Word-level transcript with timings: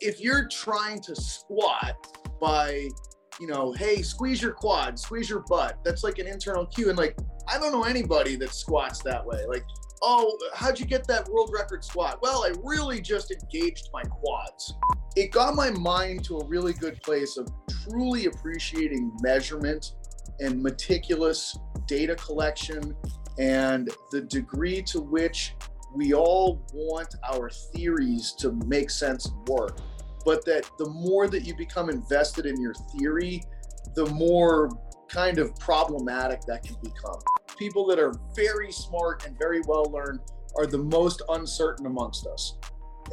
if 0.00 0.20
you're 0.20 0.46
trying 0.48 1.00
to 1.02 1.14
squat 1.14 1.94
by, 2.40 2.88
you 3.40 3.46
know, 3.46 3.72
hey, 3.72 4.02
squeeze 4.02 4.42
your 4.42 4.52
quad, 4.52 4.98
squeeze 4.98 5.28
your 5.28 5.44
butt, 5.48 5.78
that's 5.84 6.04
like 6.04 6.18
an 6.18 6.26
internal 6.26 6.66
cue. 6.66 6.88
And 6.88 6.98
like, 6.98 7.16
I 7.48 7.58
don't 7.58 7.72
know 7.72 7.84
anybody 7.84 8.36
that 8.36 8.54
squats 8.54 9.02
that 9.02 9.24
way. 9.24 9.44
Like, 9.46 9.64
oh, 10.02 10.36
how'd 10.54 10.78
you 10.78 10.86
get 10.86 11.06
that 11.08 11.28
world 11.28 11.50
record 11.52 11.84
squat? 11.84 12.18
Well, 12.22 12.44
I 12.44 12.52
really 12.62 13.00
just 13.00 13.30
engaged 13.30 13.88
my 13.92 14.02
quads. 14.02 14.74
It 15.16 15.32
got 15.32 15.54
my 15.54 15.70
mind 15.70 16.24
to 16.24 16.38
a 16.38 16.46
really 16.46 16.72
good 16.72 17.00
place 17.02 17.36
of 17.36 17.48
truly 17.84 18.26
appreciating 18.26 19.12
measurement 19.20 19.94
and 20.40 20.62
meticulous 20.62 21.58
data 21.86 22.14
collection 22.14 22.94
and 23.38 23.90
the 24.12 24.20
degree 24.20 24.82
to 24.82 25.00
which 25.00 25.54
we 25.94 26.12
all 26.12 26.62
want 26.72 27.14
our 27.32 27.50
theories 27.50 28.34
to 28.38 28.52
make 28.66 28.90
sense 28.90 29.26
and 29.26 29.48
work. 29.48 29.78
But 30.28 30.44
that 30.44 30.70
the 30.76 30.90
more 30.90 31.26
that 31.26 31.46
you 31.46 31.56
become 31.56 31.88
invested 31.88 32.44
in 32.44 32.60
your 32.60 32.74
theory, 32.74 33.42
the 33.94 34.04
more 34.10 34.68
kind 35.08 35.38
of 35.38 35.56
problematic 35.56 36.42
that 36.42 36.62
can 36.62 36.76
become. 36.82 37.18
People 37.56 37.86
that 37.86 37.98
are 37.98 38.12
very 38.36 38.70
smart 38.70 39.24
and 39.24 39.38
very 39.38 39.62
well 39.66 39.84
learned 39.84 40.20
are 40.58 40.66
the 40.66 40.76
most 40.76 41.22
uncertain 41.30 41.86
amongst 41.86 42.26
us. 42.26 42.58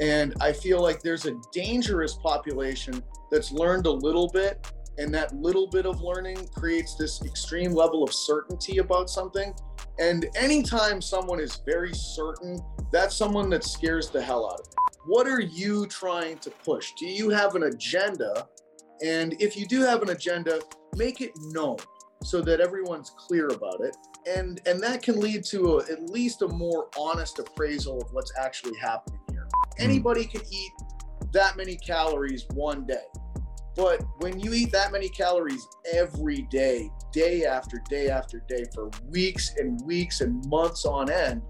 And 0.01 0.33
I 0.41 0.51
feel 0.51 0.81
like 0.81 1.01
there's 1.03 1.25
a 1.25 1.37
dangerous 1.53 2.15
population 2.15 3.01
that's 3.31 3.49
learned 3.53 3.85
a 3.85 3.91
little 3.91 4.27
bit, 4.27 4.70
and 4.97 5.13
that 5.13 5.34
little 5.34 5.67
bit 5.67 5.85
of 5.85 6.01
learning 6.01 6.49
creates 6.53 6.95
this 6.95 7.23
extreme 7.23 7.71
level 7.71 8.03
of 8.03 8.13
certainty 8.13 8.79
about 8.79 9.09
something. 9.09 9.53
And 9.99 10.27
anytime 10.35 11.02
someone 11.02 11.40
is 11.40 11.62
very 11.66 11.94
certain, 11.94 12.59
that's 12.91 13.16
someone 13.16 13.49
that 13.52 13.63
scares 13.63 14.09
the 14.09 14.21
hell 14.21 14.45
out 14.45 14.59
of 14.59 14.68
me. 14.68 14.73
What 15.08 15.27
are 15.27 15.40
you 15.40 15.85
trying 15.88 16.38
to 16.40 16.49
push? 16.49 16.91
Do 16.98 17.05
you 17.05 17.30
have 17.30 17.55
an 17.55 17.63
agenda? 17.63 18.48
And 19.04 19.40
if 19.41 19.55
you 19.55 19.66
do 19.68 19.81
have 19.81 20.02
an 20.02 20.09
agenda, 20.09 20.62
make 20.96 21.21
it 21.21 21.32
known 21.37 21.77
so 22.24 22.41
that 22.41 22.60
everyone's 22.60 23.12
clear 23.12 23.48
about 23.49 23.82
it. 23.82 23.96
And 24.27 24.60
and 24.65 24.82
that 24.82 25.04
can 25.04 25.20
lead 25.20 25.43
to 25.46 25.77
a, 25.77 25.91
at 25.91 26.09
least 26.09 26.41
a 26.41 26.48
more 26.48 26.87
honest 26.98 27.37
appraisal 27.37 28.02
of 28.02 28.12
what's 28.12 28.34
actually 28.37 28.77
happening 28.77 29.20
here. 29.30 29.48
Hmm. 29.77 29.84
Anybody 29.84 30.26
can 30.26 30.41
eat 30.52 30.71
that 31.32 31.55
many 31.55 31.76
calories 31.76 32.46
one 32.54 32.85
day. 32.85 33.04
But 33.76 34.04
when 34.20 34.40
you 34.40 34.54
eat 34.54 34.71
that 34.71 34.91
many 34.91 35.09
calories 35.09 35.68
every 35.91 36.43
day, 36.43 36.90
day 37.12 37.45
after 37.45 37.81
day 37.90 38.09
after 38.09 38.41
day, 38.48 38.65
for 38.73 38.90
weeks 39.09 39.54
and 39.57 39.81
weeks 39.85 40.21
and 40.21 40.45
months 40.48 40.85
on 40.85 41.12
end, 41.12 41.41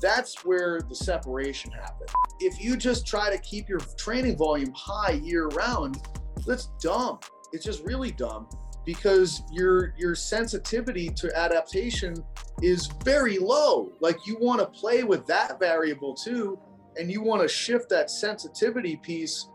that's 0.00 0.44
where 0.44 0.80
the 0.88 0.94
separation 0.94 1.70
happens. 1.70 2.10
If 2.40 2.62
you 2.62 2.76
just 2.76 3.06
try 3.06 3.30
to 3.30 3.38
keep 3.38 3.68
your 3.68 3.80
training 3.98 4.36
volume 4.36 4.72
high 4.74 5.20
year 5.22 5.48
round, 5.48 6.02
that's 6.46 6.68
dumb. 6.80 7.18
It's 7.52 7.64
just 7.64 7.84
really 7.84 8.10
dumb 8.10 8.48
because 8.84 9.42
your 9.50 9.94
your 9.98 10.14
sensitivity 10.14 11.08
to 11.08 11.36
adaptation 11.36 12.14
is 12.62 12.86
very 13.04 13.38
low. 13.38 13.92
Like 14.00 14.26
you 14.26 14.38
want 14.40 14.60
to 14.60 14.66
play 14.66 15.02
with 15.02 15.26
that 15.26 15.58
variable 15.58 16.14
too, 16.14 16.58
and 16.96 17.10
you 17.10 17.22
want 17.22 17.42
to 17.42 17.48
shift 17.48 17.88
that 17.90 18.10
sensitivity 18.10 18.96
piece. 18.96 19.48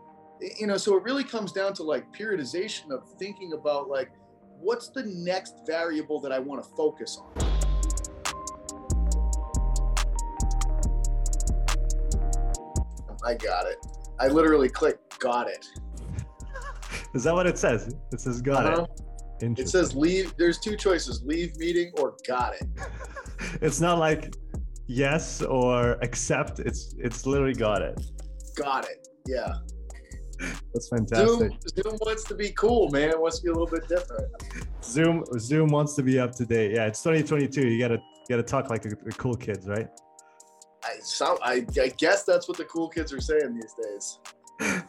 You 0.58 0.66
know, 0.66 0.76
so 0.76 0.96
it 0.96 1.04
really 1.04 1.22
comes 1.24 1.52
down 1.52 1.72
to 1.74 1.82
like 1.84 2.12
periodization 2.12 2.90
of 2.90 3.04
thinking 3.18 3.52
about 3.52 3.88
like 3.88 4.10
what's 4.58 4.88
the 4.88 5.04
next 5.04 5.54
variable 5.66 6.20
that 6.20 6.32
I 6.32 6.38
want 6.38 6.62
to 6.62 6.68
focus 6.70 7.20
on. 7.20 7.48
I 13.24 13.34
got 13.34 13.66
it. 13.66 13.78
I 14.18 14.28
literally 14.28 14.68
clicked 14.68 15.18
got 15.20 15.48
it. 15.48 15.64
Is 17.14 17.24
that 17.24 17.34
what 17.34 17.46
it 17.46 17.56
says? 17.58 17.94
It 18.12 18.20
says 18.20 18.40
got 18.40 18.66
Uh-huh. 18.66 18.86
it. 19.40 19.58
It 19.58 19.68
says 19.68 19.94
leave. 19.94 20.34
There's 20.36 20.58
two 20.60 20.76
choices: 20.76 21.22
leave 21.24 21.56
meeting 21.56 21.92
or 21.98 22.14
got 22.28 22.54
it. 22.54 22.62
it's 23.60 23.80
not 23.80 23.98
like 23.98 24.34
yes 24.86 25.42
or 25.42 25.92
accept. 26.02 26.60
It's 26.60 26.94
it's 26.98 27.26
literally 27.26 27.54
got 27.54 27.82
it. 27.82 28.00
Got 28.56 28.88
it. 28.88 29.08
Yeah. 29.26 29.54
That's 30.72 30.88
fantastic. 30.88 31.28
Zoom 31.28 31.58
Zoom 31.68 31.98
wants 32.00 32.24
to 32.24 32.34
be 32.34 32.50
cool, 32.52 32.90
man. 32.90 33.10
It 33.10 33.20
wants 33.20 33.38
to 33.38 33.44
be 33.44 33.50
a 33.50 33.52
little 33.52 33.66
bit 33.66 33.88
different. 33.88 34.28
Zoom 34.82 35.24
Zoom 35.38 35.68
wants 35.68 35.94
to 35.94 36.02
be 36.02 36.18
up 36.18 36.34
to 36.36 36.46
date. 36.46 36.72
Yeah, 36.72 36.86
it's 36.86 37.02
2022. 37.02 37.68
You 37.68 37.78
gotta 37.78 37.94
you 37.94 38.26
gotta 38.28 38.42
talk 38.42 38.70
like 38.70 38.82
the, 38.82 38.96
the 39.04 39.12
cool 39.12 39.34
kids, 39.34 39.68
right? 39.68 39.88
I, 40.84 40.98
so, 41.00 41.38
I 41.42 41.64
I 41.80 41.92
guess 41.96 42.24
that's 42.24 42.48
what 42.48 42.56
the 42.56 42.64
cool 42.64 42.88
kids 42.88 43.12
are 43.12 43.20
saying 43.20 43.54
these 43.54 43.74
days. 43.82 44.18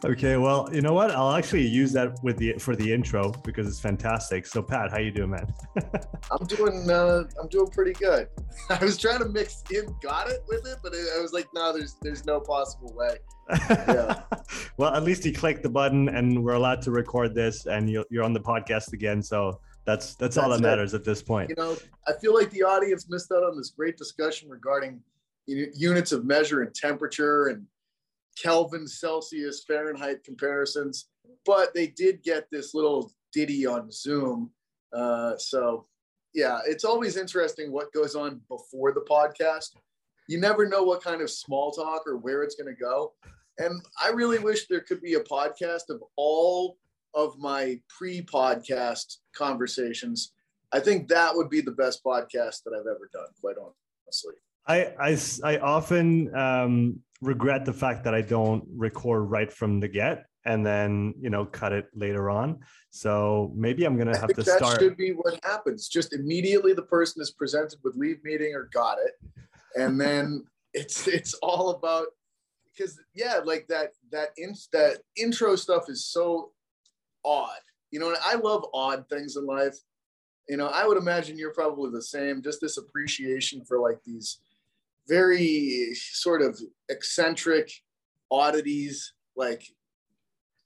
Okay, 0.04 0.36
well, 0.36 0.68
you 0.72 0.82
know 0.82 0.92
what? 0.92 1.10
I'll 1.10 1.32
actually 1.32 1.66
use 1.66 1.92
that 1.92 2.22
with 2.22 2.36
the 2.36 2.54
for 2.58 2.76
the 2.76 2.92
intro 2.92 3.32
because 3.42 3.66
it's 3.66 3.80
fantastic. 3.80 4.46
So, 4.46 4.62
Pat, 4.62 4.90
how 4.90 4.98
you 4.98 5.10
doing, 5.10 5.30
man? 5.30 5.52
I'm 6.30 6.46
doing 6.46 6.88
uh, 6.90 7.24
I'm 7.40 7.48
doing 7.48 7.68
pretty 7.68 7.92
good. 7.92 8.28
I 8.70 8.84
was 8.84 8.98
trying 8.98 9.20
to 9.20 9.28
mix 9.28 9.62
in 9.70 9.94
got 10.02 10.28
it 10.30 10.44
with 10.46 10.66
it, 10.66 10.78
but 10.82 10.92
I 10.94 11.20
was 11.20 11.32
like, 11.32 11.48
no, 11.54 11.72
there's 11.72 11.96
there's 12.02 12.24
no 12.26 12.40
possible 12.40 12.92
way. 12.94 13.16
Yeah. 13.68 14.22
well, 14.78 14.94
at 14.94 15.02
least 15.02 15.24
you 15.26 15.32
clicked 15.32 15.62
the 15.62 15.68
button, 15.68 16.08
and 16.08 16.42
we're 16.42 16.54
allowed 16.54 16.80
to 16.82 16.90
record 16.90 17.34
this, 17.34 17.66
and 17.66 17.90
you're, 17.90 18.04
you're 18.10 18.24
on 18.24 18.32
the 18.32 18.40
podcast 18.40 18.92
again. 18.94 19.22
So 19.22 19.60
that's 19.84 20.14
that's, 20.14 20.38
all 20.38 20.48
that 20.50 20.60
it. 20.60 20.62
matters 20.62 20.94
at 20.94 21.04
this 21.04 21.22
point. 21.22 21.50
You 21.50 21.56
know, 21.56 21.76
I 22.06 22.12
feel 22.20 22.34
like 22.34 22.50
the 22.50 22.62
audience 22.62 23.06
missed 23.08 23.30
out 23.32 23.42
on 23.42 23.56
this 23.56 23.70
great 23.70 23.96
discussion 23.96 24.48
regarding 24.48 25.00
units 25.46 26.12
of 26.12 26.24
measure 26.24 26.62
and 26.62 26.74
temperature 26.74 27.48
and 27.48 27.66
Kelvin, 28.40 28.86
Celsius, 28.86 29.64
Fahrenheit 29.66 30.24
comparisons, 30.24 31.08
but 31.44 31.74
they 31.74 31.88
did 31.88 32.22
get 32.22 32.50
this 32.50 32.74
little 32.74 33.12
ditty 33.32 33.66
on 33.66 33.90
Zoom. 33.90 34.50
Uh, 34.92 35.36
so, 35.36 35.86
yeah, 36.34 36.60
it's 36.66 36.84
always 36.84 37.16
interesting 37.16 37.72
what 37.72 37.92
goes 37.92 38.14
on 38.14 38.40
before 38.48 38.92
the 38.92 39.04
podcast. 39.08 39.70
You 40.28 40.40
never 40.40 40.66
know 40.66 40.82
what 40.82 41.02
kind 41.02 41.20
of 41.20 41.30
small 41.30 41.70
talk 41.70 42.02
or 42.06 42.16
where 42.16 42.42
it's 42.42 42.54
going 42.54 42.74
to 42.74 42.80
go. 42.80 43.12
And 43.58 43.82
I 44.02 44.10
really 44.10 44.38
wish 44.38 44.66
there 44.66 44.80
could 44.80 45.00
be 45.00 45.14
a 45.14 45.20
podcast 45.20 45.90
of 45.90 46.02
all 46.16 46.76
of 47.14 47.38
my 47.38 47.80
pre 47.88 48.22
podcast 48.22 49.18
conversations. 49.34 50.32
I 50.72 50.80
think 50.80 51.08
that 51.08 51.34
would 51.34 51.50
be 51.50 51.60
the 51.60 51.70
best 51.72 52.02
podcast 52.02 52.64
that 52.64 52.72
I've 52.74 52.86
ever 52.86 53.08
done, 53.12 53.28
quite 53.40 53.56
honestly. 53.56 54.34
I 54.66 55.16
I 55.44 55.58
often 55.58 56.34
um, 56.34 57.00
regret 57.20 57.64
the 57.64 57.72
fact 57.72 58.04
that 58.04 58.14
I 58.14 58.20
don't 58.20 58.64
record 58.74 59.30
right 59.30 59.52
from 59.52 59.80
the 59.80 59.88
get 59.88 60.26
and 60.44 60.64
then 60.64 61.14
you 61.20 61.30
know 61.30 61.44
cut 61.44 61.72
it 61.72 61.86
later 61.94 62.30
on. 62.30 62.60
So 62.90 63.52
maybe 63.54 63.84
I'm 63.84 63.96
gonna 63.96 64.16
have 64.16 64.34
to 64.34 64.42
that 64.42 64.58
start. 64.58 64.80
should 64.80 64.96
be 64.96 65.10
what 65.10 65.38
happens. 65.44 65.88
Just 65.88 66.12
immediately 66.12 66.72
the 66.72 66.82
person 66.82 67.22
is 67.22 67.30
presented 67.30 67.78
with 67.82 67.96
leave 67.96 68.22
meeting 68.24 68.54
or 68.54 68.68
got 68.72 68.98
it. 68.98 69.12
And 69.76 70.00
then 70.00 70.44
it's 70.72 71.06
it's 71.08 71.34
all 71.34 71.70
about 71.70 72.06
because 72.72 72.98
yeah, 73.14 73.40
like 73.44 73.66
that 73.68 73.90
that 74.12 74.28
in, 74.36 74.54
that 74.72 74.98
intro 75.16 75.56
stuff 75.56 75.88
is 75.88 76.06
so 76.06 76.52
odd. 77.24 77.60
You 77.90 78.00
know, 78.00 78.08
and 78.08 78.18
I 78.24 78.34
love 78.34 78.66
odd 78.74 79.08
things 79.08 79.36
in 79.36 79.46
life. 79.46 79.76
You 80.48 80.56
know, 80.56 80.66
I 80.66 80.86
would 80.86 80.98
imagine 80.98 81.38
you're 81.38 81.54
probably 81.54 81.90
the 81.90 82.02
same, 82.02 82.42
just 82.42 82.60
this 82.60 82.76
appreciation 82.76 83.64
for 83.64 83.78
like 83.78 83.98
these 84.04 84.40
very 85.08 85.94
sort 85.94 86.42
of 86.42 86.58
eccentric 86.88 87.70
oddities, 88.30 89.12
like 89.36 89.64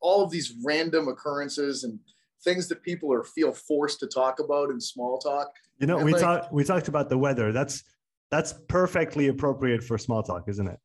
all 0.01 0.23
of 0.23 0.31
these 0.31 0.55
random 0.65 1.09
occurrences 1.09 1.85
and 1.85 1.99
things 2.45 2.69
that 2.69 2.83
people 2.83 3.13
are 3.13 3.25
feel 3.25 3.53
forced 3.53 4.01
to 4.01 4.07
talk 4.07 4.39
about 4.39 4.71
in 4.71 4.81
small 4.81 5.19
talk. 5.19 5.49
You 5.79 5.87
know, 5.87 5.97
And 5.97 6.07
we 6.07 6.13
like- 6.13 6.23
talked 6.23 6.53
we 6.53 6.65
talked 6.65 6.89
about 6.89 7.09
the 7.09 7.19
weather. 7.19 7.53
That's 7.53 7.83
that's 8.31 8.55
perfectly 8.69 9.29
appropriate 9.29 9.83
for 9.83 9.97
small 9.99 10.23
talk, 10.23 10.45
isn't 10.49 10.69
it? 10.69 10.79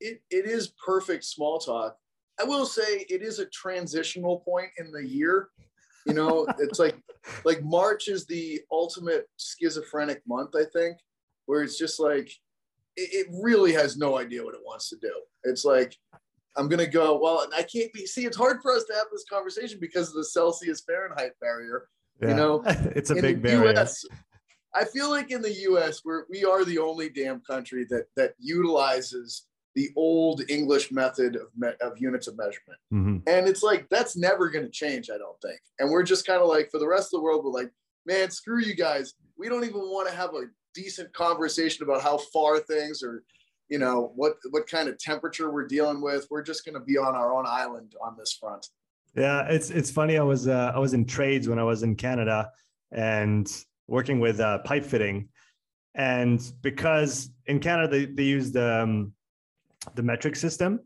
It, 0.00 0.22
it 0.30 0.46
is 0.46 0.72
perfect 0.84 1.24
small 1.24 1.58
talk. 1.58 1.96
I 2.40 2.44
will 2.44 2.66
say 2.66 3.06
it 3.08 3.22
is 3.22 3.38
a 3.38 3.46
transitional 3.46 4.40
point 4.40 4.70
in 4.78 4.90
the 4.90 5.06
year. 5.06 5.48
You 6.06 6.14
know, 6.14 6.46
it's 6.58 6.78
like 6.78 6.96
like 7.44 7.62
March 7.62 8.08
is 8.08 8.26
the 8.26 8.60
ultimate 8.70 9.28
schizophrenic 9.38 10.22
month, 10.26 10.54
I 10.56 10.64
think, 10.72 10.98
where 11.46 11.62
it's 11.62 11.78
just 11.78 12.00
like 12.00 12.30
it, 12.96 13.26
it 13.26 13.26
really 13.42 13.72
has 13.72 13.96
no 13.96 14.18
idea 14.18 14.44
what 14.44 14.54
it 14.54 14.60
wants 14.64 14.88
to 14.90 14.96
do. 15.00 15.12
It's 15.44 15.64
like 15.64 15.96
I'm 16.56 16.68
gonna 16.68 16.86
go. 16.86 17.18
Well, 17.20 17.46
I 17.54 17.62
can't 17.62 17.92
be. 17.92 18.06
See, 18.06 18.24
it's 18.24 18.36
hard 18.36 18.58
for 18.62 18.72
us 18.74 18.84
to 18.84 18.94
have 18.94 19.06
this 19.12 19.24
conversation 19.30 19.78
because 19.80 20.08
of 20.08 20.14
the 20.14 20.24
Celsius 20.24 20.80
Fahrenheit 20.86 21.32
barrier. 21.40 21.88
You 22.22 22.34
know, 22.34 22.62
it's 22.66 23.10
a 23.10 23.16
in 23.16 23.20
big 23.22 23.42
barrier. 23.42 23.74
US, 23.78 24.04
I 24.74 24.84
feel 24.86 25.10
like 25.10 25.30
in 25.30 25.42
the 25.42 25.52
U.S. 25.52 26.00
we're 26.04 26.24
we 26.30 26.44
are 26.44 26.64
the 26.64 26.78
only 26.78 27.08
damn 27.10 27.40
country 27.40 27.84
that 27.90 28.06
that 28.16 28.32
utilizes 28.38 29.46
the 29.74 29.90
old 29.96 30.40
English 30.48 30.90
method 30.90 31.36
of 31.36 31.48
me, 31.56 31.68
of 31.82 31.98
units 31.98 32.26
of 32.28 32.36
measurement, 32.38 32.80
Mhm. 32.90 33.22
and 33.28 33.46
it's 33.46 33.62
like 33.62 33.86
that's 33.90 34.16
never 34.16 34.48
going 34.48 34.64
to 34.64 34.70
change. 34.70 35.10
I 35.10 35.18
don't 35.18 35.38
think. 35.42 35.60
And 35.78 35.90
we're 35.90 36.02
just 36.02 36.26
kind 36.26 36.40
of 36.40 36.48
like 36.48 36.70
for 36.70 36.78
the 36.78 36.88
rest 36.88 37.08
of 37.12 37.18
the 37.18 37.22
world, 37.22 37.44
we're 37.44 37.50
like, 37.50 37.70
man, 38.06 38.30
screw 38.30 38.60
you 38.60 38.74
guys. 38.74 39.12
We 39.36 39.50
don't 39.50 39.64
even 39.64 39.80
want 39.82 40.08
to 40.08 40.14
have 40.14 40.30
a 40.30 40.44
decent 40.76 41.12
conversation 41.12 41.82
about 41.82 42.02
how 42.02 42.18
far 42.18 42.60
things 42.60 43.02
or 43.02 43.24
you 43.68 43.78
know 43.78 44.12
what 44.14 44.36
what 44.50 44.68
kind 44.68 44.88
of 44.88 44.98
temperature 44.98 45.50
we're 45.50 45.66
dealing 45.66 46.00
with. 46.00 46.26
We're 46.30 46.42
just 46.42 46.64
going 46.64 46.74
to 46.74 46.80
be 46.80 46.98
on 46.98 47.14
our 47.14 47.34
own 47.34 47.46
island 47.48 47.94
on 48.00 48.16
this 48.16 48.36
front. 48.38 48.68
Yeah, 49.16 49.46
it's 49.48 49.70
it's 49.70 49.90
funny. 49.90 50.18
I 50.18 50.22
was 50.22 50.46
uh, 50.46 50.72
I 50.74 50.78
was 50.78 50.94
in 50.94 51.06
trades 51.06 51.48
when 51.48 51.58
I 51.58 51.64
was 51.64 51.82
in 51.82 51.96
Canada 51.96 52.50
and 52.92 53.50
working 53.88 54.20
with 54.20 54.38
uh, 54.38 54.58
pipe 54.58 54.84
fitting, 54.84 55.28
and 55.94 56.40
because 56.62 57.30
in 57.46 57.58
Canada 57.58 57.88
they, 57.88 58.04
they 58.04 58.24
use 58.24 58.52
the 58.52 58.82
um, 58.82 59.12
the 59.94 60.02
metric 60.02 60.36
system, 60.36 60.80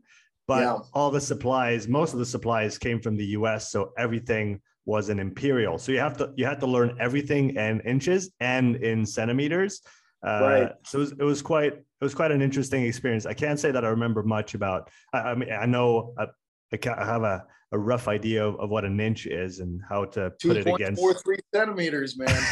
but 0.47 0.61
yeah. 0.61 0.77
all 0.93 1.11
the 1.11 1.21
supplies, 1.21 1.87
most 1.87 2.13
of 2.13 2.19
the 2.19 2.25
supplies 2.25 2.77
came 2.77 2.99
from 2.99 3.17
the 3.17 3.25
U.S., 3.37 3.71
so 3.71 3.93
everything 3.97 4.61
was 4.85 5.09
an 5.09 5.19
imperial. 5.19 5.77
So 5.77 5.91
you 5.91 5.99
have 5.99 6.17
to 6.17 6.31
you 6.35 6.45
had 6.45 6.59
to 6.61 6.67
learn 6.67 6.97
everything 6.99 7.55
in 7.55 7.81
inches 7.81 8.31
and 8.39 8.75
in 8.77 9.05
centimeters. 9.05 9.81
Uh, 10.25 10.39
right. 10.41 10.71
So 10.85 10.99
it 10.99 11.01
was, 11.01 11.11
it 11.11 11.23
was 11.23 11.41
quite 11.41 11.73
it 11.73 12.03
was 12.03 12.15
quite 12.15 12.31
an 12.31 12.41
interesting 12.41 12.83
experience. 12.83 13.25
I 13.25 13.33
can't 13.33 13.59
say 13.59 13.71
that 13.71 13.85
I 13.85 13.89
remember 13.89 14.23
much 14.23 14.53
about. 14.53 14.89
I, 15.13 15.19
I 15.19 15.35
mean, 15.35 15.51
I 15.51 15.65
know 15.65 16.13
I, 16.17 16.27
I 16.73 17.05
have 17.05 17.23
a, 17.23 17.45
a 17.71 17.77
rough 17.77 18.07
idea 18.07 18.45
of, 18.45 18.59
of 18.59 18.69
what 18.69 18.85
an 18.85 18.99
inch 18.99 19.27
is 19.27 19.59
and 19.59 19.81
how 19.87 20.05
to 20.05 20.31
put 20.41 20.57
it 20.57 20.67
against. 20.67 20.99
Four 20.99 21.13
three 21.13 21.39
centimeters, 21.53 22.17
man. 22.17 22.43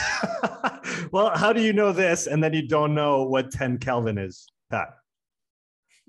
well, 1.11 1.35
how 1.35 1.53
do 1.53 1.61
you 1.61 1.73
know 1.73 1.91
this 1.91 2.27
and 2.27 2.43
then 2.43 2.53
you 2.53 2.67
don't 2.67 2.93
know 2.93 3.23
what 3.23 3.51
ten 3.51 3.77
Kelvin 3.77 4.17
is, 4.17 4.47
Pat? 4.69 4.89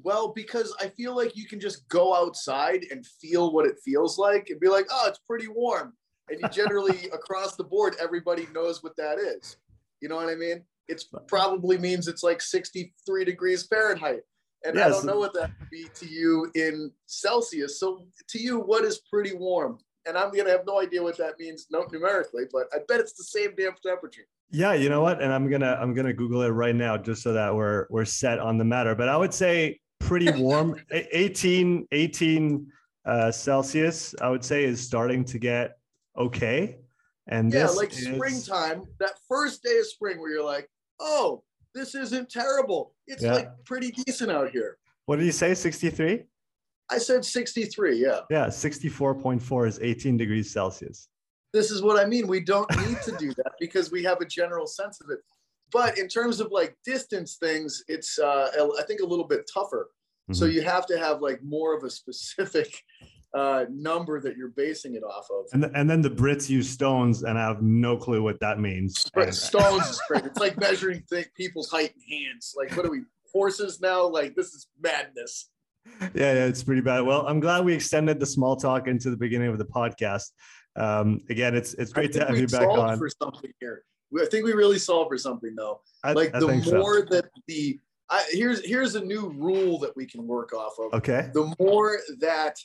Well, 0.03 0.33
because 0.35 0.75
I 0.81 0.89
feel 0.89 1.15
like 1.15 1.37
you 1.37 1.47
can 1.47 1.61
just 1.61 1.87
go 1.89 2.15
outside 2.15 2.87
and 2.91 3.05
feel 3.07 3.53
what 3.53 3.67
it 3.67 3.77
feels 3.85 4.19
like 4.19 4.49
and 4.49 4.59
be 4.59 4.69
like, 4.69 4.87
oh, 4.91 5.09
it's 5.09 5.19
pretty 5.27 5.49
warm. 5.49 5.93
And 6.31 6.41
you 6.41 6.49
generally, 6.49 7.09
across 7.13 7.57
the 7.57 7.65
board, 7.65 7.97
everybody 8.01 8.47
knows 8.55 8.83
what 8.83 8.97
that 8.97 9.19
is. 9.19 9.57
You 10.01 10.09
know 10.09 10.17
what 10.17 10.29
I 10.29 10.35
mean? 10.35 10.65
It's 10.89 11.09
probably 11.29 11.79
means 11.79 12.09
it's 12.09 12.23
like 12.23 12.41
63 12.41 13.25
degrees 13.25 13.67
Fahrenheit. 13.67 14.23
And 14.65 14.77
yes. 14.77 14.87
I 14.87 14.89
don't 14.91 15.07
know 15.07 15.19
what 15.19 15.33
that 15.35 15.51
would 15.59 15.71
be 15.71 15.87
to 15.95 16.07
you 16.07 16.51
in 16.55 16.91
Celsius. 17.07 17.81
So 17.81 18.07
to 18.29 18.39
you, 18.39 18.59
what 18.59 18.85
is 18.85 19.01
pretty 19.11 19.35
warm? 19.35 19.79
And 20.07 20.17
I'm 20.17 20.31
gonna 20.33 20.51
have 20.51 20.67
no 20.67 20.81
idea 20.81 21.03
what 21.03 21.19
that 21.19 21.39
means 21.39 21.67
numerically, 21.71 22.45
but 22.51 22.67
I 22.73 22.79
bet 22.89 23.01
it's 23.01 23.13
the 23.13 23.25
same 23.25 23.55
damn 23.57 23.75
temperature. 23.85 24.27
Yeah, 24.51 24.73
you 24.73 24.89
know 24.89 25.03
what? 25.03 25.23
And 25.23 25.33
I'm 25.33 25.49
gonna 25.49 25.79
I'm 25.81 25.95
gonna 25.95 26.13
Google 26.13 26.43
it 26.43 26.49
right 26.49 26.75
now 26.75 26.97
just 26.97 27.23
so 27.23 27.33
that 27.35 27.55
we're 27.55 27.87
we're 27.91 28.07
set 28.07 28.39
on 28.39 28.59
the 28.59 28.65
matter. 28.65 28.95
But 28.95 29.09
I 29.09 29.17
would 29.17 29.33
say 29.33 29.79
pretty 30.01 30.31
warm. 30.31 30.77
18 30.91 31.87
18 31.93 32.67
uh, 33.05 33.31
Celsius, 33.31 34.15
I 34.21 34.29
would 34.29 34.45
say, 34.45 34.65
is 34.65 34.81
starting 34.81 35.25
to 35.27 35.39
get 35.39 35.79
okay. 36.17 36.79
And 37.29 37.53
yeah, 37.53 37.69
like 37.69 37.93
is... 37.93 38.05
springtime, 38.05 38.85
that 38.99 39.13
first 39.29 39.63
day 39.63 39.79
of 39.79 39.87
spring 39.87 40.21
where 40.21 40.31
you're 40.31 40.45
like, 40.45 40.69
oh, 40.99 41.43
this 41.75 41.95
isn't 41.95 42.29
terrible. 42.31 42.95
It's 43.07 43.23
yeah. 43.23 43.35
like 43.35 43.49
pretty 43.65 43.91
decent 43.93 44.31
out 44.31 44.51
here. 44.51 44.79
What 45.07 45.17
did 45.17 45.27
you 45.27 45.33
say? 45.33 45.55
63? 45.55 46.25
I 46.91 46.99
said 46.99 47.25
63, 47.25 48.03
yeah. 48.03 48.21
Yeah, 48.31 48.47
64.4 48.47 49.69
is 49.69 49.79
18 49.81 50.17
degrees 50.17 50.51
Celsius. 50.51 51.09
This 51.53 51.71
is 51.71 51.83
what 51.83 51.99
I 51.99 52.07
mean. 52.07 52.27
We 52.27 52.41
don't 52.41 52.71
need 52.87 53.01
to 53.03 53.17
do 53.17 53.33
that 53.35 53.53
because 53.61 53.91
we 53.91 54.03
have 54.05 54.21
a 54.21 54.25
general 54.25 54.67
sense 54.67 55.01
of 55.01 55.11
it. 55.11 55.21
But 55.73 55.99
in 55.99 56.09
terms 56.09 56.41
of 56.41 56.51
like 56.51 56.77
distance 56.85 57.37
things, 57.37 57.85
it's 57.87 58.19
uh, 58.19 58.51
I 58.79 58.83
think 58.83 59.01
a 59.01 59.07
little 59.07 59.27
bit 59.27 59.49
tougher. 59.53 59.91
Mm-hmm. 60.31 60.35
So 60.35 60.47
you 60.47 60.63
have 60.63 60.87
to 60.87 60.99
have 60.99 61.23
like 61.23 61.43
more 61.43 61.77
of 61.77 61.85
a 61.85 61.91
specific 61.91 62.75
uh, 63.35 63.65
number 63.71 64.21
that 64.21 64.37
you're 64.37 64.49
basing 64.49 64.95
it 64.95 65.03
off 65.03 65.29
of. 65.31 65.47
And, 65.53 65.63
the, 65.63 65.71
and 65.75 65.89
then 65.89 66.03
the 66.03 66.11
Brits 66.11 66.49
use 66.49 66.69
stones, 66.69 67.23
and 67.23 67.39
I 67.39 67.43
have 67.43 67.63
no 67.63 67.97
clue 67.97 68.23
what 68.23 68.41
that 68.41 68.59
means. 68.59 69.09
But 69.15 69.35
stones 69.35 69.89
is 69.89 70.01
great. 70.09 70.25
It's 70.31 70.39
like 70.39 70.59
measuring 70.59 71.03
th- 71.11 71.33
people's 71.35 71.71
height 71.71 71.95
and 71.95 72.03
hands. 72.09 72.55
Like, 72.57 72.77
what 72.77 72.87
are 72.87 72.91
we, 72.91 73.03
horses 73.33 73.81
now? 73.81 74.07
Like, 74.07 74.35
this 74.35 74.49
is 74.49 74.67
madness. 74.83 75.51
Yeah, 76.01 76.09
yeah, 76.15 76.47
it's 76.47 76.63
pretty 76.63 76.83
bad. 76.83 77.01
Well, 77.01 77.27
I'm 77.27 77.41
glad 77.41 77.65
we 77.65 77.73
extended 77.75 78.21
the 78.21 78.27
small 78.27 78.57
talk 78.57 78.87
into 78.87 79.11
the 79.11 79.17
beginning 79.17 79.49
of 79.49 79.59
the 79.59 79.65
podcast. 79.65 80.31
Um, 80.77 81.23
again, 81.31 81.57
it's 81.57 81.75
it's 81.75 81.93
great 81.93 82.13
to 82.13 82.25
have 82.25 82.39
you 82.39 82.47
back 82.47 82.69
on. 82.69 82.99
For 82.99 83.09
something 83.09 83.51
here, 83.61 83.85
I 84.21 84.27
think 84.27 84.45
we 84.45 84.53
really 84.53 84.79
solved 84.79 85.09
for 85.09 85.19
something 85.19 85.55
though. 85.57 85.81
I, 86.05 86.13
like 86.13 86.33
the 86.33 86.49
more 86.71 86.99
so. 86.99 87.15
that 87.15 87.31
the 87.49 87.81
I, 88.11 88.25
here's 88.31 88.65
here's 88.65 88.95
a 88.95 89.01
new 89.01 89.31
rule 89.31 89.79
that 89.81 89.97
we 89.97 90.07
can 90.07 90.27
work 90.27 90.53
off 90.53 90.75
of. 90.79 90.93
Okay. 90.95 91.31
The 91.33 91.55
more 91.59 91.99
that 92.21 92.59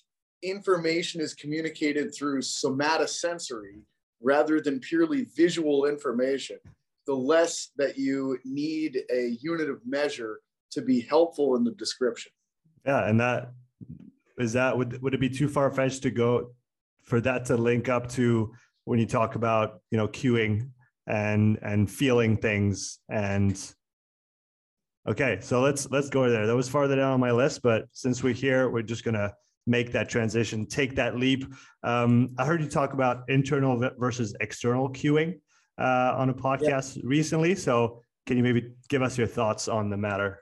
information 0.50 1.22
is 1.22 1.34
communicated 1.34 2.14
through 2.14 2.42
somatosensory 2.42 3.82
rather 4.22 4.62
than 4.62 4.80
purely 4.80 5.28
visual 5.36 5.86
information, 5.86 6.58
the 7.06 7.14
less 7.14 7.70
that 7.78 7.98
you 7.98 8.38
need 8.46 9.04
a 9.12 9.38
unit 9.42 9.70
of 9.70 9.80
measure 9.86 10.40
to 10.72 10.82
be 10.82 11.02
helpful 11.02 11.56
in 11.56 11.64
the 11.64 11.72
description. 11.72 12.32
Yeah, 12.86 13.08
and 13.08 13.20
that 13.20 13.52
is 14.38 14.54
that 14.54 14.78
would 14.78 15.02
would 15.02 15.14
it 15.14 15.20
be 15.20 15.30
too 15.30 15.48
far 15.48 15.72
fetched 15.72 16.04
to 16.04 16.12
go 16.12 16.52
for 17.04 17.22
that 17.22 17.46
to 17.46 17.58
link 17.58 17.90
up 17.90 18.10
to 18.10 18.54
when 18.84 19.00
you 19.00 19.06
talk 19.06 19.36
about 19.36 19.82
you 19.92 19.98
know 19.98 20.08
cueing 20.08 20.70
and 21.08 21.58
and 21.62 21.90
feeling 21.90 22.36
things 22.36 23.00
and 23.10 23.74
okay 25.08 25.38
so 25.42 25.62
let's 25.62 25.90
let's 25.92 26.10
go 26.10 26.30
there 26.30 26.48
that 26.48 26.56
was 26.56 26.68
farther 26.68 26.96
down 26.96 27.14
on 27.14 27.20
my 27.20 27.32
list 27.32 27.62
but 27.62 27.86
since 27.92 28.24
we're 28.24 28.34
here 28.34 28.70
we're 28.70 28.82
just 28.82 29.04
gonna 29.04 29.32
make 29.68 29.92
that 29.92 30.10
transition, 30.10 30.66
take 30.66 30.96
that 30.96 31.18
leap. 31.18 31.46
Um, 31.84 32.32
I 32.38 32.46
heard 32.46 32.62
you 32.62 32.70
talk 32.70 32.94
about 32.94 33.24
internal 33.30 33.90
versus 33.98 34.36
external 34.42 34.90
cueing 34.90 35.40
uh, 35.80 36.14
on 36.16 36.30
a 36.30 36.34
podcast 36.34 36.98
yeah. 36.98 37.04
recently. 37.06 37.56
So, 37.56 38.02
can 38.26 38.38
you 38.38 38.44
maybe 38.44 38.74
give 38.90 39.02
us 39.02 39.18
your 39.18 39.28
thoughts 39.28 39.68
on 39.68 39.90
the 39.90 39.98
matter? 39.98 40.40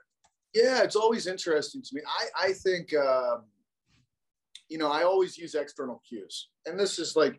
Yeah, 0.54 0.82
it's 0.82 0.96
always 0.96 1.26
interesting 1.26 1.82
to 1.82 1.88
me. 1.92 2.00
I, 2.06 2.48
I 2.48 2.52
think, 2.52 2.94
um, 2.94 3.44
you 4.68 4.78
know, 4.78 4.90
I 4.90 5.02
always 5.02 5.36
use 5.36 5.54
external 5.54 6.00
cues. 6.08 6.48
And 6.64 6.78
this 6.78 6.98
is 6.98 7.14
like 7.14 7.38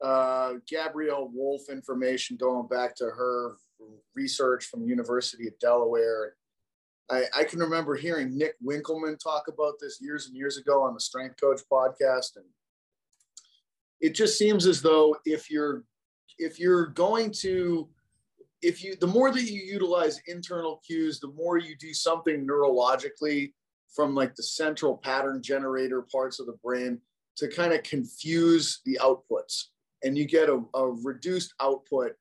uh, 0.00 0.54
Gabrielle 0.68 1.30
Wulf 1.32 1.62
information 1.70 2.36
going 2.36 2.68
back 2.68 2.94
to 2.96 3.04
her 3.04 3.56
research 4.14 4.66
from 4.66 4.86
University 4.86 5.48
of 5.48 5.58
Delaware 5.58 6.34
I, 7.10 7.24
I 7.36 7.44
can 7.44 7.58
remember 7.58 7.96
hearing 7.96 8.38
Nick 8.38 8.54
Winkelman 8.64 9.18
talk 9.18 9.48
about 9.48 9.74
this 9.80 9.98
years 10.00 10.28
and 10.28 10.36
years 10.36 10.58
ago 10.58 10.82
on 10.82 10.94
the 10.94 11.00
Strength 11.00 11.40
Coach 11.40 11.60
podcast, 11.70 12.36
and 12.36 12.44
it 14.00 14.14
just 14.14 14.38
seems 14.38 14.66
as 14.66 14.80
though 14.80 15.16
if 15.24 15.50
you're 15.50 15.84
if 16.38 16.60
you're 16.60 16.86
going 16.86 17.32
to 17.40 17.88
if 18.62 18.84
you 18.84 18.94
the 19.00 19.06
more 19.06 19.32
that 19.32 19.42
you 19.42 19.60
utilize 19.60 20.20
internal 20.28 20.80
cues, 20.86 21.18
the 21.18 21.32
more 21.32 21.58
you 21.58 21.76
do 21.76 21.92
something 21.92 22.46
neurologically 22.46 23.52
from 23.94 24.14
like 24.14 24.36
the 24.36 24.42
central 24.42 24.96
pattern 24.96 25.42
generator 25.42 26.06
parts 26.12 26.38
of 26.38 26.46
the 26.46 26.56
brain 26.62 27.00
to 27.36 27.48
kind 27.48 27.72
of 27.72 27.82
confuse 27.82 28.80
the 28.84 28.98
outputs, 29.02 29.64
and 30.04 30.16
you 30.16 30.26
get 30.26 30.48
a, 30.48 30.62
a 30.74 30.86
reduced 31.02 31.54
output 31.60 32.12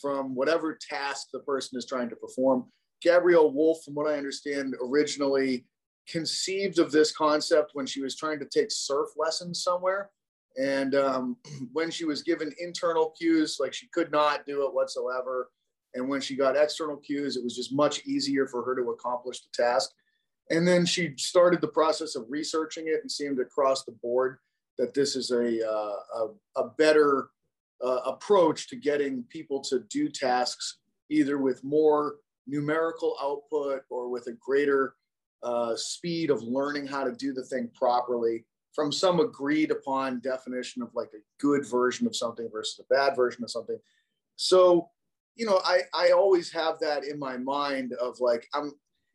from 0.00 0.34
whatever 0.34 0.78
task 0.80 1.28
the 1.32 1.40
person 1.40 1.78
is 1.78 1.86
trying 1.86 2.08
to 2.08 2.16
perform 2.16 2.66
Gabrielle 3.02 3.52
Wulf, 3.52 3.84
from 3.84 3.94
what 3.94 4.10
I 4.10 4.16
understand, 4.16 4.74
originally 4.82 5.66
conceived 6.08 6.78
of 6.78 6.92
this 6.92 7.14
concept 7.14 7.72
when 7.74 7.86
she 7.86 8.00
was 8.00 8.16
trying 8.16 8.38
to 8.38 8.46
take 8.46 8.70
surf 8.70 9.10
lessons 9.16 9.62
somewhere. 9.62 10.10
And 10.56 10.94
um, 10.94 11.36
when 11.72 11.90
she 11.90 12.04
was 12.04 12.22
given 12.22 12.52
internal 12.58 13.14
cues, 13.18 13.58
like 13.60 13.74
she 13.74 13.88
could 13.88 14.10
not 14.10 14.46
do 14.46 14.64
it 14.66 14.74
whatsoever. 14.74 15.50
And 15.94 16.08
when 16.08 16.20
she 16.20 16.36
got 16.36 16.56
external 16.56 16.96
cues, 16.96 17.36
it 17.36 17.44
was 17.44 17.56
just 17.56 17.72
much 17.72 18.04
easier 18.06 18.46
for 18.46 18.62
her 18.64 18.74
to 18.76 18.90
accomplish 18.90 19.40
the 19.40 19.48
task. 19.52 19.90
And 20.50 20.66
then 20.66 20.86
she 20.86 21.14
started 21.16 21.60
the 21.60 21.68
process 21.68 22.14
of 22.14 22.26
researching 22.28 22.86
it 22.86 23.00
and 23.00 23.10
seemed 23.10 23.40
across 23.40 23.84
the 23.84 23.92
board 23.92 24.38
that 24.78 24.94
this 24.94 25.16
is 25.16 25.30
a, 25.30 25.68
uh, 25.68 25.96
a, 26.14 26.28
a, 26.56 26.70
better 26.76 27.30
uh, 27.82 28.00
approach 28.04 28.68
to 28.68 28.76
getting 28.76 29.24
people 29.24 29.60
to 29.60 29.80
do 29.90 30.08
tasks 30.08 30.78
either 31.08 31.38
with 31.38 31.64
more 31.64 32.16
numerical 32.46 33.16
output 33.20 33.82
or 33.90 34.08
with 34.08 34.26
a 34.28 34.32
greater 34.32 34.94
uh, 35.42 35.74
speed 35.76 36.30
of 36.30 36.42
learning 36.42 36.86
how 36.86 37.04
to 37.04 37.12
do 37.12 37.32
the 37.32 37.44
thing 37.44 37.70
properly 37.74 38.44
from 38.74 38.92
some 38.92 39.20
agreed 39.20 39.70
upon 39.70 40.20
definition 40.20 40.82
of 40.82 40.90
like 40.94 41.10
a 41.14 41.24
good 41.40 41.66
version 41.66 42.06
of 42.06 42.14
something 42.14 42.48
versus 42.52 42.78
a 42.78 42.94
bad 42.94 43.16
version 43.16 43.42
of 43.42 43.50
something. 43.50 43.78
So, 44.36 44.90
you 45.34 45.46
know, 45.46 45.60
I, 45.64 45.80
I 45.94 46.10
always 46.10 46.52
have 46.52 46.78
that 46.80 47.04
in 47.04 47.18
my 47.18 47.38
mind 47.38 47.94
of 47.94 48.20
like, 48.20 48.46
I'm, 48.54 48.72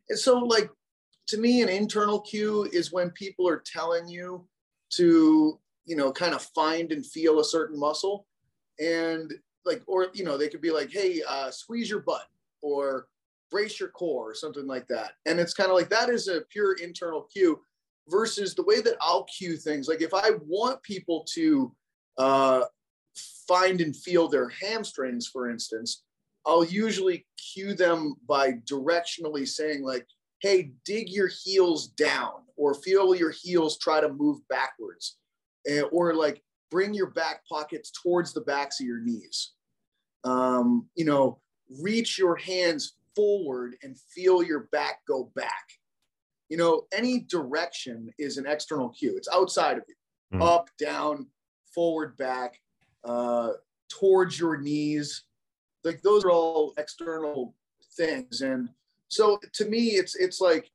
and 0.10 0.18
so 0.18 0.40
like, 0.40 0.70
to 1.28 1.38
me, 1.38 1.62
an 1.62 1.70
internal 1.70 2.20
cue 2.20 2.68
is 2.74 2.92
when 2.92 3.12
people 3.12 3.48
are 3.48 3.62
telling 3.64 4.08
you 4.08 4.48
to, 4.94 5.60
you 5.86 5.96
know, 5.96 6.12
kind 6.12 6.34
of 6.34 6.42
find 6.56 6.92
and 6.92 7.06
feel 7.06 7.40
a 7.40 7.46
certain 7.46 7.80
muscle 7.80 8.26
and 8.80 9.32
like, 9.64 9.84
or, 9.86 10.08
you 10.14 10.24
know, 10.24 10.38
they 10.38 10.50
could 10.50 10.62
be 10.62 10.72
like, 10.72 10.92
Hey, 10.92 11.22
uh, 11.28 11.52
squeeze 11.52 11.90
your 11.90 12.02
butt 12.02 12.26
or 12.64 13.08
brace 13.52 13.80
your 13.80 13.90
core 13.90 14.32
or 14.32 14.34
something 14.34 14.66
like 14.66 14.88
that. 14.88 15.14
And 15.26 15.40
it's 15.40 15.54
kind 15.54 15.70
of 15.70 15.76
like 15.76 15.90
that 15.90 16.10
is 16.10 16.28
a 16.28 16.42
pure 16.50 16.74
internal 16.74 17.24
cue 17.24 17.60
versus 18.10 18.56
the 18.56 18.64
way 18.64 18.82
that 18.82 18.96
I'll 19.02 19.26
cue 19.26 19.58
things. 19.58 19.88
Like 19.88 20.02
if 20.02 20.14
I 20.14 20.32
want 20.48 20.82
people 20.84 21.26
to 21.34 21.76
uh, 22.18 22.62
find 23.48 23.82
and 23.82 23.96
feel 23.96 24.28
their 24.28 24.50
hamstrings, 24.50 25.28
for 25.28 25.50
instance, 25.50 26.04
I'll 26.46 26.66
usually 26.66 27.26
cue 27.54 27.76
them 27.76 28.16
by 28.28 28.54
directionally 28.70 29.48
saying 29.48 29.84
like, 29.84 30.08
hey, 30.42 30.72
dig 30.86 31.10
your 31.10 31.30
heels 31.44 31.90
down 31.90 32.42
or 32.58 32.74
feel 32.74 33.14
your 33.14 33.32
heels 33.32 33.78
try 33.78 34.02
to 34.02 34.12
move 34.12 34.40
backwards 34.50 35.18
or 35.92 36.16
like 36.16 36.42
bring 36.72 36.94
your 36.94 37.12
back 37.12 37.46
pockets 37.48 37.92
towards 37.92 38.34
the 38.34 38.42
backs 38.42 38.80
of 38.80 38.88
your 38.88 39.02
knees. 39.02 39.52
Um, 40.24 40.88
you 40.96 41.06
know, 41.06 41.40
reach 41.82 42.18
your 42.18 42.36
hands 42.36 42.94
forward 43.16 43.76
and 43.84 43.98
feel 44.14 44.44
your 44.44 44.68
back 44.72 45.00
go 45.08 45.32
back. 45.36 45.66
You 46.50 46.58
know, 46.58 46.84
any 46.94 47.22
direction 47.22 48.10
is 48.20 48.38
an 48.38 48.46
external 48.46 48.90
cue. 48.90 49.16
It's 49.16 49.30
outside 49.34 49.78
of 49.78 49.84
you, 49.88 50.40
mm. 50.40 50.44
up, 50.44 50.70
down, 50.78 51.28
forward, 51.74 52.18
back, 52.18 52.60
uh, 53.06 53.52
towards 53.90 54.40
your 54.40 54.58
knees. 54.58 55.24
Like 55.84 56.02
those 56.02 56.26
are 56.26 56.32
all 56.32 56.74
external 56.78 57.56
things. 57.98 58.42
And 58.42 58.70
so 59.08 59.40
to 59.54 59.66
me, 59.66 59.92
it's 59.92 60.16
it's 60.16 60.42
like, 60.42 60.70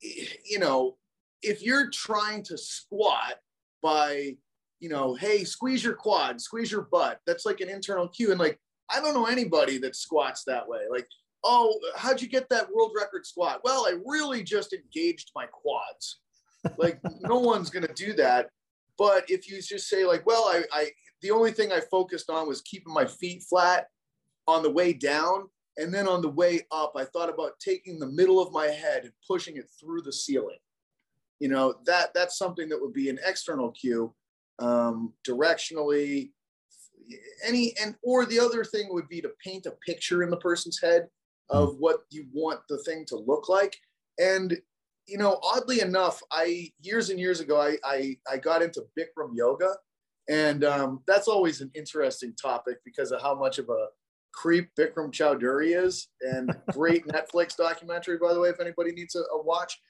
you 0.00 0.58
know, 0.58 0.96
if 1.42 1.62
you're 1.62 1.90
trying 1.90 2.42
to 2.44 2.58
squat 2.58 3.34
by, 3.82 4.36
you 4.80 4.88
know, 4.88 5.14
hey, 5.14 5.44
squeeze 5.44 5.84
your 5.84 5.94
quad, 5.94 6.40
squeeze 6.40 6.70
your 6.70 6.88
butt. 6.90 7.20
That's 7.26 7.46
like 7.46 7.60
an 7.60 7.68
internal 7.68 8.08
cue. 8.08 8.30
And 8.30 8.40
like, 8.40 8.58
I 8.90 9.00
don't 9.00 9.14
know 9.14 9.26
anybody 9.26 9.78
that 9.78 9.96
squats 9.96 10.44
that 10.44 10.68
way. 10.68 10.80
Like, 10.90 11.06
oh, 11.46 11.78
how'd 11.96 12.20
you 12.20 12.28
get 12.28 12.48
that 12.48 12.68
world 12.72 12.92
record 12.94 13.24
squat? 13.24 13.60
Well, 13.64 13.86
I 13.86 13.96
really 14.04 14.42
just 14.42 14.72
engaged 14.72 15.30
my 15.34 15.46
quads. 15.46 16.18
Like, 16.76 16.98
no 17.20 17.38
one's 17.38 17.70
gonna 17.70 17.92
do 17.94 18.12
that. 18.14 18.50
But 18.98 19.24
if 19.28 19.48
you 19.48 19.60
just 19.62 19.88
say 19.88 20.04
like, 20.04 20.26
well, 20.26 20.44
I, 20.44 20.64
I 20.72 20.90
the 21.22 21.30
only 21.30 21.52
thing 21.52 21.72
I 21.72 21.80
focused 21.80 22.28
on 22.28 22.48
was 22.48 22.60
keeping 22.62 22.92
my 22.92 23.06
feet 23.06 23.44
flat 23.48 23.86
on 24.46 24.62
the 24.62 24.70
way 24.70 24.92
down. 24.92 25.48
And 25.78 25.92
then 25.92 26.08
on 26.08 26.22
the 26.22 26.30
way 26.30 26.62
up, 26.70 26.92
I 26.96 27.04
thought 27.04 27.28
about 27.28 27.60
taking 27.60 27.98
the 27.98 28.06
middle 28.06 28.40
of 28.40 28.52
my 28.52 28.66
head 28.66 29.04
and 29.04 29.12
pushing 29.26 29.58
it 29.58 29.68
through 29.78 30.02
the 30.02 30.12
ceiling. 30.12 30.58
You 31.38 31.48
know, 31.48 31.74
that 31.84 32.14
that's 32.14 32.38
something 32.38 32.68
that 32.70 32.80
would 32.80 32.94
be 32.94 33.10
an 33.10 33.18
external 33.26 33.70
cue, 33.72 34.14
um, 34.58 35.12
directionally, 35.28 36.30
any 37.44 37.74
and 37.82 37.94
or 38.02 38.24
the 38.26 38.40
other 38.40 38.64
thing 38.64 38.88
would 38.90 39.08
be 39.08 39.20
to 39.20 39.30
paint 39.42 39.66
a 39.66 39.72
picture 39.84 40.22
in 40.22 40.30
the 40.30 40.36
person's 40.36 40.80
head 40.80 41.08
of 41.50 41.70
hmm. 41.70 41.76
what 41.76 42.00
you 42.10 42.26
want 42.32 42.60
the 42.68 42.78
thing 42.78 43.04
to 43.08 43.16
look 43.16 43.48
like. 43.48 43.76
And 44.18 44.56
you 45.06 45.18
know, 45.18 45.38
oddly 45.42 45.80
enough, 45.80 46.20
I 46.32 46.72
years 46.80 47.10
and 47.10 47.20
years 47.20 47.40
ago, 47.40 47.60
I 47.60 47.76
I, 47.84 48.16
I 48.30 48.36
got 48.38 48.62
into 48.62 48.84
Bikram 48.98 49.30
yoga, 49.34 49.74
and 50.28 50.64
um, 50.64 51.02
that's 51.06 51.28
always 51.28 51.60
an 51.60 51.70
interesting 51.74 52.34
topic 52.40 52.78
because 52.84 53.12
of 53.12 53.22
how 53.22 53.34
much 53.34 53.58
of 53.58 53.68
a 53.68 53.86
creep 54.32 54.70
Bikram 54.78 55.12
Choudhury 55.12 55.80
is, 55.82 56.08
and 56.20 56.54
great 56.72 57.06
Netflix 57.06 57.56
documentary, 57.56 58.18
by 58.18 58.34
the 58.34 58.40
way, 58.40 58.48
if 58.48 58.60
anybody 58.60 58.92
needs 58.92 59.14
a, 59.14 59.20
a, 59.20 59.42
watch. 59.42 59.80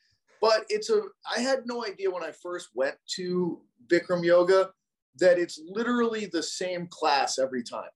But 0.41 0.67
it's 0.69 0.91
a 0.91 1.03
I 1.35 1.41
had 1.41 1.67
no 1.67 1.85
idea 1.85 2.11
when 2.11 2.23
I 2.23 2.33
first 2.43 2.69
went 2.75 2.97
to 3.17 3.61
Bikram 3.89 4.25
yoga 4.25 4.71
that 5.19 5.39
it's 5.39 5.59
literally 5.67 6.27
the 6.27 6.43
same 6.43 6.89
class 6.89 7.39
every 7.39 7.63
time. 7.63 7.89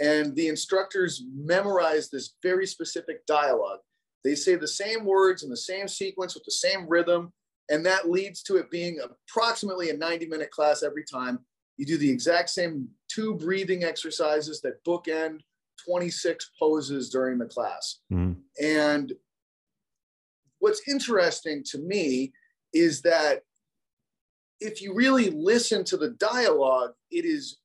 And 0.00 0.34
the 0.34 0.48
instructors 0.48 1.22
memorize 1.34 2.08
this 2.08 2.34
very 2.42 2.66
specific 2.66 3.26
dialogue. 3.26 3.80
They 4.24 4.34
say 4.34 4.54
the 4.54 4.68
same 4.68 5.04
words 5.04 5.42
in 5.42 5.50
the 5.50 5.56
same 5.56 5.88
sequence 5.88 6.34
with 6.34 6.44
the 6.44 6.52
same 6.52 6.88
rhythm. 6.88 7.32
And 7.70 7.84
that 7.86 8.10
leads 8.10 8.42
to 8.44 8.56
it 8.56 8.70
being 8.70 8.98
approximately 9.00 9.90
a 9.90 9.96
90 9.96 10.26
minute 10.26 10.50
class 10.50 10.82
every 10.82 11.04
time. 11.04 11.40
You 11.76 11.86
do 11.86 11.96
the 11.96 12.10
exact 12.10 12.50
same 12.50 12.88
two 13.08 13.34
breathing 13.34 13.84
exercises 13.84 14.60
that 14.60 14.84
bookend 14.84 15.40
26 15.86 16.50
poses 16.58 17.10
during 17.10 17.38
the 17.38 17.46
class. 17.46 18.00
Mm-hmm. 18.12 18.40
And 18.64 19.12
what's 20.58 20.82
interesting 20.88 21.64
to 21.70 21.78
me 21.78 22.32
is 22.72 23.02
that 23.02 23.42
if 24.60 24.80
you 24.80 24.94
really 24.94 25.30
listen 25.30 25.84
to 25.84 25.96
the 25.96 26.10
dialogue, 26.10 26.92
it 27.10 27.24
is 27.24 27.58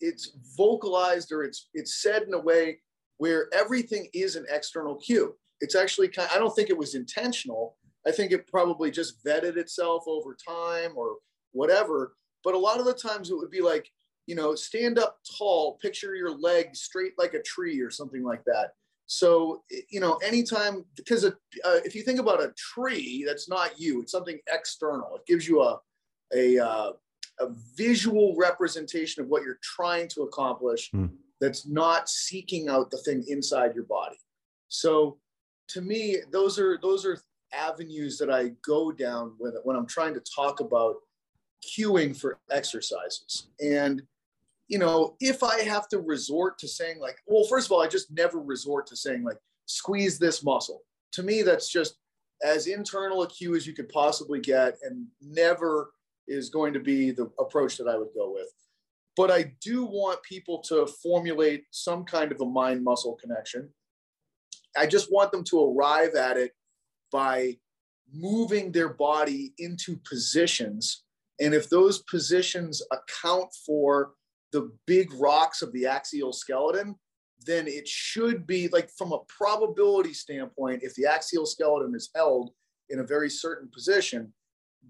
it's 0.00 0.36
vocalized 0.56 1.32
or 1.32 1.44
it's 1.44 1.68
it's 1.74 2.02
said 2.02 2.22
in 2.22 2.34
a 2.34 2.40
way 2.40 2.78
where 3.18 3.48
everything 3.52 4.08
is 4.12 4.36
an 4.36 4.46
external 4.50 4.96
cue. 4.96 5.34
It's 5.60 5.76
actually 5.76 6.08
kind 6.08 6.28
of, 6.28 6.36
I 6.36 6.38
don't 6.38 6.54
think 6.54 6.70
it 6.70 6.76
was 6.76 6.94
intentional. 6.94 7.76
I 8.06 8.10
think 8.10 8.32
it 8.32 8.46
probably 8.48 8.90
just 8.90 9.24
vetted 9.24 9.56
itself 9.56 10.04
over 10.06 10.36
time 10.46 10.92
or 10.96 11.16
whatever. 11.52 12.16
But 12.42 12.54
a 12.54 12.58
lot 12.58 12.80
of 12.80 12.86
the 12.86 12.94
times 12.94 13.30
it 13.30 13.36
would 13.36 13.50
be 13.50 13.62
like, 13.62 13.88
you 14.26 14.34
know, 14.34 14.54
stand 14.54 14.98
up 14.98 15.18
tall, 15.38 15.78
picture 15.80 16.14
your 16.14 16.36
legs 16.36 16.80
straight 16.80 17.12
like 17.18 17.34
a 17.34 17.42
tree 17.42 17.80
or 17.80 17.90
something 17.90 18.22
like 18.22 18.42
that. 18.44 18.72
So, 19.06 19.62
you 19.90 20.00
know, 20.00 20.16
anytime, 20.16 20.84
because 20.96 21.24
uh, 21.24 21.30
if 21.62 21.94
you 21.94 22.02
think 22.02 22.18
about 22.18 22.42
a 22.42 22.54
tree, 22.56 23.22
that's 23.26 23.48
not 23.48 23.78
you, 23.78 24.02
it's 24.02 24.12
something 24.12 24.38
external. 24.52 25.16
It 25.16 25.26
gives 25.26 25.46
you 25.46 25.62
a, 25.62 25.78
a, 26.34 26.58
uh, 26.58 26.92
a 27.40 27.48
visual 27.76 28.34
representation 28.36 29.22
of 29.22 29.28
what 29.28 29.42
you're 29.42 29.58
trying 29.62 30.08
to 30.08 30.22
accomplish 30.22 30.90
mm. 30.92 31.10
that's 31.40 31.66
not 31.66 32.08
seeking 32.08 32.68
out 32.68 32.90
the 32.90 32.98
thing 32.98 33.24
inside 33.28 33.74
your 33.74 33.84
body. 33.84 34.16
So 34.68 35.18
to 35.68 35.80
me, 35.80 36.18
those 36.30 36.58
are 36.58 36.78
those 36.80 37.04
are 37.04 37.20
avenues 37.52 38.18
that 38.18 38.30
I 38.30 38.52
go 38.64 38.92
down 38.92 39.34
when, 39.38 39.52
when 39.64 39.76
I'm 39.76 39.86
trying 39.86 40.14
to 40.14 40.22
talk 40.34 40.60
about 40.60 40.96
cueing 41.64 42.18
for 42.18 42.38
exercises. 42.50 43.48
And 43.60 44.02
you 44.68 44.78
know, 44.78 45.16
if 45.20 45.42
I 45.42 45.60
have 45.60 45.88
to 45.88 46.00
resort 46.00 46.58
to 46.58 46.68
saying 46.68 46.98
like, 46.98 47.18
well, 47.26 47.44
first 47.44 47.66
of 47.66 47.72
all, 47.72 47.82
I 47.82 47.88
just 47.88 48.10
never 48.10 48.40
resort 48.40 48.86
to 48.88 48.96
saying 48.96 49.22
like, 49.22 49.36
squeeze 49.66 50.18
this 50.18 50.42
muscle. 50.42 50.82
To 51.12 51.22
me, 51.22 51.42
that's 51.42 51.70
just 51.70 51.96
as 52.42 52.66
internal 52.66 53.22
a 53.22 53.28
cue 53.28 53.54
as 53.54 53.66
you 53.66 53.74
could 53.74 53.88
possibly 53.88 54.40
get, 54.40 54.76
and 54.82 55.06
never 55.20 55.90
is 56.26 56.48
going 56.48 56.72
to 56.74 56.80
be 56.80 57.10
the 57.10 57.30
approach 57.38 57.76
that 57.78 57.88
I 57.88 57.96
would 57.96 58.08
go 58.14 58.32
with. 58.32 58.48
But 59.16 59.30
I 59.30 59.52
do 59.60 59.84
want 59.84 60.22
people 60.22 60.60
to 60.62 60.86
formulate 61.02 61.64
some 61.70 62.04
kind 62.04 62.32
of 62.32 62.40
a 62.40 62.46
mind 62.46 62.82
muscle 62.82 63.16
connection. 63.20 63.70
I 64.76 64.86
just 64.86 65.12
want 65.12 65.30
them 65.30 65.44
to 65.44 65.64
arrive 65.64 66.14
at 66.14 66.36
it 66.36 66.52
by 67.12 67.56
moving 68.12 68.72
their 68.72 68.88
body 68.88 69.54
into 69.58 69.96
positions. 70.08 71.04
And 71.40 71.54
if 71.54 71.70
those 71.70 72.02
positions 72.02 72.82
account 72.90 73.48
for 73.64 74.12
the 74.52 74.72
big 74.86 75.12
rocks 75.14 75.62
of 75.62 75.72
the 75.72 75.86
axial 75.86 76.32
skeleton, 76.32 76.96
then 77.46 77.66
it 77.66 77.86
should 77.86 78.46
be 78.46 78.68
like 78.68 78.88
from 78.96 79.12
a 79.12 79.18
probability 79.28 80.14
standpoint, 80.14 80.82
if 80.82 80.94
the 80.94 81.06
axial 81.06 81.46
skeleton 81.46 81.94
is 81.94 82.10
held 82.14 82.50
in 82.90 83.00
a 83.00 83.06
very 83.06 83.30
certain 83.30 83.68
position, 83.72 84.32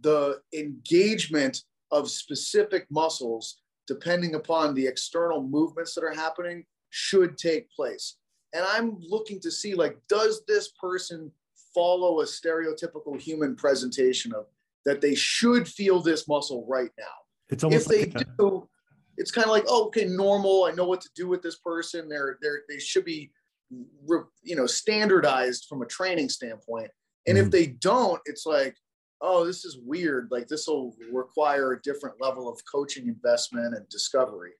the 0.00 0.40
engagement 0.52 1.62
of 1.90 2.10
specific 2.10 2.86
muscles, 2.90 3.60
depending 3.86 4.34
upon 4.34 4.74
the 4.74 4.86
external 4.86 5.42
movements 5.42 5.94
that 5.94 6.04
are 6.04 6.14
happening, 6.14 6.64
should 6.90 7.36
take 7.36 7.70
place. 7.70 8.16
And 8.52 8.64
I'm 8.64 8.98
looking 9.00 9.40
to 9.40 9.50
see 9.50 9.74
like, 9.74 9.98
does 10.08 10.42
this 10.46 10.68
person 10.80 11.30
follow 11.74 12.20
a 12.20 12.24
stereotypical 12.24 13.20
human 13.20 13.56
presentation 13.56 14.32
of 14.32 14.46
that 14.84 15.00
they 15.00 15.14
should 15.14 15.66
feel 15.66 16.00
this 16.00 16.28
muscle 16.28 16.64
right 16.68 16.90
now? 16.98 17.04
It's 17.48 17.64
almost 17.64 17.90
if 17.90 17.98
like 17.98 18.12
they 18.12 18.20
a- 18.20 18.24
do, 18.38 18.68
it's 19.16 19.30
kind 19.30 19.46
of 19.46 19.50
like, 19.50 19.64
oh, 19.68 19.86
okay, 19.86 20.04
normal. 20.04 20.64
I 20.64 20.72
know 20.72 20.86
what 20.86 21.00
to 21.00 21.10
do 21.14 21.28
with 21.28 21.42
this 21.42 21.56
person. 21.56 22.08
They're 22.08 22.38
they're 22.42 22.62
they 22.68 22.78
should 22.78 23.04
be, 23.04 23.30
you 23.70 24.56
know, 24.56 24.66
standardized 24.66 25.66
from 25.68 25.82
a 25.82 25.86
training 25.86 26.28
standpoint. 26.28 26.90
And 27.26 27.36
mm-hmm. 27.36 27.46
if 27.46 27.50
they 27.50 27.66
don't, 27.66 28.20
it's 28.24 28.46
like, 28.46 28.76
oh, 29.24 29.44
this 29.44 29.64
is 29.64 29.78
weird. 29.82 30.28
Like 30.30 30.46
this 30.46 30.66
will 30.68 30.94
require 31.10 31.72
a 31.72 31.82
different 31.82 32.20
level 32.20 32.48
of 32.48 32.60
coaching 32.70 33.08
investment 33.08 33.74
and 33.74 33.88
discovery. 33.88 34.52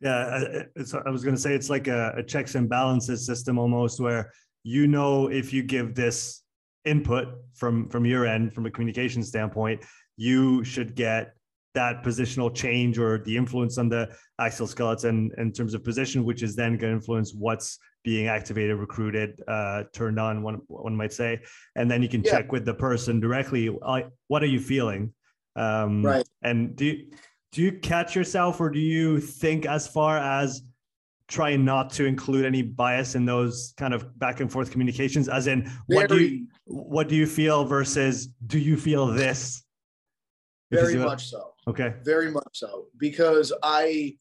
Yeah, 0.00 0.64
I 1.06 1.10
was 1.10 1.22
going 1.22 1.36
to 1.36 1.40
say 1.40 1.54
it's 1.54 1.70
like 1.70 1.86
a, 1.86 2.12
a 2.16 2.22
checks 2.22 2.56
and 2.56 2.68
balances 2.68 3.24
system 3.24 3.58
almost, 3.58 4.00
where 4.00 4.32
you 4.64 4.88
know 4.88 5.28
if 5.28 5.52
you 5.52 5.62
give 5.62 5.94
this 5.94 6.42
input 6.84 7.28
from 7.54 7.88
from 7.88 8.04
your 8.04 8.26
end, 8.26 8.52
from 8.52 8.66
a 8.66 8.70
communication 8.70 9.22
standpoint, 9.22 9.84
you 10.16 10.64
should 10.64 10.96
get 10.96 11.34
that 11.78 12.02
positional 12.02 12.52
change 12.52 12.98
or 12.98 13.18
the 13.18 13.36
influence 13.36 13.78
on 13.78 13.88
the 13.88 14.10
axial 14.40 14.66
skeleton 14.66 15.30
in 15.38 15.52
terms 15.52 15.74
of 15.74 15.84
position, 15.84 16.24
which 16.24 16.42
is 16.42 16.56
then 16.56 16.76
going 16.76 16.92
to 16.92 16.96
influence 16.96 17.32
what's 17.32 17.78
being 18.02 18.26
activated, 18.26 18.76
recruited, 18.76 19.40
uh, 19.46 19.84
turned 19.92 20.18
on, 20.18 20.42
one, 20.42 20.56
one 20.66 20.96
might 20.96 21.12
say. 21.12 21.40
And 21.76 21.88
then 21.88 22.02
you 22.02 22.08
can 22.08 22.22
yeah. 22.24 22.32
check 22.32 22.50
with 22.50 22.64
the 22.64 22.74
person 22.74 23.20
directly, 23.20 23.66
what 23.66 24.42
are 24.42 24.46
you 24.46 24.58
feeling? 24.58 25.14
Um, 25.54 26.04
right. 26.04 26.26
And 26.42 26.74
do 26.74 26.86
you, 26.86 27.12
do 27.52 27.62
you 27.62 27.72
catch 27.72 28.16
yourself 28.16 28.60
or 28.60 28.70
do 28.70 28.80
you 28.80 29.20
think 29.20 29.64
as 29.64 29.86
far 29.86 30.18
as 30.18 30.62
trying 31.28 31.64
not 31.64 31.90
to 31.90 32.06
include 32.06 32.44
any 32.44 32.62
bias 32.62 33.14
in 33.14 33.24
those 33.24 33.72
kind 33.76 33.94
of 33.94 34.18
back 34.18 34.40
and 34.40 34.50
forth 34.50 34.72
communications 34.72 35.28
as 35.28 35.46
in 35.46 35.70
what 35.86 36.08
do 36.08 36.18
you 36.18 36.46
what 36.64 37.06
do 37.06 37.14
you 37.14 37.26
feel 37.26 37.66
versus 37.66 38.28
do 38.46 38.58
you 38.58 38.78
feel 38.78 39.06
this 39.08 39.62
very 40.70 40.96
much 40.96 41.26
so 41.28 41.47
Okay. 41.68 41.94
Very 42.02 42.30
much 42.30 42.48
so. 42.54 42.86
Because 42.98 43.52
I, 43.62 44.16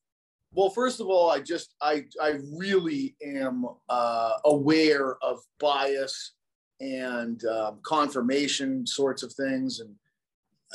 well, 0.51 0.69
first 0.69 0.99
of 0.99 1.07
all, 1.07 1.29
I 1.29 1.39
just, 1.39 1.75
I, 1.81 2.03
I 2.21 2.39
really 2.57 3.15
am 3.23 3.65
uh, 3.89 4.33
aware 4.45 5.15
of 5.23 5.39
bias 5.59 6.33
and 6.79 7.43
um, 7.45 7.79
confirmation 7.83 8.85
sorts 8.85 9.23
of 9.23 9.33
things. 9.33 9.79
And 9.79 9.95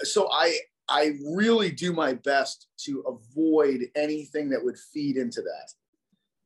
so 0.03 0.29
I, 0.33 0.57
I 0.89 1.13
really 1.35 1.71
do 1.71 1.93
my 1.93 2.15
best 2.15 2.69
to 2.85 3.05
avoid 3.07 3.89
anything 3.95 4.49
that 4.51 4.65
would 4.65 4.79
feed 4.93 5.17
into 5.17 5.43
that 5.43 5.73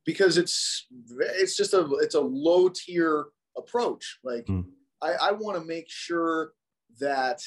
because 0.05 0.37
it's, 0.37 0.87
it's 1.19 1.57
just 1.57 1.73
a, 1.73 1.87
it's 2.01 2.15
a 2.15 2.21
low 2.21 2.69
tier 2.69 3.27
approach. 3.57 4.19
Like 4.23 4.45
mm. 4.45 4.65
I, 5.01 5.13
I 5.13 5.31
want 5.31 5.57
to 5.57 5.65
make 5.65 5.89
sure 5.89 6.51
that 6.99 7.41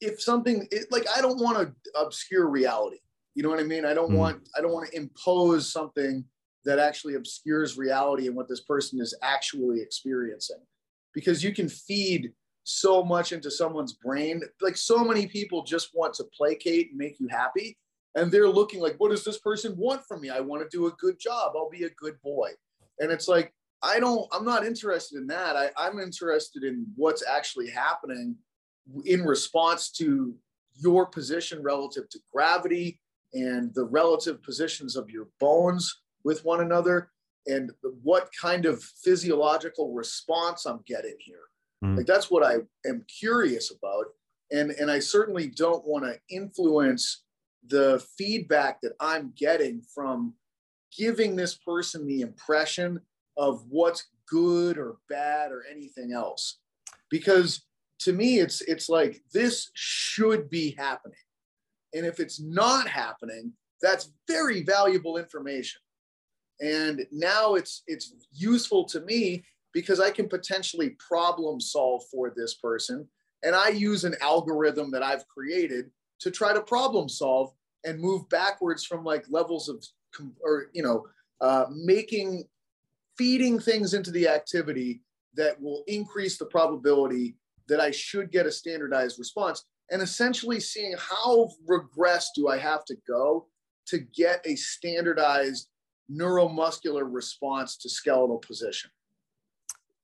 if 0.00 0.20
something 0.20 0.66
it, 0.70 0.86
like 0.90 1.06
I 1.14 1.20
don't 1.20 1.40
want 1.40 1.58
to 1.58 2.00
obscure 2.00 2.48
reality. 2.48 2.98
You 3.34 3.42
know 3.42 3.50
what 3.50 3.60
I 3.60 3.64
mean? 3.64 3.84
I 3.84 3.94
don't 3.94 4.12
mm. 4.12 4.16
want 4.16 4.48
I 4.56 4.60
don't 4.60 4.72
want 4.72 4.88
to 4.88 4.96
impose 4.96 5.72
something 5.72 6.24
that 6.64 6.78
actually 6.78 7.14
obscures 7.14 7.78
reality 7.78 8.26
and 8.26 8.36
what 8.36 8.48
this 8.48 8.60
person 8.60 9.00
is 9.00 9.14
actually 9.22 9.80
experiencing. 9.80 10.60
Because 11.14 11.42
you 11.42 11.54
can 11.54 11.68
feed 11.68 12.32
so 12.64 13.04
much 13.04 13.32
into 13.32 13.50
someone's 13.50 13.94
brain. 13.94 14.42
Like 14.60 14.76
so 14.76 15.04
many 15.04 15.26
people 15.26 15.62
just 15.62 15.90
want 15.94 16.14
to 16.14 16.24
placate 16.36 16.90
and 16.90 16.98
make 16.98 17.20
you 17.20 17.28
happy. 17.28 17.78
And 18.16 18.32
they're 18.32 18.48
looking 18.48 18.80
like, 18.80 18.96
what 18.98 19.10
does 19.10 19.24
this 19.24 19.38
person 19.38 19.76
want 19.76 20.02
from 20.06 20.20
me? 20.20 20.30
I 20.30 20.40
want 20.40 20.62
to 20.62 20.76
do 20.76 20.86
a 20.86 20.92
good 20.92 21.18
job. 21.20 21.52
I'll 21.54 21.70
be 21.70 21.84
a 21.84 21.90
good 21.90 22.20
boy. 22.22 22.50
And 22.98 23.12
it's 23.12 23.28
like, 23.28 23.52
I 23.82 24.00
don't, 24.00 24.26
I'm 24.32 24.44
not 24.44 24.66
interested 24.66 25.18
in 25.18 25.26
that. 25.28 25.54
I, 25.54 25.70
I'm 25.76 26.00
interested 26.00 26.64
in 26.64 26.86
what's 26.96 27.24
actually 27.24 27.70
happening 27.70 28.36
in 29.04 29.24
response 29.24 29.90
to 29.90 30.34
your 30.74 31.06
position 31.06 31.62
relative 31.62 32.08
to 32.10 32.18
gravity 32.32 33.00
and 33.32 33.74
the 33.74 33.84
relative 33.84 34.42
positions 34.42 34.96
of 34.96 35.10
your 35.10 35.28
bones 35.40 36.02
with 36.24 36.44
one 36.44 36.60
another 36.60 37.10
and 37.46 37.70
what 38.02 38.28
kind 38.40 38.66
of 38.66 38.82
physiological 38.82 39.92
response 39.92 40.66
I'm 40.66 40.80
getting 40.86 41.16
here. 41.18 41.44
Mm. 41.84 41.96
Like 41.96 42.06
that's 42.06 42.30
what 42.30 42.44
I 42.44 42.56
am 42.88 43.04
curious 43.20 43.70
about. 43.70 44.06
And, 44.50 44.70
and 44.72 44.90
I 44.90 44.98
certainly 44.98 45.48
don't 45.48 45.86
want 45.86 46.04
to 46.04 46.18
influence 46.28 47.24
the 47.68 48.04
feedback 48.16 48.80
that 48.80 48.92
I'm 49.00 49.32
getting 49.36 49.82
from 49.82 50.34
giving 50.96 51.36
this 51.36 51.54
person 51.54 52.06
the 52.06 52.20
impression 52.20 53.00
of 53.36 53.64
what's 53.68 54.06
good 54.28 54.78
or 54.78 54.96
bad 55.08 55.52
or 55.52 55.64
anything 55.70 56.12
else. 56.12 56.58
Because 57.10 57.62
to 58.00 58.12
me, 58.12 58.38
it's 58.38 58.60
it's 58.62 58.88
like 58.88 59.22
this 59.32 59.70
should 59.74 60.50
be 60.50 60.74
happening. 60.76 61.18
And 61.94 62.04
if 62.04 62.20
it's 62.20 62.40
not 62.40 62.88
happening, 62.88 63.52
that's 63.80 64.12
very 64.28 64.62
valuable 64.62 65.16
information. 65.16 65.80
And 66.60 67.06
now 67.12 67.54
it's 67.54 67.82
it's 67.86 68.14
useful 68.32 68.84
to 68.86 69.00
me 69.00 69.44
because 69.72 70.00
I 70.00 70.10
can 70.10 70.28
potentially 70.28 70.96
problem 70.98 71.60
solve 71.60 72.02
for 72.10 72.32
this 72.34 72.54
person. 72.54 73.06
And 73.42 73.54
I 73.54 73.68
use 73.68 74.04
an 74.04 74.16
algorithm 74.22 74.90
that 74.92 75.02
I've 75.02 75.26
created 75.28 75.90
to 76.20 76.30
try 76.30 76.54
to 76.54 76.62
problem 76.62 77.08
solve 77.08 77.52
and 77.84 78.00
move 78.00 78.28
backwards 78.30 78.84
from 78.84 79.04
like 79.04 79.24
levels 79.28 79.68
of 79.68 79.84
or 80.42 80.66
you 80.72 80.82
know 80.82 81.06
uh, 81.40 81.66
making 81.70 82.44
feeding 83.18 83.58
things 83.58 83.94
into 83.94 84.10
the 84.10 84.28
activity 84.28 85.02
that 85.34 85.60
will 85.60 85.84
increase 85.86 86.38
the 86.38 86.46
probability 86.46 87.36
that 87.68 87.80
I 87.80 87.90
should 87.90 88.30
get 88.30 88.46
a 88.46 88.52
standardized 88.52 89.18
response 89.18 89.64
and 89.90 90.02
essentially 90.02 90.60
seeing 90.60 90.94
how 90.98 91.48
regress 91.66 92.30
do 92.34 92.48
I 92.48 92.58
have 92.58 92.84
to 92.86 92.96
go 93.06 93.46
to 93.86 93.98
get 93.98 94.40
a 94.44 94.56
standardized 94.56 95.68
neuromuscular 96.10 97.04
response 97.08 97.76
to 97.78 97.88
skeletal 97.88 98.38
position. 98.38 98.90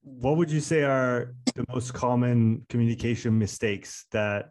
What 0.03 0.37
would 0.37 0.51
you 0.51 0.61
say 0.61 0.83
are 0.83 1.35
the 1.55 1.65
most 1.69 1.95
common 1.95 2.67
communication 2.69 3.39
mistakes 3.39 4.07
that 4.11 4.51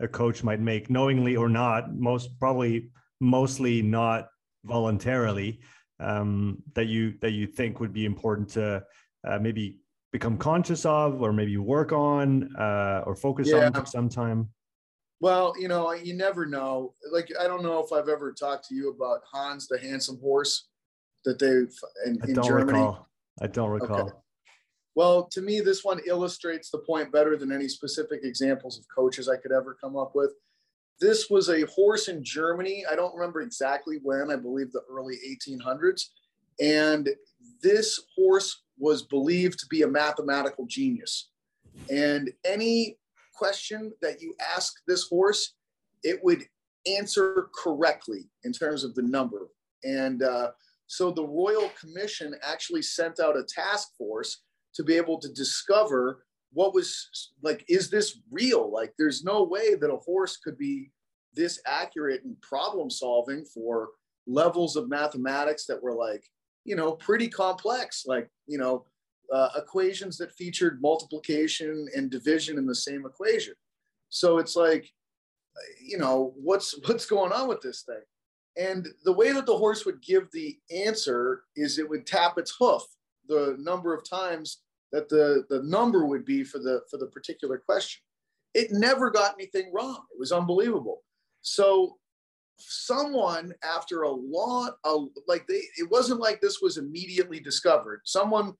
a 0.00 0.08
coach 0.08 0.42
might 0.42 0.60
make 0.60 0.90
knowingly 0.90 1.36
or 1.36 1.48
not 1.48 1.94
most 1.94 2.38
probably 2.38 2.90
mostly 3.20 3.82
not 3.82 4.28
voluntarily 4.64 5.60
um, 6.00 6.62
that 6.74 6.86
you 6.86 7.14
that 7.20 7.32
you 7.32 7.46
think 7.46 7.80
would 7.80 7.92
be 7.92 8.06
important 8.06 8.48
to 8.50 8.82
uh, 9.26 9.38
maybe 9.38 9.79
become 10.12 10.36
conscious 10.36 10.84
of 10.84 11.22
or 11.22 11.32
maybe 11.32 11.56
work 11.56 11.92
on 11.92 12.54
uh, 12.56 13.02
or 13.06 13.14
focus 13.14 13.48
yeah. 13.48 13.66
on 13.66 13.72
for 13.72 13.86
some 13.86 14.08
time? 14.08 14.48
Well 15.20 15.54
you 15.58 15.68
know 15.68 15.92
you 15.92 16.14
never 16.14 16.46
know. 16.46 16.94
Like 17.12 17.30
i 17.38 17.46
don't 17.46 17.62
know 17.62 17.84
if 17.84 17.92
i've 17.92 18.08
ever 18.08 18.32
talked 18.32 18.66
to 18.68 18.74
you 18.74 18.90
about 18.90 19.20
hans 19.30 19.68
the 19.68 19.78
handsome 19.78 20.18
horse 20.20 20.68
that 21.24 21.38
they've 21.38 21.74
in, 22.06 22.18
I 22.22 22.32
don't 22.32 22.46
germany. 22.46 22.78
recall. 22.78 23.08
i 23.42 23.46
don't 23.46 23.70
recall. 23.70 24.00
Okay. 24.00 24.12
well 24.94 25.24
to 25.24 25.42
me 25.42 25.60
this 25.60 25.84
one 25.84 26.00
illustrates 26.06 26.70
the 26.70 26.78
point 26.78 27.12
better 27.12 27.36
than 27.36 27.52
any 27.52 27.68
specific 27.68 28.20
examples 28.24 28.78
of 28.78 28.84
coaches 28.94 29.28
i 29.28 29.36
could 29.36 29.52
ever 29.52 29.76
come 29.80 29.96
up 29.96 30.12
with. 30.14 30.32
This 31.00 31.30
was 31.30 31.48
a 31.48 31.62
horse 31.62 32.08
in 32.08 32.22
germany. 32.22 32.84
I 32.90 32.94
don't 32.94 33.14
remember 33.14 33.40
exactly 33.40 33.98
when. 34.02 34.30
I 34.30 34.36
believe 34.36 34.70
the 34.72 34.82
early 34.90 35.16
1800s 35.26 36.02
and 36.60 37.08
this 37.62 38.00
horse 38.16 38.62
was 38.80 39.02
believed 39.02 39.58
to 39.60 39.66
be 39.66 39.82
a 39.82 39.88
mathematical 39.88 40.66
genius. 40.66 41.30
And 41.88 42.32
any 42.44 42.96
question 43.34 43.92
that 44.02 44.20
you 44.20 44.34
ask 44.54 44.74
this 44.88 45.06
horse, 45.08 45.54
it 46.02 46.18
would 46.24 46.42
answer 46.86 47.48
correctly 47.54 48.28
in 48.44 48.52
terms 48.52 48.82
of 48.82 48.94
the 48.94 49.02
number. 49.02 49.48
And 49.84 50.22
uh, 50.22 50.50
so 50.86 51.10
the 51.10 51.26
Royal 51.26 51.70
Commission 51.78 52.34
actually 52.42 52.82
sent 52.82 53.20
out 53.20 53.36
a 53.36 53.44
task 53.44 53.88
force 53.96 54.42
to 54.74 54.82
be 54.82 54.94
able 54.96 55.18
to 55.18 55.28
discover 55.28 56.24
what 56.52 56.74
was 56.74 57.30
like, 57.42 57.64
is 57.68 57.90
this 57.90 58.18
real? 58.30 58.72
Like, 58.72 58.92
there's 58.98 59.22
no 59.22 59.44
way 59.44 59.76
that 59.76 59.92
a 59.92 59.96
horse 59.96 60.36
could 60.38 60.58
be 60.58 60.90
this 61.34 61.60
accurate 61.64 62.22
in 62.24 62.36
problem 62.42 62.90
solving 62.90 63.44
for 63.44 63.90
levels 64.26 64.74
of 64.74 64.88
mathematics 64.88 65.64
that 65.66 65.80
were 65.80 65.94
like 65.94 66.24
you 66.70 66.76
know, 66.76 66.92
pretty 66.92 67.28
complex, 67.28 68.04
like, 68.06 68.30
you 68.46 68.56
know, 68.56 68.84
uh, 69.32 69.48
equations 69.56 70.16
that 70.18 70.32
featured 70.36 70.80
multiplication 70.80 71.88
and 71.96 72.12
division 72.12 72.58
in 72.58 72.64
the 72.64 72.74
same 72.76 73.04
equation. 73.04 73.54
So 74.08 74.38
it's 74.38 74.54
like, 74.54 74.88
you 75.84 75.98
know, 75.98 76.32
what's 76.36 76.78
what's 76.86 77.06
going 77.06 77.32
on 77.32 77.48
with 77.48 77.60
this 77.60 77.82
thing? 77.82 78.04
And 78.56 78.86
the 79.04 79.12
way 79.12 79.32
that 79.32 79.46
the 79.46 79.56
horse 79.56 79.84
would 79.84 80.00
give 80.00 80.28
the 80.32 80.56
answer 80.72 81.42
is 81.56 81.76
it 81.78 81.88
would 81.88 82.06
tap 82.06 82.38
its 82.38 82.54
hoof 82.56 82.82
the 83.26 83.56
number 83.58 83.92
of 83.92 84.08
times 84.08 84.58
that 84.92 85.08
the, 85.08 85.44
the 85.50 85.62
number 85.64 86.06
would 86.06 86.24
be 86.24 86.44
for 86.44 86.58
the 86.58 86.82
for 86.88 86.98
the 86.98 87.06
particular 87.06 87.58
question. 87.58 88.00
It 88.54 88.68
never 88.70 89.10
got 89.10 89.34
anything 89.34 89.72
wrong. 89.72 90.02
It 90.12 90.20
was 90.20 90.30
unbelievable. 90.30 91.02
So 91.42 91.96
someone 92.60 93.52
after 93.62 94.02
a 94.02 94.10
lot 94.10 94.76
of 94.84 95.08
like 95.26 95.46
they 95.46 95.62
it 95.76 95.90
wasn't 95.90 96.20
like 96.20 96.40
this 96.40 96.60
was 96.60 96.76
immediately 96.76 97.40
discovered. 97.40 98.02
Someone 98.04 98.54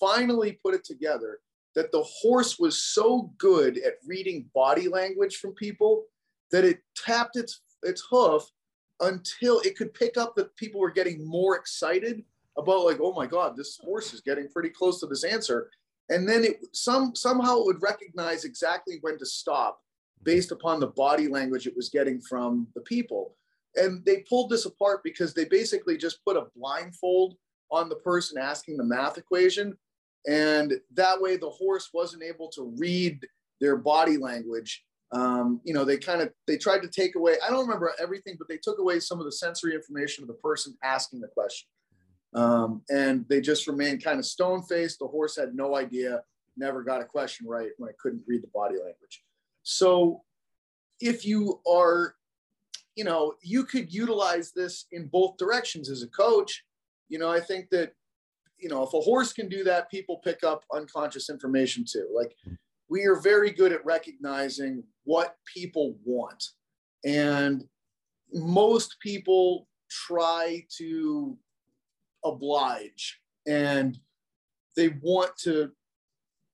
finally 0.00 0.58
put 0.62 0.74
it 0.74 0.84
together 0.84 1.38
that 1.74 1.90
the 1.92 2.02
horse 2.02 2.58
was 2.58 2.82
so 2.82 3.32
good 3.38 3.78
at 3.78 3.94
reading 4.06 4.48
body 4.54 4.88
language 4.88 5.36
from 5.36 5.52
people 5.54 6.04
that 6.50 6.64
it 6.64 6.80
tapped 6.96 7.36
its 7.36 7.62
its 7.82 8.02
hoof 8.08 8.42
until 9.00 9.60
it 9.60 9.76
could 9.76 9.92
pick 9.94 10.16
up 10.16 10.34
that 10.36 10.54
people 10.56 10.80
were 10.80 10.90
getting 10.90 11.26
more 11.26 11.56
excited 11.56 12.22
about 12.56 12.84
like 12.84 12.98
oh 13.02 13.12
my 13.12 13.26
god 13.26 13.56
this 13.56 13.78
horse 13.82 14.14
is 14.14 14.20
getting 14.20 14.48
pretty 14.48 14.70
close 14.70 15.00
to 15.00 15.06
this 15.06 15.24
answer. 15.24 15.70
And 16.10 16.28
then 16.28 16.44
it 16.44 16.64
some 16.72 17.14
somehow 17.14 17.60
it 17.60 17.66
would 17.66 17.82
recognize 17.82 18.44
exactly 18.44 18.98
when 19.00 19.18
to 19.18 19.26
stop 19.26 19.78
mm-hmm. 19.78 20.24
based 20.24 20.52
upon 20.52 20.80
the 20.80 20.88
body 20.88 21.28
language 21.28 21.66
it 21.66 21.76
was 21.76 21.88
getting 21.88 22.20
from 22.20 22.66
the 22.74 22.82
people 22.82 23.36
and 23.76 24.04
they 24.04 24.24
pulled 24.28 24.50
this 24.50 24.66
apart 24.66 25.02
because 25.02 25.34
they 25.34 25.44
basically 25.44 25.96
just 25.96 26.24
put 26.24 26.36
a 26.36 26.46
blindfold 26.56 27.36
on 27.70 27.88
the 27.88 27.96
person 27.96 28.38
asking 28.38 28.76
the 28.76 28.84
math 28.84 29.18
equation. 29.18 29.76
And 30.26 30.74
that 30.94 31.20
way 31.20 31.36
the 31.36 31.50
horse 31.50 31.90
wasn't 31.92 32.22
able 32.22 32.48
to 32.50 32.74
read 32.78 33.26
their 33.60 33.76
body 33.76 34.16
language. 34.16 34.84
Um, 35.12 35.60
you 35.64 35.74
know, 35.74 35.84
they 35.84 35.96
kind 35.96 36.20
of 36.22 36.32
they 36.46 36.56
tried 36.56 36.82
to 36.82 36.88
take 36.88 37.14
away, 37.14 37.36
I 37.44 37.50
don't 37.50 37.66
remember 37.66 37.92
everything, 38.00 38.36
but 38.38 38.48
they 38.48 38.58
took 38.58 38.78
away 38.78 39.00
some 39.00 39.18
of 39.18 39.26
the 39.26 39.32
sensory 39.32 39.74
information 39.74 40.24
of 40.24 40.28
the 40.28 40.34
person 40.34 40.76
asking 40.82 41.20
the 41.20 41.28
question. 41.28 41.68
Um, 42.34 42.82
and 42.90 43.24
they 43.28 43.40
just 43.40 43.66
remained 43.66 44.02
kind 44.02 44.18
of 44.18 44.26
stone 44.26 44.62
faced. 44.62 44.98
The 44.98 45.06
horse 45.06 45.36
had 45.36 45.54
no 45.54 45.76
idea, 45.76 46.22
never 46.56 46.82
got 46.82 47.00
a 47.00 47.04
question 47.04 47.46
right 47.46 47.70
when 47.78 47.90
it 47.90 47.98
couldn't 47.98 48.24
read 48.26 48.42
the 48.42 48.50
body 48.52 48.74
language. 48.74 49.22
So 49.62 50.22
if 51.00 51.24
you 51.24 51.60
are 51.70 52.16
you 52.96 53.04
know, 53.04 53.34
you 53.42 53.64
could 53.64 53.92
utilize 53.92 54.52
this 54.52 54.86
in 54.92 55.06
both 55.06 55.36
directions 55.36 55.90
as 55.90 56.02
a 56.02 56.08
coach. 56.08 56.64
You 57.08 57.18
know, 57.18 57.30
I 57.30 57.40
think 57.40 57.70
that, 57.70 57.92
you 58.58 58.68
know, 58.68 58.82
if 58.82 58.94
a 58.94 59.00
horse 59.00 59.32
can 59.32 59.48
do 59.48 59.64
that, 59.64 59.90
people 59.90 60.20
pick 60.24 60.44
up 60.44 60.64
unconscious 60.72 61.28
information 61.28 61.84
too. 61.90 62.08
Like 62.14 62.34
mm-hmm. 62.46 62.54
we 62.88 63.04
are 63.04 63.16
very 63.16 63.50
good 63.50 63.72
at 63.72 63.84
recognizing 63.84 64.84
what 65.04 65.36
people 65.52 65.96
want. 66.04 66.42
And 67.04 67.64
most 68.32 68.96
people 69.00 69.68
try 69.90 70.64
to 70.78 71.36
oblige 72.24 73.20
and 73.46 73.98
they 74.76 74.88
want 75.02 75.36
to 75.36 75.70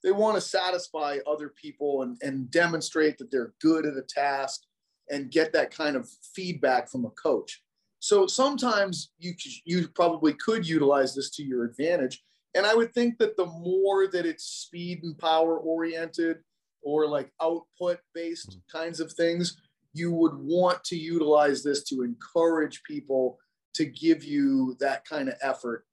they 0.02 0.12
want 0.12 0.34
to 0.34 0.40
satisfy 0.40 1.18
other 1.26 1.50
people 1.50 2.02
and, 2.02 2.16
and 2.22 2.50
demonstrate 2.50 3.18
that 3.18 3.30
they're 3.30 3.52
good 3.60 3.84
at 3.84 3.98
a 3.98 4.02
task 4.02 4.62
and 5.10 5.30
get 5.30 5.52
that 5.52 5.70
kind 5.70 5.96
of 5.96 6.08
feedback 6.34 6.88
from 6.88 7.04
a 7.04 7.10
coach. 7.10 7.62
So 7.98 8.26
sometimes 8.26 9.10
you 9.18 9.34
you 9.64 9.88
probably 9.88 10.34
could 10.34 10.66
utilize 10.66 11.14
this 11.14 11.30
to 11.32 11.42
your 11.42 11.64
advantage. 11.64 12.22
And 12.54 12.66
I 12.66 12.74
would 12.74 12.92
think 12.94 13.18
that 13.18 13.36
the 13.36 13.46
more 13.46 14.08
that 14.08 14.26
it's 14.26 14.44
speed 14.44 15.04
and 15.04 15.16
power 15.18 15.58
oriented 15.58 16.38
or 16.82 17.06
like 17.06 17.30
output 17.40 17.98
based 18.14 18.50
mm-hmm. 18.50 18.78
kinds 18.78 19.00
of 19.00 19.12
things, 19.12 19.56
you 19.92 20.12
would 20.12 20.34
want 20.34 20.82
to 20.84 20.96
utilize 20.96 21.62
this 21.62 21.84
to 21.84 22.02
encourage 22.02 22.82
people 22.84 23.38
to 23.74 23.84
give 23.84 24.24
you 24.24 24.76
that 24.80 25.04
kind 25.04 25.28
of 25.28 25.34
effort. 25.42 25.84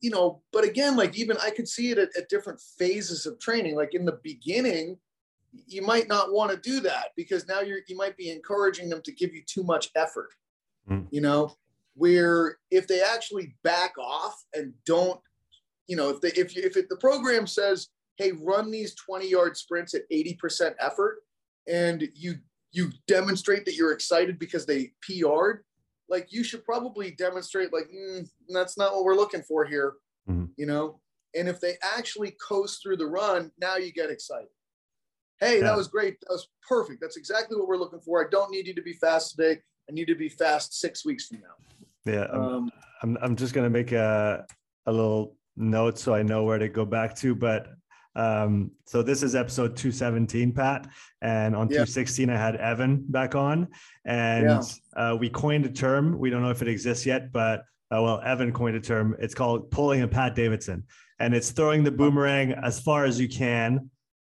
You 0.00 0.10
know, 0.10 0.42
but 0.52 0.64
again, 0.64 0.96
like 0.96 1.16
even 1.16 1.36
I 1.42 1.50
could 1.50 1.68
see 1.68 1.90
it 1.90 1.98
at, 1.98 2.10
at 2.16 2.28
different 2.28 2.60
phases 2.78 3.24
of 3.24 3.38
training. 3.38 3.76
Like 3.76 3.94
in 3.94 4.04
the 4.04 4.18
beginning, 4.22 4.98
you 5.66 5.82
might 5.82 6.08
not 6.08 6.32
want 6.32 6.50
to 6.50 6.56
do 6.56 6.80
that 6.80 7.08
because 7.16 7.46
now 7.46 7.60
you're 7.60 7.80
you 7.86 7.96
might 7.96 8.16
be 8.16 8.30
encouraging 8.30 8.88
them 8.88 9.02
to 9.02 9.12
give 9.12 9.34
you 9.34 9.42
too 9.46 9.62
much 9.62 9.90
effort 9.96 10.30
mm. 10.90 11.06
you 11.10 11.20
know 11.20 11.54
where 11.94 12.58
if 12.70 12.88
they 12.88 13.02
actually 13.02 13.54
back 13.62 13.96
off 13.98 14.44
and 14.54 14.72
don't 14.86 15.20
you 15.86 15.96
know 15.96 16.08
if 16.08 16.20
they 16.20 16.28
if 16.28 16.56
you 16.56 16.62
if 16.64 16.76
it, 16.76 16.88
the 16.88 16.96
program 16.96 17.46
says 17.46 17.88
hey 18.16 18.32
run 18.32 18.70
these 18.70 18.94
20 18.94 19.28
yard 19.28 19.56
sprints 19.56 19.94
at 19.94 20.08
80% 20.10 20.74
effort 20.80 21.18
and 21.68 22.08
you 22.14 22.36
you 22.72 22.90
demonstrate 23.06 23.64
that 23.66 23.74
you're 23.74 23.92
excited 23.92 24.38
because 24.38 24.64
they 24.64 24.92
PR'd 25.02 25.64
like 26.08 26.28
you 26.30 26.42
should 26.42 26.64
probably 26.64 27.10
demonstrate 27.12 27.72
like 27.72 27.90
mm, 27.94 28.26
that's 28.48 28.78
not 28.78 28.92
what 28.92 29.04
we're 29.04 29.16
looking 29.16 29.42
for 29.42 29.64
here 29.64 29.94
mm. 30.28 30.48
you 30.56 30.66
know 30.66 30.98
and 31.34 31.48
if 31.48 31.60
they 31.60 31.74
actually 31.82 32.34
coast 32.46 32.82
through 32.82 32.96
the 32.96 33.06
run 33.06 33.50
now 33.58 33.76
you 33.76 33.92
get 33.92 34.10
excited 34.10 34.48
hey, 35.42 35.58
yeah. 35.58 35.64
that 35.64 35.76
was 35.76 35.88
great. 35.88 36.20
That 36.20 36.30
was 36.30 36.48
perfect. 36.66 37.00
That's 37.00 37.16
exactly 37.16 37.56
what 37.56 37.68
we're 37.68 37.76
looking 37.76 38.00
for. 38.00 38.24
I 38.24 38.30
don't 38.30 38.50
need 38.50 38.66
you 38.66 38.74
to 38.74 38.82
be 38.82 38.92
fast 38.94 39.36
today. 39.36 39.60
I 39.88 39.92
need 39.92 40.06
to 40.06 40.14
be 40.14 40.28
fast 40.28 40.80
six 40.80 41.04
weeks 41.04 41.26
from 41.26 41.40
now. 41.40 42.12
Yeah. 42.12 42.26
I'm, 42.32 42.40
um, 42.40 42.72
I'm, 43.02 43.18
I'm 43.20 43.36
just 43.36 43.52
going 43.52 43.64
to 43.64 43.70
make 43.70 43.92
a, 43.92 44.46
a 44.86 44.92
little 44.92 45.36
note 45.56 45.98
so 45.98 46.14
I 46.14 46.22
know 46.22 46.44
where 46.44 46.58
to 46.58 46.68
go 46.68 46.84
back 46.84 47.16
to. 47.16 47.34
But 47.34 47.68
um, 48.14 48.70
so 48.86 49.02
this 49.02 49.22
is 49.22 49.34
episode 49.34 49.76
217, 49.76 50.52
Pat. 50.52 50.88
And 51.20 51.56
on 51.56 51.68
yeah. 51.68 51.84
216, 51.84 52.30
I 52.30 52.36
had 52.36 52.56
Evan 52.56 53.04
back 53.08 53.34
on. 53.34 53.68
And 54.04 54.44
yeah. 54.44 54.62
uh, 54.96 55.16
we 55.16 55.28
coined 55.28 55.66
a 55.66 55.70
term. 55.70 56.18
We 56.18 56.30
don't 56.30 56.42
know 56.42 56.50
if 56.50 56.62
it 56.62 56.68
exists 56.68 57.04
yet, 57.04 57.32
but 57.32 57.60
uh, 57.90 58.00
well, 58.00 58.20
Evan 58.24 58.52
coined 58.52 58.76
a 58.76 58.80
term. 58.80 59.16
It's 59.18 59.34
called 59.34 59.70
pulling 59.70 60.02
a 60.02 60.08
Pat 60.08 60.34
Davidson. 60.34 60.84
And 61.18 61.34
it's 61.34 61.50
throwing 61.50 61.84
the 61.84 61.90
boomerang 61.90 62.52
as 62.52 62.80
far 62.80 63.04
as 63.04 63.20
you 63.20 63.28
can 63.28 63.90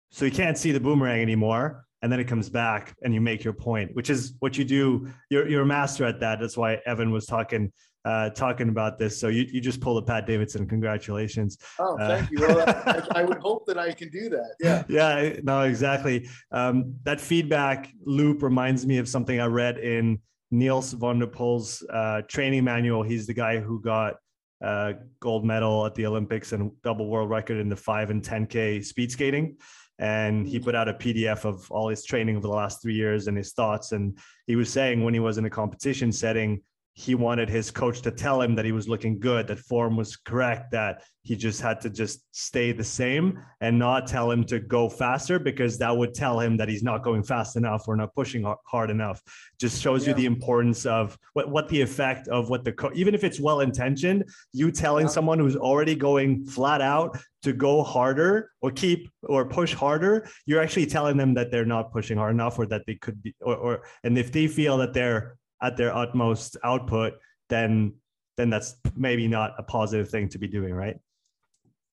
so 0.10 0.26
you 0.26 0.32
can't 0.32 0.58
see 0.58 0.72
the 0.72 0.80
boomerang 0.80 1.22
anymore. 1.22 1.84
And 2.04 2.12
then 2.12 2.20
it 2.20 2.26
comes 2.26 2.48
back 2.48 2.94
and 3.04 3.14
you 3.14 3.20
make 3.20 3.44
your 3.44 3.54
point, 3.54 3.96
which 3.96 4.12
is 4.12 4.34
what 4.40 4.58
you 4.58 4.64
do. 4.64 5.12
You're, 5.32 5.48
you're 5.48 5.64
a 5.64 5.66
master 5.66 6.06
at 6.06 6.20
that. 6.20 6.40
That's 6.40 6.56
why 6.56 6.80
Evan 6.86 7.12
was 7.12 7.26
talking 7.26 7.72
uh, 8.06 8.30
talking 8.30 8.70
about 8.70 8.98
this. 8.98 9.20
So 9.20 9.28
you, 9.28 9.46
you 9.52 9.60
just 9.60 9.82
pulled 9.82 10.02
a 10.02 10.06
Pat 10.06 10.26
Davidson. 10.26 10.66
Congratulations. 10.66 11.58
Oh, 11.78 11.98
uh, 11.98 12.08
thank 12.08 12.28
uh, 12.28 12.30
you. 12.32 12.40
Well, 12.40 12.64
I, 13.12 13.20
I, 13.20 13.24
would 13.24 13.40
hope 13.40 13.66
that 13.66 13.78
I 13.78 13.92
can 13.92 14.10
do 14.10 14.30
that. 14.30 14.56
Yeah. 14.62 14.84
Yeah. 14.88 15.40
No, 15.44 15.64
exactly. 15.64 16.30
Um, 16.52 16.96
that 17.04 17.20
feedback 17.20 17.92
loop 18.06 18.44
reminds 18.44 18.86
me 18.86 19.00
of 19.00 19.10
something 19.10 19.42
I 19.42 19.48
read 19.48 19.78
in 19.80 20.22
Nils 20.52 20.94
van 20.94 21.20
der 21.20 21.28
Poel's 21.28 21.84
uh, 21.92 22.22
training 22.30 22.64
manual. 22.64 23.04
He's 23.04 23.28
the 23.28 23.34
guy 23.34 23.60
who 23.60 23.82
got 23.82 24.16
uh, 24.64 24.94
gold 25.20 25.44
medal 25.44 25.86
at 25.86 25.94
the 25.96 26.06
Olympics 26.06 26.54
and 26.54 26.72
double 26.84 27.10
world 27.10 27.30
record 27.30 27.58
in 27.58 27.68
the 27.68 27.76
five 27.76 28.10
and 28.10 28.24
10K 28.24 28.86
speed 28.86 29.12
skating 29.12 29.58
and 30.00 30.48
he 30.48 30.60
mm. 30.60 30.64
put 30.64 30.76
out 30.76 30.88
a 30.88 30.94
PDF 30.94 31.46
of 31.46 31.70
all 31.72 31.90
his 31.90 32.04
training 32.04 32.38
over 32.38 32.48
the 32.48 32.54
last 32.54 32.82
three 32.82 32.94
years 32.94 33.28
and 33.28 33.38
his 33.38 33.54
thoughts. 33.54 33.92
And 33.92 34.18
he 34.46 34.56
was 34.56 34.72
saying 34.72 35.04
when 35.04 35.14
he 35.14 35.20
was 35.20 35.38
in 35.38 35.46
a 35.46 35.50
competition 35.50 36.12
setting, 36.12 36.62
he 36.98 37.14
wanted 37.14 37.48
his 37.48 37.70
coach 37.70 38.02
to 38.02 38.10
tell 38.10 38.42
him 38.42 38.56
that 38.56 38.66
he 38.66 38.72
was 38.72 38.90
looking 38.90 39.20
good, 39.20 39.46
that 39.46 39.60
form 39.60 39.96
was 39.96 40.16
correct, 40.16 40.72
that 40.72 41.04
he 41.22 41.36
just 41.36 41.62
had 41.62 41.80
to 41.80 41.92
just 41.92 42.26
stay 42.32 42.72
the 42.72 42.84
same 42.84 43.40
and 43.62 43.78
not 43.78 44.08
tell 44.08 44.32
him 44.32 44.44
to 44.44 44.60
go 44.60 44.90
faster 44.90 45.38
because 45.38 45.78
that 45.78 45.96
would 45.96 46.16
tell 46.16 46.40
him 46.40 46.58
that 46.58 46.68
he's 46.68 46.82
not 46.82 47.04
going 47.04 47.22
fast 47.22 47.56
enough 47.56 47.88
or 47.88 47.96
not 47.96 48.16
pushing 48.16 48.52
hard 48.66 48.90
enough. 48.90 49.22
Just 49.60 49.80
shows 49.80 50.08
yeah. 50.08 50.10
you 50.10 50.16
the 50.16 50.26
importance 50.26 50.88
of 50.88 51.16
what, 51.34 51.52
what 51.52 51.70
the 51.70 51.80
effect 51.80 52.30
of 52.30 52.50
what 52.50 52.66
the 52.66 52.72
coach, 52.72 52.94
even 52.96 53.14
if 53.14 53.24
it's 53.24 53.40
well 53.40 53.60
intentioned, 53.60 54.24
you 54.52 54.72
telling 54.72 55.06
yeah. 55.06 55.12
someone 55.12 55.38
who's 55.38 55.56
already 55.56 55.94
going 55.94 56.48
flat 56.48 56.82
out 56.82 57.16
to 57.44 57.54
go 57.54 57.84
harder 57.84 58.50
or 58.62 58.72
keep 58.72 59.08
or 59.22 59.46
push 59.46 59.72
harder, 59.72 60.28
you're 60.48 60.64
actually 60.64 60.88
telling 60.88 61.16
them 61.16 61.36
that 61.36 61.52
they're 61.52 61.64
not 61.64 61.92
pushing 61.92 62.18
hard 62.18 62.34
enough 62.34 62.58
or 62.58 62.66
that 62.66 62.88
they 62.88 62.96
could 62.96 63.22
be, 63.22 63.36
or, 63.42 63.56
or 63.56 63.84
and 64.04 64.18
if 64.18 64.32
they 64.32 64.48
feel 64.48 64.78
that 64.78 64.94
they're 64.94 65.38
at 65.62 65.78
their 65.78 65.96
utmost 65.96 66.58
output, 66.64 67.14
then 67.50 67.94
then 68.38 68.50
that's 68.52 68.76
maybe 68.96 69.28
not 69.28 69.56
a 69.58 69.64
positive 69.64 70.10
thing 70.10 70.30
to 70.30 70.38
be 70.38 70.48
doing, 70.48 70.74
right? 70.74 70.98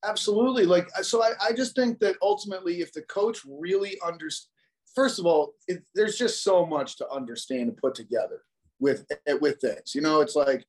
Absolutely. 0.04 0.66
Like 0.66 0.90
so, 1.02 1.22
I, 1.22 1.32
I 1.40 1.52
just 1.52 1.74
think 1.74 1.98
that 2.00 2.16
ultimately, 2.20 2.80
if 2.80 2.92
the 2.92 3.02
coach 3.02 3.38
really 3.48 3.98
understands, 4.06 4.50
first 4.94 5.18
of 5.18 5.24
all, 5.24 5.54
it, 5.66 5.82
there's 5.94 6.18
just 6.18 6.44
so 6.44 6.66
much 6.66 6.96
to 6.98 7.10
understand 7.10 7.68
and 7.68 7.76
put 7.76 7.94
together 7.94 8.42
with 8.78 9.06
with 9.40 9.60
this. 9.60 9.94
You 9.94 10.02
know, 10.02 10.20
it's 10.20 10.36
like 10.36 10.66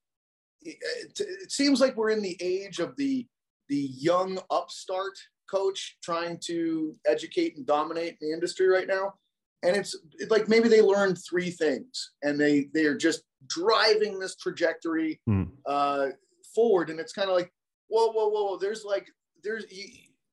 it, 0.61 0.77
it 1.19 1.51
seems 1.51 1.81
like 1.81 1.97
we're 1.97 2.11
in 2.11 2.21
the 2.21 2.37
age 2.39 2.79
of 2.79 2.95
the 2.95 3.27
the 3.67 3.89
young 3.97 4.39
upstart 4.49 5.17
coach 5.51 5.97
trying 6.01 6.39
to 6.45 6.95
educate 7.05 7.57
and 7.57 7.65
dominate 7.65 8.17
the 8.19 8.31
industry 8.31 8.67
right 8.67 8.87
now 8.87 9.13
and 9.63 9.75
it's, 9.75 9.95
like 10.29 10.47
maybe 10.47 10.69
they 10.69 10.81
learned 10.81 11.17
three 11.17 11.49
things 11.49 12.11
and 12.23 12.39
they 12.39 12.67
they 12.73 12.85
are 12.85 12.97
just 12.97 13.23
driving 13.47 14.19
this 14.19 14.35
trajectory 14.35 15.19
mm. 15.29 15.47
uh, 15.65 16.07
forward 16.53 16.89
and 16.89 16.99
it's 16.99 17.13
kind 17.13 17.29
of 17.29 17.35
like 17.35 17.51
whoa 17.87 18.11
whoa 18.11 18.29
whoa 18.29 18.57
there's 18.57 18.83
like 18.83 19.07
there's 19.43 19.65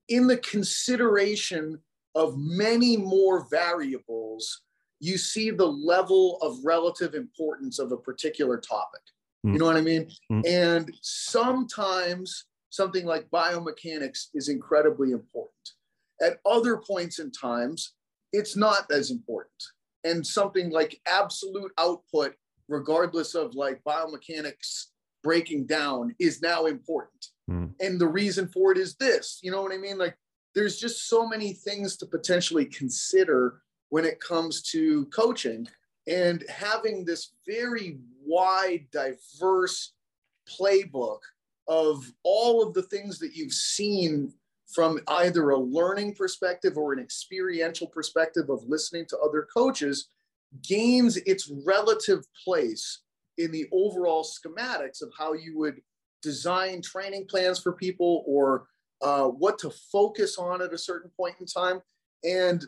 in 0.08 0.26
the 0.26 0.36
consideration 0.38 1.78
of 2.14 2.34
many 2.36 2.96
more 2.96 3.46
variables 3.50 4.62
you 5.00 5.18
see 5.18 5.50
the 5.50 5.66
level 5.66 6.38
of 6.42 6.58
relative 6.64 7.14
importance 7.14 7.78
of 7.78 7.92
a 7.92 7.96
particular 7.96 8.58
topic 8.58 9.00
mm. 9.44 9.52
you 9.52 9.58
know 9.58 9.66
what 9.66 9.76
i 9.76 9.80
mean 9.80 10.08
mm. 10.30 10.42
and 10.46 10.92
sometimes 11.02 12.46
something 12.70 13.04
like 13.04 13.28
biomechanics 13.30 14.28
is 14.34 14.48
incredibly 14.48 15.12
important 15.12 15.72
at 16.22 16.38
other 16.46 16.76
points 16.78 17.18
in 17.18 17.30
times 17.30 17.94
it's 18.32 18.56
not 18.56 18.90
as 18.90 19.10
important. 19.10 19.62
And 20.04 20.26
something 20.26 20.70
like 20.70 21.00
absolute 21.06 21.72
output, 21.78 22.34
regardless 22.68 23.34
of 23.34 23.54
like 23.54 23.82
biomechanics 23.84 24.86
breaking 25.22 25.66
down, 25.66 26.14
is 26.18 26.42
now 26.42 26.66
important. 26.66 27.26
Mm. 27.50 27.74
And 27.80 28.00
the 28.00 28.08
reason 28.08 28.48
for 28.48 28.72
it 28.72 28.78
is 28.78 28.96
this 28.96 29.38
you 29.42 29.50
know 29.50 29.62
what 29.62 29.72
I 29.72 29.78
mean? 29.78 29.98
Like, 29.98 30.16
there's 30.54 30.78
just 30.78 31.08
so 31.08 31.26
many 31.26 31.54
things 31.54 31.96
to 31.98 32.06
potentially 32.06 32.66
consider 32.66 33.62
when 33.88 34.04
it 34.04 34.20
comes 34.20 34.62
to 34.62 35.06
coaching 35.06 35.66
and 36.06 36.44
having 36.48 37.04
this 37.04 37.34
very 37.46 37.98
wide, 38.24 38.86
diverse 38.90 39.92
playbook 40.48 41.18
of 41.68 42.12
all 42.22 42.62
of 42.62 42.74
the 42.74 42.82
things 42.82 43.18
that 43.18 43.34
you've 43.34 43.52
seen 43.52 44.32
from 44.74 44.98
either 45.08 45.50
a 45.50 45.58
learning 45.58 46.14
perspective 46.14 46.76
or 46.76 46.92
an 46.92 46.98
experiential 46.98 47.86
perspective 47.86 48.48
of 48.48 48.62
listening 48.66 49.04
to 49.06 49.18
other 49.18 49.46
coaches 49.54 50.08
gains 50.66 51.16
its 51.18 51.50
relative 51.66 52.24
place 52.44 53.00
in 53.38 53.50
the 53.50 53.66
overall 53.72 54.24
schematics 54.24 55.02
of 55.02 55.10
how 55.18 55.32
you 55.32 55.58
would 55.58 55.80
design 56.22 56.80
training 56.80 57.26
plans 57.28 57.58
for 57.58 57.72
people 57.72 58.22
or 58.26 58.66
uh, 59.02 59.24
what 59.24 59.58
to 59.58 59.70
focus 59.70 60.38
on 60.38 60.62
at 60.62 60.72
a 60.72 60.78
certain 60.78 61.10
point 61.16 61.34
in 61.40 61.46
time. 61.46 61.80
And 62.24 62.64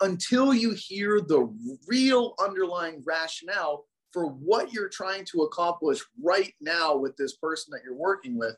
until 0.00 0.52
you 0.52 0.74
hear 0.76 1.20
the 1.20 1.52
real 1.88 2.34
underlying 2.42 3.02
rationale 3.04 3.86
for 4.12 4.26
what 4.26 4.72
you're 4.72 4.88
trying 4.88 5.24
to 5.24 5.42
accomplish 5.42 6.00
right 6.22 6.52
now 6.60 6.96
with 6.96 7.16
this 7.16 7.36
person 7.36 7.70
that 7.72 7.80
you're 7.84 7.94
working 7.94 8.36
with, 8.38 8.56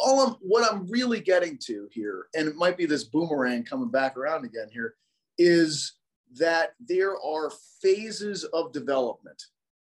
all 0.00 0.26
I'm 0.26 0.34
what 0.40 0.70
I'm 0.70 0.86
really 0.86 1.20
getting 1.20 1.58
to 1.64 1.88
here, 1.92 2.26
and 2.34 2.48
it 2.48 2.56
might 2.56 2.76
be 2.76 2.86
this 2.86 3.04
boomerang 3.04 3.64
coming 3.64 3.90
back 3.90 4.16
around 4.16 4.44
again 4.44 4.68
here, 4.72 4.94
is 5.38 5.94
that 6.38 6.74
there 6.80 7.16
are 7.20 7.52
phases 7.80 8.44
of 8.44 8.72
development 8.72 9.42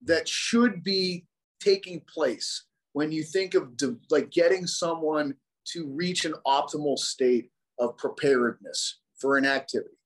that 0.03 0.29
should 0.29 0.83
be 0.83 1.25
taking 1.61 2.01
place 2.13 2.65
when 2.93 3.11
you 3.11 3.23
think 3.23 3.55
of 3.55 3.77
de- 3.77 3.97
like 4.11 4.31
getting 4.31 4.67
someone 4.67 5.35
to 5.65 5.87
reach 5.87 6.25
an 6.25 6.35
optimal 6.47 6.99
state 6.99 7.51
of 7.79 7.97
preparedness 7.97 9.01
for 9.19 9.37
an 9.37 9.47
activity. 9.47 9.97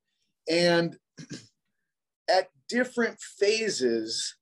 And 0.48 0.96
at 2.30 2.48
different 2.68 3.18
phases, 3.20 4.36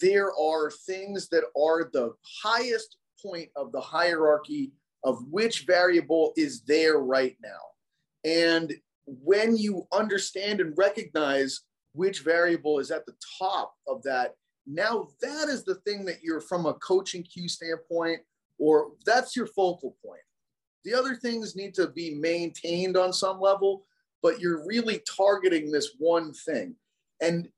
there 0.00 0.32
are 0.34 0.70
things 0.70 1.28
that 1.28 1.44
are 1.56 1.90
the 1.92 2.14
highest 2.42 2.96
point 3.24 3.48
of 3.56 3.72
the 3.72 3.80
hierarchy 3.80 4.72
of 5.04 5.24
which 5.30 5.64
variable 5.66 6.32
is 6.36 6.62
there 6.62 6.98
right 6.98 7.36
now. 7.42 7.50
And 8.24 8.72
when 9.06 9.56
you 9.56 9.86
understand 9.92 10.60
and 10.60 10.76
recognize 10.76 11.60
which 11.92 12.20
variable 12.20 12.78
is 12.78 12.90
at 12.90 13.04
the 13.06 13.14
top 13.38 13.74
of 13.88 14.02
that, 14.04 14.36
now 14.66 15.08
that 15.20 15.48
is 15.48 15.64
the 15.64 15.76
thing 15.76 16.04
that 16.04 16.22
you're 16.22 16.40
from 16.40 16.66
a 16.66 16.74
coaching 16.74 17.22
cue 17.22 17.48
standpoint, 17.48 18.20
or 18.58 18.92
that's 19.04 19.34
your 19.34 19.46
focal 19.46 19.96
point. 20.04 20.20
The 20.84 20.94
other 20.94 21.16
things 21.16 21.56
need 21.56 21.74
to 21.74 21.88
be 21.88 22.14
maintained 22.14 22.96
on 22.96 23.12
some 23.12 23.40
level, 23.40 23.86
but 24.22 24.40
you're 24.40 24.64
really 24.66 25.02
targeting 25.16 25.70
this 25.70 25.94
one 25.98 26.32
thing. 26.32 26.76
And 27.20 27.48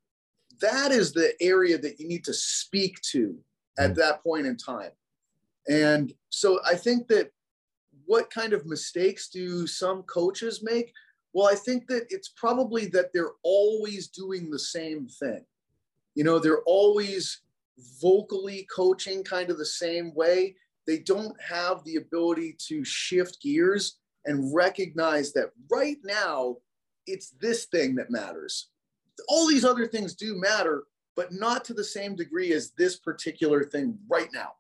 that 0.61 0.92
is 0.92 1.12
the 1.12 1.35
area 1.40 1.79
that 1.79 1.98
you 1.98 2.09
need 2.09 2.24
to 2.24 2.35
speak 2.35 3.00
to 3.12 3.37
at 3.79 3.92
mm. 3.92 3.94
that 3.96 4.22
point 4.22 4.46
in 4.46 4.57
time. 4.57 4.90
And 5.68 6.12
so 6.31 6.61
I 6.66 6.74
think 6.74 7.09
that 7.09 7.31
what 8.07 8.31
kind 8.31 8.53
of 8.53 8.66
mistakes 8.66 9.29
do 9.29 9.66
some 9.66 10.03
coaches 10.03 10.62
make? 10.62 10.92
Well, 11.33 11.48
I 11.48 11.55
think 11.55 11.87
that 11.88 12.07
it's 12.11 12.29
probably 12.29 12.87
that 12.87 13.12
they're 13.12 13.33
always 13.42 14.09
doing 14.09 14.50
the 14.50 14.59
same 14.59 15.09
thing. 15.09 15.44
You 16.14 16.24
know, 16.24 16.38
they're 16.38 16.62
always 16.62 17.40
vocally 18.00 18.68
coaching 18.74 19.24
kind 19.24 19.50
of 19.50 19.59
the 19.59 19.66
same 19.66 20.14
way. 20.14 20.55
They 20.87 20.98
don't 20.98 21.40
have 21.40 21.83
the 21.85 21.96
ability 21.96 22.57
to 22.68 22.85
shift 22.85 23.42
gears 23.42 23.98
and 24.27 24.55
recognize 24.55 25.33
that 25.33 25.50
right 25.70 25.98
now 26.05 26.59
it's 27.07 27.31
this 27.40 27.64
thing 27.66 27.94
that 27.96 28.11
matters. 28.11 28.68
All 29.29 29.48
these 29.48 29.64
other 29.64 29.87
things 29.87 30.14
do 30.14 30.35
matter, 30.37 30.85
but 31.16 31.33
not 31.33 31.64
to 31.66 31.74
the 31.74 31.85
same 31.85 32.14
degree 32.14 32.53
as 32.53 32.70
this 32.70 32.96
particular 32.96 33.64
thing 33.64 33.98
right 34.09 34.29
now. 34.33 34.53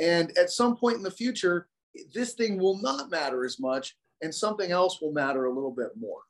And 0.00 0.36
at 0.38 0.50
some 0.50 0.76
point 0.76 0.96
in 0.96 1.02
the 1.02 1.10
future, 1.10 1.68
this 2.14 2.32
thing 2.34 2.58
will 2.58 2.80
not 2.80 3.10
matter 3.10 3.44
as 3.44 3.60
much 3.60 3.96
and 4.22 4.34
something 4.34 4.70
else 4.70 5.00
will 5.00 5.12
matter 5.12 5.46
a 5.46 5.54
little 5.54 5.70
bit 5.70 5.90
more. 5.98 6.20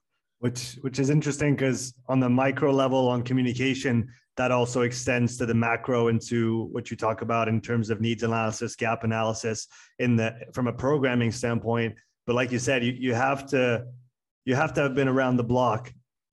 Which 0.41 0.79
which 0.81 0.99
is 0.99 1.11
interesting 1.11 1.55
because 1.55 1.93
on 2.09 2.19
the 2.19 2.29
micro 2.29 2.73
level 2.73 3.09
on 3.09 3.23
communication 3.23 4.09
that 4.37 4.51
also 4.51 4.83
extends 4.83 5.37
to 5.37 5.45
the 5.45 5.55
macro 5.55 6.09
into 6.09 6.69
what 6.73 6.91
you 6.91 6.97
talk 6.97 7.21
about 7.21 7.47
in 7.47 7.61
terms 7.61 7.91
of 7.91 8.01
needs 8.01 8.23
analysis 8.23 8.75
gap 8.75 9.05
analysis 9.05 9.69
in 9.99 10.17
the 10.17 10.35
from 10.55 10.67
a 10.67 10.73
programming 10.73 11.31
standpoint. 11.31 11.95
But 12.27 12.37
like 12.37 12.53
you 12.53 12.59
said 12.59 12.83
you, 12.83 12.93
you 12.93 13.15
have 13.15 13.47
to 13.49 13.85
you 14.47 14.55
have 14.55 14.73
to 14.75 14.81
have 14.81 14.95
been 14.95 15.09
around 15.09 15.37
the 15.37 15.45
block 15.45 15.93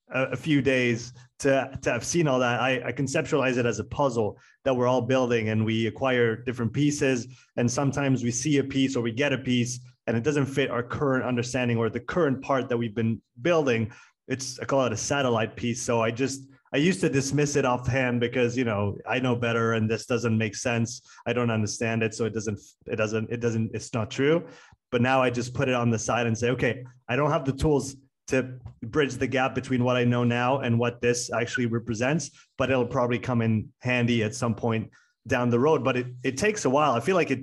a, 0.09 0.35
few 0.35 0.61
days 0.61 1.13
to 1.39 1.77
to 1.81 1.91
have 1.91 2.03
seen 2.03 2.27
all 2.27 2.39
that. 2.39 2.59
I, 2.59 2.81
I 2.87 2.91
conceptualize 2.91 3.57
it 3.57 3.65
as 3.65 3.79
a 3.79 3.83
puzzle 3.83 4.37
that 4.63 4.75
we're 4.75 4.87
all 4.87 5.01
building 5.01 5.49
and 5.49 5.65
we 5.65 5.87
acquire 5.87 6.35
different 6.35 6.73
pieces. 6.73 7.27
And 7.57 7.69
sometimes 7.69 8.23
we 8.23 8.31
see 8.31 8.57
a 8.57 8.63
piece 8.63 8.95
or 8.95 9.01
we 9.01 9.11
get 9.11 9.33
a 9.33 9.37
piece 9.37 9.79
and 10.07 10.15
it 10.15 10.23
doesn't 10.23 10.45
fit 10.45 10.71
our 10.71 10.83
current 10.83 11.25
understanding 11.25 11.77
or 11.77 11.89
the 11.89 11.99
current 11.99 12.41
part 12.41 12.69
that 12.69 12.77
we've 12.77 12.95
been 12.95 13.21
building. 13.41 13.91
It's 14.27 14.59
i 14.59 14.65
call 14.65 14.85
it 14.85 14.93
a 14.93 14.97
satellite 14.97 15.55
piece. 15.55 15.81
So 15.81 16.01
i 16.01 16.11
just 16.11 16.47
i 16.73 16.77
used 16.77 17.01
to 17.01 17.09
dismiss 17.09 17.55
it 17.55 17.65
offhand 17.65 18.19
because 18.19 18.57
you 18.57 18.65
know 18.65 18.97
i 19.07 19.19
know 19.19 19.35
better 19.35 19.73
and 19.73 19.89
this 19.89 20.05
doesn't 20.05 20.37
make 20.37 20.55
sense. 20.55 21.01
I 21.25 21.33
don't 21.33 21.51
understand 21.51 22.03
it. 22.03 22.13
So 22.13 22.25
it 22.25 22.33
doesn't 22.33 22.59
it 22.85 22.95
doesn't 22.95 23.29
it 23.29 23.39
doesn't 23.41 23.71
it's 23.73 23.93
not 23.93 24.09
true. 24.09 24.45
But 24.89 25.01
now 25.01 25.21
i 25.21 25.29
just 25.29 25.53
put 25.53 25.67
it 25.67 25.75
on 25.75 25.89
the 25.89 25.99
side 25.99 26.27
and 26.27 26.37
say 26.37 26.49
okay 26.51 26.83
i 27.09 27.15
don't 27.17 27.31
have 27.31 27.43
the 27.43 27.51
tools 27.51 27.97
to 28.27 28.59
bridge 28.83 29.15
the 29.15 29.27
gap 29.27 29.55
between 29.55 29.83
what 29.83 29.95
i 29.95 30.03
know 30.03 30.23
now 30.23 30.59
and 30.59 30.77
what 30.77 31.01
this 31.01 31.31
actually 31.31 31.65
represents 31.65 32.31
but 32.57 32.69
it'll 32.69 32.85
probably 32.85 33.19
come 33.19 33.41
in 33.41 33.67
handy 33.79 34.23
at 34.23 34.35
some 34.35 34.53
point 34.53 34.89
down 35.27 35.49
the 35.49 35.59
road 35.59 35.83
but 35.83 35.97
it, 35.97 36.07
it 36.23 36.37
takes 36.37 36.65
a 36.65 36.69
while 36.69 36.93
i 36.93 36.99
feel 36.99 37.15
like 37.15 37.31
it 37.31 37.39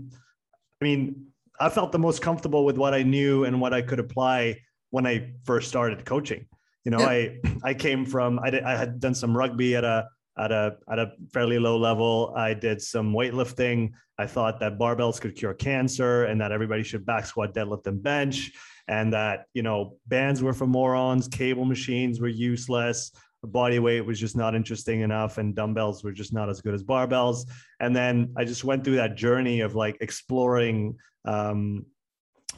i 0.80 0.84
mean 0.84 1.26
I 1.60 1.68
felt 1.68 1.92
the 1.92 1.98
most 1.98 2.20
comfortable 2.20 2.64
with 2.64 2.76
what 2.76 2.94
I 2.94 3.02
knew 3.02 3.44
and 3.44 3.60
what 3.60 3.72
I 3.72 3.82
could 3.82 4.00
apply 4.00 4.60
when 4.90 5.06
I 5.06 5.32
first 5.44 5.68
started 5.68 6.04
coaching. 6.04 6.46
You 6.84 6.90
know, 6.90 7.00
yeah. 7.00 7.06
I 7.06 7.40
I 7.62 7.74
came 7.74 8.04
from 8.04 8.38
I, 8.40 8.50
did, 8.50 8.64
I 8.64 8.76
had 8.76 9.00
done 9.00 9.14
some 9.14 9.36
rugby 9.36 9.76
at 9.76 9.84
a 9.84 10.06
at 10.36 10.52
a 10.52 10.76
at 10.90 10.98
a 10.98 11.12
fairly 11.32 11.58
low 11.58 11.78
level. 11.78 12.32
I 12.36 12.54
did 12.54 12.82
some 12.82 13.12
weightlifting. 13.12 13.92
I 14.18 14.26
thought 14.26 14.60
that 14.60 14.78
barbells 14.78 15.20
could 15.20 15.36
cure 15.36 15.54
cancer 15.54 16.24
and 16.24 16.40
that 16.40 16.52
everybody 16.52 16.82
should 16.82 17.06
back 17.06 17.26
squat, 17.26 17.54
deadlift, 17.54 17.86
and 17.86 18.02
bench, 18.02 18.52
and 18.88 19.12
that 19.12 19.46
you 19.54 19.62
know 19.62 19.96
bands 20.06 20.42
were 20.42 20.52
for 20.52 20.66
morons, 20.66 21.28
cable 21.28 21.64
machines 21.64 22.20
were 22.20 22.28
useless, 22.28 23.12
body 23.42 23.78
weight 23.78 24.02
was 24.02 24.18
just 24.18 24.36
not 24.36 24.54
interesting 24.54 25.00
enough, 25.00 25.38
and 25.38 25.54
dumbbells 25.54 26.04
were 26.04 26.12
just 26.12 26.32
not 26.32 26.48
as 26.48 26.60
good 26.60 26.74
as 26.74 26.82
barbells. 26.82 27.48
And 27.80 27.94
then 27.94 28.32
I 28.36 28.44
just 28.44 28.64
went 28.64 28.84
through 28.84 28.96
that 28.96 29.16
journey 29.16 29.60
of 29.60 29.74
like 29.74 29.96
exploring 30.00 30.96
um, 31.24 31.86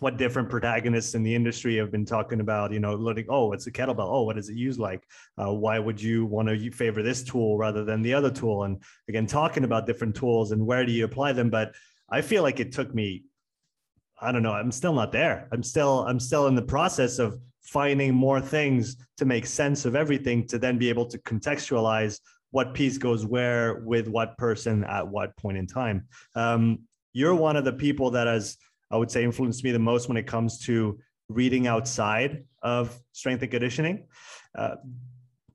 what 0.01 0.19
different 0.19 0.51
protagonists 0.51 1.15
in 1.15 1.23
the 1.23 1.35
industry 1.35 1.77
have 1.77 1.91
been 1.91 2.05
talking 2.05 2.41
about 2.41 2.71
you 2.71 2.81
know 2.81 2.95
looking 2.95 3.27
oh 3.29 3.53
it's 3.53 3.67
a 3.67 3.73
kettlebell. 3.73 4.09
Oh 4.09 4.23
what 4.23 4.37
does 4.37 4.49
it 4.49 4.57
use 4.57 4.79
like? 4.79 5.03
Uh, 5.39 5.53
why 5.53 5.79
would 5.79 6.01
you 6.01 6.27
want 6.27 6.49
to 6.49 6.71
favor 6.71 7.03
this 7.03 7.23
tool 7.23 7.57
rather 7.57 7.85
than 7.85 8.03
the 8.03 8.15
other 8.15 8.31
tool? 8.31 8.65
And 8.65 8.83
again 9.09 9.27
talking 9.27 9.65
about 9.65 9.87
different 9.87 10.15
tools 10.15 10.53
and 10.53 10.67
where 10.67 10.85
do 10.85 10.93
you 10.93 11.05
apply 11.05 11.33
them 11.33 11.51
but 11.51 11.75
i 12.11 12.21
feel 12.21 12.43
like 12.43 12.61
it 12.61 12.73
took 12.73 12.95
me 12.95 13.25
i 14.21 14.33
don't 14.33 14.43
know 14.43 14.53
i'm 14.53 14.73
still 14.73 14.93
not 14.93 15.13
there 15.13 15.49
i'm 15.53 15.63
still 15.63 16.07
i'm 16.07 16.21
still 16.21 16.47
in 16.47 16.55
the 16.55 16.63
process 16.63 17.19
of 17.19 17.39
finding 17.63 18.15
more 18.15 18.41
things 18.41 18.97
to 19.17 19.25
make 19.25 19.45
sense 19.45 19.85
of 19.85 19.97
everything 19.97 20.47
to 20.47 20.59
then 20.59 20.79
be 20.79 20.89
able 20.89 21.07
to 21.07 21.19
contextualize 21.19 22.21
what 22.53 22.73
piece 22.75 22.97
goes 22.97 23.27
where 23.27 23.83
with 23.85 24.07
what 24.09 24.39
person 24.39 24.85
at 24.85 25.07
what 25.07 25.37
point 25.37 25.59
in 25.59 25.67
time 25.67 26.07
um, 26.37 26.79
you're 27.17 27.35
one 27.35 27.57
of 27.57 27.65
the 27.65 27.73
people 27.73 28.11
that 28.11 28.27
has, 28.27 28.59
I 28.91 28.99
would 28.99 29.11
say, 29.11 29.25
influenced 29.25 29.65
me 29.65 29.73
the 29.73 29.79
most 29.79 30.07
when 30.07 30.19
it 30.19 30.27
comes 30.27 30.59
to 30.67 30.99
reading 31.31 31.67
outside 31.67 32.45
of 32.61 32.95
strength 33.13 33.41
and 33.41 33.51
conditioning. 33.51 34.07
Uh, 34.55 34.77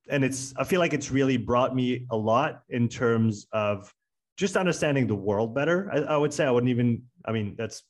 and 0.10 0.24
it's, 0.24 0.56
I 0.58 0.64
feel 0.64 0.80
like 0.80 0.94
it's 0.94 1.12
really 1.12 1.38
brought 1.38 1.76
me 1.76 2.08
a 2.10 2.18
lot 2.18 2.64
in 2.70 2.90
terms 2.90 3.46
of 3.54 3.94
just 4.38 4.58
understanding 4.58 5.06
the 5.06 5.14
world 5.14 5.54
better. 5.54 5.88
I, 5.94 5.98
I 6.00 6.18
would 6.18 6.34
say 6.34 6.46
I 6.46 6.50
wouldn't 6.50 6.72
even, 6.72 7.04
I 7.26 7.32
mean, 7.32 7.54
that's, 7.56 7.84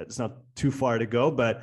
it's 0.00 0.18
not 0.18 0.38
too 0.56 0.70
far 0.70 0.98
to 0.98 1.06
go, 1.06 1.30
but 1.30 1.62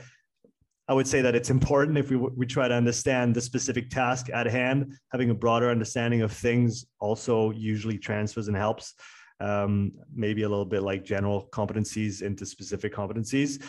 I 0.89 0.93
would 0.93 1.07
say 1.07 1.21
that 1.21 1.35
it's 1.35 1.49
important 1.49 1.97
if 1.97 2.09
we, 2.09 2.15
we 2.15 2.45
try 2.45 2.67
to 2.67 2.73
understand 2.73 3.35
the 3.35 3.41
specific 3.41 3.89
task 3.89 4.29
at 4.33 4.47
hand, 4.47 4.93
having 5.11 5.29
a 5.29 5.33
broader 5.33 5.69
understanding 5.69 6.21
of 6.21 6.31
things 6.31 6.85
also 6.99 7.51
usually 7.51 7.97
transfers 7.97 8.47
and 8.47 8.55
helps 8.55 8.93
um, 9.39 9.91
maybe 10.13 10.43
a 10.43 10.49
little 10.49 10.65
bit 10.65 10.83
like 10.83 11.03
general 11.03 11.49
competencies 11.51 12.21
into 12.21 12.45
specific 12.45 12.93
competencies. 12.93 13.61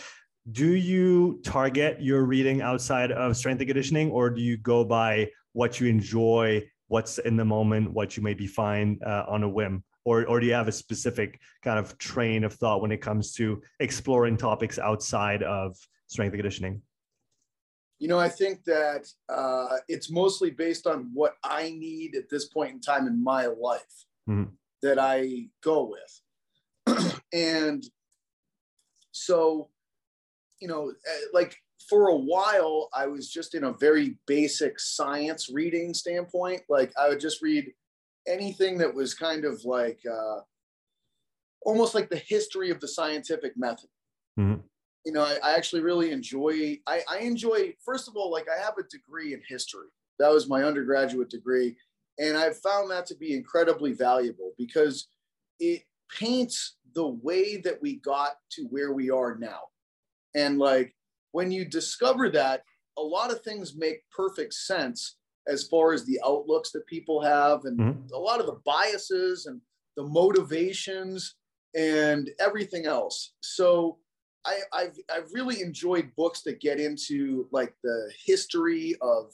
Do 0.52 0.74
you 0.74 1.40
target 1.44 2.00
your 2.00 2.22
reading 2.24 2.62
outside 2.62 3.12
of 3.12 3.36
strength 3.36 3.60
and 3.60 3.68
conditioning, 3.68 4.10
or 4.10 4.30
do 4.30 4.40
you 4.40 4.56
go 4.56 4.84
by 4.84 5.28
what 5.52 5.80
you 5.80 5.88
enjoy, 5.88 6.62
what's 6.86 7.18
in 7.18 7.36
the 7.36 7.44
moment, 7.44 7.92
what 7.92 8.16
you 8.16 8.22
maybe 8.22 8.46
find 8.46 9.02
uh, 9.02 9.24
on 9.28 9.42
a 9.42 9.48
whim? 9.48 9.82
Or, 10.04 10.24
or 10.26 10.40
do 10.40 10.46
you 10.46 10.54
have 10.54 10.68
a 10.68 10.72
specific 10.72 11.40
kind 11.62 11.78
of 11.78 11.98
train 11.98 12.44
of 12.44 12.54
thought 12.54 12.80
when 12.80 12.92
it 12.92 12.98
comes 12.98 13.32
to 13.34 13.60
exploring 13.80 14.36
topics 14.36 14.78
outside 14.78 15.42
of 15.42 15.76
strength 16.06 16.32
and 16.32 16.40
conditioning? 16.40 16.82
You 17.98 18.08
know, 18.08 18.18
I 18.18 18.28
think 18.28 18.64
that 18.64 19.08
uh, 19.28 19.78
it's 19.88 20.10
mostly 20.10 20.50
based 20.50 20.86
on 20.86 21.10
what 21.12 21.34
I 21.42 21.70
need 21.70 22.14
at 22.14 22.30
this 22.30 22.46
point 22.46 22.72
in 22.72 22.80
time 22.80 23.06
in 23.06 23.22
my 23.22 23.46
life. 23.46 24.04
Mm-hmm 24.28 24.54
that 24.82 24.98
I 24.98 25.48
go 25.62 25.94
with. 26.86 27.14
and 27.32 27.84
so, 29.12 29.68
you 30.60 30.68
know, 30.68 30.90
eh, 30.90 31.20
like 31.32 31.56
for 31.88 32.08
a 32.08 32.16
while, 32.16 32.88
I 32.94 33.06
was 33.06 33.30
just 33.30 33.54
in 33.54 33.64
a 33.64 33.72
very 33.72 34.18
basic 34.26 34.78
science 34.78 35.48
reading 35.52 35.94
standpoint. 35.94 36.62
Like 36.68 36.92
I 36.98 37.08
would 37.08 37.20
just 37.20 37.42
read 37.42 37.72
anything 38.28 38.78
that 38.78 38.94
was 38.94 39.14
kind 39.14 39.44
of 39.44 39.64
like 39.64 40.00
uh, 40.10 40.40
almost 41.62 41.94
like 41.94 42.10
the 42.10 42.22
history 42.26 42.70
of 42.70 42.80
the 42.80 42.88
scientific 42.88 43.52
method. 43.56 43.90
Mm-hmm. 44.38 44.60
You 45.04 45.12
know, 45.12 45.22
I, 45.22 45.38
I, 45.42 45.54
actually 45.54 45.82
really 45.82 46.10
enjoy. 46.10 46.78
I, 46.86 47.02
I 47.08 47.18
enjoy. 47.18 47.74
First 47.84 48.08
of 48.08 48.16
all, 48.16 48.30
like 48.30 48.46
I 48.48 48.62
have 48.62 48.74
a 48.78 48.82
degree 48.84 49.32
in 49.32 49.40
history. 49.48 49.86
That 50.18 50.30
was 50.30 50.48
my 50.48 50.64
undergraduate 50.64 51.30
degree, 51.30 51.76
and 52.18 52.36
I've 52.36 52.58
found 52.58 52.90
that 52.90 53.06
to 53.06 53.16
be 53.16 53.34
incredibly 53.34 53.92
valuable 53.92 54.52
because 54.58 55.08
it 55.60 55.82
paints 56.18 56.76
the 56.94 57.06
way 57.06 57.58
that 57.58 57.80
we 57.80 57.96
got 57.96 58.32
to 58.52 58.62
where 58.70 58.92
we 58.92 59.10
are 59.10 59.36
now. 59.36 59.60
And 60.34 60.58
like 60.58 60.94
when 61.32 61.50
you 61.52 61.64
discover 61.64 62.30
that, 62.30 62.62
a 62.96 63.02
lot 63.02 63.30
of 63.30 63.42
things 63.42 63.76
make 63.76 64.02
perfect 64.10 64.54
sense 64.54 65.17
as 65.48 65.64
far 65.64 65.92
as 65.92 66.04
the 66.04 66.20
outlooks 66.24 66.70
that 66.72 66.86
people 66.86 67.22
have 67.22 67.64
and 67.64 67.78
mm-hmm. 67.78 68.14
a 68.14 68.18
lot 68.18 68.40
of 68.40 68.46
the 68.46 68.60
biases 68.64 69.46
and 69.46 69.60
the 69.96 70.02
motivations 70.02 71.36
and 71.74 72.30
everything 72.38 72.86
else. 72.86 73.32
So 73.40 73.98
I, 74.46 74.58
have 74.72 74.96
I've 75.12 75.32
really 75.32 75.60
enjoyed 75.60 76.12
books 76.16 76.42
that 76.42 76.60
get 76.60 76.80
into 76.80 77.48
like 77.50 77.74
the 77.82 78.10
history 78.24 78.94
of 79.00 79.32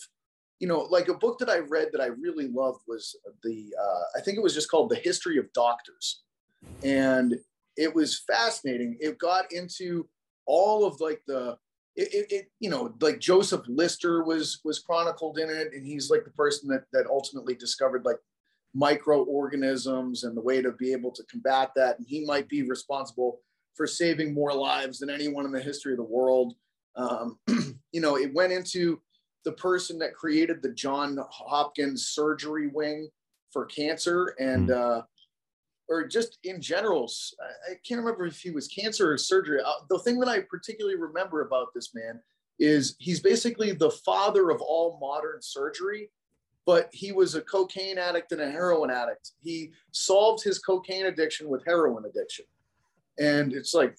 you 0.60 0.68
know, 0.68 0.80
like 0.80 1.08
a 1.08 1.14
book 1.14 1.38
that 1.38 1.50
I 1.50 1.58
read 1.58 1.88
that 1.92 2.00
I 2.00 2.06
really 2.06 2.48
loved 2.48 2.82
was 2.86 3.14
the, 3.42 3.74
uh, 3.78 4.18
I 4.18 4.22
think 4.22 4.38
it 4.38 4.42
was 4.42 4.54
just 4.54 4.70
called 4.70 4.88
The 4.88 4.96
History 4.96 5.36
of 5.36 5.52
Doctors. 5.52 6.22
And 6.82 7.34
it 7.76 7.94
was 7.94 8.22
fascinating. 8.26 8.96
It 9.00 9.18
got 9.18 9.52
into 9.52 10.08
all 10.46 10.86
of 10.86 11.00
like 11.00 11.20
the, 11.26 11.58
it, 11.96 12.14
it, 12.14 12.32
it, 12.32 12.50
you 12.60 12.70
know 12.70 12.92
like 13.00 13.18
joseph 13.18 13.62
lister 13.68 14.24
was 14.24 14.60
was 14.64 14.80
chronicled 14.80 15.38
in 15.38 15.48
it 15.48 15.72
and 15.72 15.86
he's 15.86 16.10
like 16.10 16.24
the 16.24 16.30
person 16.30 16.68
that 16.68 16.84
that 16.92 17.06
ultimately 17.06 17.54
discovered 17.54 18.04
like 18.04 18.18
microorganisms 18.74 20.24
and 20.24 20.36
the 20.36 20.40
way 20.40 20.60
to 20.60 20.72
be 20.72 20.92
able 20.92 21.12
to 21.12 21.22
combat 21.24 21.70
that 21.76 21.98
and 21.98 22.06
he 22.08 22.24
might 22.24 22.48
be 22.48 22.62
responsible 22.62 23.40
for 23.74 23.86
saving 23.86 24.34
more 24.34 24.52
lives 24.52 24.98
than 24.98 25.10
anyone 25.10 25.44
in 25.44 25.52
the 25.52 25.60
history 25.60 25.92
of 25.92 25.98
the 25.98 26.02
world 26.02 26.54
um, 26.96 27.38
you 27.92 28.00
know 28.00 28.16
it 28.16 28.34
went 28.34 28.52
into 28.52 29.00
the 29.44 29.52
person 29.52 29.98
that 29.98 30.14
created 30.14 30.60
the 30.62 30.72
john 30.72 31.18
hopkins 31.30 32.08
surgery 32.08 32.68
wing 32.72 33.08
for 33.52 33.66
cancer 33.66 34.34
and 34.40 34.68
mm. 34.68 34.76
uh, 34.76 35.02
or 35.88 36.06
just 36.06 36.38
in 36.44 36.60
general, 36.60 37.10
I 37.70 37.74
can't 37.86 38.00
remember 38.00 38.26
if 38.26 38.40
he 38.40 38.50
was 38.50 38.68
cancer 38.68 39.12
or 39.12 39.18
surgery. 39.18 39.60
Uh, 39.64 39.72
the 39.88 39.98
thing 39.98 40.18
that 40.20 40.28
I 40.28 40.40
particularly 40.40 40.96
remember 40.96 41.42
about 41.42 41.68
this 41.74 41.94
man 41.94 42.20
is 42.58 42.96
he's 42.98 43.20
basically 43.20 43.72
the 43.72 43.90
father 43.90 44.50
of 44.50 44.60
all 44.62 44.98
modern 45.00 45.42
surgery, 45.42 46.10
but 46.66 46.88
he 46.92 47.12
was 47.12 47.34
a 47.34 47.42
cocaine 47.42 47.98
addict 47.98 48.32
and 48.32 48.40
a 48.40 48.50
heroin 48.50 48.90
addict. 48.90 49.32
He 49.42 49.72
solved 49.92 50.42
his 50.42 50.58
cocaine 50.58 51.06
addiction 51.06 51.48
with 51.48 51.64
heroin 51.66 52.04
addiction. 52.06 52.46
And 53.18 53.52
it's 53.52 53.74
like 53.74 53.96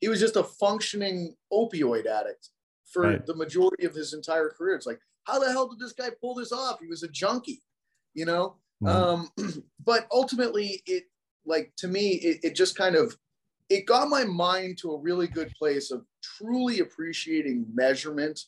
he 0.00 0.08
was 0.08 0.20
just 0.20 0.36
a 0.36 0.42
functioning 0.42 1.34
opioid 1.52 2.06
addict 2.06 2.50
for 2.90 3.02
right. 3.02 3.26
the 3.26 3.34
majority 3.34 3.86
of 3.86 3.94
his 3.94 4.14
entire 4.14 4.50
career. 4.50 4.74
It's 4.74 4.86
like, 4.86 5.00
how 5.24 5.38
the 5.38 5.50
hell 5.50 5.68
did 5.68 5.78
this 5.78 5.92
guy 5.92 6.10
pull 6.20 6.34
this 6.34 6.52
off? 6.52 6.80
He 6.80 6.86
was 6.86 7.02
a 7.02 7.08
junkie, 7.08 7.62
you 8.14 8.24
know? 8.24 8.56
Um, 8.86 9.28
but 9.84 10.06
ultimately, 10.12 10.82
it 10.86 11.04
like 11.46 11.72
to 11.78 11.88
me, 11.88 12.10
it, 12.10 12.40
it 12.42 12.54
just 12.54 12.76
kind 12.76 12.96
of 12.96 13.16
it 13.70 13.86
got 13.86 14.08
my 14.08 14.24
mind 14.24 14.78
to 14.78 14.92
a 14.92 15.00
really 15.00 15.26
good 15.26 15.50
place 15.58 15.90
of 15.90 16.04
truly 16.22 16.80
appreciating 16.80 17.66
measurement 17.72 18.40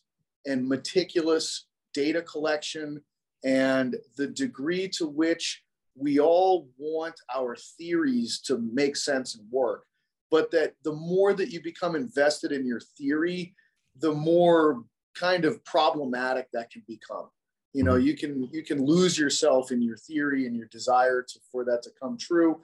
and 0.44 0.68
meticulous 0.68 1.66
data 1.94 2.22
collection 2.22 3.00
and 3.44 3.96
the 4.16 4.26
degree 4.26 4.88
to 4.88 5.06
which 5.06 5.62
we 5.94 6.20
all 6.20 6.68
want 6.76 7.14
our 7.34 7.56
theories 7.78 8.40
to 8.40 8.58
make 8.58 8.96
sense 8.96 9.36
and 9.36 9.46
work. 9.50 9.84
But 10.30 10.50
that 10.50 10.74
the 10.84 10.92
more 10.92 11.32
that 11.32 11.50
you 11.50 11.62
become 11.62 11.96
invested 11.96 12.52
in 12.52 12.66
your 12.66 12.80
theory 12.80 13.54
the 14.00 14.12
more 14.12 14.82
kind 15.14 15.44
of 15.44 15.64
problematic 15.64 16.48
that 16.52 16.70
can 16.70 16.82
become 16.86 17.28
you 17.76 17.84
know 17.84 17.92
mm-hmm. 17.92 18.06
you 18.06 18.16
can 18.16 18.48
you 18.52 18.62
can 18.62 18.82
lose 18.82 19.18
yourself 19.18 19.70
in 19.70 19.82
your 19.82 19.98
theory 19.98 20.46
and 20.46 20.56
your 20.56 20.66
desire 20.68 21.22
to, 21.22 21.38
for 21.52 21.62
that 21.66 21.82
to 21.82 21.90
come 22.00 22.16
true 22.16 22.62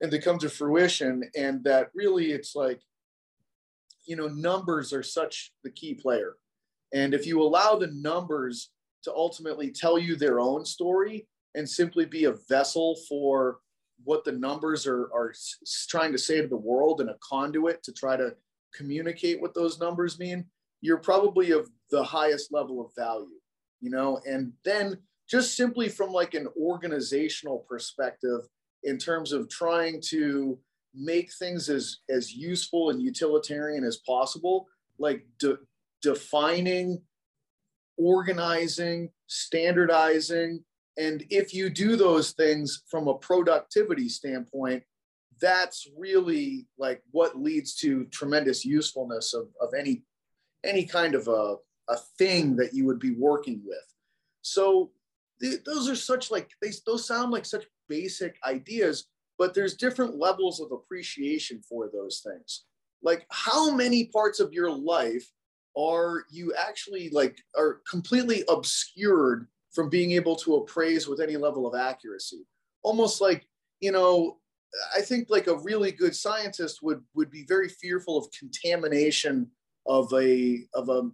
and 0.00 0.10
to 0.10 0.20
come 0.20 0.38
to 0.38 0.48
fruition. 0.48 1.22
And 1.36 1.62
that 1.64 1.90
really 1.94 2.32
it's 2.32 2.56
like 2.56 2.80
you 4.04 4.16
know 4.16 4.26
numbers 4.26 4.92
are 4.92 5.04
such 5.04 5.52
the 5.62 5.70
key 5.70 5.94
player. 5.94 6.34
And 6.92 7.14
if 7.14 7.26
you 7.26 7.40
allow 7.40 7.76
the 7.76 7.92
numbers 7.94 8.70
to 9.04 9.14
ultimately 9.14 9.70
tell 9.70 9.96
you 9.98 10.16
their 10.16 10.40
own 10.40 10.64
story 10.64 11.28
and 11.54 11.68
simply 11.68 12.04
be 12.04 12.24
a 12.24 12.34
vessel 12.48 12.98
for 13.08 13.60
what 14.02 14.24
the 14.24 14.32
numbers 14.32 14.84
are, 14.84 15.12
are 15.14 15.32
trying 15.88 16.10
to 16.10 16.18
say 16.18 16.40
to 16.40 16.48
the 16.48 16.56
world 16.56 17.00
and 17.00 17.10
a 17.10 17.16
conduit 17.22 17.84
to 17.84 17.92
try 17.92 18.16
to 18.16 18.34
communicate 18.74 19.40
what 19.40 19.54
those 19.54 19.78
numbers 19.78 20.18
mean 20.18 20.44
you're 20.80 20.96
probably 20.96 21.50
of 21.50 21.68
the 21.90 22.02
highest 22.02 22.52
level 22.52 22.80
of 22.80 22.90
value 22.96 23.40
you 23.80 23.90
know 23.90 24.20
and 24.26 24.52
then 24.64 24.98
just 25.28 25.56
simply 25.56 25.88
from 25.88 26.10
like 26.10 26.34
an 26.34 26.48
organizational 26.60 27.64
perspective 27.68 28.40
in 28.82 28.98
terms 28.98 29.32
of 29.32 29.48
trying 29.48 30.00
to 30.00 30.58
make 30.94 31.32
things 31.32 31.68
as 31.68 31.98
as 32.08 32.32
useful 32.34 32.90
and 32.90 33.02
utilitarian 33.02 33.84
as 33.84 33.98
possible 33.98 34.66
like 34.98 35.24
de- 35.38 35.58
defining 36.02 37.00
organizing 37.96 39.08
standardizing 39.26 40.62
and 40.98 41.24
if 41.30 41.54
you 41.54 41.70
do 41.70 41.96
those 41.96 42.32
things 42.32 42.82
from 42.90 43.06
a 43.06 43.14
productivity 43.14 44.08
standpoint 44.08 44.82
that's 45.40 45.86
really 45.96 46.66
like 46.78 47.02
what 47.12 47.40
leads 47.40 47.74
to 47.74 48.04
tremendous 48.06 48.64
usefulness 48.64 49.32
of, 49.32 49.48
of 49.60 49.72
any 49.78 50.02
any 50.64 50.84
kind 50.84 51.14
of 51.14 51.28
a 51.28 51.56
a 51.90 51.96
thing 52.18 52.56
that 52.56 52.72
you 52.72 52.86
would 52.86 52.98
be 52.98 53.10
working 53.10 53.60
with. 53.66 53.84
So 54.42 54.92
th- 55.40 55.64
those 55.64 55.88
are 55.88 55.96
such 55.96 56.30
like 56.30 56.50
they 56.62 56.70
those 56.86 57.06
sound 57.06 57.32
like 57.32 57.44
such 57.44 57.66
basic 57.88 58.36
ideas, 58.46 59.06
but 59.38 59.54
there's 59.54 59.74
different 59.74 60.16
levels 60.16 60.60
of 60.60 60.72
appreciation 60.72 61.60
for 61.68 61.90
those 61.92 62.22
things. 62.24 62.64
Like 63.02 63.26
how 63.30 63.74
many 63.74 64.06
parts 64.06 64.40
of 64.40 64.52
your 64.52 64.70
life 64.70 65.28
are 65.76 66.24
you 66.30 66.54
actually 66.54 67.10
like 67.10 67.38
are 67.56 67.80
completely 67.88 68.44
obscured 68.48 69.46
from 69.72 69.88
being 69.88 70.12
able 70.12 70.36
to 70.36 70.56
appraise 70.56 71.06
with 71.06 71.20
any 71.20 71.36
level 71.36 71.66
of 71.66 71.78
accuracy? 71.78 72.46
Almost 72.82 73.20
like, 73.20 73.46
you 73.80 73.92
know, 73.92 74.38
I 74.96 75.00
think 75.00 75.28
like 75.28 75.48
a 75.48 75.58
really 75.58 75.90
good 75.90 76.14
scientist 76.14 76.82
would 76.82 77.02
would 77.14 77.30
be 77.30 77.44
very 77.48 77.68
fearful 77.68 78.16
of 78.16 78.30
contamination 78.38 79.50
of 79.90 80.12
a 80.14 80.64
of 80.74 80.88
a 80.88 81.10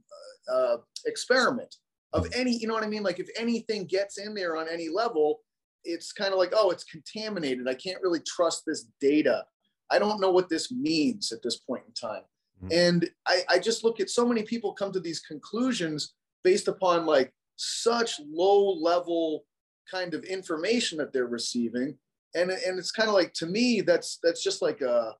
uh, 0.52 0.76
experiment 1.06 1.74
of 2.12 2.26
any, 2.34 2.56
you 2.56 2.66
know 2.66 2.74
what 2.74 2.84
I 2.84 2.88
mean? 2.88 3.02
Like 3.02 3.18
if 3.18 3.28
anything 3.36 3.84
gets 3.86 4.18
in 4.18 4.34
there 4.34 4.56
on 4.56 4.68
any 4.68 4.88
level, 4.88 5.40
it's 5.84 6.12
kind 6.12 6.32
of 6.32 6.38
like, 6.38 6.52
oh, 6.54 6.70
it's 6.70 6.84
contaminated. 6.84 7.68
I 7.68 7.74
can't 7.74 8.02
really 8.02 8.20
trust 8.26 8.62
this 8.66 8.86
data. 9.00 9.44
I 9.90 9.98
don't 9.98 10.20
know 10.20 10.30
what 10.30 10.48
this 10.48 10.72
means 10.72 11.32
at 11.32 11.42
this 11.42 11.58
point 11.58 11.84
in 11.86 11.92
time. 11.92 12.22
Mm-hmm. 12.62 12.68
And 12.72 13.10
I, 13.26 13.42
I 13.48 13.58
just 13.58 13.84
look 13.84 14.00
at 14.00 14.10
so 14.10 14.26
many 14.26 14.42
people 14.42 14.72
come 14.72 14.92
to 14.92 15.00
these 15.00 15.20
conclusions 15.20 16.14
based 16.42 16.68
upon 16.68 17.06
like 17.06 17.32
such 17.56 18.20
low 18.28 18.72
level 18.72 19.44
kind 19.90 20.14
of 20.14 20.24
information 20.24 20.98
that 20.98 21.12
they're 21.12 21.26
receiving. 21.26 21.96
And, 22.34 22.50
and 22.50 22.78
it's 22.78 22.90
kind 22.90 23.08
of 23.08 23.14
like 23.14 23.32
to 23.34 23.46
me, 23.46 23.80
that's 23.80 24.18
that's 24.22 24.42
just 24.42 24.62
like 24.62 24.80
a 24.80 25.14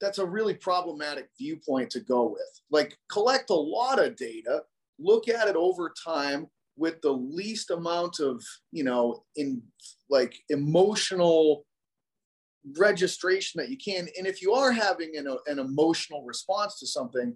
that's 0.00 0.18
a 0.18 0.26
really 0.26 0.54
problematic 0.54 1.28
viewpoint 1.38 1.90
to 1.90 2.00
go 2.00 2.24
with. 2.24 2.60
Like 2.70 2.98
collect 3.10 3.50
a 3.50 3.54
lot 3.54 3.98
of 3.98 4.16
data, 4.16 4.62
look 4.98 5.28
at 5.28 5.48
it 5.48 5.56
over 5.56 5.92
time 6.04 6.48
with 6.76 7.00
the 7.00 7.12
least 7.12 7.70
amount 7.70 8.20
of, 8.20 8.42
you 8.72 8.84
know, 8.84 9.24
in 9.36 9.62
like 10.10 10.34
emotional 10.50 11.64
registration 12.78 13.58
that 13.60 13.70
you 13.70 13.76
can. 13.76 14.08
And 14.18 14.26
if 14.26 14.42
you 14.42 14.52
are 14.52 14.72
having 14.72 15.16
an, 15.16 15.34
an 15.46 15.58
emotional 15.58 16.22
response 16.24 16.78
to 16.80 16.86
something, 16.86 17.34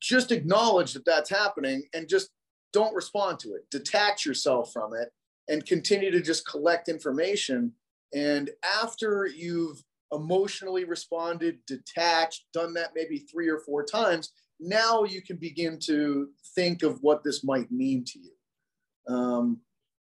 just 0.00 0.32
acknowledge 0.32 0.92
that 0.94 1.04
that's 1.04 1.30
happening 1.30 1.84
and 1.94 2.08
just 2.08 2.30
don't 2.72 2.94
respond 2.94 3.38
to 3.40 3.54
it. 3.54 3.68
Detach 3.70 4.24
yourself 4.24 4.72
from 4.72 4.94
it 4.94 5.10
and 5.48 5.64
continue 5.66 6.10
to 6.10 6.20
just 6.20 6.46
collect 6.46 6.88
information. 6.88 7.72
And 8.14 8.50
after 8.64 9.26
you've 9.26 9.82
emotionally 10.12 10.84
responded, 10.84 11.58
detached, 11.66 12.44
done 12.52 12.74
that 12.74 12.90
maybe 12.94 13.18
three 13.18 13.48
or 13.48 13.60
four 13.60 13.84
times, 13.84 14.32
now 14.60 15.04
you 15.04 15.22
can 15.22 15.36
begin 15.36 15.78
to 15.80 16.28
think 16.54 16.82
of 16.82 16.98
what 17.02 17.22
this 17.22 17.44
might 17.44 17.70
mean 17.70 18.04
to 18.04 18.18
you. 18.18 19.14
Um, 19.14 19.60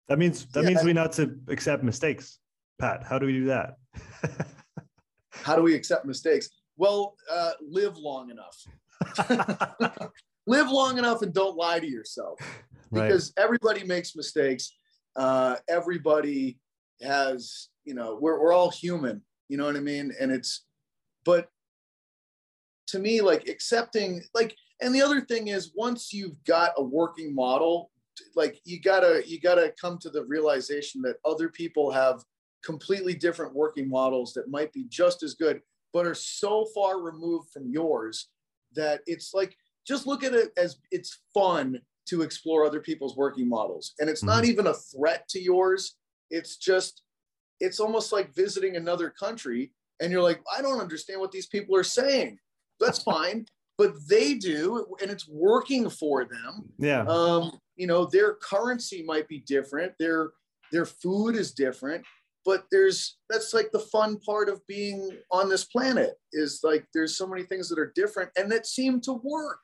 that 0.08 0.19
means 0.19 0.45
that 0.47 0.63
yeah, 0.63 0.69
means 0.69 0.84
we 0.84 0.93
not 0.93 1.13
to 1.13 1.38
accept 1.47 1.84
mistakes, 1.84 2.39
Pat. 2.79 3.03
How 3.03 3.17
do 3.17 3.25
we 3.25 3.34
do 3.34 3.45
that? 3.45 3.77
how 5.32 5.56
do 5.56 5.63
we 5.63 5.73
accept 5.73 6.06
mistakes? 6.06 6.49
Well, 6.75 7.15
uh, 7.32 7.51
live 7.62 7.97
long 7.97 8.29
enough. 8.29 10.12
live 10.47 10.69
long 10.69 10.97
enough 10.97 11.21
and 11.21 11.34
don't 11.34 11.56
lie 11.56 11.79
to 11.79 11.88
yourself 11.88 12.39
because 12.91 13.34
right. 13.38 13.43
everybody 13.43 13.84
makes 13.86 14.15
mistakes. 14.15 14.75
Uh, 15.15 15.56
everybody 15.69 16.60
has, 17.01 17.69
you 17.86 17.93
know, 17.93 18.17
we're, 18.19 18.39
we're 18.39 18.53
all 18.53 18.71
human 18.71 19.21
you 19.49 19.58
know 19.58 19.65
what 19.65 19.75
I 19.75 19.82
mean? 19.82 20.13
And 20.19 20.32
it's, 20.32 20.65
but 21.25 21.49
to 22.88 22.99
me, 22.99 23.21
like 23.21 23.47
accepting, 23.47 24.21
like, 24.34 24.56
and 24.82 24.93
the 24.93 25.01
other 25.01 25.21
thing 25.21 25.47
is 25.47 25.71
once 25.75 26.12
you've 26.13 26.43
got 26.43 26.71
a 26.78 26.84
working 26.84 27.34
model, 27.34 27.91
like 28.36 28.59
you 28.65 28.82
gotta, 28.82 29.24
you 29.26 29.39
gotta 29.39 29.74
come 29.80 29.97
to 29.99 30.09
the 30.09 30.26
realization 30.26 31.01
that 31.03 31.17
other 31.26 31.49
people 31.49 31.91
have 31.91 32.24
completely 32.63 33.13
different 33.13 33.53
working 33.53 33.89
models 33.89 34.34
that 34.34 34.49
might 34.49 34.72
be 34.74 34.86
just 34.89 35.24
as 35.24 35.34
good, 35.34 35.61
but 35.93 36.05
are 36.05 36.15
so 36.15 36.65
far 36.74 37.01
removed 37.01 37.49
from 37.51 37.70
yours 37.70 38.30
that 38.76 39.01
it's 39.05 39.34
like, 39.34 39.55
just 39.86 40.07
look 40.07 40.24
at 40.24 40.34
it 40.34 40.51
as 40.57 40.78
it's 40.91 41.20
fun 41.34 41.80
to 42.07 42.22
explore 42.22 42.65
other 42.65 42.80
people's 42.80 43.15
working 43.15 43.47
models. 43.47 43.93
And 43.99 44.09
it's 44.09 44.22
mm-hmm. 44.22 44.30
not 44.30 44.45
even 44.45 44.67
a 44.67 44.74
threat 44.74 45.28
to 45.30 45.41
yours. 45.41 45.95
It's 46.30 46.57
just 46.57 47.03
it's 47.64 47.80
almost 47.80 48.11
like 48.11 48.36
visiting 48.36 48.76
another 48.76 49.09
country 49.09 49.72
and 50.01 50.11
you're 50.11 50.22
like, 50.22 50.41
I 50.55 50.61
don't 50.61 50.82
understand 50.82 51.22
what 51.22 51.32
these 51.32 51.47
people 51.47 51.76
are 51.78 51.84
saying. 51.84 52.38
That's 52.80 53.01
fine, 53.14 53.45
but 53.78 53.93
they 54.09 54.36
do, 54.36 54.86
and 55.01 55.09
it's 55.09 55.28
working 55.28 55.89
for 55.89 56.26
them. 56.26 56.70
Yeah. 56.78 57.03
Um, 57.03 57.57
you 57.76 57.88
know, 57.88 58.05
their 58.05 58.36
currency 58.36 59.01
might 59.03 59.28
be 59.28 59.39
different, 59.39 59.93
their 59.97 60.32
their 60.72 60.86
food 60.86 61.36
is 61.36 61.53
different, 61.53 62.03
but 62.45 62.66
there's 62.72 63.18
that's 63.30 63.53
like 63.53 63.72
the 63.72 63.80
fun 63.80 64.20
part 64.20 64.49
of 64.49 64.66
being 64.68 65.09
on 65.32 65.49
this 65.49 65.66
planet 65.66 66.16
is 66.34 66.59
like 66.64 66.86
there's 66.93 67.16
so 67.18 67.26
many 67.28 67.43
things 67.43 67.70
that 67.70 67.80
are 67.80 67.93
different 67.95 68.30
and 68.36 68.51
that 68.51 68.68
seem 68.68 68.99
to 69.01 69.14
work. 69.14 69.59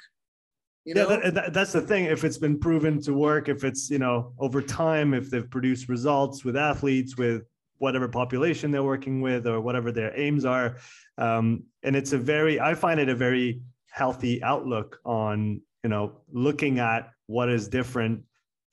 You 0.86 0.94
know? 0.96 1.10
Yeah, 1.10 1.18
that, 1.18 1.34
that, 1.34 1.54
that's 1.54 1.74
the 1.74 1.82
thing. 1.82 2.06
If 2.06 2.24
it's 2.24 2.38
been 2.38 2.58
proven 2.58 3.02
to 3.02 3.14
work, 3.14 3.50
if 3.50 3.64
it's 3.64 3.90
you 3.90 4.00
know 4.00 4.34
over 4.40 4.62
time, 4.62 5.14
if 5.14 5.30
they've 5.30 5.50
produced 5.50 5.90
results 5.90 6.46
with 6.46 6.56
athletes, 6.56 7.18
with 7.18 7.44
whatever 7.80 8.08
population 8.08 8.72
they're 8.72 8.84
working 8.84 9.22
with, 9.22 9.48
or 9.48 9.60
whatever 9.60 9.92
their 9.92 10.18
aims 10.18 10.46
are, 10.46 10.78
um, 11.18 11.64
and 11.84 11.96
it's 11.96 12.14
a 12.14 12.18
very, 12.18 12.60
I 12.60 12.76
find 12.76 13.00
it 13.00 13.10
a 13.10 13.16
very 13.16 13.62
healthy 13.90 14.42
outlook 14.44 15.00
on 15.04 15.62
you 15.84 15.90
know 15.90 16.22
looking 16.32 16.80
at 16.80 17.12
what 17.26 17.50
is 17.50 17.68
different 17.68 18.24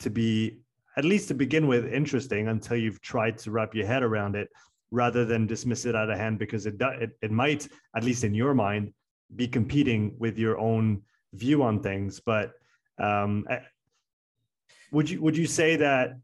to 0.00 0.11
be 0.11 0.59
at 0.96 1.04
least 1.04 1.28
to 1.28 1.34
begin 1.34 1.66
with 1.66 1.92
interesting 1.92 2.48
until 2.48 2.76
you've 2.76 3.00
tried 3.00 3.38
to 3.38 3.50
wrap 3.50 3.74
your 3.74 3.86
head 3.86 4.02
around 4.02 4.34
it 4.34 4.48
rather 4.90 5.24
than 5.24 5.46
dismiss 5.46 5.84
it 5.84 5.96
out 5.96 6.11
of 6.11 6.18
hand 6.18 6.38
because 6.38 6.66
it, 6.66 6.74
it 6.80 7.11
it 7.22 7.30
might 7.30 7.68
at 7.94 8.04
least 8.04 8.24
in 8.24 8.34
your 8.34 8.54
mind 8.54 8.92
be 9.34 9.48
competing 9.48 10.14
with 10.18 10.38
your 10.38 10.59
own 10.59 11.02
view 11.32 11.62
on 11.62 11.82
things. 11.82 12.20
But 12.20 12.52
um, 12.98 13.46
would 14.92 15.11
you 15.11 15.20
would 15.20 15.36
you 15.36 15.46
say 15.46 15.76
that 15.76 16.16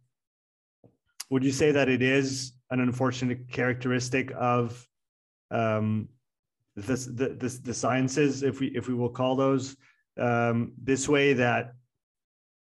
would 1.31 1.45
you 1.45 1.53
say 1.53 1.73
that 1.73 1.89
it 1.89 2.03
is 2.03 2.53
an 2.73 2.81
unfortunate 2.81 3.49
characteristic 3.51 4.33
of 4.35 4.89
um, 5.51 6.09
this, 6.75 7.05
the, 7.05 7.37
this, 7.39 7.59
the 7.59 7.75
sciences 7.75 8.43
if 8.43 8.61
we 8.61 8.69
if 8.69 8.89
we 8.89 8.95
will 8.95 9.11
call 9.11 9.37
those 9.37 9.77
um, 10.19 10.73
this 10.83 11.07
way 11.09 11.35
that 11.35 11.75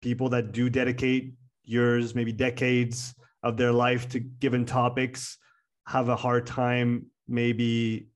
people 0.03 0.29
that 0.29 0.51
do 0.51 0.69
dedicate 0.69 1.35
years 1.63 2.15
maybe 2.15 2.33
decades 2.33 3.15
of 3.45 3.57
their 3.57 3.73
life 3.73 4.09
to 4.09 4.19
given 4.19 4.67
topics 4.67 5.39
have 5.87 6.09
a 6.09 6.17
hard 6.17 6.45
time 6.45 7.07
maybe 7.29 8.09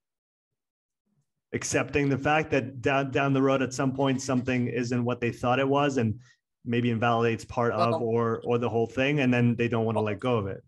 accepting 1.52 2.08
the 2.08 2.18
fact 2.18 2.50
that 2.50 2.82
down 2.82 3.12
down 3.12 3.32
the 3.32 3.40
road 3.40 3.62
at 3.62 3.72
some 3.72 3.92
point 3.92 4.20
something 4.20 4.66
isn't 4.66 5.04
what 5.04 5.20
they 5.20 5.30
thought 5.30 5.60
it 5.60 5.68
was 5.68 5.96
and 5.96 6.18
maybe 6.64 6.90
invalidates 6.90 7.44
part 7.44 7.72
of 7.72 8.02
or 8.02 8.42
or 8.44 8.58
the 8.58 8.68
whole 8.68 8.88
thing 8.88 9.20
and 9.20 9.32
then 9.32 9.54
they 9.54 9.68
don't 9.68 9.84
want 9.84 9.96
to 9.96 10.02
let 10.02 10.18
go 10.18 10.36
of 10.36 10.48
it 10.48 10.64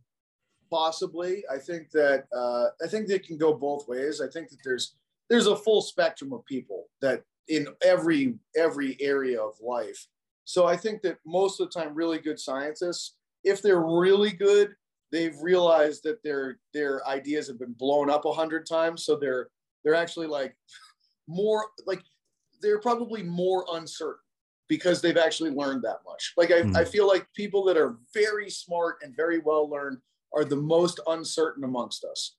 possibly. 0.77 1.45
I 1.53 1.59
think 1.59 1.91
that 1.93 2.25
uh, 2.37 2.67
i 2.85 2.89
think 2.89 3.07
they 3.07 3.19
can 3.19 3.39
go 3.39 3.55
both 3.55 3.89
ways. 3.89 4.21
I 4.21 4.29
think 4.29 4.51
that 4.51 4.63
there's 4.65 4.95
there's 5.29 5.47
a 5.47 5.57
full 5.57 5.83
spectrum 5.83 6.33
of 6.33 6.45
people 6.45 6.87
that 7.01 7.23
in 7.49 7.67
every 7.83 8.35
every 8.57 8.97
area 9.01 9.41
of 9.41 9.55
life. 9.61 10.07
So 10.45 10.67
i 10.67 10.77
think 10.77 11.03
that 11.03 11.19
most 11.27 11.61
of 11.61 11.67
the 11.67 11.79
time 11.79 11.95
really 11.95 12.19
good 12.19 12.39
scientists 12.39 13.17
if 13.45 13.63
they're 13.63 13.87
really 14.05 14.33
good 14.33 14.75
they've 15.13 15.37
realized 15.41 16.03
that 16.05 16.23
their 16.23 16.59
their 16.75 17.07
ideas 17.07 17.47
have 17.49 17.59
been 17.59 17.73
blown 17.73 18.11
up 18.11 18.25
a 18.25 18.33
hundred 18.33 18.67
times. 18.67 19.05
So 19.05 19.17
they're 19.17 19.49
they're 19.85 19.95
actually 19.95 20.27
like 20.27 20.55
more 21.29 21.67
like 21.87 22.03
they're 22.63 22.81
probably 22.81 23.23
more 23.23 23.65
uncertain 23.73 24.21
because 24.69 25.01
they've 25.01 25.17
actually 25.17 25.51
learned 25.51 25.83
that 25.85 26.01
much. 26.05 26.33
Like 26.37 26.51
I, 26.51 26.63
mm. 26.63 26.77
I 26.77 26.85
feel 26.85 27.07
like 27.07 27.27
people 27.35 27.65
that 27.65 27.77
are 27.77 27.97
very 28.13 28.51
smart 28.51 28.97
and 29.03 29.15
very 29.15 29.39
well 29.39 29.71
learned 29.71 29.99
are 30.37 30.45
the 30.45 30.57
most 30.57 31.01
uncertain 31.09 31.65
amongst 31.65 32.05
us 32.05 32.37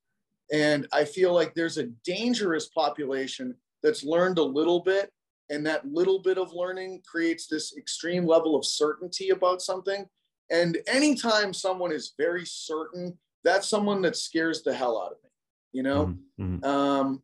and 0.53 0.87
i 0.93 1.03
feel 1.03 1.33
like 1.33 1.53
there's 1.53 1.77
a 1.77 1.89
dangerous 2.05 2.67
population 2.69 3.53
that's 3.83 4.03
learned 4.03 4.37
a 4.37 4.43
little 4.43 4.79
bit 4.79 5.11
and 5.49 5.65
that 5.65 5.85
little 5.87 6.19
bit 6.21 6.37
of 6.37 6.53
learning 6.53 7.01
creates 7.09 7.47
this 7.47 7.75
extreme 7.77 8.25
level 8.25 8.55
of 8.55 8.65
certainty 8.65 9.29
about 9.29 9.61
something 9.61 10.05
and 10.49 10.77
anytime 10.87 11.53
someone 11.53 11.91
is 11.91 12.13
very 12.17 12.45
certain, 12.45 13.17
that's 13.43 13.67
someone 13.67 14.01
that 14.03 14.15
scares 14.15 14.63
the 14.63 14.73
hell 14.73 15.01
out 15.01 15.11
of 15.11 15.23
me, 15.23 15.29
you 15.73 15.83
know? 15.83 16.15
Mm-hmm. 16.39 16.63
Um, 16.63 17.21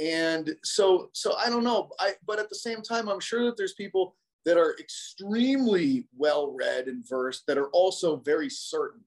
and 0.00 0.54
so, 0.62 1.10
so 1.12 1.34
I 1.36 1.48
don't 1.48 1.64
know. 1.64 1.90
I, 1.98 2.14
but 2.26 2.38
at 2.38 2.48
the 2.48 2.54
same 2.54 2.82
time, 2.82 3.08
I'm 3.08 3.20
sure 3.20 3.44
that 3.46 3.56
there's 3.56 3.74
people 3.74 4.16
that 4.44 4.58
are 4.58 4.76
extremely 4.78 6.08
well 6.16 6.52
read 6.52 6.88
and 6.88 7.06
versed 7.08 7.44
that 7.46 7.58
are 7.58 7.68
also 7.68 8.16
very 8.16 8.50
certain. 8.50 9.00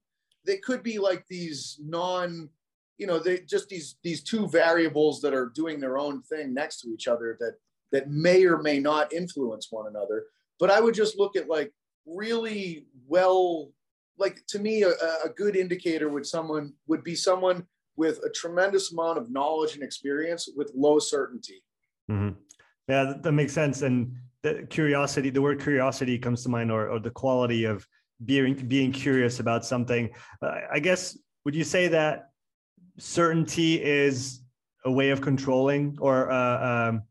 They 0.45 0.57
could 0.57 0.83
be 0.83 0.99
like 0.99 1.25
these 1.27 1.79
non, 1.83 2.49
you 2.97 3.07
know, 3.07 3.19
they 3.19 3.39
just 3.39 3.69
these 3.69 3.95
these 4.03 4.23
two 4.23 4.47
variables 4.47 5.21
that 5.21 5.33
are 5.33 5.51
doing 5.55 5.79
their 5.79 5.97
own 5.97 6.21
thing 6.23 6.53
next 6.53 6.81
to 6.81 6.89
each 6.89 7.07
other 7.07 7.37
that 7.39 7.55
that 7.91 8.09
may 8.09 8.45
or 8.45 8.61
may 8.61 8.79
not 8.79 9.13
influence 9.13 9.67
one 9.71 9.87
another. 9.87 10.25
But 10.59 10.71
I 10.71 10.79
would 10.79 10.95
just 10.95 11.17
look 11.17 11.35
at 11.35 11.49
like 11.49 11.73
really 12.05 12.85
well 13.07 13.71
like 14.17 14.45
to 14.47 14.59
me 14.59 14.83
a, 14.83 14.91
a 15.23 15.29
good 15.35 15.55
indicator 15.55 16.09
would 16.09 16.25
someone 16.25 16.73
would 16.87 17.03
be 17.03 17.15
someone 17.15 17.65
with 17.95 18.19
a 18.23 18.29
tremendous 18.29 18.91
amount 18.91 19.17
of 19.17 19.29
knowledge 19.31 19.75
and 19.75 19.83
experience 19.83 20.49
with 20.55 20.71
low 20.75 20.99
certainty 20.99 21.63
mm-hmm. 22.09 22.37
yeah 22.87 23.05
that, 23.05 23.23
that, 23.23 23.31
makes 23.31 23.53
sense 23.53 23.81
and 23.81 24.13
the 24.43 24.65
curiosity 24.69 25.29
the 25.29 25.41
word 25.41 25.61
curiosity 25.61 26.17
comes 26.17 26.43
to 26.43 26.49
mind 26.49 26.71
or, 26.71 26.89
or 26.89 26.99
the 26.99 27.09
quality 27.09 27.65
of 27.65 27.87
being 28.23 28.53
being 28.67 28.91
curious 28.91 29.39
about 29.39 29.65
something. 29.65 30.09
Uh, 30.41 30.55
i 30.71 30.79
guess 30.79 31.17
would 31.43 31.55
you 31.55 31.63
say 31.63 31.87
that 31.87 32.29
certainty 32.97 33.83
is 33.83 34.41
a 34.85 34.91
way 34.91 35.09
of 35.09 35.21
controlling 35.21 35.97
or 35.99 36.31
uh, 36.31 36.89
um, 36.89 37.03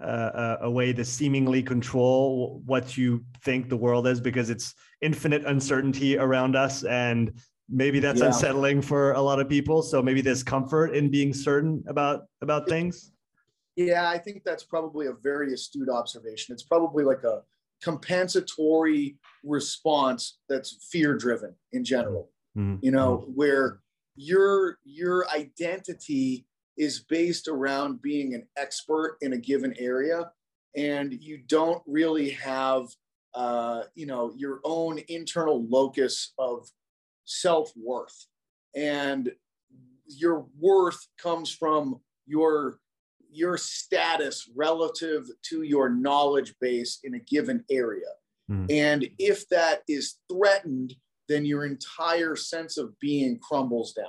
uh, 0.00 0.56
a 0.62 0.70
way 0.70 0.92
to 0.92 1.04
seemingly 1.04 1.62
control 1.62 2.62
what 2.66 2.96
you 2.96 3.24
think 3.42 3.68
the 3.68 3.76
world 3.76 4.06
is? 4.06 4.20
Because 4.20 4.50
it's 4.50 4.74
infinite 5.00 5.44
uncertainty 5.44 6.18
around 6.18 6.56
us 6.56 6.84
and 6.84 7.32
maybe 7.68 8.00
that's 8.00 8.20
yeah. 8.20 8.26
unsettling 8.26 8.82
for 8.82 9.12
a 9.12 9.20
lot 9.20 9.40
of 9.40 9.48
people. 9.48 9.82
So 9.82 10.02
maybe 10.02 10.20
there's 10.20 10.42
comfort 10.42 10.94
in 10.94 11.10
being 11.10 11.32
certain 11.32 11.82
about 11.88 12.22
about 12.42 12.68
things? 12.68 13.12
Yeah 13.76 14.08
i 14.08 14.18
think 14.18 14.44
that's 14.44 14.62
probably 14.62 15.06
a 15.06 15.12
very 15.12 15.52
astute 15.52 15.88
observation. 15.88 16.52
It's 16.52 16.62
probably 16.62 17.04
like 17.04 17.24
a 17.24 17.42
compensatory 17.82 19.16
response 19.44 20.38
that's 20.48 20.88
fear 20.90 21.16
driven 21.16 21.54
in 21.72 21.84
general. 21.84 22.30
Mm-hmm. 22.56 22.76
you 22.82 22.92
know 22.92 23.24
where 23.34 23.80
your 24.14 24.78
your 24.84 25.28
identity 25.30 26.46
is 26.76 27.00
based 27.08 27.48
around 27.48 28.00
being 28.00 28.34
an 28.34 28.46
expert 28.56 29.16
in 29.20 29.32
a 29.32 29.38
given 29.38 29.74
area 29.76 30.30
and 30.76 31.12
you 31.12 31.38
don't 31.46 31.82
really 31.86 32.30
have 32.30 32.86
uh, 33.34 33.82
you 33.94 34.06
know 34.06 34.32
your 34.36 34.60
own 34.64 35.00
internal 35.08 35.66
locus 35.66 36.32
of 36.38 36.68
self-worth. 37.24 38.26
And 38.76 39.32
your 40.06 40.46
worth 40.58 41.06
comes 41.18 41.52
from 41.52 42.00
your 42.26 42.78
your 43.30 43.56
status 43.56 44.48
relative 44.54 45.26
to 45.42 45.62
your 45.62 45.88
knowledge 45.88 46.54
base 46.60 47.00
in 47.02 47.14
a 47.14 47.18
given 47.18 47.64
area 47.70 48.06
mm. 48.50 48.66
and 48.70 49.08
if 49.18 49.48
that 49.48 49.82
is 49.88 50.16
threatened 50.30 50.94
then 51.28 51.44
your 51.44 51.64
entire 51.64 52.36
sense 52.36 52.76
of 52.76 52.98
being 53.00 53.38
crumbles 53.38 53.92
down 53.92 54.06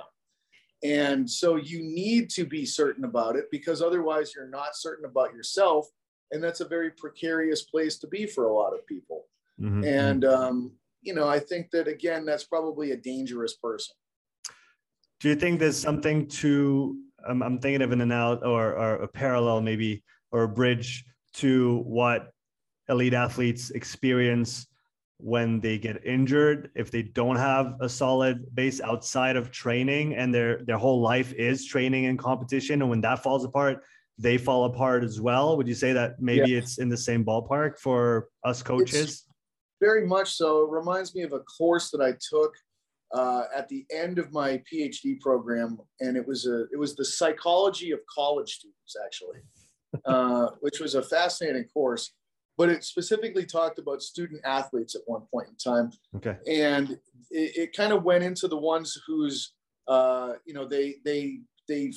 and 0.82 1.28
so 1.28 1.56
you 1.56 1.82
need 1.82 2.30
to 2.30 2.44
be 2.44 2.66
certain 2.66 3.04
about 3.04 3.36
it 3.36 3.46
because 3.50 3.80
otherwise 3.82 4.32
you're 4.34 4.48
not 4.48 4.76
certain 4.76 5.04
about 5.04 5.32
yourself. 5.32 5.86
And 6.32 6.42
that's 6.42 6.60
a 6.60 6.68
very 6.68 6.90
precarious 6.90 7.62
place 7.62 7.98
to 7.98 8.06
be 8.06 8.26
for 8.26 8.46
a 8.46 8.52
lot 8.52 8.74
of 8.74 8.86
people. 8.86 9.24
Mm-hmm. 9.60 9.84
And, 9.84 10.24
um, 10.24 10.72
you 11.02 11.14
know, 11.14 11.28
I 11.28 11.38
think 11.38 11.70
that 11.70 11.88
again, 11.88 12.26
that's 12.26 12.44
probably 12.44 12.90
a 12.90 12.96
dangerous 12.96 13.54
person. 13.56 13.94
Do 15.20 15.28
you 15.28 15.34
think 15.34 15.60
there's 15.60 15.78
something 15.78 16.26
to, 16.28 16.98
um, 17.26 17.42
I'm 17.42 17.58
thinking 17.58 17.82
of 17.82 17.92
an 17.92 18.02
analogy 18.02 18.44
or, 18.44 18.76
or 18.76 18.94
a 18.96 19.08
parallel 19.08 19.62
maybe, 19.62 20.04
or 20.30 20.42
a 20.42 20.48
bridge 20.48 21.04
to 21.34 21.82
what 21.86 22.32
elite 22.88 23.14
athletes 23.14 23.70
experience 23.70 24.66
when 25.18 25.60
they 25.60 25.78
get 25.78 26.04
injured 26.04 26.70
if 26.74 26.90
they 26.90 27.02
don't 27.02 27.36
have 27.36 27.74
a 27.80 27.88
solid 27.88 28.54
base 28.54 28.80
outside 28.82 29.34
of 29.34 29.50
training 29.50 30.14
and 30.14 30.34
their 30.34 30.62
their 30.64 30.76
whole 30.76 31.00
life 31.00 31.32
is 31.32 31.64
training 31.64 32.06
and 32.06 32.18
competition 32.18 32.82
and 32.82 32.90
when 32.90 33.00
that 33.00 33.22
falls 33.22 33.44
apart 33.44 33.82
they 34.18 34.38
fall 34.38 34.64
apart 34.64 35.04
as 35.04 35.20
well. 35.20 35.56
Would 35.58 35.68
you 35.68 35.74
say 35.74 35.92
that 35.92 36.20
maybe 36.20 36.52
yeah. 36.52 36.58
it's 36.58 36.78
in 36.78 36.88
the 36.88 36.96
same 36.96 37.22
ballpark 37.24 37.78
for 37.78 38.28
us 38.44 38.62
coaches? 38.62 39.04
it's 39.04 39.24
very 39.80 40.06
much 40.06 40.32
so. 40.32 40.64
It 40.64 40.70
reminds 40.70 41.14
me 41.14 41.22
of 41.22 41.32
a 41.32 41.40
course 41.40 41.90
that 41.90 42.00
i 42.00 42.12
took 42.12 42.54
uh, 43.14 43.44
at 43.54 43.68
the 43.68 43.86
end 43.92 44.18
of 44.18 44.32
my 44.32 44.60
phd 44.70 45.20
program 45.20 45.78
and 46.00 46.16
it 46.16 46.26
was 46.26 46.46
a 46.46 46.62
it 46.72 46.78
was 46.78 46.96
the 46.96 47.04
psychology 47.04 47.92
of 47.92 48.00
college 48.12 48.54
students 48.56 48.96
actually 49.04 49.38
uh, 50.06 50.48
which 50.60 50.80
was 50.80 50.96
a 50.96 51.02
fascinating 51.02 51.64
course 51.72 52.12
but 52.56 52.68
it 52.68 52.84
specifically 52.84 53.44
talked 53.44 53.78
about 53.78 54.02
student 54.02 54.40
athletes 54.44 54.94
at 54.94 55.02
one 55.06 55.22
point 55.32 55.48
in 55.48 55.56
time. 55.56 55.90
Okay. 56.16 56.36
And 56.48 56.90
it, 57.30 57.56
it 57.56 57.76
kind 57.76 57.92
of 57.92 58.02
went 58.02 58.24
into 58.24 58.48
the 58.48 58.56
ones 58.56 58.98
whose, 59.06 59.52
uh, 59.88 60.34
you 60.46 60.54
know, 60.54 60.66
they 60.66 60.96
they 61.04 61.40
they 61.68 61.92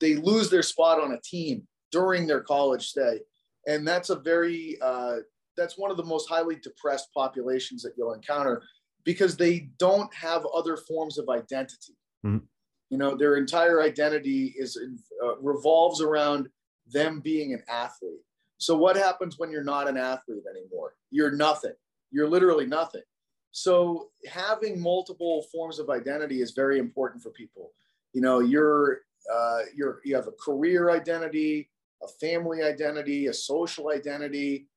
they 0.00 0.16
lose 0.16 0.50
their 0.50 0.62
spot 0.62 1.00
on 1.00 1.12
a 1.12 1.20
team 1.20 1.66
during 1.90 2.26
their 2.26 2.40
college 2.40 2.88
stay, 2.88 3.20
and 3.66 3.86
that's 3.86 4.10
a 4.10 4.16
very 4.16 4.78
uh, 4.82 5.16
that's 5.56 5.78
one 5.78 5.90
of 5.90 5.96
the 5.96 6.04
most 6.04 6.28
highly 6.28 6.56
depressed 6.56 7.08
populations 7.14 7.82
that 7.82 7.92
you'll 7.96 8.12
encounter 8.12 8.62
because 9.04 9.36
they 9.36 9.70
don't 9.78 10.12
have 10.14 10.44
other 10.54 10.76
forms 10.76 11.18
of 11.18 11.28
identity. 11.28 11.96
Mm-hmm. 12.24 12.44
You 12.90 12.98
know, 12.98 13.16
their 13.16 13.36
entire 13.36 13.82
identity 13.82 14.54
is 14.56 14.78
uh, 15.24 15.36
revolves 15.38 16.00
around 16.00 16.48
them 16.90 17.20
being 17.20 17.52
an 17.52 17.62
athlete 17.68 18.20
So 18.58 18.76
what 18.76 18.96
happens 18.96 19.38
when 19.38 19.50
you're 19.50 19.64
not 19.64 19.88
an 19.88 19.96
athlete 19.96 20.42
anymore? 20.50 20.94
You're 21.10 21.30
nothing. 21.30 21.74
You're 22.10 22.28
literally 22.28 22.66
nothing. 22.66 23.02
So 23.52 24.10
having 24.30 24.80
multiple 24.80 25.46
forms 25.50 25.78
of 25.78 25.90
identity 25.90 26.42
is 26.42 26.52
very 26.52 26.78
important 26.78 27.22
for 27.22 27.30
people. 27.30 27.72
You 28.12 28.20
know, 28.20 28.40
you're 28.40 29.00
uh, 29.32 29.60
you're 29.74 30.00
you 30.04 30.14
have 30.14 30.26
a 30.26 30.32
career 30.32 30.90
identity, 30.90 31.70
a 32.02 32.08
family 32.20 32.62
identity, 32.62 33.26
a 33.26 33.32
social 33.32 33.90
identity, 33.90 34.68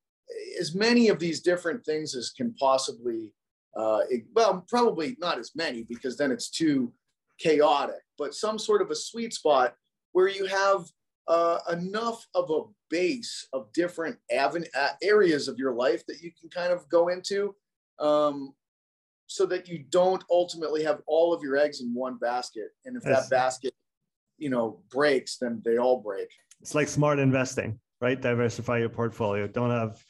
as 0.59 0.75
many 0.75 1.09
of 1.09 1.19
these 1.19 1.41
different 1.41 1.85
things 1.85 2.15
as 2.15 2.29
can 2.29 2.53
possibly. 2.53 3.33
Uh, 3.75 4.01
well, 4.35 4.65
probably 4.67 5.15
not 5.19 5.39
as 5.39 5.51
many 5.55 5.83
because 5.83 6.17
then 6.17 6.31
it's 6.31 6.49
too 6.49 6.91
chaotic. 7.39 8.01
But 8.17 8.35
some 8.35 8.59
sort 8.59 8.81
of 8.81 8.91
a 8.91 8.95
sweet 8.95 9.33
spot 9.33 9.75
where 10.11 10.27
you 10.27 10.45
have 10.45 10.85
uh, 11.27 11.59
enough 11.71 12.25
of 12.35 12.49
a 12.49 12.61
base 12.89 13.47
of 13.53 13.71
different 13.73 14.17
aven- 14.31 14.65
uh, 14.75 14.89
areas 15.01 15.47
of 15.47 15.57
your 15.57 15.73
life 15.73 16.05
that 16.07 16.21
you 16.21 16.31
can 16.39 16.49
kind 16.49 16.73
of 16.73 16.87
go 16.89 17.07
into 17.07 17.55
um, 17.99 18.53
so 19.27 19.45
that 19.45 19.67
you 19.67 19.85
don't 19.89 20.23
ultimately 20.29 20.83
have 20.83 21.01
all 21.07 21.33
of 21.33 21.41
your 21.41 21.57
eggs 21.57 21.81
in 21.81 21.93
one 21.93 22.17
basket. 22.17 22.69
And 22.85 22.97
if 22.97 23.03
that 23.03 23.29
basket, 23.29 23.73
you 24.37 24.49
know, 24.49 24.81
breaks, 24.89 25.37
then 25.37 25.61
they 25.63 25.77
all 25.77 26.01
break. 26.01 26.27
It's 26.59 26.75
like 26.75 26.87
smart 26.87 27.19
investing, 27.19 27.79
right? 28.01 28.19
Diversify 28.19 28.79
your 28.79 28.89
portfolio. 28.89 29.47
Don't 29.47 29.69
have, 29.69 30.03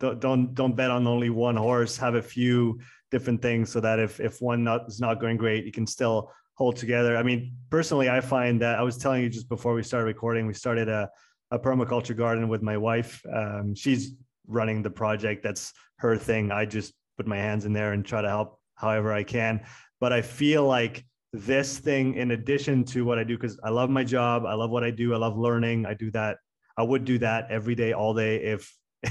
don't, 0.00 0.18
don't, 0.20 0.54
don't 0.54 0.74
bet 0.74 0.90
on 0.90 1.06
only 1.06 1.30
one 1.30 1.56
horse. 1.56 1.96
Have 1.98 2.14
a 2.14 2.22
few 2.22 2.80
different 3.10 3.42
things 3.42 3.70
so 3.70 3.80
that 3.80 3.98
if, 3.98 4.18
if 4.18 4.40
one 4.40 4.64
not, 4.64 4.88
is 4.88 5.00
not 5.00 5.20
going 5.20 5.36
great, 5.36 5.64
you 5.64 5.72
can 5.72 5.86
still 5.86 6.30
hold 6.54 6.76
together. 6.76 7.16
I 7.16 7.22
mean, 7.22 7.56
personally, 7.70 8.08
I 8.08 8.20
find 8.20 8.60
that 8.62 8.78
I 8.78 8.82
was 8.82 8.96
telling 8.96 9.22
you 9.22 9.28
just 9.28 9.48
before 9.48 9.74
we 9.74 9.82
started 9.82 10.06
recording, 10.06 10.46
we 10.46 10.54
started 10.54 10.88
a, 10.88 11.10
a 11.50 11.58
permaculture 11.58 12.16
garden 12.16 12.48
with 12.48 12.62
my 12.62 12.76
wife. 12.76 13.22
Um, 13.32 13.74
she's 13.74 14.12
running 14.46 14.82
the 14.82 14.90
project. 14.90 15.42
That's 15.42 15.72
her 15.98 16.16
thing. 16.16 16.52
I 16.52 16.66
just 16.66 16.94
put 17.16 17.26
my 17.26 17.36
hands 17.36 17.64
in 17.64 17.72
there 17.72 17.92
and 17.92 18.04
try 18.04 18.22
to 18.22 18.28
help 18.28 18.58
however 18.76 19.12
I 19.12 19.24
can. 19.24 19.64
But 20.00 20.12
I 20.12 20.22
feel 20.22 20.64
like 20.64 21.04
this 21.32 21.78
thing, 21.78 22.14
in 22.14 22.30
addition 22.30 22.84
to 22.84 23.04
what 23.04 23.18
I 23.18 23.24
do, 23.24 23.36
because 23.36 23.58
I 23.64 23.70
love 23.70 23.90
my 23.90 24.04
job, 24.04 24.44
I 24.46 24.54
love 24.54 24.70
what 24.70 24.84
I 24.84 24.90
do, 24.90 25.14
I 25.14 25.16
love 25.16 25.36
learning. 25.36 25.86
I 25.86 25.94
do 25.94 26.10
that. 26.12 26.38
I 26.76 26.82
would 26.82 27.04
do 27.04 27.18
that 27.18 27.50
every 27.50 27.74
day, 27.74 27.92
all 27.92 28.14
day 28.14 28.36
if 28.36 28.72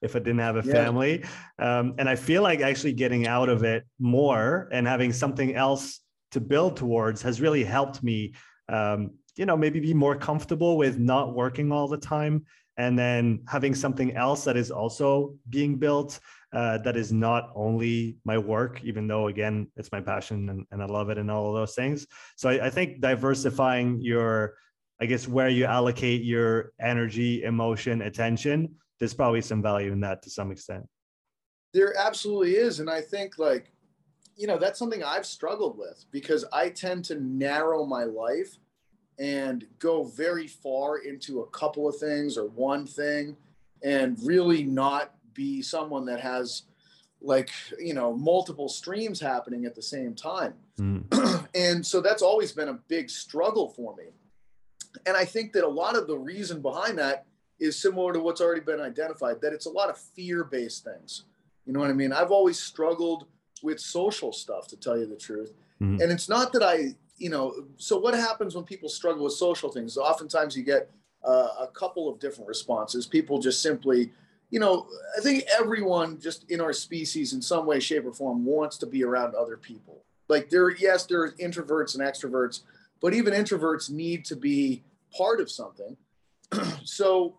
if 0.00 0.16
I 0.16 0.18
didn't 0.18 0.38
have 0.38 0.56
a 0.56 0.66
yeah. 0.66 0.72
family. 0.72 1.24
Um, 1.58 1.94
and 1.98 2.08
I 2.08 2.16
feel 2.16 2.42
like 2.42 2.60
actually 2.60 2.94
getting 2.94 3.26
out 3.26 3.48
of 3.48 3.64
it 3.64 3.84
more 3.98 4.68
and 4.72 4.86
having 4.86 5.12
something 5.12 5.54
else 5.54 6.00
to 6.32 6.40
build 6.40 6.76
towards 6.76 7.22
has 7.22 7.40
really 7.40 7.64
helped 7.64 8.02
me 8.02 8.34
um, 8.68 9.10
you 9.36 9.46
know 9.46 9.56
maybe 9.56 9.80
be 9.80 9.94
more 9.94 10.16
comfortable 10.16 10.76
with 10.76 10.98
not 10.98 11.34
working 11.34 11.72
all 11.72 11.88
the 11.88 11.96
time 11.96 12.44
and 12.78 12.98
then 12.98 13.42
having 13.48 13.74
something 13.74 14.16
else 14.16 14.44
that 14.44 14.56
is 14.56 14.70
also 14.70 15.34
being 15.48 15.76
built 15.76 16.18
uh, 16.52 16.78
that 16.78 16.96
is 16.96 17.12
not 17.12 17.50
only 17.54 18.16
my 18.24 18.36
work 18.36 18.82
even 18.84 19.06
though 19.06 19.28
again 19.28 19.66
it's 19.76 19.92
my 19.92 20.00
passion 20.00 20.48
and, 20.48 20.66
and 20.70 20.82
i 20.82 20.86
love 20.86 21.08
it 21.10 21.18
and 21.18 21.30
all 21.30 21.48
of 21.48 21.54
those 21.54 21.74
things. 21.74 22.06
So 22.36 22.50
I, 22.50 22.66
I 22.66 22.70
think 22.70 23.00
diversifying 23.00 24.00
your 24.00 24.54
i 25.00 25.06
guess 25.06 25.26
where 25.26 25.48
you 25.48 25.64
allocate 25.64 26.22
your 26.22 26.72
energy 26.80 27.44
emotion 27.44 28.02
attention 28.02 28.74
there's 28.98 29.14
probably 29.14 29.40
some 29.40 29.60
value 29.60 29.90
in 29.90 30.00
that 30.00 30.22
to 30.22 30.30
some 30.30 30.52
extent. 30.52 30.86
There 31.74 31.96
absolutely 31.98 32.56
is. 32.56 32.80
And 32.80 32.90
i 32.90 33.00
think 33.00 33.38
like 33.38 33.71
you 34.36 34.46
know, 34.46 34.58
that's 34.58 34.78
something 34.78 35.02
I've 35.02 35.26
struggled 35.26 35.78
with 35.78 36.04
because 36.10 36.44
I 36.52 36.70
tend 36.70 37.04
to 37.06 37.20
narrow 37.20 37.84
my 37.84 38.04
life 38.04 38.58
and 39.18 39.66
go 39.78 40.04
very 40.04 40.46
far 40.46 40.98
into 40.98 41.40
a 41.40 41.46
couple 41.48 41.88
of 41.88 41.96
things 41.96 42.38
or 42.38 42.46
one 42.46 42.86
thing 42.86 43.36
and 43.82 44.18
really 44.24 44.64
not 44.64 45.14
be 45.34 45.62
someone 45.62 46.04
that 46.06 46.20
has 46.20 46.62
like 47.20 47.50
you 47.78 47.94
know 47.94 48.12
multiple 48.12 48.68
streams 48.68 49.20
happening 49.20 49.64
at 49.64 49.74
the 49.74 49.82
same 49.82 50.14
time. 50.14 50.54
Mm. 50.78 51.46
and 51.54 51.86
so 51.86 52.00
that's 52.00 52.22
always 52.22 52.52
been 52.52 52.68
a 52.68 52.78
big 52.88 53.10
struggle 53.10 53.68
for 53.68 53.94
me. 53.96 54.06
And 55.06 55.16
i 55.16 55.24
think 55.24 55.52
that 55.52 55.64
a 55.64 55.68
lot 55.68 55.96
of 55.96 56.06
the 56.06 56.18
reason 56.18 56.60
behind 56.60 56.98
that 56.98 57.26
is 57.60 57.78
similar 57.78 58.12
to 58.12 58.20
what's 58.20 58.40
already 58.40 58.60
been 58.60 58.80
identified 58.80 59.40
that 59.40 59.52
it's 59.52 59.66
a 59.66 59.70
lot 59.70 59.88
of 59.88 59.98
fear 59.98 60.44
based 60.44 60.84
things. 60.84 61.24
You 61.66 61.72
know 61.72 61.80
what 61.80 61.90
i 61.90 61.94
mean? 61.94 62.12
I've 62.12 62.32
always 62.32 62.58
struggled 62.58 63.26
with 63.62 63.80
social 63.80 64.32
stuff, 64.32 64.66
to 64.68 64.76
tell 64.76 64.98
you 64.98 65.06
the 65.06 65.16
truth. 65.16 65.52
Mm-hmm. 65.80 66.00
And 66.00 66.12
it's 66.12 66.28
not 66.28 66.52
that 66.52 66.62
I, 66.62 66.94
you 67.18 67.30
know, 67.30 67.66
so 67.76 67.98
what 67.98 68.14
happens 68.14 68.54
when 68.54 68.64
people 68.64 68.88
struggle 68.88 69.24
with 69.24 69.34
social 69.34 69.70
things? 69.70 69.96
Oftentimes 69.96 70.56
you 70.56 70.62
get 70.62 70.90
uh, 71.24 71.48
a 71.60 71.68
couple 71.68 72.08
of 72.08 72.18
different 72.18 72.48
responses. 72.48 73.06
People 73.06 73.38
just 73.38 73.62
simply, 73.62 74.10
you 74.50 74.60
know, 74.60 74.86
I 75.16 75.20
think 75.20 75.44
everyone 75.58 76.20
just 76.20 76.50
in 76.50 76.60
our 76.60 76.72
species 76.72 77.32
in 77.32 77.42
some 77.42 77.66
way, 77.66 77.80
shape, 77.80 78.06
or 78.06 78.12
form 78.12 78.44
wants 78.44 78.76
to 78.78 78.86
be 78.86 79.04
around 79.04 79.34
other 79.34 79.56
people. 79.56 80.04
Like 80.28 80.50
there, 80.50 80.70
yes, 80.70 81.06
there 81.06 81.22
are 81.22 81.32
introverts 81.32 81.94
and 81.94 82.02
extroverts, 82.02 82.60
but 83.00 83.14
even 83.14 83.34
introverts 83.34 83.90
need 83.90 84.24
to 84.26 84.36
be 84.36 84.82
part 85.16 85.40
of 85.40 85.50
something. 85.50 85.96
so 86.84 87.36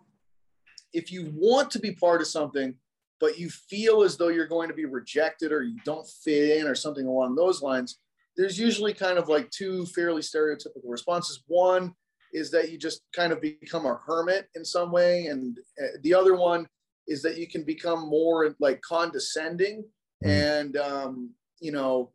if 0.93 1.11
you 1.11 1.31
want 1.35 1.71
to 1.71 1.79
be 1.79 1.91
part 1.91 2.21
of 2.21 2.27
something, 2.27 2.75
but 3.23 3.39
you 3.39 3.49
feel 3.49 4.03
as 4.03 4.17
though 4.17 4.27
you're 4.27 4.45
going 4.45 4.67
to 4.67 4.73
be 4.73 4.83
rejected 4.83 5.53
or 5.53 5.63
you 5.63 5.79
don't 5.85 6.05
fit 6.25 6.57
in 6.57 6.67
or 6.67 6.75
something 6.75 7.05
along 7.05 7.35
those 7.35 7.61
lines, 7.61 7.99
there's 8.35 8.59
usually 8.59 8.93
kind 8.93 9.17
of 9.17 9.29
like 9.29 9.49
two 9.49 9.85
fairly 9.85 10.21
stereotypical 10.21 10.83
responses. 10.83 11.41
One 11.47 11.93
is 12.33 12.51
that 12.51 12.69
you 12.69 12.77
just 12.77 12.99
kind 13.15 13.31
of 13.31 13.39
become 13.39 13.85
a 13.85 13.97
hermit 14.05 14.49
in 14.55 14.65
some 14.65 14.91
way, 14.91 15.27
and 15.27 15.57
uh, 15.81 15.99
the 16.01 16.13
other 16.13 16.35
one 16.35 16.67
is 17.07 17.21
that 17.21 17.37
you 17.37 17.47
can 17.47 17.63
become 17.63 18.09
more 18.09 18.53
like 18.59 18.81
condescending 18.81 19.85
mm. 20.21 20.27
and 20.27 20.75
um, 20.75 21.31
you 21.61 21.71
know 21.71 22.11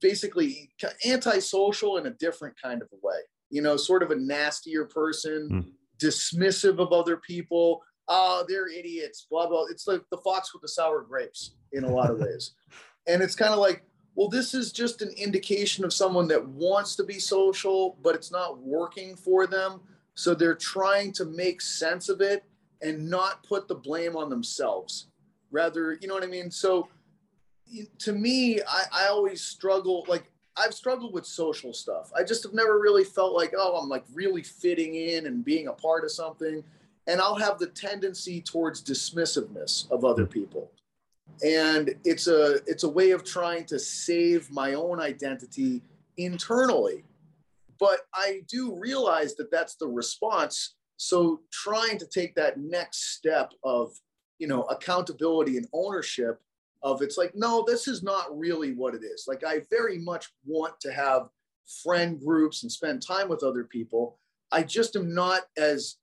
basically 0.00 0.70
antisocial 1.06 1.98
in 1.98 2.06
a 2.06 2.14
different 2.18 2.56
kind 2.60 2.82
of 2.82 2.88
a 2.92 3.06
way 3.06 3.18
you 3.50 3.62
know 3.62 3.76
sort 3.76 4.02
of 4.02 4.10
a 4.10 4.16
nastier 4.16 4.86
person 4.86 5.48
mm. 5.52 5.72
dismissive 6.04 6.80
of 6.80 6.92
other 6.92 7.16
people 7.16 7.80
oh, 8.08 8.44
they're 8.48 8.68
idiots, 8.68 9.26
blah, 9.30 9.46
blah. 9.46 9.64
It's 9.70 9.86
like 9.86 10.02
the 10.10 10.18
fox 10.18 10.52
with 10.52 10.62
the 10.62 10.68
sour 10.68 11.02
grapes 11.02 11.52
in 11.72 11.84
a 11.84 11.90
lot 11.90 12.10
of 12.10 12.18
ways. 12.18 12.52
and 13.06 13.22
it's 13.22 13.34
kind 13.34 13.52
of 13.52 13.58
like, 13.58 13.82
well, 14.14 14.28
this 14.28 14.52
is 14.52 14.72
just 14.72 15.00
an 15.00 15.10
indication 15.16 15.84
of 15.84 15.92
someone 15.92 16.26
that 16.28 16.44
wants 16.48 16.96
to 16.96 17.04
be 17.04 17.20
social, 17.20 17.96
but 18.02 18.14
it's 18.14 18.32
not 18.32 18.58
working 18.60 19.14
for 19.14 19.46
them. 19.46 19.80
So 20.14 20.34
they're 20.34 20.56
trying 20.56 21.12
to 21.12 21.24
make 21.24 21.60
sense 21.60 22.08
of 22.08 22.20
it 22.20 22.44
and 22.82 23.08
not 23.08 23.44
put 23.44 23.68
the 23.68 23.76
blame 23.76 24.16
on 24.16 24.28
themselves. 24.28 25.06
Rather, 25.52 25.96
you 26.00 26.08
know 26.08 26.14
what 26.14 26.24
I 26.24 26.28
mean? 26.28 26.50
So 26.50 26.88
to 27.98 28.12
me, 28.12 28.60
I, 28.60 28.84
I 28.92 29.06
always 29.06 29.40
struggle, 29.42 30.04
like, 30.08 30.24
I've 30.56 30.74
struggled 30.74 31.14
with 31.14 31.24
social 31.24 31.72
stuff. 31.72 32.10
I 32.16 32.24
just 32.24 32.42
have 32.42 32.52
never 32.52 32.80
really 32.80 33.04
felt 33.04 33.34
like, 33.34 33.54
oh, 33.56 33.76
I'm 33.76 33.88
like 33.88 34.04
really 34.12 34.42
fitting 34.42 34.96
in 34.96 35.26
and 35.26 35.44
being 35.44 35.68
a 35.68 35.72
part 35.72 36.02
of 36.02 36.10
something 36.10 36.64
and 37.08 37.20
I'll 37.22 37.36
have 37.36 37.58
the 37.58 37.66
tendency 37.66 38.40
towards 38.40 38.84
dismissiveness 38.84 39.90
of 39.90 40.04
other 40.04 40.24
hmm. 40.24 40.30
people. 40.30 40.70
And 41.44 41.94
it's 42.04 42.26
a 42.26 42.60
it's 42.66 42.84
a 42.84 42.88
way 42.88 43.10
of 43.10 43.24
trying 43.24 43.64
to 43.66 43.78
save 43.78 44.50
my 44.50 44.74
own 44.74 45.00
identity 45.00 45.82
internally. 46.16 47.04
But 47.80 48.00
I 48.12 48.42
do 48.48 48.74
realize 48.74 49.34
that 49.36 49.50
that's 49.50 49.76
the 49.76 49.86
response. 49.86 50.74
So 50.96 51.40
trying 51.52 51.98
to 51.98 52.06
take 52.06 52.34
that 52.34 52.58
next 52.58 53.14
step 53.16 53.52
of, 53.62 53.92
you 54.38 54.48
know, 54.48 54.62
accountability 54.64 55.58
and 55.58 55.68
ownership 55.72 56.40
of 56.82 57.02
it's 57.02 57.16
like, 57.16 57.32
no, 57.36 57.64
this 57.66 57.86
is 57.86 58.02
not 58.02 58.36
really 58.36 58.72
what 58.72 58.94
it 58.94 59.04
is. 59.04 59.26
Like 59.28 59.44
I 59.44 59.60
very 59.70 59.98
much 59.98 60.32
want 60.44 60.80
to 60.80 60.92
have 60.92 61.28
friend 61.84 62.18
groups 62.18 62.62
and 62.62 62.72
spend 62.72 63.06
time 63.06 63.28
with 63.28 63.44
other 63.44 63.64
people. 63.64 64.18
I 64.50 64.62
just 64.64 64.96
am 64.96 65.14
not 65.14 65.42
as 65.56 65.96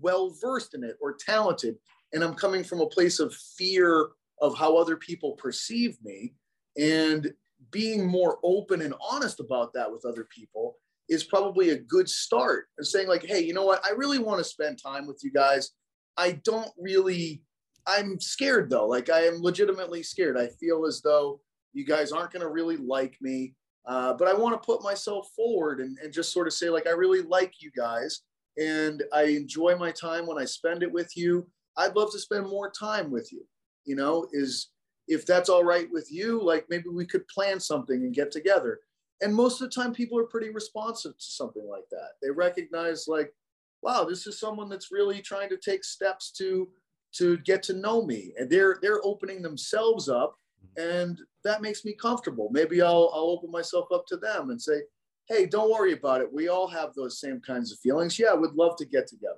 well 0.00 0.30
versed 0.40 0.74
in 0.74 0.84
it 0.84 0.96
or 1.00 1.14
talented 1.14 1.76
and 2.12 2.22
i'm 2.22 2.34
coming 2.34 2.64
from 2.64 2.80
a 2.80 2.86
place 2.86 3.18
of 3.18 3.34
fear 3.34 4.08
of 4.40 4.56
how 4.56 4.76
other 4.76 4.96
people 4.96 5.32
perceive 5.32 5.96
me 6.02 6.34
and 6.78 7.32
being 7.70 8.06
more 8.06 8.38
open 8.42 8.82
and 8.82 8.94
honest 9.00 9.40
about 9.40 9.72
that 9.72 9.90
with 9.90 10.04
other 10.04 10.26
people 10.34 10.76
is 11.08 11.24
probably 11.24 11.70
a 11.70 11.78
good 11.78 12.08
start. 12.08 12.66
And 12.78 12.86
saying 12.86 13.08
like 13.08 13.24
hey 13.24 13.40
you 13.40 13.54
know 13.54 13.64
what? 13.64 13.84
I 13.84 13.90
really 13.90 14.18
want 14.18 14.38
to 14.38 14.44
spend 14.44 14.82
time 14.82 15.06
with 15.06 15.20
you 15.22 15.30
guys. 15.30 15.70
I 16.16 16.32
don't 16.44 16.70
really 16.78 17.42
i'm 17.86 18.20
scared 18.20 18.70
though. 18.70 18.86
Like 18.86 19.10
i 19.10 19.20
am 19.22 19.42
legitimately 19.42 20.02
scared. 20.02 20.38
I 20.38 20.48
feel 20.48 20.86
as 20.86 21.00
though 21.02 21.40
you 21.72 21.86
guys 21.86 22.12
aren't 22.12 22.32
going 22.32 22.42
to 22.42 22.50
really 22.50 22.76
like 22.76 23.16
me 23.20 23.54
uh, 23.86 24.12
but 24.14 24.28
i 24.28 24.34
want 24.34 24.54
to 24.54 24.64
put 24.64 24.82
myself 24.82 25.28
forward 25.34 25.80
and, 25.80 25.98
and 26.02 26.12
just 26.12 26.32
sort 26.32 26.46
of 26.46 26.52
say 26.52 26.68
like 26.68 26.86
i 26.86 26.90
really 26.90 27.22
like 27.22 27.54
you 27.60 27.70
guys 27.74 28.20
and 28.58 29.02
I 29.12 29.24
enjoy 29.24 29.76
my 29.76 29.90
time 29.90 30.26
when 30.26 30.38
I 30.38 30.44
spend 30.44 30.82
it 30.82 30.92
with 30.92 31.16
you. 31.16 31.46
I'd 31.76 31.96
love 31.96 32.12
to 32.12 32.18
spend 32.18 32.46
more 32.48 32.70
time 32.70 33.10
with 33.10 33.32
you. 33.32 33.44
You 33.84 33.96
know, 33.96 34.28
is 34.32 34.70
if 35.08 35.26
that's 35.26 35.48
all 35.48 35.64
right 35.64 35.88
with 35.90 36.10
you, 36.10 36.42
like 36.42 36.66
maybe 36.68 36.88
we 36.88 37.06
could 37.06 37.26
plan 37.28 37.58
something 37.58 38.02
and 38.02 38.14
get 38.14 38.30
together. 38.30 38.80
And 39.20 39.34
most 39.34 39.60
of 39.60 39.70
the 39.70 39.74
time, 39.74 39.92
people 39.92 40.18
are 40.18 40.26
pretty 40.26 40.50
responsive 40.50 41.16
to 41.16 41.24
something 41.24 41.66
like 41.68 41.84
that. 41.90 42.10
They 42.20 42.30
recognize, 42.30 43.06
like, 43.06 43.32
wow, 43.80 44.04
this 44.04 44.26
is 44.26 44.38
someone 44.38 44.68
that's 44.68 44.90
really 44.90 45.20
trying 45.20 45.48
to 45.50 45.56
take 45.56 45.84
steps 45.84 46.32
to 46.38 46.68
to 47.14 47.36
get 47.38 47.62
to 47.64 47.74
know 47.74 48.04
me, 48.04 48.32
and 48.38 48.50
they're 48.50 48.78
they're 48.82 49.04
opening 49.04 49.42
themselves 49.42 50.08
up, 50.08 50.36
mm-hmm. 50.78 50.90
and 50.90 51.20
that 51.44 51.62
makes 51.62 51.84
me 51.84 51.94
comfortable. 51.94 52.48
Maybe 52.52 52.82
I'll 52.82 53.10
I'll 53.14 53.30
open 53.30 53.50
myself 53.50 53.86
up 53.92 54.06
to 54.08 54.16
them 54.16 54.50
and 54.50 54.60
say, 54.60 54.82
hey, 55.28 55.46
don't 55.46 55.70
worry 55.70 55.92
about 55.92 56.20
it. 56.20 56.32
We 56.32 56.48
all 56.48 56.68
have 56.68 56.94
those 56.94 57.20
same 57.20 57.40
kinds 57.40 57.72
of 57.72 57.78
feelings. 57.78 58.18
Yeah, 58.18 58.34
we'd 58.34 58.52
love 58.52 58.76
to 58.76 58.84
get 58.84 59.06
together, 59.06 59.34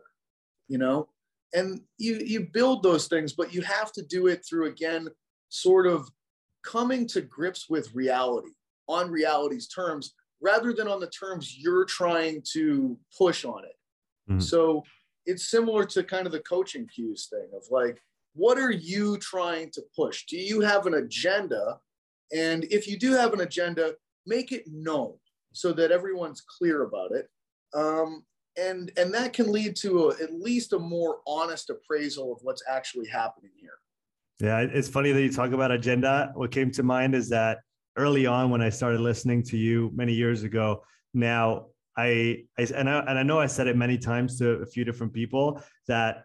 you 0.68 0.78
know, 0.78 1.09
and 1.53 1.80
you 1.99 2.16
you 2.24 2.49
build 2.53 2.82
those 2.82 3.07
things, 3.07 3.32
but 3.32 3.55
you 3.55 3.62
have 3.62 3.93
to 3.93 4.03
do 4.03 4.26
it 4.26 4.45
through 4.49 4.66
again, 4.66 5.09
sort 5.49 5.87
of 5.87 6.09
coming 6.64 7.07
to 7.09 7.20
grips 7.20 7.68
with 7.68 7.95
reality 7.95 8.53
on 8.89 9.11
reality's 9.11 9.68
terms 9.68 10.14
rather 10.41 10.72
than 10.72 10.89
on 10.89 11.01
the 11.01 11.09
terms 11.09 11.57
you're 11.59 11.85
trying 11.85 12.43
to 12.53 12.99
push 13.16 13.45
on 13.45 13.64
it. 13.64 14.30
Mm-hmm. 14.30 14.41
So 14.41 14.82
it's 15.26 15.51
similar 15.51 15.85
to 15.87 16.03
kind 16.03 16.26
of 16.26 16.32
the 16.32 16.41
coaching 16.41 16.87
cues 16.87 17.28
thing 17.30 17.49
of 17.55 17.62
like, 17.70 17.99
what 18.35 18.59
are 18.59 18.70
you 18.70 19.16
trying 19.18 19.70
to 19.72 19.82
push? 19.97 20.26
Do 20.26 20.37
you 20.37 20.61
have 20.61 20.87
an 20.87 20.95
agenda? 20.95 21.78
And 22.35 22.64
if 22.64 22.87
you 22.87 22.99
do 22.99 23.12
have 23.12 23.32
an 23.32 23.41
agenda, 23.41 23.95
make 24.26 24.53
it 24.53 24.64
known 24.66 25.14
so 25.55 25.73
that 25.73 25.91
everyone's 25.91 26.43
clear 26.43 26.83
about 26.83 27.13
it. 27.13 27.29
Um, 27.75 28.25
and, 28.57 28.93
and 28.97 29.13
that 29.15 29.33
can 29.33 29.51
lead 29.51 29.75
to 29.77 30.11
a, 30.11 30.23
at 30.23 30.33
least 30.33 30.73
a 30.73 30.79
more 30.79 31.19
honest 31.27 31.71
appraisal 31.71 32.33
of 32.33 32.39
what's 32.43 32.63
actually 32.69 33.09
happening 33.09 33.51
here. 33.61 33.73
Yeah, 34.41 34.61
it's 34.61 34.89
funny 34.89 35.13
that 35.13 35.23
you 35.23 35.33
talk 35.33 35.53
about 35.53 35.71
agenda. 35.71 36.33
What 36.35 36.51
came 36.51 36.71
to 36.73 36.83
mind 36.83 37.15
is 37.15 37.29
that 37.31 37.59
early 37.97 38.27
on 38.27 38.51
when 38.51 38.61
I 38.61 38.69
started 38.69 39.01
listening 39.01 39.43
to 39.45 39.57
you 39.57 39.91
many 39.95 40.13
years 40.13 40.43
ago, 40.43 40.83
now 41.15 41.67
I, 41.97 42.43
I 42.59 42.63
and 42.75 42.91
I 42.91 42.99
and 43.01 43.19
I 43.19 43.23
know 43.23 43.39
I 43.39 43.47
said 43.47 43.69
it 43.69 43.77
many 43.77 43.97
times 43.97 44.39
to 44.39 44.51
a 44.55 44.67
few 44.67 44.85
different 44.85 45.13
people 45.13 45.63
that 45.87 46.25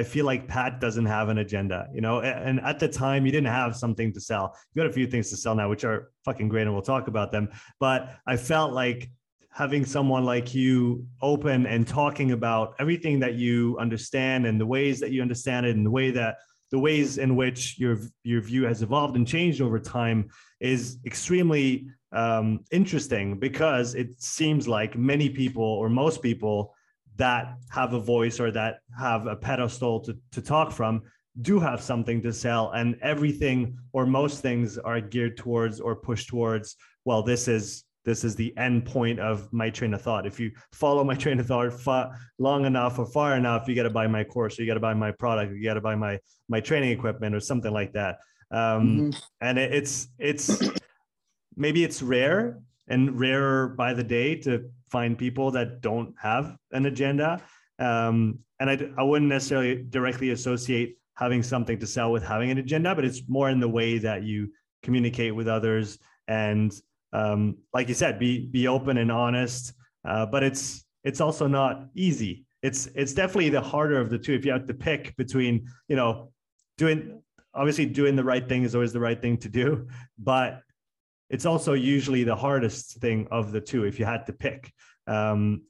I 0.00 0.02
feel 0.02 0.24
like 0.24 0.48
Pat 0.48 0.80
doesn't 0.80 1.04
have 1.04 1.28
an 1.28 1.36
agenda, 1.38 1.86
you 1.92 2.00
know. 2.00 2.22
And 2.22 2.58
at 2.62 2.78
the 2.78 2.88
time, 2.88 3.26
you 3.26 3.32
didn't 3.32 3.52
have 3.52 3.76
something 3.76 4.14
to 4.14 4.20
sell. 4.20 4.56
You 4.72 4.82
got 4.82 4.88
a 4.88 4.92
few 4.94 5.06
things 5.06 5.28
to 5.28 5.36
sell 5.36 5.54
now, 5.54 5.68
which 5.68 5.84
are 5.84 6.10
fucking 6.24 6.48
great, 6.48 6.62
and 6.62 6.72
we'll 6.72 6.80
talk 6.80 7.06
about 7.06 7.30
them. 7.32 7.50
But 7.78 8.08
I 8.26 8.38
felt 8.38 8.72
like 8.72 9.10
having 9.50 9.84
someone 9.84 10.24
like 10.24 10.54
you 10.54 11.06
open 11.20 11.66
and 11.66 11.86
talking 11.86 12.32
about 12.32 12.76
everything 12.78 13.20
that 13.20 13.34
you 13.34 13.76
understand 13.78 14.46
and 14.46 14.58
the 14.58 14.64
ways 14.64 15.00
that 15.00 15.10
you 15.10 15.20
understand 15.20 15.66
it 15.66 15.76
and 15.76 15.84
the 15.84 15.90
way 15.90 16.10
that 16.12 16.36
the 16.70 16.78
ways 16.78 17.18
in 17.18 17.36
which 17.36 17.78
your 17.78 17.98
your 18.24 18.40
view 18.40 18.64
has 18.64 18.80
evolved 18.80 19.16
and 19.16 19.26
changed 19.28 19.60
over 19.60 19.78
time 19.78 20.30
is 20.60 20.96
extremely 21.04 21.88
um, 22.12 22.60
interesting 22.70 23.38
because 23.38 23.94
it 23.94 24.08
seems 24.22 24.66
like 24.66 24.96
many 24.96 25.28
people 25.28 25.70
or 25.82 25.90
most 25.90 26.22
people 26.22 26.74
that 27.20 27.54
have 27.70 27.92
a 27.92 28.00
voice 28.00 28.40
or 28.40 28.50
that 28.50 28.78
have 28.98 29.26
a 29.26 29.36
pedestal 29.36 30.00
to, 30.00 30.16
to 30.32 30.40
talk 30.40 30.72
from 30.72 31.02
do 31.42 31.60
have 31.60 31.80
something 31.80 32.20
to 32.20 32.32
sell 32.32 32.72
and 32.72 32.96
everything 33.02 33.76
or 33.92 34.04
most 34.04 34.42
things 34.42 34.78
are 34.78 35.00
geared 35.00 35.36
towards 35.36 35.80
or 35.80 35.94
pushed 35.94 36.28
towards 36.28 36.76
well 37.04 37.22
this 37.22 37.46
is 37.46 37.84
this 38.04 38.24
is 38.24 38.34
the 38.34 38.56
end 38.56 38.86
point 38.86 39.20
of 39.20 39.52
my 39.52 39.68
train 39.68 39.92
of 39.92 40.00
thought. 40.00 40.26
If 40.26 40.40
you 40.40 40.50
follow 40.72 41.04
my 41.04 41.14
train 41.24 41.38
of 41.38 41.46
thought 41.46 41.72
far, 41.72 42.18
long 42.38 42.64
enough 42.64 42.98
or 42.98 43.06
far 43.06 43.36
enough, 43.36 43.68
you 43.68 43.74
got 43.74 43.82
to 43.82 43.90
buy 43.90 44.06
my 44.06 44.24
course, 44.24 44.58
or 44.58 44.62
you 44.62 44.68
got 44.68 44.74
to 44.74 44.80
buy 44.80 44.94
my 44.94 45.12
product, 45.12 45.52
or 45.52 45.56
you 45.56 45.64
got 45.64 45.74
to 45.74 45.80
buy 45.80 45.94
my 45.94 46.18
my 46.48 46.60
training 46.60 46.90
equipment, 46.90 47.34
or 47.34 47.40
something 47.40 47.72
like 47.72 47.92
that. 47.92 48.18
Um, 48.50 48.58
mm-hmm. 48.60 49.10
And 49.40 49.58
it, 49.58 49.74
it's 49.74 50.08
it's 50.18 50.62
maybe 51.56 51.84
it's 51.84 52.00
rare 52.00 52.58
and 52.88 53.20
rarer 53.20 53.68
by 53.68 53.92
the 53.94 54.02
day 54.02 54.34
to 54.34 54.70
find 54.90 55.16
people 55.16 55.50
that 55.52 55.80
don't 55.80 56.14
have 56.20 56.56
an 56.72 56.86
agenda. 56.86 57.40
Um, 57.78 58.40
and 58.58 58.70
I, 58.70 58.78
I 58.98 59.02
wouldn't 59.02 59.28
necessarily 59.28 59.82
directly 59.88 60.30
associate 60.30 60.96
having 61.14 61.42
something 61.42 61.78
to 61.78 61.86
sell 61.86 62.12
with 62.12 62.22
having 62.22 62.50
an 62.50 62.58
agenda, 62.58 62.94
but 62.94 63.04
it's 63.04 63.22
more 63.28 63.50
in 63.50 63.60
the 63.60 63.68
way 63.68 63.98
that 63.98 64.22
you 64.22 64.50
communicate 64.82 65.34
with 65.34 65.48
others 65.48 65.98
and 66.28 66.72
um, 67.12 67.56
like 67.74 67.88
you 67.88 67.94
said, 67.94 68.18
be 68.18 68.46
be 68.46 68.68
open 68.68 68.98
and 68.98 69.10
honest. 69.10 69.74
Uh, 70.04 70.26
but 70.26 70.42
it's 70.42 70.84
it's 71.04 71.20
also 71.20 71.46
not 71.46 71.88
easy. 71.94 72.44
It's 72.62 72.86
it's 72.94 73.12
definitely 73.12 73.50
the 73.50 73.60
harder 73.60 74.00
of 74.00 74.10
the 74.10 74.18
two. 74.18 74.34
If 74.34 74.44
you 74.44 74.52
have 74.52 74.66
to 74.66 74.74
pick 74.74 75.16
between, 75.16 75.66
you 75.88 75.96
know, 75.96 76.32
doing 76.78 77.22
obviously 77.54 77.86
doing 77.86 78.14
the 78.14 78.24
right 78.24 78.48
thing 78.48 78.62
is 78.62 78.74
always 78.74 78.92
the 78.92 79.00
right 79.00 79.20
thing 79.20 79.36
to 79.38 79.48
do, 79.48 79.88
but 80.18 80.62
it's 81.30 81.46
also 81.46 81.72
usually 81.74 82.24
the 82.24 82.36
hardest 82.36 82.98
thing 82.98 83.28
of 83.30 83.52
the 83.52 83.60
two. 83.60 83.84
If 83.84 83.98
you 83.98 84.04
had 84.04 84.26
to 84.26 84.32
pick, 84.32 84.72
um, 85.06 85.62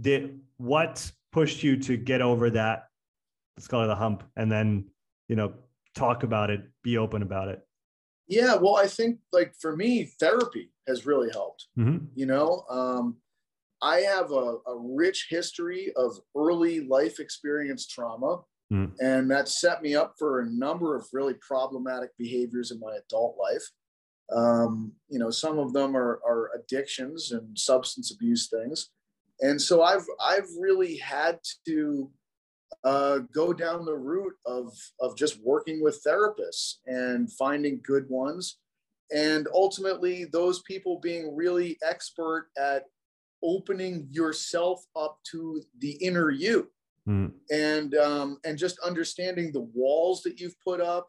did 0.00 0.40
what 0.56 1.10
pushed 1.32 1.62
you 1.62 1.76
to 1.78 1.96
get 1.96 2.22
over 2.22 2.48
that? 2.50 2.84
Let's 3.56 3.68
call 3.68 3.82
it 3.82 3.90
a 3.90 3.94
hump, 3.94 4.22
and 4.36 4.50
then 4.50 4.86
you 5.28 5.36
know 5.36 5.54
talk 5.94 6.22
about 6.22 6.50
it, 6.50 6.62
be 6.82 6.96
open 6.96 7.22
about 7.22 7.48
it. 7.48 7.60
Yeah, 8.28 8.54
well, 8.54 8.76
I 8.76 8.86
think 8.86 9.18
like 9.32 9.52
for 9.60 9.76
me, 9.76 10.04
therapy 10.18 10.70
has 10.86 11.06
really 11.06 11.30
helped. 11.30 11.66
Mm-hmm. 11.76 12.06
You 12.14 12.26
know, 12.26 12.64
um, 12.70 13.16
I 13.82 13.98
have 14.00 14.30
a, 14.30 14.56
a, 14.66 14.78
rich 14.78 15.26
history 15.28 15.92
of 15.96 16.16
early 16.36 16.80
life 16.80 17.20
experience 17.20 17.86
trauma, 17.86 18.40
mm. 18.72 18.92
and 19.00 19.30
that 19.30 19.48
set 19.48 19.82
me 19.82 19.94
up 19.94 20.14
for 20.18 20.40
a 20.40 20.46
number 20.46 20.96
of 20.96 21.06
really 21.12 21.34
problematic 21.34 22.10
behaviors 22.16 22.70
in 22.70 22.80
my 22.80 22.96
adult 23.06 23.36
life. 23.38 23.64
Um, 24.32 24.92
you 25.08 25.18
know, 25.18 25.30
some 25.30 25.58
of 25.58 25.72
them 25.72 25.96
are, 25.96 26.20
are 26.26 26.50
addictions 26.54 27.32
and 27.32 27.58
substance 27.58 28.10
abuse 28.10 28.48
things, 28.48 28.90
and 29.40 29.60
so 29.60 29.82
I've 29.82 30.06
I've 30.20 30.48
really 30.58 30.96
had 30.96 31.40
to 31.66 32.10
uh, 32.84 33.18
go 33.34 33.52
down 33.52 33.84
the 33.84 33.96
route 33.96 34.34
of 34.46 34.72
of 35.00 35.16
just 35.16 35.40
working 35.42 35.82
with 35.82 36.02
therapists 36.06 36.76
and 36.86 37.32
finding 37.32 37.80
good 37.84 38.08
ones. 38.08 38.58
And 39.14 39.46
ultimately 39.52 40.24
those 40.24 40.62
people 40.62 40.98
being 41.00 41.36
really 41.36 41.78
expert 41.86 42.48
at 42.58 42.84
opening 43.42 44.08
yourself 44.10 44.82
up 44.96 45.18
to 45.32 45.62
the 45.78 45.92
inner 45.92 46.30
you. 46.30 46.70
Mm. 47.06 47.32
and 47.50 47.94
um, 47.96 48.38
and 48.46 48.56
just 48.56 48.78
understanding 48.78 49.52
the 49.52 49.68
walls 49.74 50.22
that 50.22 50.40
you've 50.40 50.58
put 50.60 50.80
up 50.80 51.06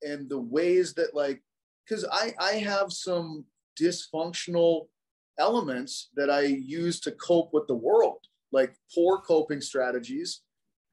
and 0.00 0.26
the 0.26 0.40
ways 0.40 0.94
that 0.94 1.14
like 1.14 1.42
because 1.86 2.04
i 2.12 2.32
i 2.38 2.52
have 2.52 2.92
some 2.92 3.44
dysfunctional 3.80 4.86
elements 5.38 6.10
that 6.16 6.30
i 6.30 6.40
use 6.42 7.00
to 7.00 7.10
cope 7.12 7.50
with 7.52 7.66
the 7.66 7.74
world 7.74 8.18
like 8.52 8.74
poor 8.94 9.18
coping 9.18 9.60
strategies 9.60 10.42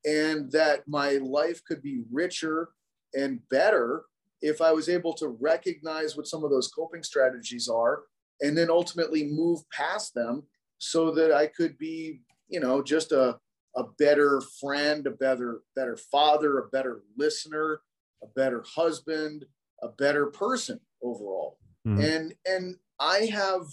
and 0.05 0.51
that 0.51 0.81
my 0.87 1.13
life 1.21 1.63
could 1.63 1.81
be 1.81 2.01
richer 2.11 2.69
and 3.13 3.39
better 3.49 4.05
if 4.41 4.61
I 4.61 4.71
was 4.71 4.89
able 4.89 5.13
to 5.13 5.37
recognize 5.39 6.17
what 6.17 6.27
some 6.27 6.43
of 6.43 6.49
those 6.49 6.69
coping 6.69 7.03
strategies 7.03 7.67
are 7.67 8.03
and 8.41 8.57
then 8.57 8.69
ultimately 8.69 9.27
move 9.27 9.59
past 9.71 10.13
them 10.15 10.43
so 10.79 11.11
that 11.11 11.31
I 11.31 11.45
could 11.45 11.77
be, 11.77 12.21
you 12.49 12.59
know, 12.59 12.81
just 12.81 13.11
a, 13.11 13.37
a 13.75 13.83
better 13.99 14.41
friend, 14.59 15.05
a 15.05 15.11
better, 15.11 15.61
better 15.75 15.95
father, 16.11 16.57
a 16.57 16.69
better 16.69 17.03
listener, 17.15 17.81
a 18.23 18.27
better 18.35 18.65
husband, 18.75 19.45
a 19.81 19.89
better 19.89 20.27
person 20.27 20.79
overall. 21.01 21.57
Mm-hmm. 21.87 22.01
And 22.01 22.33
and 22.45 22.75
I 22.99 23.29
have 23.31 23.65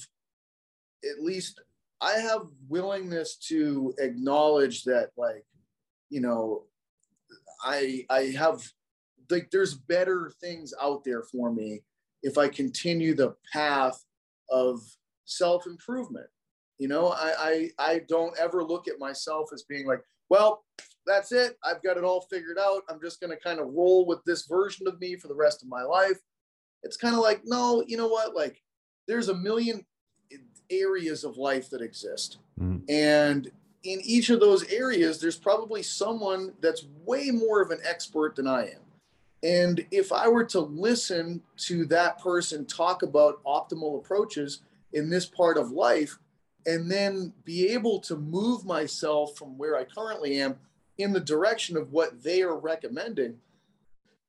at 1.04 1.22
least 1.22 1.60
I 2.00 2.12
have 2.12 2.42
willingness 2.68 3.36
to 3.48 3.94
acknowledge 3.98 4.84
that 4.84 5.10
like 5.16 5.44
you 6.10 6.20
know, 6.20 6.64
I 7.62 8.04
I 8.10 8.34
have 8.36 8.62
like 9.30 9.50
there's 9.50 9.74
better 9.74 10.32
things 10.40 10.72
out 10.80 11.04
there 11.04 11.22
for 11.22 11.52
me 11.52 11.82
if 12.22 12.38
I 12.38 12.48
continue 12.48 13.14
the 13.14 13.34
path 13.52 14.02
of 14.50 14.80
self 15.24 15.66
improvement. 15.66 16.26
You 16.78 16.88
know, 16.88 17.08
I, 17.08 17.32
I 17.38 17.70
I 17.78 18.00
don't 18.08 18.38
ever 18.38 18.64
look 18.64 18.88
at 18.88 18.98
myself 18.98 19.50
as 19.52 19.64
being 19.64 19.86
like, 19.86 20.02
well, 20.28 20.64
that's 21.06 21.32
it. 21.32 21.58
I've 21.64 21.82
got 21.82 21.96
it 21.96 22.04
all 22.04 22.20
figured 22.20 22.58
out. 22.58 22.82
I'm 22.88 23.00
just 23.00 23.20
going 23.20 23.30
to 23.30 23.42
kind 23.42 23.60
of 23.60 23.68
roll 23.68 24.06
with 24.06 24.22
this 24.24 24.46
version 24.46 24.86
of 24.86 25.00
me 25.00 25.16
for 25.16 25.28
the 25.28 25.34
rest 25.34 25.62
of 25.62 25.68
my 25.68 25.82
life. 25.82 26.18
It's 26.82 26.96
kind 26.96 27.14
of 27.14 27.20
like, 27.20 27.42
no, 27.44 27.82
you 27.86 27.96
know 27.96 28.08
what? 28.08 28.34
Like, 28.34 28.62
there's 29.06 29.28
a 29.28 29.34
million 29.34 29.84
areas 30.70 31.24
of 31.24 31.38
life 31.38 31.70
that 31.70 31.80
exist. 31.80 32.38
Mm. 32.60 32.82
And 32.88 33.50
in 33.84 34.00
each 34.02 34.28
of 34.30 34.40
those 34.40 34.64
areas, 34.70 35.20
there's 35.20 35.38
probably 35.38 35.82
someone 35.82 36.52
that's 36.60 36.86
way 37.04 37.30
more 37.30 37.62
of 37.62 37.70
an 37.70 37.80
expert 37.88 38.36
than 38.36 38.46
I 38.46 38.64
am. 38.66 38.80
And 39.42 39.86
if 39.90 40.12
I 40.12 40.28
were 40.28 40.44
to 40.46 40.60
listen 40.60 41.42
to 41.58 41.86
that 41.86 42.20
person 42.20 42.66
talk 42.66 43.02
about 43.02 43.42
optimal 43.44 43.98
approaches 43.98 44.60
in 44.92 45.08
this 45.08 45.26
part 45.26 45.56
of 45.56 45.70
life, 45.70 46.18
and 46.66 46.90
then 46.90 47.32
be 47.44 47.68
able 47.68 48.00
to 48.00 48.16
move 48.16 48.64
myself 48.64 49.36
from 49.36 49.56
where 49.56 49.76
I 49.76 49.84
currently 49.84 50.40
am 50.40 50.56
in 50.98 51.12
the 51.12 51.20
direction 51.20 51.76
of 51.76 51.92
what 51.92 52.22
they 52.22 52.42
are 52.42 52.58
recommending, 52.58 53.36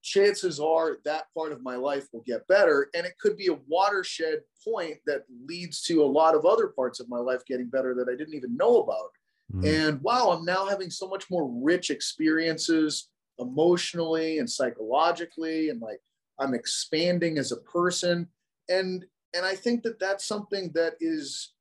chances 0.01 0.59
are 0.59 0.97
that 1.03 1.25
part 1.35 1.51
of 1.51 1.63
my 1.63 1.75
life 1.75 2.07
will 2.13 2.23
get 2.25 2.47
better. 2.47 2.89
And 2.93 3.05
it 3.05 3.17
could 3.19 3.35
be 3.35 3.47
a 3.47 3.59
watershed 3.67 4.41
point 4.63 4.97
that 5.05 5.25
leads 5.45 5.81
to 5.83 6.03
a 6.03 6.05
lot 6.05 6.35
of 6.35 6.45
other 6.45 6.67
parts 6.67 6.99
of 6.99 7.09
my 7.09 7.17
life 7.17 7.43
getting 7.45 7.67
better 7.67 7.93
that 7.95 8.07
I 8.07 8.15
didn't 8.15 8.35
even 8.35 8.55
know 8.55 8.81
about 8.81 9.09
Mm. 9.53 9.87
And 9.87 10.01
wow, 10.01 10.29
I'm 10.29 10.45
now 10.45 10.65
having 10.65 10.89
so 10.89 11.07
much 11.07 11.29
more 11.29 11.49
rich 11.63 11.89
experiences 11.89 13.09
emotionally 13.39 14.39
and 14.39 14.49
psychologically 14.49 15.69
and 15.69 15.81
like 15.81 16.01
I'm 16.39 16.53
expanding 16.53 17.37
as 17.37 17.51
a 17.51 17.57
person 17.57 18.27
and 18.67 19.05
and 19.35 19.45
I 19.45 19.55
think 19.55 19.83
that 19.83 19.99
that's 19.99 20.25
something 20.25 20.71
that 20.73 20.95
is 20.99 21.53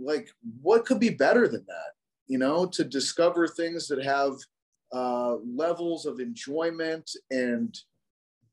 like 0.00 0.30
what 0.62 0.84
could 0.86 0.98
be 0.98 1.10
better 1.10 1.46
than 1.46 1.64
that 1.66 1.92
you 2.26 2.38
know 2.38 2.66
to 2.66 2.84
discover 2.84 3.46
things 3.46 3.86
that 3.88 4.02
have 4.04 4.34
uh, 4.92 5.36
levels 5.36 6.04
of 6.06 6.18
enjoyment 6.18 7.08
and 7.30 7.78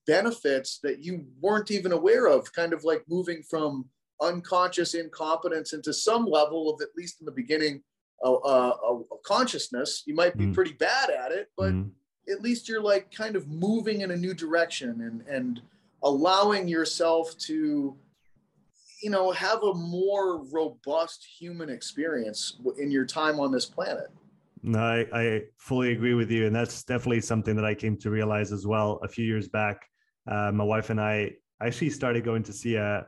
benefits 0.06 0.80
that 0.84 1.04
you 1.04 1.26
weren't 1.42 1.72
even 1.72 1.92
aware 1.92 2.28
of 2.28 2.54
kind 2.54 2.74
of 2.74 2.84
like 2.84 3.04
moving 3.10 3.42
from 3.44 3.86
unconscious 4.22 4.94
incompetence 4.94 5.74
into 5.74 5.94
some 5.94 6.26
level 6.26 6.70
of 6.70 6.82
at 6.82 6.90
least 6.96 7.20
in 7.20 7.26
the 7.26 7.32
beginning 7.32 7.82
a, 8.24 8.30
a, 8.30 8.70
a 8.70 9.18
consciousness 9.26 10.04
you 10.06 10.16
might 10.16 10.36
be 10.38 10.46
mm. 10.46 10.54
pretty 10.54 10.74
bad 10.74 11.10
at 11.10 11.32
it 11.32 11.50
but 11.58 11.72
mm. 11.72 11.90
at 12.32 12.42
least 12.42 12.68
you're 12.68 12.82
like 12.82 13.12
kind 13.12 13.36
of 13.36 13.48
moving 13.48 14.02
in 14.02 14.12
a 14.12 14.16
new 14.16 14.34
direction 14.34 15.02
and 15.02 15.22
and 15.28 15.62
allowing 16.04 16.68
yourself 16.68 17.38
to 17.38 17.96
you 19.02 19.10
know 19.10 19.32
have 19.32 19.64
a 19.64 19.74
more 19.74 20.44
robust 20.52 21.26
human 21.40 21.70
experience 21.70 22.60
in 22.78 22.92
your 22.92 23.06
time 23.06 23.40
on 23.40 23.52
this 23.52 23.66
planet 23.66 24.08
no 24.64 24.80
I, 24.80 25.06
I 25.14 25.42
fully 25.58 25.92
agree 25.92 26.14
with 26.14 26.32
you 26.32 26.48
and 26.48 26.56
that's 26.56 26.84
definitely 26.84 27.22
something 27.22 27.56
that 27.56 27.66
i 27.66 27.74
came 27.74 27.98
to 27.98 28.10
realize 28.10 28.52
as 28.52 28.66
well 28.66 29.00
a 29.04 29.08
few 29.08 29.26
years 29.26 29.48
back 29.48 29.86
uh, 30.30 30.52
my 30.52 30.64
wife 30.64 30.90
and 30.90 31.00
i 31.00 31.32
actually 31.62 31.90
started 31.90 32.24
going 32.24 32.44
to 32.44 32.54
see 32.54 32.76
a 32.76 33.06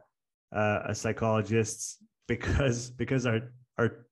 a, 0.51 0.81
a 0.89 0.95
psychologist 0.95 2.03
because 2.27 2.89
because 2.91 3.25
our 3.25 3.51
our 3.77 4.05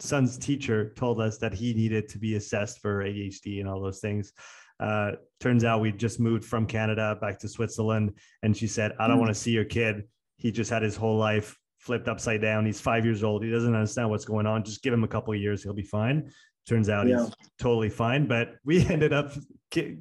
son's 0.00 0.36
teacher 0.36 0.92
told 0.96 1.20
us 1.20 1.38
that 1.38 1.52
he 1.52 1.74
needed 1.74 2.08
to 2.08 2.18
be 2.18 2.34
assessed 2.34 2.80
for 2.80 3.04
adhd 3.04 3.60
and 3.60 3.68
all 3.68 3.80
those 3.80 4.00
things 4.00 4.32
uh, 4.80 5.12
turns 5.38 5.62
out 5.62 5.80
we 5.80 5.92
just 5.92 6.18
moved 6.18 6.44
from 6.44 6.66
Canada 6.66 7.16
back 7.20 7.38
to 7.38 7.48
Switzerland, 7.48 8.12
and 8.42 8.56
she 8.56 8.66
said, 8.66 8.92
"I 8.98 9.06
don't 9.06 9.18
mm. 9.18 9.20
want 9.20 9.30
to 9.30 9.40
see 9.40 9.52
your 9.52 9.64
kid. 9.64 10.02
He 10.42 10.50
just 10.50 10.70
had 10.70 10.82
his 10.82 10.96
whole 10.96 11.16
life 11.16 11.56
flipped 11.78 12.08
upside 12.08 12.40
down. 12.40 12.66
He's 12.66 12.80
five 12.80 13.04
years 13.04 13.22
old. 13.22 13.44
He 13.44 13.50
doesn't 13.50 13.74
understand 13.74 14.10
what's 14.10 14.24
going 14.24 14.46
on. 14.46 14.64
Just 14.64 14.82
give 14.82 14.92
him 14.92 15.04
a 15.04 15.08
couple 15.08 15.32
of 15.32 15.40
years. 15.40 15.62
He'll 15.62 15.72
be 15.72 15.82
fine." 15.82 16.30
Turns 16.68 16.88
out 16.88 17.08
yeah. 17.08 17.24
he's 17.24 17.34
totally 17.60 17.88
fine. 17.88 18.26
But 18.26 18.54
we 18.64 18.86
ended 18.88 19.12
up 19.12 19.32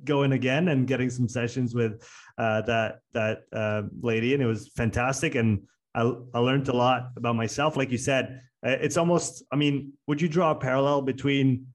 going 0.03 0.33
again 0.33 0.67
and 0.67 0.87
getting 0.87 1.09
some 1.09 1.27
sessions 1.27 1.73
with 1.73 2.07
uh, 2.37 2.61
that 2.61 2.99
that 3.13 3.43
uh, 3.53 3.83
lady, 4.01 4.33
and 4.33 4.41
it 4.41 4.47
was 4.47 4.69
fantastic. 4.75 5.35
And 5.35 5.63
I, 5.95 6.11
I 6.33 6.39
learned 6.39 6.69
a 6.69 6.75
lot 6.75 7.09
about 7.15 7.35
myself. 7.35 7.77
Like 7.77 7.91
you 7.91 7.97
said, 7.97 8.41
uh, 8.65 8.77
it's 8.81 8.97
almost. 8.97 9.43
I 9.51 9.55
mean, 9.55 9.93
would 10.07 10.21
you 10.21 10.27
draw 10.27 10.51
a 10.51 10.55
parallel 10.55 11.01
between 11.01 11.67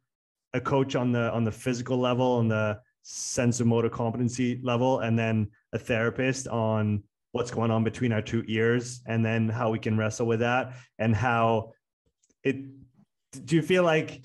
a 0.54 0.60
coach 0.60 0.96
on 0.96 1.12
the 1.12 1.32
on 1.32 1.44
the 1.44 1.52
physical 1.52 1.98
level 1.98 2.40
and 2.40 2.50
the 2.50 2.78
sense 3.02 3.60
of 3.60 3.66
motor 3.68 3.88
competency 3.88 4.60
level 4.64 5.00
and 5.00 5.16
then 5.16 5.48
a 5.72 5.78
therapist 5.78 6.48
on 6.48 7.02
what's 7.36 7.50
going 7.50 7.70
on 7.70 7.84
between 7.84 8.12
our 8.12 8.22
two 8.22 8.44
ears 8.48 9.00
and 9.06 9.24
then 9.24 9.48
how 9.48 9.70
we 9.70 9.78
can 9.78 9.96
wrestle 9.96 10.26
with 10.26 10.40
that 10.40 10.72
and 10.98 11.14
how 11.14 11.72
it 12.42 12.56
do 13.44 13.56
you 13.56 13.62
feel 13.62 13.82
like 13.82 14.24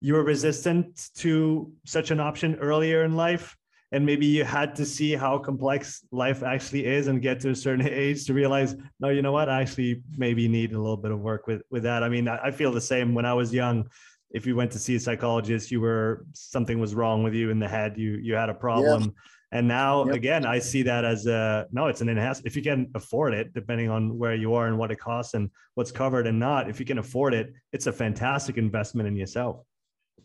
you 0.00 0.14
were 0.14 0.22
resistant 0.22 1.10
to 1.16 1.72
such 1.84 2.10
an 2.10 2.20
option 2.20 2.54
earlier 2.56 3.04
in 3.04 3.16
life 3.16 3.56
and 3.92 4.04
maybe 4.04 4.26
you 4.26 4.44
had 4.44 4.74
to 4.74 4.84
see 4.84 5.14
how 5.14 5.38
complex 5.38 6.04
life 6.10 6.42
actually 6.42 6.84
is 6.84 7.06
and 7.06 7.22
get 7.22 7.40
to 7.40 7.50
a 7.50 7.54
certain 7.54 7.86
age 8.04 8.26
to 8.26 8.34
realize 8.34 8.76
no 9.00 9.08
you 9.08 9.22
know 9.22 9.32
what 9.32 9.48
i 9.48 9.60
actually 9.60 10.02
maybe 10.16 10.46
need 10.48 10.72
a 10.72 10.78
little 10.78 10.96
bit 10.96 11.10
of 11.10 11.20
work 11.20 11.46
with 11.46 11.62
with 11.70 11.82
that 11.82 12.02
i 12.02 12.08
mean 12.08 12.28
i, 12.28 12.36
I 12.48 12.50
feel 12.50 12.72
the 12.72 12.80
same 12.80 13.14
when 13.14 13.24
i 13.24 13.34
was 13.34 13.52
young 13.52 13.88
if 14.30 14.46
you 14.46 14.56
went 14.56 14.70
to 14.72 14.78
see 14.78 14.96
a 14.96 15.00
psychologist, 15.00 15.70
you 15.70 15.80
were 15.80 16.26
something 16.32 16.78
was 16.78 16.94
wrong 16.94 17.22
with 17.22 17.34
you 17.34 17.50
in 17.50 17.58
the 17.58 17.68
head. 17.68 17.96
You 17.96 18.18
you 18.22 18.34
had 18.34 18.48
a 18.48 18.54
problem. 18.54 19.02
Yeah. 19.02 19.08
And 19.52 19.68
now 19.68 20.04
yep. 20.06 20.14
again, 20.14 20.44
I 20.44 20.58
see 20.58 20.82
that 20.82 21.04
as 21.04 21.26
a 21.26 21.66
no, 21.70 21.86
it's 21.86 22.00
an 22.00 22.08
enhancement. 22.08 22.46
If 22.46 22.56
you 22.56 22.62
can 22.62 22.90
afford 22.94 23.32
it, 23.32 23.54
depending 23.54 23.88
on 23.90 24.18
where 24.18 24.34
you 24.34 24.54
are 24.54 24.66
and 24.66 24.76
what 24.76 24.90
it 24.90 24.98
costs 24.98 25.34
and 25.34 25.50
what's 25.74 25.92
covered 25.92 26.26
and 26.26 26.38
not, 26.38 26.68
if 26.68 26.80
you 26.80 26.86
can 26.86 26.98
afford 26.98 27.32
it, 27.32 27.52
it's 27.72 27.86
a 27.86 27.92
fantastic 27.92 28.58
investment 28.58 29.06
in 29.06 29.16
yourself. 29.16 29.64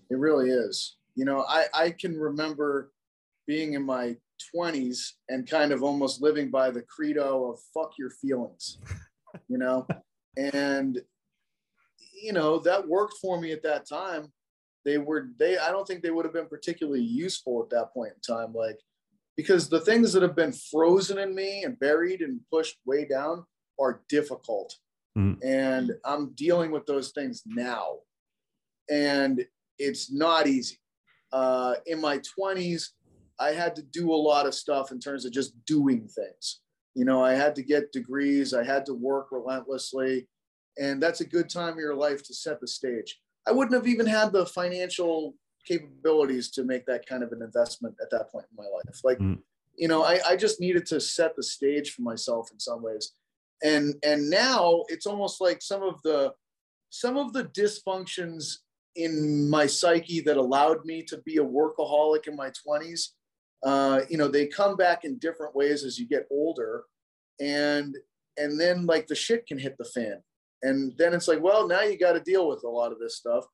It 0.09 0.17
really 0.17 0.49
is. 0.49 0.97
You 1.15 1.25
know, 1.25 1.45
I, 1.47 1.65
I 1.73 1.91
can 1.91 2.17
remember 2.17 2.91
being 3.45 3.73
in 3.73 3.83
my 3.83 4.15
20s 4.55 5.11
and 5.29 5.47
kind 5.47 5.71
of 5.71 5.83
almost 5.83 6.21
living 6.21 6.49
by 6.49 6.71
the 6.71 6.81
credo 6.81 7.51
of 7.51 7.59
fuck 7.73 7.93
your 7.99 8.09
feelings, 8.09 8.79
you 9.47 9.57
know? 9.57 9.85
and 10.37 10.99
you 12.21 12.33
know, 12.33 12.59
that 12.59 12.87
worked 12.87 13.15
for 13.21 13.39
me 13.39 13.51
at 13.51 13.63
that 13.63 13.87
time. 13.87 14.31
They 14.85 14.97
were, 14.97 15.29
they, 15.37 15.57
I 15.57 15.71
don't 15.71 15.87
think 15.87 16.01
they 16.01 16.11
would 16.11 16.25
have 16.25 16.33
been 16.33 16.47
particularly 16.47 17.01
useful 17.01 17.61
at 17.63 17.69
that 17.71 17.93
point 17.93 18.13
in 18.15 18.35
time. 18.35 18.53
Like, 18.53 18.79
because 19.41 19.69
the 19.69 19.79
things 19.79 20.13
that 20.13 20.23
have 20.23 20.35
been 20.35 20.53
frozen 20.53 21.17
in 21.17 21.33
me 21.35 21.63
and 21.63 21.79
buried 21.79 22.21
and 22.21 22.39
pushed 22.51 22.77
way 22.85 23.05
down 23.05 23.45
are 23.79 24.01
difficult. 24.09 24.75
Mm. 25.17 25.37
And 25.43 25.91
I'm 26.05 26.33
dealing 26.33 26.71
with 26.71 26.85
those 26.85 27.11
things 27.11 27.43
now. 27.45 27.99
And 28.89 29.45
it's 29.77 30.11
not 30.11 30.47
easy. 30.47 30.79
Uh, 31.31 31.75
in 31.85 31.99
my 31.99 32.19
20s, 32.19 32.89
I 33.39 33.51
had 33.51 33.75
to 33.77 33.81
do 33.81 34.13
a 34.13 34.15
lot 34.15 34.45
of 34.45 34.53
stuff 34.53 34.91
in 34.91 34.99
terms 34.99 35.25
of 35.25 35.31
just 35.31 35.53
doing 35.65 36.07
things. 36.07 36.59
You 36.93 37.05
know, 37.05 37.23
I 37.23 37.33
had 37.33 37.55
to 37.55 37.63
get 37.63 37.91
degrees, 37.91 38.53
I 38.53 38.63
had 38.63 38.85
to 38.87 38.93
work 38.93 39.27
relentlessly 39.31 40.27
and 40.77 41.01
that's 41.01 41.21
a 41.21 41.25
good 41.25 41.49
time 41.49 41.73
of 41.73 41.79
your 41.79 41.95
life 41.95 42.23
to 42.23 42.33
set 42.33 42.59
the 42.59 42.67
stage. 42.67 43.19
I 43.47 43.51
wouldn't 43.51 43.75
have 43.75 43.87
even 43.87 44.05
had 44.05 44.31
the 44.31 44.45
financial 44.45 45.35
capabilities 45.67 46.49
to 46.51 46.63
make 46.63 46.85
that 46.85 47.05
kind 47.05 47.23
of 47.23 47.31
an 47.31 47.41
investment 47.41 47.95
at 48.01 48.09
that 48.11 48.31
point 48.31 48.45
in 48.51 48.63
my 48.63 48.69
life. 48.69 49.01
Like, 49.03 49.19
mm. 49.19 49.39
you 49.75 49.87
know, 49.87 50.03
I, 50.03 50.19
I 50.27 50.35
just 50.35 50.59
needed 50.59 50.85
to 50.87 50.99
set 50.99 51.35
the 51.35 51.43
stage 51.43 51.91
for 51.91 52.01
myself 52.01 52.49
in 52.51 52.59
some 52.59 52.81
ways. 52.81 53.13
And 53.63 53.95
and 54.03 54.29
now 54.29 54.83
it's 54.87 55.05
almost 55.05 55.39
like 55.39 55.61
some 55.61 55.83
of 55.83 56.01
the 56.03 56.33
some 56.89 57.17
of 57.17 57.31
the 57.33 57.45
dysfunctions 57.45 58.57
in 58.95 59.49
my 59.49 59.65
psyche 59.65 60.19
that 60.21 60.37
allowed 60.37 60.83
me 60.85 61.03
to 61.03 61.17
be 61.19 61.37
a 61.37 61.43
workaholic 61.43 62.27
in 62.27 62.35
my 62.35 62.51
20s 62.67 63.09
uh, 63.63 64.01
you 64.09 64.17
know 64.17 64.27
they 64.27 64.47
come 64.47 64.75
back 64.75 65.05
in 65.05 65.17
different 65.19 65.55
ways 65.55 65.83
as 65.83 65.97
you 65.97 66.07
get 66.07 66.27
older 66.31 66.83
and 67.39 67.95
and 68.37 68.59
then 68.59 68.85
like 68.85 69.07
the 69.07 69.15
shit 69.15 69.45
can 69.45 69.57
hit 69.57 69.77
the 69.77 69.85
fan 69.85 70.21
and 70.63 70.93
then 70.97 71.13
it's 71.13 71.27
like 71.27 71.41
well 71.41 71.67
now 71.67 71.81
you 71.81 71.97
got 71.97 72.13
to 72.13 72.19
deal 72.19 72.47
with 72.47 72.63
a 72.63 72.69
lot 72.69 72.91
of 72.91 72.99
this 72.99 73.17
stuff 73.17 73.45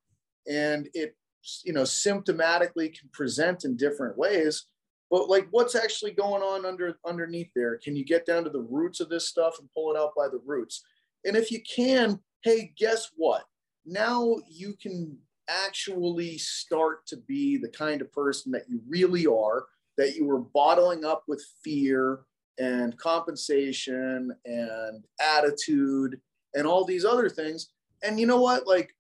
and 0.49 0.87
it 0.93 1.15
you 1.63 1.73
know 1.73 1.83
symptomatically 1.83 2.97
can 2.97 3.09
present 3.13 3.65
in 3.65 3.77
different 3.77 4.17
ways 4.17 4.65
but 5.09 5.29
like 5.29 5.47
what's 5.51 5.75
actually 5.75 6.11
going 6.11 6.41
on 6.41 6.65
under 6.65 6.97
underneath 7.05 7.49
there 7.55 7.77
can 7.77 7.95
you 7.95 8.03
get 8.03 8.25
down 8.25 8.43
to 8.43 8.49
the 8.49 8.67
roots 8.69 8.99
of 8.99 9.09
this 9.09 9.27
stuff 9.27 9.55
and 9.59 9.69
pull 9.73 9.93
it 9.93 9.97
out 9.97 10.11
by 10.15 10.27
the 10.27 10.41
roots 10.45 10.83
and 11.25 11.35
if 11.35 11.51
you 11.51 11.61
can 11.63 12.19
hey 12.43 12.73
guess 12.77 13.11
what 13.15 13.43
now 13.85 14.35
you 14.49 14.73
can 14.81 15.17
actually 15.49 16.37
start 16.37 17.05
to 17.07 17.17
be 17.17 17.57
the 17.57 17.69
kind 17.69 18.01
of 18.01 18.11
person 18.11 18.51
that 18.51 18.63
you 18.67 18.81
really 18.87 19.25
are 19.25 19.65
that 19.97 20.15
you 20.15 20.25
were 20.25 20.39
bottling 20.39 21.03
up 21.03 21.23
with 21.27 21.43
fear 21.63 22.19
and 22.59 22.97
compensation 22.97 24.31
and 24.45 25.03
attitude 25.19 26.19
and 26.53 26.65
all 26.65 26.85
these 26.85 27.05
other 27.05 27.29
things. 27.29 27.69
And 28.03 28.19
you 28.19 28.25
know 28.25 28.41
what? 28.41 28.67
Like 28.67 28.95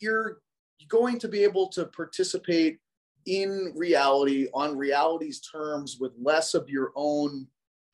you're 0.00 0.38
going 0.88 1.18
to 1.18 1.28
be 1.28 1.42
able 1.44 1.68
to 1.68 1.86
participate 1.86 2.78
in 3.26 3.72
reality 3.76 4.48
on 4.54 4.76
reality's 4.76 5.40
terms 5.40 5.98
with 6.00 6.12
less 6.20 6.54
of 6.54 6.68
your 6.68 6.92
own, 6.96 7.46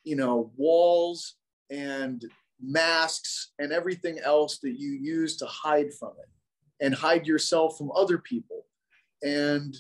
you 0.05 0.17
know, 0.17 0.53
walls 0.57 1.37
and 1.71 2.25
masks 2.61 3.53
and 3.59 3.73
everything 3.73 4.19
else 4.21 4.59
that 4.59 4.79
you 4.79 4.93
use 4.93 5.37
to 5.37 5.47
hide 5.47 5.93
from 5.95 6.13
it 6.21 6.85
and 6.85 6.95
hide 6.95 7.27
yourself 7.27 7.77
from 7.77 7.91
other 7.93 8.19
people. 8.19 8.67
And 9.23 9.75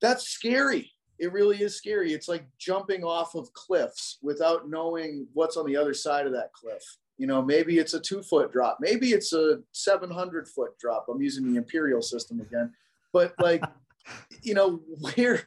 that's 0.00 0.28
scary. 0.28 0.92
It 1.18 1.32
really 1.32 1.60
is 1.60 1.76
scary. 1.76 2.12
It's 2.12 2.28
like 2.28 2.44
jumping 2.58 3.04
off 3.04 3.34
of 3.34 3.52
cliffs 3.52 4.18
without 4.22 4.70
knowing 4.70 5.26
what's 5.34 5.56
on 5.56 5.66
the 5.66 5.76
other 5.76 5.94
side 5.94 6.26
of 6.26 6.32
that 6.32 6.52
cliff. 6.52 6.82
You 7.20 7.26
know, 7.26 7.42
maybe 7.42 7.76
it's 7.76 7.92
a 7.92 8.00
two 8.00 8.22
foot 8.22 8.50
drop, 8.50 8.78
maybe 8.80 9.10
it's 9.10 9.34
a 9.34 9.58
700 9.72 10.48
foot 10.48 10.78
drop. 10.78 11.04
I'm 11.10 11.20
using 11.20 11.52
the 11.52 11.58
imperial 11.58 12.00
system 12.00 12.40
again, 12.40 12.72
but 13.12 13.34
like, 13.38 13.62
you 14.42 14.54
know, 14.54 14.80
where, 15.14 15.42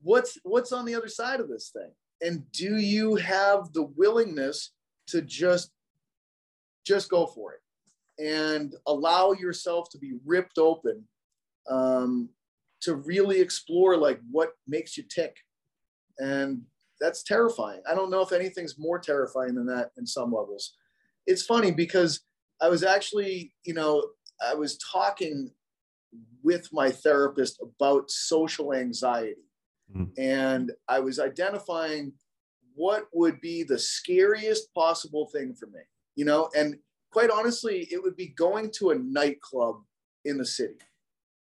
what's, 0.00 0.38
what's 0.42 0.72
on 0.72 0.86
the 0.86 0.94
other 0.94 1.06
side 1.08 1.40
of 1.40 1.50
this 1.50 1.68
thing? 1.68 1.90
And 2.22 2.50
do 2.50 2.78
you 2.78 3.16
have 3.16 3.74
the 3.74 3.82
willingness 3.82 4.70
to 5.08 5.20
just, 5.20 5.70
just 6.86 7.10
go 7.10 7.26
for 7.26 7.52
it 7.52 7.60
and 8.18 8.74
allow 8.86 9.32
yourself 9.32 9.90
to 9.90 9.98
be 9.98 10.14
ripped 10.24 10.56
open 10.56 11.04
um, 11.68 12.30
to 12.80 12.94
really 12.94 13.38
explore 13.38 13.98
like 13.98 14.18
what 14.30 14.52
makes 14.66 14.96
you 14.96 15.02
tick 15.02 15.36
and 16.18 16.62
that's 17.00 17.22
terrifying 17.22 17.80
i 17.88 17.94
don't 17.94 18.10
know 18.10 18.22
if 18.22 18.32
anything's 18.32 18.78
more 18.78 18.98
terrifying 18.98 19.54
than 19.54 19.66
that 19.66 19.90
in 19.98 20.06
some 20.06 20.32
levels 20.32 20.74
it's 21.28 21.44
funny 21.44 21.70
because 21.70 22.22
I 22.60 22.68
was 22.68 22.82
actually, 22.82 23.52
you 23.64 23.74
know, 23.74 24.02
I 24.44 24.54
was 24.54 24.78
talking 24.78 25.50
with 26.42 26.68
my 26.72 26.90
therapist 26.90 27.60
about 27.62 28.10
social 28.10 28.72
anxiety. 28.72 29.36
Mm. 29.94 30.10
And 30.18 30.72
I 30.88 31.00
was 31.00 31.20
identifying 31.20 32.12
what 32.74 33.04
would 33.12 33.40
be 33.40 33.62
the 33.62 33.78
scariest 33.78 34.72
possible 34.74 35.28
thing 35.32 35.54
for 35.54 35.66
me, 35.66 35.80
you 36.16 36.24
know, 36.24 36.48
and 36.56 36.76
quite 37.10 37.30
honestly, 37.30 37.88
it 37.90 38.02
would 38.02 38.16
be 38.16 38.28
going 38.28 38.70
to 38.78 38.90
a 38.90 38.94
nightclub 38.94 39.76
in 40.24 40.38
the 40.38 40.46
city, 40.46 40.78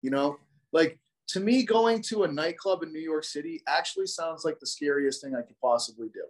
you 0.02 0.12
know, 0.12 0.38
like 0.72 1.00
to 1.30 1.40
me, 1.40 1.64
going 1.64 2.02
to 2.04 2.24
a 2.24 2.32
nightclub 2.32 2.84
in 2.84 2.94
New 2.94 3.00
York 3.00 3.24
City 3.24 3.62
actually 3.68 4.08
sounds 4.08 4.46
like 4.46 4.60
the 4.60 4.68
scariest 4.68 5.22
thing 5.22 5.36
I 5.36 5.42
could 5.42 5.60
possibly 5.62 6.10
do. 6.14 6.24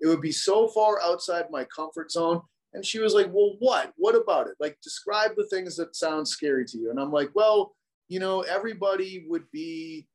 It 0.00 0.06
would 0.06 0.20
be 0.20 0.32
so 0.32 0.68
far 0.68 1.00
outside 1.02 1.46
my 1.50 1.64
comfort 1.64 2.10
zone. 2.10 2.40
And 2.72 2.84
she 2.84 2.98
was 2.98 3.14
like, 3.14 3.26
Well, 3.32 3.56
what? 3.58 3.92
What 3.96 4.14
about 4.14 4.46
it? 4.46 4.54
Like, 4.60 4.78
describe 4.82 5.32
the 5.36 5.46
things 5.46 5.76
that 5.76 5.96
sound 5.96 6.26
scary 6.26 6.64
to 6.66 6.78
you. 6.78 6.90
And 6.90 7.00
I'm 7.00 7.12
like, 7.12 7.30
Well, 7.34 7.74
you 8.08 8.20
know, 8.20 8.42
everybody 8.42 9.24
would 9.28 9.50
be, 9.52 10.06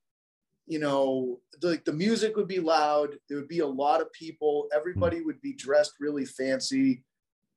you 0.68 0.80
know, 0.80 1.40
like 1.62 1.86
the, 1.86 1.92
the 1.92 1.98
music 1.98 2.36
would 2.36 2.48
be 2.48 2.60
loud. 2.60 3.16
There 3.30 3.38
would 3.38 3.48
be 3.48 3.60
a 3.60 3.68
lot 3.68 4.02
of 4.02 4.12
people. 4.14 4.68
Everybody 4.74 5.22
would 5.22 5.42
be 5.42 5.54
dressed 5.54 5.94
really 6.00 6.26
fancy. 6.26 7.04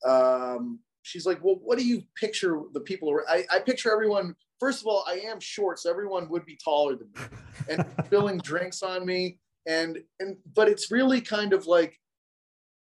Um, 0.04 0.80
she's 1.02 1.26
like, 1.26 1.42
Well, 1.42 1.58
what 1.62 1.78
do 1.78 1.86
you 1.86 2.02
picture 2.18 2.60
the 2.72 2.80
people? 2.80 3.20
I, 3.28 3.44
I 3.50 3.60
picture 3.60 3.92
everyone 3.92 4.34
first 4.58 4.80
of 4.80 4.86
all, 4.86 5.04
I 5.06 5.20
am 5.26 5.40
short, 5.40 5.78
so 5.78 5.90
everyone 5.90 6.28
would 6.28 6.44
be 6.44 6.56
taller 6.62 6.96
than 6.96 7.08
me 7.14 7.38
and 7.70 7.84
spilling 8.04 8.38
drinks 8.38 8.82
on 8.82 9.06
me. 9.06 9.38
And 9.66 9.98
and 10.18 10.36
but 10.54 10.68
it's 10.68 10.90
really 10.90 11.20
kind 11.20 11.52
of 11.52 11.66
like 11.66 11.98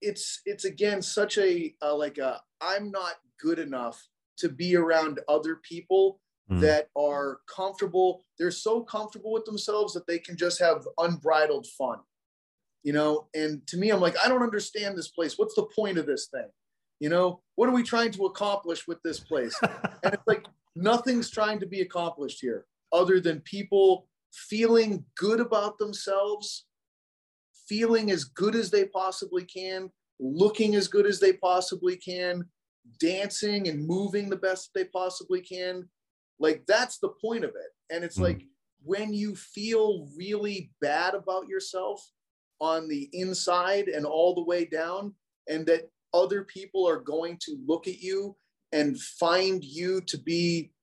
it's 0.01 0.41
it's 0.45 0.65
again 0.65 1.01
such 1.01 1.37
a 1.37 1.73
uh, 1.81 1.95
like 1.95 2.17
a 2.17 2.41
I'm 2.61 2.91
not 2.91 3.15
good 3.39 3.59
enough 3.59 4.07
to 4.37 4.49
be 4.49 4.75
around 4.75 5.19
other 5.27 5.57
people 5.57 6.19
mm. 6.49 6.59
that 6.61 6.87
are 6.97 7.39
comfortable. 7.53 8.25
They're 8.37 8.51
so 8.51 8.81
comfortable 8.81 9.31
with 9.31 9.45
themselves 9.45 9.93
that 9.93 10.07
they 10.07 10.19
can 10.19 10.37
just 10.37 10.59
have 10.59 10.87
unbridled 10.97 11.67
fun. 11.67 11.99
You 12.83 12.93
know, 12.93 13.27
and 13.35 13.65
to 13.67 13.77
me, 13.77 13.91
I'm 13.91 14.01
like, 14.01 14.15
I 14.23 14.27
don't 14.27 14.41
understand 14.41 14.97
this 14.97 15.09
place. 15.09 15.37
What's 15.37 15.53
the 15.53 15.67
point 15.75 15.99
of 15.99 16.07
this 16.07 16.27
thing? 16.33 16.47
You 16.99 17.09
know, 17.09 17.41
what 17.55 17.69
are 17.69 17.73
we 17.73 17.83
trying 17.83 18.11
to 18.11 18.25
accomplish 18.25 18.87
with 18.87 19.01
this 19.03 19.19
place? 19.19 19.55
and 20.03 20.13
it's 20.13 20.27
like 20.27 20.45
nothing's 20.75 21.29
trying 21.29 21.59
to 21.59 21.67
be 21.67 21.81
accomplished 21.81 22.39
here 22.41 22.65
other 22.91 23.19
than 23.19 23.41
people 23.41 24.07
feeling 24.33 25.05
good 25.15 25.39
about 25.39 25.77
themselves, 25.77 26.65
feeling 27.71 28.11
as 28.11 28.25
good 28.25 28.53
as 28.53 28.69
they 28.69 28.83
possibly 28.83 29.45
can, 29.45 29.89
looking 30.19 30.75
as 30.75 30.89
good 30.89 31.05
as 31.05 31.21
they 31.21 31.31
possibly 31.31 31.95
can, 31.95 32.43
dancing 32.99 33.69
and 33.69 33.87
moving 33.87 34.29
the 34.29 34.35
best 34.35 34.71
they 34.75 34.83
possibly 34.83 35.39
can. 35.39 35.87
Like 36.37 36.65
that's 36.67 36.97
the 36.97 37.13
point 37.21 37.45
of 37.45 37.51
it. 37.51 37.95
And 37.95 38.03
it's 38.03 38.17
mm. 38.17 38.23
like 38.23 38.41
when 38.83 39.13
you 39.13 39.37
feel 39.37 40.09
really 40.17 40.73
bad 40.81 41.13
about 41.13 41.47
yourself 41.47 42.05
on 42.59 42.89
the 42.89 43.09
inside 43.13 43.87
and 43.87 44.05
all 44.05 44.35
the 44.35 44.43
way 44.43 44.65
down, 44.65 45.15
and 45.47 45.65
that 45.67 45.89
other 46.13 46.43
people 46.43 46.85
are 46.85 46.99
going 46.99 47.37
to 47.41 47.57
look 47.65 47.87
at 47.87 48.01
you 48.01 48.35
and 48.73 48.99
find 48.99 49.63
you 49.63 50.01
to 50.01 50.17
be 50.17 50.73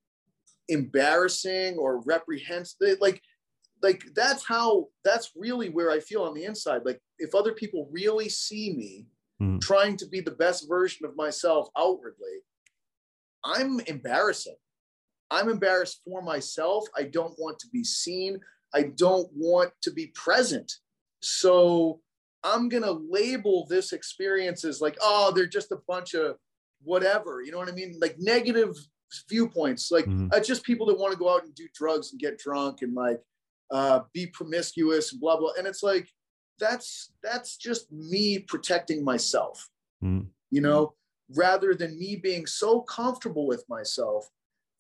embarrassing 0.69 1.77
or 1.77 2.03
reprehensible 2.07 2.97
like 3.01 3.21
like 3.83 4.03
that's 4.15 4.47
how 4.47 4.87
that's 5.05 5.33
really 5.37 5.69
where 5.69 5.91
i 5.91 6.01
feel 6.01 6.23
on 6.23 6.35
the 6.35 6.45
inside 6.45 6.83
like 6.85 7.01
if 7.19 7.35
other 7.35 7.53
people 7.53 7.89
really 7.93 8.29
see 8.29 8.75
me 8.75 9.07
mm. 9.41 9.61
trying 9.61 9.97
to 9.97 10.07
be 10.07 10.21
the 10.21 10.33
best 10.33 10.69
version 10.69 11.07
of 11.07 11.17
myself 11.17 11.69
outwardly 11.77 12.43
i'm 13.45 13.81
embarrassing 13.81 14.57
i'm 15.31 15.49
embarrassed 15.49 16.01
for 16.05 16.23
myself 16.23 16.85
i 16.97 17.03
don't 17.03 17.35
want 17.39 17.59
to 17.59 17.69
be 17.73 17.85
seen 17.85 18.39
i 18.75 18.83
don't 18.83 19.29
want 19.35 19.71
to 19.83 19.91
be 19.93 20.09
present 20.15 20.73
so 21.21 22.01
i'm 22.45 22.69
going 22.69 22.83
to 22.83 23.01
label 23.11 23.67
this 23.69 23.93
experience 23.93 24.65
as 24.65 24.81
like 24.81 24.97
oh 25.03 25.33
they're 25.35 25.47
just 25.47 25.73
a 25.73 25.79
bunch 25.87 26.15
of 26.15 26.37
whatever. 26.83 27.43
You 27.43 27.53
know 27.53 27.59
what 27.59 27.69
I 27.69 27.73
mean? 27.73 27.97
Like 28.01 28.17
negative 28.19 28.75
viewpoints, 29.29 29.91
like 29.91 30.05
mm-hmm. 30.05 30.29
uh, 30.33 30.41
just 30.41 30.65
people 30.65 30.87
that 30.87 30.99
want 30.99 31.13
to 31.13 31.19
go 31.19 31.33
out 31.33 31.45
and 31.45 31.55
do 31.55 31.67
drugs 31.75 32.13
and 32.13 32.21
get 32.21 32.39
drunk 32.39 32.79
and 32.83 32.95
like 32.95 33.21
uh, 33.71 34.01
be 34.13 34.27
promiscuous 34.27 35.13
and 35.13 35.21
blah 35.21 35.37
blah. 35.39 35.53
And 35.59 35.67
it's 35.67 35.83
like 35.83 36.09
that's 36.59 37.13
that's 37.23 37.57
just 37.57 37.91
me 37.93 38.39
protecting 38.39 39.05
myself. 39.05 39.69
Mm-hmm. 40.03 40.27
You 40.51 40.61
know, 40.61 40.95
rather 41.35 41.75
than 41.75 41.99
me 41.99 42.17
being 42.17 42.47
so 42.47 42.81
comfortable 42.81 43.47
with 43.47 43.65
myself 43.69 44.29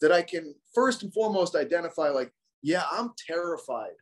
that 0.00 0.12
I 0.12 0.22
can 0.22 0.54
first 0.74 1.02
and 1.02 1.12
foremost 1.12 1.54
identify 1.54 2.08
like, 2.08 2.32
yeah, 2.62 2.84
I'm 2.90 3.12
terrified 3.26 3.96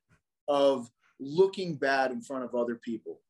of 0.48 0.88
looking 1.18 1.76
bad 1.76 2.10
in 2.10 2.20
front 2.20 2.44
of 2.44 2.54
other 2.54 2.76
people. 2.76 3.20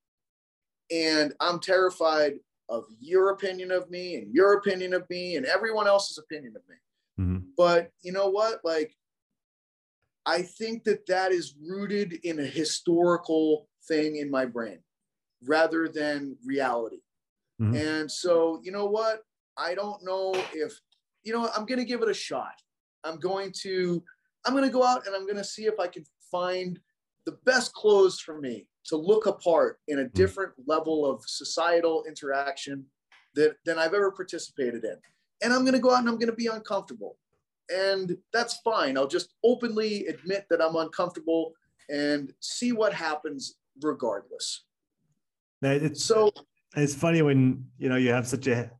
And 0.91 1.33
I'm 1.41 1.61
terrified 1.61 2.35
of 2.69 2.85
your 3.01 3.31
opinion 3.31 3.71
of 3.71 3.91
me 3.91 4.17
and 4.17 4.35
your 4.35 4.55
opinion 4.55 4.93
of 4.93 5.09
me 5.09 5.37
and 5.37 5.47
everyone 5.47 5.87
else's 5.87 6.19
opinion 6.19 6.55
of 6.57 6.63
me. 6.69 7.25
Mm-hmm. 7.25 7.47
But 7.57 7.91
you 8.03 8.13
know 8.13 8.29
what? 8.29 8.61
Like, 8.65 8.95
I 10.27 10.43
think 10.43 10.83
that 10.85 11.07
that 11.07 11.31
is 11.31 11.55
rooted 11.63 12.15
in 12.25 12.41
a 12.41 12.45
historical 12.45 13.69
thing 13.87 14.17
in 14.17 14.31
my 14.31 14.45
brain 14.45 14.81
rather 15.45 15.89
than 15.89 16.37
reality. 16.45 17.01
Mm-hmm. 17.63 17.77
And 17.77 18.11
so, 18.11 18.61
you 18.63 18.73
know 18.73 18.87
what? 18.87 19.23
I 19.57 19.75
don't 19.75 20.05
know 20.05 20.35
if, 20.53 20.79
you 21.23 21.33
know, 21.33 21.49
I'm 21.57 21.65
going 21.65 21.79
to 21.79 21.85
give 21.85 22.03
it 22.03 22.09
a 22.09 22.15
shot. 22.15 22.55
I'm 23.05 23.19
going 23.19 23.53
to, 23.63 24.03
I'm 24.45 24.53
going 24.53 24.65
to 24.65 24.71
go 24.71 24.83
out 24.83 25.07
and 25.07 25.15
I'm 25.15 25.25
going 25.25 25.37
to 25.37 25.45
see 25.45 25.67
if 25.67 25.79
I 25.79 25.87
can 25.87 26.05
find 26.31 26.79
the 27.25 27.39
best 27.45 27.73
clothes 27.73 28.21
for 28.21 28.41
me 28.41 28.67
to 28.87 28.97
look 28.97 29.27
apart 29.27 29.79
in 29.89 30.01
a 30.01 30.05
hmm. 30.05 30.09
different 30.15 30.53
level 30.67 31.09
of 31.09 31.23
societal 31.27 32.05
interaction 32.07 32.85
that, 33.35 33.57
than 33.65 33.79
I've 33.79 33.95
ever 33.95 34.11
participated 34.11 34.85
in. 34.85 34.97
And 35.43 35.53
I'm 35.53 35.63
going 35.63 35.75
to 35.75 35.79
go 35.79 35.93
out 35.93 36.01
and 36.01 36.09
I'm 36.09 36.19
going 36.19 36.31
to 36.31 36.37
be 36.37 36.47
uncomfortable. 36.47 37.17
And 37.69 38.17
that's 38.33 38.61
fine. 38.65 38.97
I'll 38.97 39.09
just 39.09 39.35
openly 39.45 40.07
admit 40.07 40.47
that 40.51 40.63
I'm 40.63 40.77
uncomfortable 40.77 41.53
and 41.89 42.33
see 42.41 42.73
what 42.73 42.93
happens 42.93 43.57
regardless. 43.83 44.65
It's, 45.63 46.05
so 46.05 46.31
it's 46.77 46.95
funny 46.95 47.23
when 47.23 47.65
you 47.79 47.89
know 47.89 47.97
you 47.97 48.11
have 48.11 48.27
such 48.27 48.47
a 48.47 48.71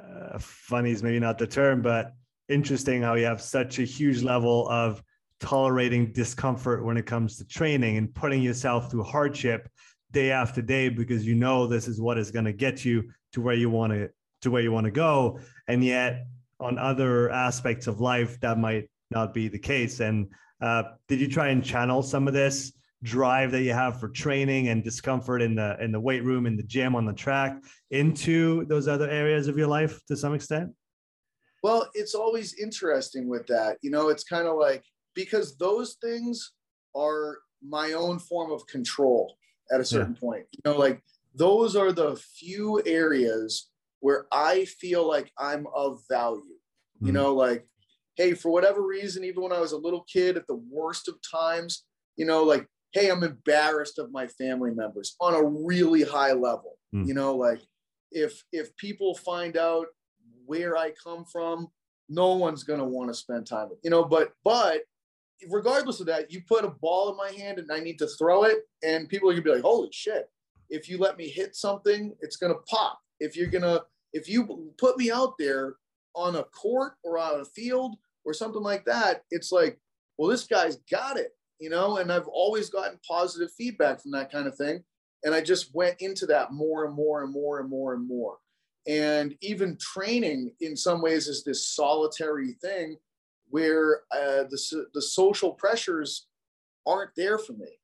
uh, 0.00 0.38
funny 0.38 0.90
is 0.90 1.02
maybe 1.02 1.20
not 1.20 1.38
the 1.38 1.46
term, 1.46 1.82
but 1.82 2.12
interesting 2.48 3.02
how 3.02 3.14
you 3.14 3.24
have 3.24 3.40
such 3.40 3.78
a 3.78 3.82
huge 3.82 4.22
level 4.22 4.68
of 4.68 5.02
tolerating 5.40 6.12
discomfort 6.12 6.84
when 6.84 6.96
it 6.96 7.06
comes 7.06 7.36
to 7.36 7.44
training 7.46 7.96
and 7.96 8.14
putting 8.14 8.42
yourself 8.42 8.90
through 8.90 9.02
hardship 9.02 9.68
day 10.12 10.30
after 10.30 10.62
day 10.62 10.88
because 10.88 11.26
you 11.26 11.34
know 11.34 11.66
this 11.66 11.88
is 11.88 12.00
what 12.00 12.18
is 12.18 12.30
going 12.30 12.44
to 12.44 12.52
get 12.52 12.84
you 12.84 13.10
to 13.32 13.40
where 13.40 13.54
you 13.54 13.68
want 13.68 13.92
to 13.92 14.08
to 14.40 14.50
where 14.50 14.62
you 14.62 14.70
want 14.70 14.84
to 14.84 14.90
go 14.90 15.38
and 15.68 15.82
yet 15.82 16.26
on 16.60 16.78
other 16.78 17.30
aspects 17.30 17.86
of 17.86 18.00
life 18.00 18.38
that 18.40 18.58
might 18.58 18.88
not 19.10 19.34
be 19.34 19.48
the 19.48 19.58
case 19.58 20.00
and 20.00 20.28
uh, 20.60 20.82
did 21.08 21.20
you 21.20 21.28
try 21.28 21.48
and 21.48 21.64
channel 21.64 22.02
some 22.02 22.26
of 22.26 22.34
this 22.34 22.72
drive 23.02 23.50
that 23.50 23.62
you 23.62 23.72
have 23.72 24.00
for 24.00 24.08
training 24.08 24.68
and 24.68 24.82
discomfort 24.82 25.42
in 25.42 25.54
the 25.54 25.76
in 25.82 25.92
the 25.92 26.00
weight 26.00 26.24
room 26.24 26.46
in 26.46 26.56
the 26.56 26.62
gym 26.62 26.96
on 26.96 27.04
the 27.04 27.12
track 27.12 27.62
into 27.90 28.64
those 28.66 28.88
other 28.88 29.08
areas 29.10 29.46
of 29.46 29.58
your 29.58 29.66
life 29.66 30.00
to 30.06 30.16
some 30.16 30.34
extent 30.34 30.70
well 31.62 31.86
it's 31.94 32.14
always 32.14 32.54
interesting 32.54 33.28
with 33.28 33.46
that 33.46 33.76
you 33.82 33.90
know 33.90 34.08
it's 34.08 34.24
kind 34.24 34.46
of 34.46 34.56
like 34.56 34.82
because 35.14 35.56
those 35.58 35.96
things 36.02 36.52
are 36.94 37.38
my 37.66 37.92
own 37.92 38.18
form 38.18 38.52
of 38.52 38.66
control 38.66 39.36
at 39.72 39.80
a 39.80 39.84
certain 39.84 40.14
yeah. 40.14 40.20
point. 40.20 40.46
You 40.52 40.60
know, 40.64 40.78
like 40.78 41.02
those 41.34 41.76
are 41.76 41.92
the 41.92 42.16
few 42.16 42.82
areas 42.84 43.70
where 44.04 44.26
I 44.30 44.66
feel 44.66 45.08
like 45.08 45.32
I'm 45.38 45.66
of 45.74 46.02
value. 46.10 46.42
Mm-hmm. 46.42 47.06
You 47.06 47.12
know, 47.14 47.34
like, 47.34 47.66
hey, 48.16 48.34
for 48.34 48.52
whatever 48.52 48.86
reason, 48.86 49.24
even 49.24 49.42
when 49.42 49.52
I 49.52 49.60
was 49.60 49.72
a 49.72 49.78
little 49.78 50.04
kid 50.12 50.36
at 50.36 50.46
the 50.46 50.60
worst 50.70 51.08
of 51.08 51.14
times, 51.22 51.86
you 52.18 52.26
know, 52.26 52.42
like, 52.42 52.66
hey, 52.92 53.08
I'm 53.08 53.22
embarrassed 53.22 53.98
of 53.98 54.12
my 54.12 54.26
family 54.26 54.72
members 54.72 55.16
on 55.22 55.32
a 55.32 55.42
really 55.42 56.02
high 56.02 56.34
level. 56.34 56.76
Mm-hmm. 56.94 57.08
You 57.08 57.14
know, 57.14 57.34
like 57.34 57.62
if 58.12 58.44
if 58.52 58.76
people 58.76 59.14
find 59.14 59.56
out 59.56 59.86
where 60.44 60.76
I 60.76 60.92
come 61.02 61.24
from, 61.24 61.68
no 62.10 62.34
one's 62.34 62.62
gonna 62.62 62.84
want 62.86 63.08
to 63.08 63.14
spend 63.14 63.46
time 63.46 63.70
with, 63.70 63.78
you 63.82 63.88
know, 63.88 64.04
but 64.04 64.32
but 64.44 64.82
regardless 65.48 66.00
of 66.00 66.06
that, 66.08 66.30
you 66.30 66.42
put 66.46 66.66
a 66.66 66.74
ball 66.82 67.10
in 67.10 67.16
my 67.16 67.30
hand 67.30 67.58
and 67.58 67.72
I 67.72 67.80
need 67.80 67.98
to 68.00 68.06
throw 68.06 68.44
it, 68.44 68.58
and 68.82 69.08
people 69.08 69.30
are 69.30 69.32
gonna 69.32 69.44
be 69.44 69.54
like, 69.54 69.62
"Holy 69.62 69.88
shit!" 69.92 70.26
If 70.68 70.90
you 70.90 70.98
let 70.98 71.16
me 71.16 71.26
hit 71.26 71.56
something, 71.56 72.14
it's 72.20 72.36
gonna 72.36 72.60
pop. 72.68 73.00
If 73.20 73.36
you're 73.36 73.48
gonna, 73.48 73.80
if 74.14 74.28
you 74.28 74.72
put 74.78 74.96
me 74.96 75.10
out 75.10 75.34
there 75.38 75.74
on 76.14 76.36
a 76.36 76.44
court 76.44 76.94
or 77.02 77.18
on 77.18 77.40
a 77.40 77.44
field 77.44 77.96
or 78.24 78.32
something 78.32 78.62
like 78.62 78.84
that, 78.86 79.24
it's 79.30 79.52
like, 79.52 79.78
well, 80.16 80.30
this 80.30 80.46
guy's 80.46 80.76
got 80.90 81.18
it, 81.18 81.32
you 81.58 81.68
know. 81.68 81.98
And 81.98 82.10
I've 82.10 82.28
always 82.28 82.70
gotten 82.70 82.98
positive 83.06 83.50
feedback 83.52 84.00
from 84.00 84.12
that 84.12 84.30
kind 84.32 84.46
of 84.46 84.56
thing, 84.56 84.82
and 85.24 85.34
I 85.34 85.42
just 85.42 85.74
went 85.74 86.00
into 86.00 86.24
that 86.26 86.52
more 86.52 86.86
and 86.86 86.94
more 86.94 87.22
and 87.24 87.32
more 87.32 87.60
and 87.60 87.68
more 87.68 87.94
and 87.94 88.06
more. 88.06 88.38
And 88.86 89.34
even 89.40 89.76
training 89.78 90.52
in 90.60 90.76
some 90.76 91.02
ways 91.02 91.26
is 91.26 91.42
this 91.42 91.66
solitary 91.66 92.52
thing 92.62 92.96
where 93.48 94.02
uh, 94.12 94.44
the, 94.48 94.86
the 94.94 95.02
social 95.02 95.52
pressures 95.52 96.26
aren't 96.86 97.14
there 97.16 97.38
for 97.38 97.54
me. 97.54 97.78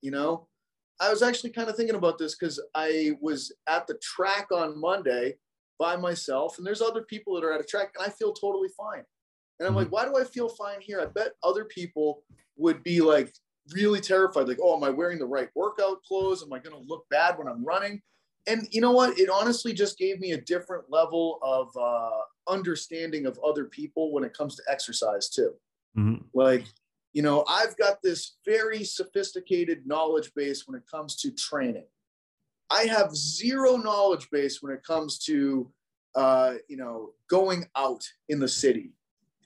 You 0.00 0.12
know, 0.12 0.48
I 1.00 1.10
was 1.10 1.22
actually 1.22 1.50
kind 1.50 1.68
of 1.68 1.76
thinking 1.76 1.96
about 1.96 2.18
this 2.18 2.36
because 2.36 2.62
I 2.74 3.12
was 3.20 3.52
at 3.66 3.86
the 3.86 3.98
track 4.00 4.48
on 4.52 4.80
Monday 4.80 5.34
by 5.78 5.96
myself, 5.96 6.58
and 6.58 6.66
there's 6.66 6.82
other 6.82 7.02
people 7.02 7.34
that 7.34 7.44
are 7.44 7.52
at 7.52 7.60
a 7.60 7.64
track, 7.64 7.92
and 7.96 8.06
I 8.06 8.10
feel 8.10 8.32
totally 8.32 8.68
fine. 8.76 9.04
And 9.58 9.68
I'm 9.68 9.74
like, 9.74 9.86
mm-hmm. 9.86 9.94
why 9.94 10.04
do 10.04 10.16
I 10.18 10.24
feel 10.24 10.48
fine 10.48 10.80
here? 10.80 11.00
I 11.00 11.06
bet 11.06 11.32
other 11.42 11.64
people 11.64 12.22
would 12.56 12.82
be 12.82 13.00
like 13.00 13.32
really 13.72 14.00
terrified, 14.00 14.48
like, 14.48 14.58
oh, 14.62 14.76
am 14.76 14.84
I 14.84 14.90
wearing 14.90 15.18
the 15.18 15.26
right 15.26 15.48
workout 15.54 16.02
clothes? 16.02 16.42
Am 16.42 16.52
I 16.52 16.58
going 16.58 16.76
to 16.76 16.88
look 16.88 17.04
bad 17.10 17.38
when 17.38 17.48
I'm 17.48 17.64
running? 17.64 18.02
And 18.46 18.68
you 18.70 18.80
know 18.80 18.92
what? 18.92 19.18
It 19.18 19.30
honestly 19.30 19.72
just 19.72 19.96
gave 19.96 20.20
me 20.20 20.32
a 20.32 20.40
different 20.40 20.84
level 20.90 21.38
of 21.42 21.74
uh, 21.80 22.52
understanding 22.52 23.26
of 23.26 23.38
other 23.44 23.64
people 23.64 24.12
when 24.12 24.24
it 24.24 24.36
comes 24.36 24.56
to 24.56 24.62
exercise 24.68 25.30
too. 25.30 25.52
Mm-hmm. 25.96 26.22
Like, 26.34 26.66
you 27.12 27.22
know, 27.22 27.44
I've 27.48 27.76
got 27.76 28.02
this 28.02 28.36
very 28.44 28.84
sophisticated 28.84 29.86
knowledge 29.86 30.32
base 30.34 30.66
when 30.66 30.76
it 30.76 30.82
comes 30.90 31.16
to 31.16 31.30
training. 31.30 31.86
I 32.70 32.84
have 32.84 33.14
zero 33.14 33.76
knowledge 33.76 34.28
base 34.30 34.62
when 34.62 34.72
it 34.72 34.84
comes 34.84 35.18
to, 35.20 35.70
uh, 36.16 36.54
you 36.68 36.76
know, 36.76 37.10
going 37.28 37.66
out 37.76 38.02
in 38.28 38.38
the 38.40 38.48
city 38.48 38.92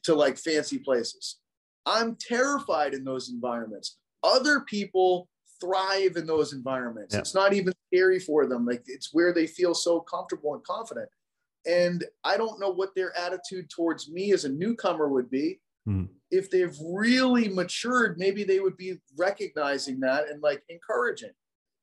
to 0.04 0.14
like 0.14 0.38
fancy 0.38 0.78
places. 0.78 1.38
I'm 1.86 2.16
terrified 2.20 2.94
in 2.94 3.04
those 3.04 3.30
environments. 3.30 3.98
Other 4.22 4.60
people 4.60 5.28
thrive 5.60 6.16
in 6.16 6.26
those 6.26 6.52
environments. 6.52 7.14
Yeah. 7.14 7.20
It's 7.20 7.34
not 7.34 7.52
even 7.52 7.72
scary 7.92 8.20
for 8.20 8.46
them. 8.46 8.66
Like 8.66 8.82
it's 8.86 9.10
where 9.12 9.32
they 9.32 9.46
feel 9.46 9.74
so 9.74 10.00
comfortable 10.00 10.54
and 10.54 10.62
confident. 10.64 11.08
And 11.66 12.04
I 12.24 12.36
don't 12.36 12.60
know 12.60 12.70
what 12.70 12.94
their 12.94 13.16
attitude 13.18 13.68
towards 13.68 14.10
me 14.10 14.32
as 14.32 14.44
a 14.44 14.48
newcomer 14.48 15.08
would 15.08 15.30
be. 15.30 15.60
Mm. 15.88 16.08
If 16.30 16.50
they've 16.50 16.76
really 16.92 17.48
matured, 17.48 18.18
maybe 18.18 18.44
they 18.44 18.60
would 18.60 18.76
be 18.76 18.98
recognizing 19.18 20.00
that 20.00 20.28
and 20.28 20.42
like 20.42 20.62
encouraging. 20.68 21.32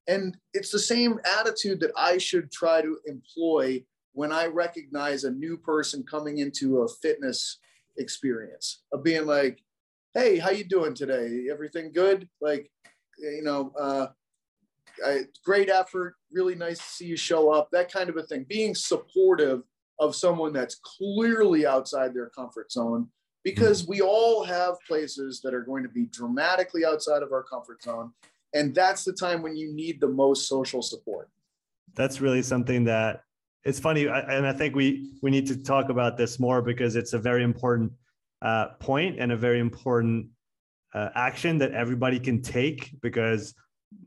And 0.07 0.37
it's 0.53 0.71
the 0.71 0.79
same 0.79 1.19
attitude 1.39 1.79
that 1.79 1.91
I 1.97 2.17
should 2.17 2.51
try 2.51 2.81
to 2.81 2.97
employ 3.05 3.83
when 4.13 4.31
I 4.31 4.45
recognize 4.45 5.23
a 5.23 5.31
new 5.31 5.57
person 5.57 6.03
coming 6.03 6.37
into 6.37 6.81
a 6.81 6.87
fitness 6.87 7.57
experience 7.97 8.83
of 8.93 9.03
being 9.03 9.25
like, 9.25 9.63
"Hey, 10.13 10.37
how 10.37 10.51
you 10.51 10.63
doing 10.63 10.93
today? 10.93 11.47
Everything 11.51 11.91
good?" 11.91 12.29
Like, 12.39 12.71
you 13.17 13.41
know, 13.43 13.73
uh, 13.77 14.07
I, 15.05 15.27
great 15.43 15.69
effort. 15.69 16.15
Really 16.31 16.55
nice 16.55 16.77
to 16.77 16.83
see 16.83 17.05
you 17.05 17.17
show 17.17 17.51
up. 17.51 17.69
That 17.71 17.91
kind 17.91 18.09
of 18.09 18.17
a 18.17 18.23
thing. 18.23 18.45
Being 18.47 18.75
supportive 18.75 19.63
of 19.99 20.15
someone 20.15 20.53
that's 20.53 20.75
clearly 20.75 21.65
outside 21.65 22.13
their 22.13 22.29
comfort 22.29 22.71
zone, 22.71 23.09
because 23.43 23.81
mm-hmm. 23.81 23.91
we 23.91 24.01
all 24.01 24.43
have 24.43 24.75
places 24.87 25.41
that 25.41 25.53
are 25.53 25.63
going 25.63 25.83
to 25.83 25.89
be 25.89 26.05
dramatically 26.07 26.85
outside 26.85 27.23
of 27.23 27.31
our 27.31 27.43
comfort 27.43 27.81
zone, 27.81 28.13
and 28.55 28.73
that's 28.73 29.03
the 29.03 29.13
time 29.13 29.43
when 29.43 29.55
you 29.55 29.71
need 29.73 29.99
the 29.99 30.07
most 30.07 30.47
social 30.47 30.81
support. 30.81 31.29
That's 31.93 32.21
really 32.21 32.41
something 32.41 32.85
that 32.85 33.21
it's 33.63 33.79
funny, 33.79 34.07
and 34.07 34.47
I 34.47 34.53
think 34.53 34.75
we 34.75 35.11
we 35.21 35.29
need 35.29 35.45
to 35.47 35.61
talk 35.61 35.89
about 35.89 36.17
this 36.17 36.39
more 36.39 36.61
because 36.61 36.95
it's 36.95 37.13
a 37.13 37.19
very 37.19 37.43
important 37.43 37.91
uh, 38.41 38.69
point 38.79 39.19
and 39.19 39.31
a 39.31 39.37
very 39.37 39.59
important 39.59 40.27
uh, 40.93 41.09
action 41.15 41.57
that 41.57 41.73
everybody 41.73 42.19
can 42.19 42.41
take 42.41 42.91
because 43.01 43.53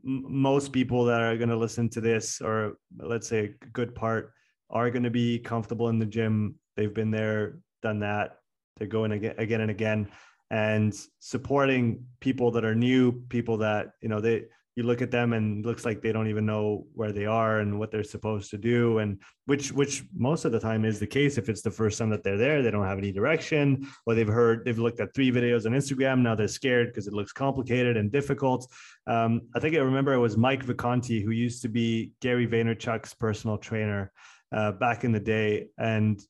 m- 0.05 0.25
most 0.27 0.71
people 0.71 1.05
that 1.05 1.21
are 1.21 1.37
going 1.37 1.49
to 1.49 1.57
listen 1.57 1.89
to 1.89 2.01
this 2.01 2.41
or 2.41 2.77
let's 2.99 3.27
say 3.27 3.39
a 3.61 3.65
good 3.73 3.93
part 3.93 4.31
are 4.69 4.89
going 4.89 5.03
to 5.03 5.09
be 5.09 5.39
comfortable 5.39 5.89
in 5.89 5.99
the 5.99 6.05
gym. 6.05 6.55
They've 6.75 6.93
been 6.93 7.11
there 7.11 7.59
done 7.81 7.99
that. 7.99 8.37
They're 8.77 8.87
going 8.87 9.11
again, 9.11 9.35
again 9.37 9.61
and 9.61 9.71
again 9.71 10.09
and 10.51 10.93
supporting 11.19 12.05
people 12.19 12.51
that 12.51 12.65
are 12.65 12.75
new 12.75 13.11
people 13.29 13.57
that 13.57 13.91
you 14.01 14.09
know 14.09 14.19
they 14.19 14.45
you 14.75 14.83
look 14.83 15.01
at 15.01 15.11
them 15.11 15.33
and 15.33 15.65
looks 15.65 15.83
like 15.83 16.01
they 16.01 16.13
don't 16.13 16.29
even 16.29 16.45
know 16.45 16.87
where 16.93 17.11
they 17.11 17.25
are 17.25 17.59
and 17.59 17.77
what 17.77 17.91
they're 17.91 18.01
supposed 18.01 18.49
to 18.49 18.57
do. 18.57 18.99
And 18.99 19.19
which 19.45 19.73
which 19.73 20.05
most 20.15 20.45
of 20.45 20.53
the 20.53 20.59
time 20.59 20.85
is 20.85 20.99
the 20.99 21.07
case 21.07 21.37
if 21.37 21.49
it's 21.49 21.61
the 21.61 21.71
first 21.71 21.99
time 21.99 22.09
that 22.11 22.23
they're 22.23 22.37
there 22.37 22.61
they 22.61 22.71
don't 22.71 22.85
have 22.85 22.97
any 22.97 23.11
direction 23.11 23.85
or 24.05 24.15
they've 24.15 24.27
heard 24.27 24.63
they've 24.63 24.79
looked 24.79 25.01
at 25.01 25.13
three 25.13 25.31
videos 25.31 25.65
on 25.65 25.73
instagram 25.73 26.21
now 26.21 26.35
they're 26.35 26.47
scared 26.47 26.87
because 26.87 27.07
it 27.07 27.13
looks 27.13 27.33
complicated 27.33 27.97
and 27.97 28.11
difficult. 28.11 28.71
Um, 29.07 29.41
i 29.55 29.59
think 29.59 29.75
i 29.75 29.79
remember 29.79 30.13
it 30.13 30.19
was 30.19 30.37
mike 30.37 30.63
vacanti 30.63 31.23
who 31.23 31.31
used 31.31 31.63
to 31.63 31.67
be 31.67 32.11
gary 32.21 32.47
vaynerchuk's 32.47 33.15
personal 33.15 33.57
trainer 33.57 34.11
uh, 34.51 34.71
back 34.73 35.03
in 35.03 35.11
the 35.11 35.19
day. 35.19 35.67
And 35.77 36.21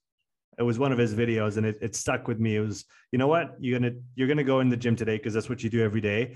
it 0.59 0.63
was 0.63 0.77
one 0.77 0.91
of 0.91 0.97
his 0.97 1.15
videos 1.15 1.57
and 1.57 1.65
it, 1.65 1.77
it 1.81 1.95
stuck 1.95 2.27
with 2.27 2.39
me 2.39 2.57
it 2.57 2.59
was 2.59 2.85
you 3.11 3.17
know 3.17 3.27
what 3.27 3.55
you're 3.59 3.79
gonna 3.79 3.93
you're 4.15 4.27
gonna 4.27 4.43
go 4.43 4.59
in 4.59 4.69
the 4.69 4.77
gym 4.77 4.95
today 4.95 5.17
because 5.17 5.33
that's 5.33 5.49
what 5.49 5.63
you 5.63 5.69
do 5.69 5.81
every 5.81 6.01
day 6.01 6.35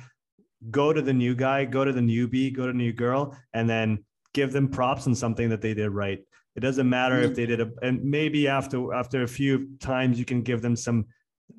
go 0.72 0.94
to 0.94 1.02
the 1.02 1.14
new 1.14 1.36
guy, 1.36 1.66
go 1.66 1.84
to 1.84 1.92
the 1.92 2.02
newbie, 2.02 2.54
go 2.54 2.68
to 2.68 2.72
the 2.72 2.78
new 2.78 2.94
girl, 2.94 3.38
and 3.54 3.70
then 3.70 4.04
give 4.34 4.52
them 4.52 4.68
props 4.68 5.08
on 5.08 5.16
something 5.16 5.50
that 5.50 5.62
they 5.62 5.74
did 5.74 5.90
right. 5.90 6.20
It 6.56 6.60
doesn't 6.60 6.90
matter 6.90 7.16
mm-hmm. 7.16 7.32
if 7.32 7.36
they 7.36 7.46
did 7.46 7.62
a, 7.62 7.72
and 7.82 8.04
maybe 8.04 8.48
after 8.48 8.94
after 8.94 9.24
a 9.24 9.28
few 9.28 9.70
times 9.80 10.20
you 10.20 10.26
can 10.26 10.42
give 10.42 10.62
them 10.62 10.76
some 10.76 11.06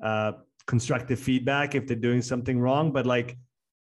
uh, 0.03 0.33
constructive 0.67 1.19
feedback 1.19 1.75
if 1.75 1.85
they're 1.87 1.97
doing 1.97 2.21
something 2.21 2.59
wrong, 2.59 2.91
but 2.91 3.05
like 3.05 3.37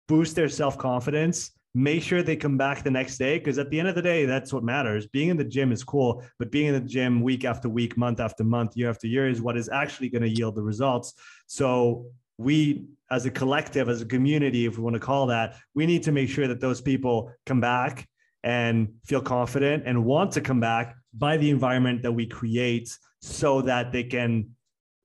boost 0.07 0.35
their 0.35 0.49
self 0.49 0.77
confidence. 0.77 1.51
Make 1.77 2.01
sure 2.01 2.23
they 2.23 2.35
come 2.35 2.57
back 2.57 2.83
the 2.83 2.89
next 2.89 3.19
day 3.19 3.37
because 3.37 3.59
at 3.59 3.69
the 3.69 3.79
end 3.79 3.87
of 3.87 3.93
the 3.93 4.01
day, 4.01 4.25
that's 4.25 4.51
what 4.51 4.63
matters. 4.63 5.05
Being 5.05 5.29
in 5.29 5.37
the 5.37 5.43
gym 5.43 5.71
is 5.71 5.83
cool, 5.83 6.23
but 6.39 6.51
being 6.51 6.67
in 6.67 6.73
the 6.73 6.89
gym 6.89 7.21
week 7.21 7.45
after 7.45 7.69
week, 7.69 7.95
month 7.97 8.19
after 8.19 8.43
month, 8.43 8.75
year 8.75 8.89
after 8.89 9.05
year 9.05 9.29
is 9.29 9.41
what 9.41 9.55
is 9.55 9.69
actually 9.69 10.09
going 10.09 10.23
to 10.23 10.29
yield 10.29 10.55
the 10.55 10.63
results. 10.63 11.13
So 11.45 12.07
we 12.39 12.85
as 13.11 13.25
a 13.25 13.31
collective 13.31 13.89
as 13.89 14.01
a 14.01 14.05
community 14.05 14.65
if 14.65 14.77
we 14.77 14.83
want 14.83 14.93
to 14.93 14.99
call 14.99 15.27
that 15.27 15.55
we 15.73 15.85
need 15.85 16.03
to 16.03 16.11
make 16.11 16.29
sure 16.29 16.47
that 16.47 16.59
those 16.59 16.81
people 16.81 17.31
come 17.45 17.61
back 17.61 18.07
and 18.43 18.93
feel 19.05 19.21
confident 19.21 19.83
and 19.85 20.05
want 20.05 20.31
to 20.31 20.41
come 20.41 20.59
back 20.59 20.95
by 21.13 21.37
the 21.37 21.49
environment 21.49 22.03
that 22.03 22.11
we 22.11 22.25
create 22.25 22.95
so 23.21 23.61
that 23.61 23.91
they 23.91 24.03
can 24.03 24.49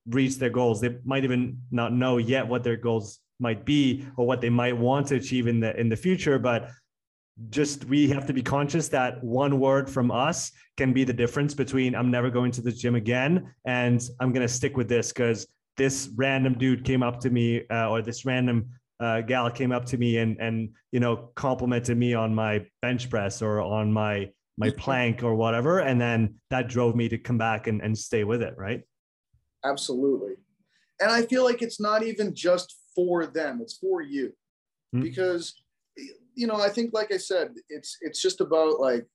reach 0.08 0.36
their 0.36 0.50
goals 0.50 0.80
they 0.80 0.96
might 1.04 1.24
even 1.24 1.58
not 1.70 1.92
know 1.92 2.18
yet 2.18 2.46
what 2.46 2.62
their 2.62 2.76
goals 2.76 3.20
might 3.42 3.64
be 3.64 4.06
or 4.16 4.26
what 4.26 4.40
they 4.40 4.48
might 4.48 4.76
want 4.76 5.06
to 5.08 5.16
achieve 5.16 5.46
in 5.46 5.60
the 5.60 5.78
in 5.78 5.88
the 5.88 5.96
future 5.96 6.38
but 6.38 6.70
just 7.50 7.84
we 7.86 8.08
have 8.08 8.26
to 8.26 8.32
be 8.32 8.42
conscious 8.42 8.88
that 8.88 9.22
one 9.24 9.58
word 9.58 9.88
from 9.88 10.10
us 10.10 10.52
can 10.76 10.92
be 10.92 11.02
the 11.02 11.12
difference 11.12 11.54
between 11.54 11.94
i'm 11.94 12.10
never 12.10 12.30
going 12.30 12.52
to 12.52 12.62
the 12.62 12.72
gym 12.72 12.94
again 12.94 13.52
and 13.66 14.08
i'm 14.20 14.32
going 14.32 14.46
to 14.46 14.52
stick 14.52 14.76
with 14.76 14.88
this 14.88 15.12
because 15.12 15.46
this 15.76 16.10
random 16.16 16.54
dude 16.54 16.84
came 16.84 17.02
up 17.02 17.18
to 17.20 17.30
me 17.30 17.62
uh, 17.70 17.88
or 17.88 18.02
this 18.02 18.24
random 18.24 18.68
uh, 19.00 19.20
gal 19.20 19.50
came 19.50 19.72
up 19.72 19.84
to 19.84 19.98
me 19.98 20.18
and 20.18 20.38
and 20.40 20.70
you 20.92 21.00
know 21.00 21.30
complimented 21.34 21.96
me 21.96 22.14
on 22.14 22.34
my 22.34 22.64
bench 22.82 23.10
press 23.10 23.42
or 23.42 23.60
on 23.60 23.92
my 23.92 24.30
my 24.58 24.70
plank 24.70 25.22
or 25.22 25.34
whatever 25.34 25.80
and 25.80 26.00
then 26.00 26.34
that 26.50 26.68
drove 26.68 26.94
me 26.94 27.08
to 27.08 27.18
come 27.18 27.38
back 27.38 27.66
and, 27.66 27.80
and 27.82 27.96
stay 27.96 28.22
with 28.22 28.42
it 28.42 28.54
right? 28.56 28.82
Absolutely. 29.64 30.34
And 31.00 31.10
i 31.10 31.22
feel 31.22 31.42
like 31.44 31.62
it's 31.62 31.80
not 31.80 32.02
even 32.02 32.34
just 32.34 32.76
for 32.94 33.26
them 33.26 33.60
it's 33.60 33.78
for 33.78 34.02
you 34.02 34.28
mm-hmm. 34.94 35.02
because 35.02 35.62
you 36.34 36.46
know 36.46 36.56
i 36.56 36.68
think 36.68 36.92
like 36.92 37.12
i 37.12 37.16
said 37.16 37.54
it's 37.68 37.98
it's 38.00 38.20
just 38.20 38.40
about 38.40 38.80
like 38.80 39.06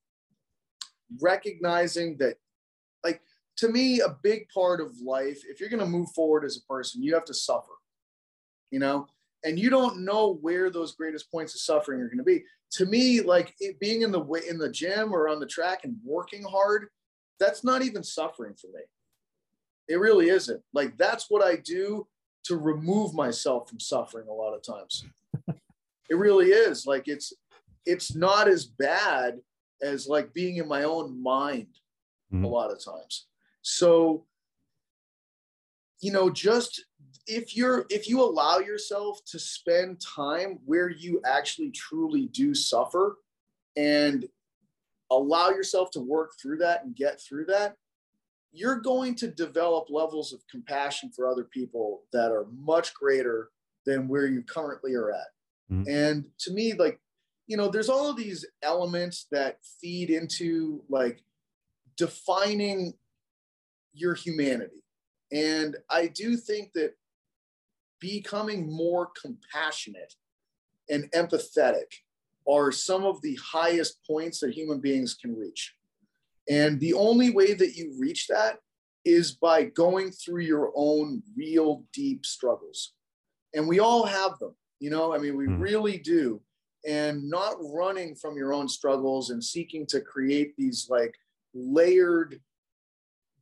recognizing 1.20 2.16
that 2.18 2.36
like 3.04 3.20
to 3.58 3.68
me, 3.68 4.00
a 4.00 4.16
big 4.22 4.48
part 4.50 4.80
of 4.80 4.92
life, 5.04 5.42
if 5.48 5.60
you're 5.60 5.68
going 5.68 5.80
to 5.80 5.86
move 5.86 6.10
forward 6.12 6.44
as 6.44 6.56
a 6.56 6.72
person, 6.72 7.02
you 7.02 7.12
have 7.14 7.24
to 7.24 7.34
suffer, 7.34 7.72
you 8.70 8.78
know, 8.78 9.06
and 9.44 9.58
you 9.58 9.68
don't 9.68 10.04
know 10.04 10.38
where 10.40 10.70
those 10.70 10.94
greatest 10.94 11.30
points 11.30 11.54
of 11.54 11.60
suffering 11.60 12.00
are 12.00 12.06
going 12.06 12.18
to 12.18 12.24
be. 12.24 12.44
To 12.72 12.86
me, 12.86 13.20
like 13.20 13.54
it, 13.58 13.80
being 13.80 14.02
in 14.02 14.12
the 14.12 14.20
way 14.20 14.42
in 14.48 14.58
the 14.58 14.70
gym 14.70 15.12
or 15.12 15.28
on 15.28 15.40
the 15.40 15.46
track 15.46 15.80
and 15.82 15.96
working 16.04 16.44
hard, 16.44 16.86
that's 17.40 17.64
not 17.64 17.82
even 17.82 18.04
suffering 18.04 18.54
for 18.60 18.68
me. 18.68 18.82
It 19.88 19.98
really 19.98 20.28
isn't. 20.28 20.62
Like 20.72 20.96
that's 20.96 21.26
what 21.28 21.44
I 21.44 21.56
do 21.56 22.06
to 22.44 22.56
remove 22.56 23.14
myself 23.14 23.68
from 23.68 23.80
suffering 23.80 24.28
a 24.28 24.32
lot 24.32 24.54
of 24.54 24.62
times. 24.62 25.04
it 26.08 26.16
really 26.16 26.48
is. 26.48 26.86
Like 26.86 27.08
it's 27.08 27.32
it's 27.86 28.14
not 28.14 28.48
as 28.48 28.66
bad 28.66 29.38
as 29.82 30.06
like 30.06 30.34
being 30.34 30.56
in 30.56 30.68
my 30.68 30.84
own 30.84 31.22
mind 31.22 31.68
mm-hmm. 32.32 32.44
a 32.44 32.48
lot 32.48 32.70
of 32.70 32.84
times. 32.84 33.26
So, 33.62 34.26
you 36.00 36.12
know, 36.12 36.30
just 36.30 36.84
if 37.26 37.56
you're 37.56 37.86
if 37.90 38.08
you 38.08 38.22
allow 38.22 38.58
yourself 38.58 39.20
to 39.26 39.38
spend 39.38 40.00
time 40.00 40.58
where 40.64 40.88
you 40.88 41.20
actually 41.26 41.70
truly 41.70 42.26
do 42.26 42.54
suffer 42.54 43.18
and 43.76 44.26
allow 45.10 45.50
yourself 45.50 45.90
to 45.92 46.00
work 46.00 46.32
through 46.40 46.58
that 46.58 46.84
and 46.84 46.94
get 46.94 47.20
through 47.20 47.46
that, 47.46 47.76
you're 48.52 48.80
going 48.80 49.14
to 49.16 49.28
develop 49.28 49.86
levels 49.90 50.32
of 50.32 50.46
compassion 50.50 51.10
for 51.14 51.28
other 51.28 51.44
people 51.44 52.02
that 52.12 52.30
are 52.32 52.46
much 52.56 52.94
greater 52.94 53.50
than 53.84 54.08
where 54.08 54.26
you 54.26 54.42
currently 54.42 54.94
are 54.94 55.12
at. 55.12 55.28
Mm-hmm. 55.70 55.88
And 55.88 56.24
to 56.40 56.52
me, 56.52 56.74
like, 56.74 57.00
you 57.46 57.56
know, 57.56 57.68
there's 57.68 57.88
all 57.88 58.10
of 58.10 58.16
these 58.16 58.44
elements 58.62 59.26
that 59.30 59.58
feed 59.80 60.10
into 60.10 60.82
like 60.88 61.22
defining 61.96 62.94
your 63.92 64.14
humanity. 64.14 64.84
And 65.32 65.76
I 65.90 66.06
do 66.06 66.36
think 66.36 66.72
that 66.74 66.94
becoming 68.00 68.70
more 68.70 69.10
compassionate 69.20 70.14
and 70.88 71.10
empathetic 71.12 71.86
are 72.48 72.72
some 72.72 73.04
of 73.04 73.20
the 73.22 73.38
highest 73.42 73.98
points 74.06 74.40
that 74.40 74.52
human 74.52 74.80
beings 74.80 75.14
can 75.14 75.36
reach. 75.36 75.74
And 76.48 76.80
the 76.80 76.94
only 76.94 77.30
way 77.30 77.54
that 77.54 77.76
you 77.76 77.94
reach 77.98 78.26
that 78.28 78.58
is 79.04 79.32
by 79.32 79.64
going 79.64 80.10
through 80.10 80.42
your 80.42 80.72
own 80.74 81.22
real 81.36 81.84
deep 81.92 82.26
struggles. 82.26 82.92
And 83.54 83.66
we 83.66 83.80
all 83.80 84.04
have 84.04 84.38
them, 84.38 84.54
you 84.80 84.90
know, 84.90 85.14
I 85.14 85.18
mean, 85.18 85.36
we 85.36 85.46
mm. 85.46 85.60
really 85.60 85.98
do. 85.98 86.40
And 86.86 87.28
not 87.28 87.56
running 87.60 88.14
from 88.14 88.36
your 88.36 88.52
own 88.52 88.68
struggles 88.68 89.30
and 89.30 89.42
seeking 89.42 89.86
to 89.86 90.00
create 90.00 90.54
these 90.56 90.86
like 90.88 91.14
layered 91.54 92.40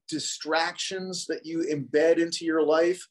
distractions 0.08 1.26
that 1.26 1.44
you 1.44 1.66
embed 1.70 2.18
into 2.18 2.44
your 2.44 2.62
life 2.62 3.06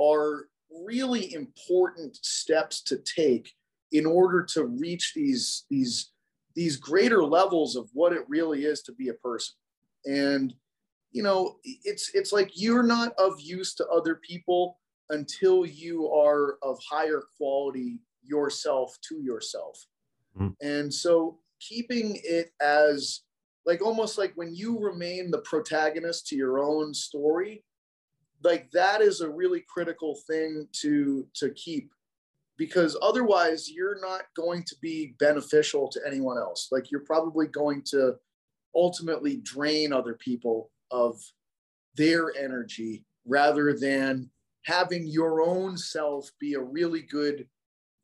are 0.00 0.46
really 0.84 1.32
important 1.34 2.16
steps 2.22 2.82
to 2.82 2.98
take 2.98 3.52
in 3.92 4.06
order 4.06 4.42
to 4.42 4.64
reach 4.64 5.12
these 5.14 5.64
these 5.70 6.12
these 6.56 6.76
greater 6.76 7.22
levels 7.22 7.76
of 7.76 7.88
what 7.92 8.12
it 8.12 8.24
really 8.28 8.64
is 8.64 8.82
to 8.82 8.92
be 8.92 9.08
a 9.08 9.14
person. 9.14 9.54
And 10.06 10.52
you 11.12 11.22
know 11.22 11.56
it's 11.64 12.10
it's 12.14 12.32
like 12.32 12.50
you're 12.54 12.82
not 12.82 13.14
of 13.18 13.40
use 13.40 13.74
to 13.76 13.86
other 13.88 14.16
people 14.16 14.78
until 15.10 15.64
you 15.64 16.12
are 16.12 16.58
of 16.62 16.78
higher 16.88 17.22
quality 17.36 18.00
yourself 18.22 18.96
to 19.08 19.22
yourself. 19.22 19.86
Mm. 20.38 20.54
and 20.60 20.92
so 20.92 21.38
keeping 21.60 22.20
it 22.22 22.52
as 22.60 23.22
like 23.64 23.80
almost 23.80 24.18
like 24.18 24.32
when 24.34 24.54
you 24.54 24.78
remain 24.78 25.30
the 25.30 25.38
protagonist 25.38 26.26
to 26.26 26.36
your 26.36 26.58
own 26.58 26.92
story 26.92 27.64
like 28.44 28.70
that 28.72 29.00
is 29.00 29.22
a 29.22 29.30
really 29.30 29.64
critical 29.66 30.18
thing 30.26 30.68
to 30.72 31.26
to 31.32 31.48
keep 31.50 31.90
because 32.58 32.96
otherwise 33.02 33.70
you're 33.70 34.00
not 34.00 34.22
going 34.34 34.62
to 34.64 34.76
be 34.80 35.14
beneficial 35.18 35.88
to 35.88 36.00
anyone 36.06 36.38
else. 36.38 36.68
Like 36.72 36.90
you're 36.90 37.04
probably 37.04 37.46
going 37.46 37.82
to 37.86 38.14
ultimately 38.74 39.38
drain 39.38 39.92
other 39.92 40.14
people 40.14 40.70
of 40.90 41.20
their 41.96 42.32
energy 42.36 43.04
rather 43.26 43.76
than 43.76 44.30
having 44.64 45.06
your 45.06 45.42
own 45.42 45.76
self 45.76 46.30
be 46.40 46.54
a 46.54 46.60
really 46.60 47.02
good 47.02 47.46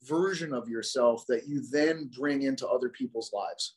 version 0.05 0.53
of 0.53 0.69
yourself 0.69 1.25
that 1.29 1.47
you 1.47 1.63
then 1.71 2.11
bring 2.19 2.43
into 2.43 2.67
other 2.67 2.89
people's 2.89 3.33
lives. 3.33 3.77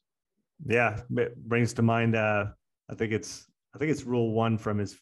Yeah 0.66 1.02
it 1.18 1.36
brings 1.48 1.74
to 1.74 1.82
mind 1.82 2.16
uh 2.16 2.46
i 2.90 2.96
think 2.96 3.12
it's 3.12 3.48
i 3.74 3.78
think 3.78 3.92
it's 3.92 4.04
rule 4.04 4.32
one 4.32 4.58
from 4.58 4.78
his 4.78 4.98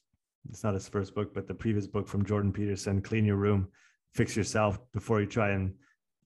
it's 0.50 0.64
not 0.64 0.74
his 0.74 0.88
first 0.88 1.14
book 1.14 1.34
but 1.34 1.48
the 1.48 1.54
previous 1.54 1.88
book 1.88 2.08
from 2.08 2.26
jordan 2.26 2.52
peterson 2.52 3.02
clean 3.02 3.26
your 3.26 3.36
room 3.36 3.68
fix 4.14 4.36
yourself 4.36 4.80
before 4.94 5.22
you 5.22 5.28
try 5.28 5.52
and 5.52 5.74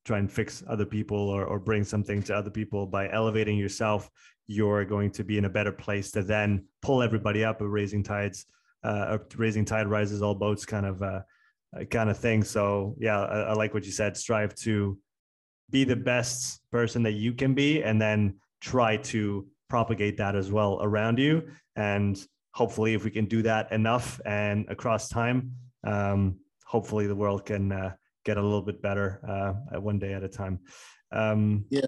try 0.05 0.19
and 0.19 0.31
fix 0.31 0.63
other 0.67 0.85
people 0.85 1.17
or, 1.17 1.45
or 1.45 1.59
bring 1.59 1.83
something 1.83 2.23
to 2.23 2.35
other 2.35 2.49
people. 2.49 2.85
By 2.85 3.09
elevating 3.09 3.57
yourself 3.57 4.09
you're 4.49 4.85
going 4.85 5.11
to 5.11 5.23
be 5.25 5.37
in 5.37 5.45
a 5.45 5.49
better 5.49 5.73
place 5.73 6.09
to 6.11 6.23
then 6.23 6.63
pull 6.81 7.03
everybody 7.03 7.43
up 7.43 7.59
a 7.59 7.67
raising 7.67 8.01
tides 8.01 8.45
uh, 8.83 9.17
raising 9.35 9.65
tide 9.65 9.87
rises 9.87 10.21
all 10.21 10.35
boats 10.35 10.65
kind 10.65 10.85
of 10.85 11.01
uh, 11.01 11.21
kind 11.89 12.09
of 12.09 12.17
thing. 12.17 12.43
So 12.43 12.95
yeah 12.97 13.19
I, 13.19 13.39
I 13.39 13.53
like 13.53 13.73
what 13.73 13.85
you 13.85 13.91
said. 13.91 14.15
Strive 14.15 14.55
to 14.55 14.97
be 15.69 15.83
the 15.83 15.95
best 15.95 16.61
person 16.71 17.03
that 17.03 17.13
you 17.13 17.33
can 17.33 17.53
be 17.53 17.83
and 17.83 18.01
then 18.01 18.35
try 18.61 18.97
to 18.97 19.45
propagate 19.69 20.17
that 20.17 20.35
as 20.35 20.51
well 20.51 20.79
around 20.81 21.19
you. 21.19 21.47
And 21.75 22.17
hopefully, 22.53 22.93
if 22.93 23.03
we 23.03 23.11
can 23.11 23.25
do 23.25 23.41
that 23.43 23.71
enough 23.71 24.19
and 24.25 24.65
across 24.69 25.09
time, 25.09 25.51
um, 25.83 26.39
hopefully 26.67 27.07
the 27.07 27.15
world 27.15 27.45
can 27.45 27.71
uh, 27.71 27.93
get 28.25 28.37
a 28.37 28.41
little 28.41 28.61
bit 28.61 28.81
better 28.81 29.21
uh, 29.27 29.79
one 29.79 29.97
day 29.97 30.13
at 30.13 30.23
a 30.23 30.27
time. 30.27 30.59
Um, 31.11 31.65
yeah. 31.69 31.85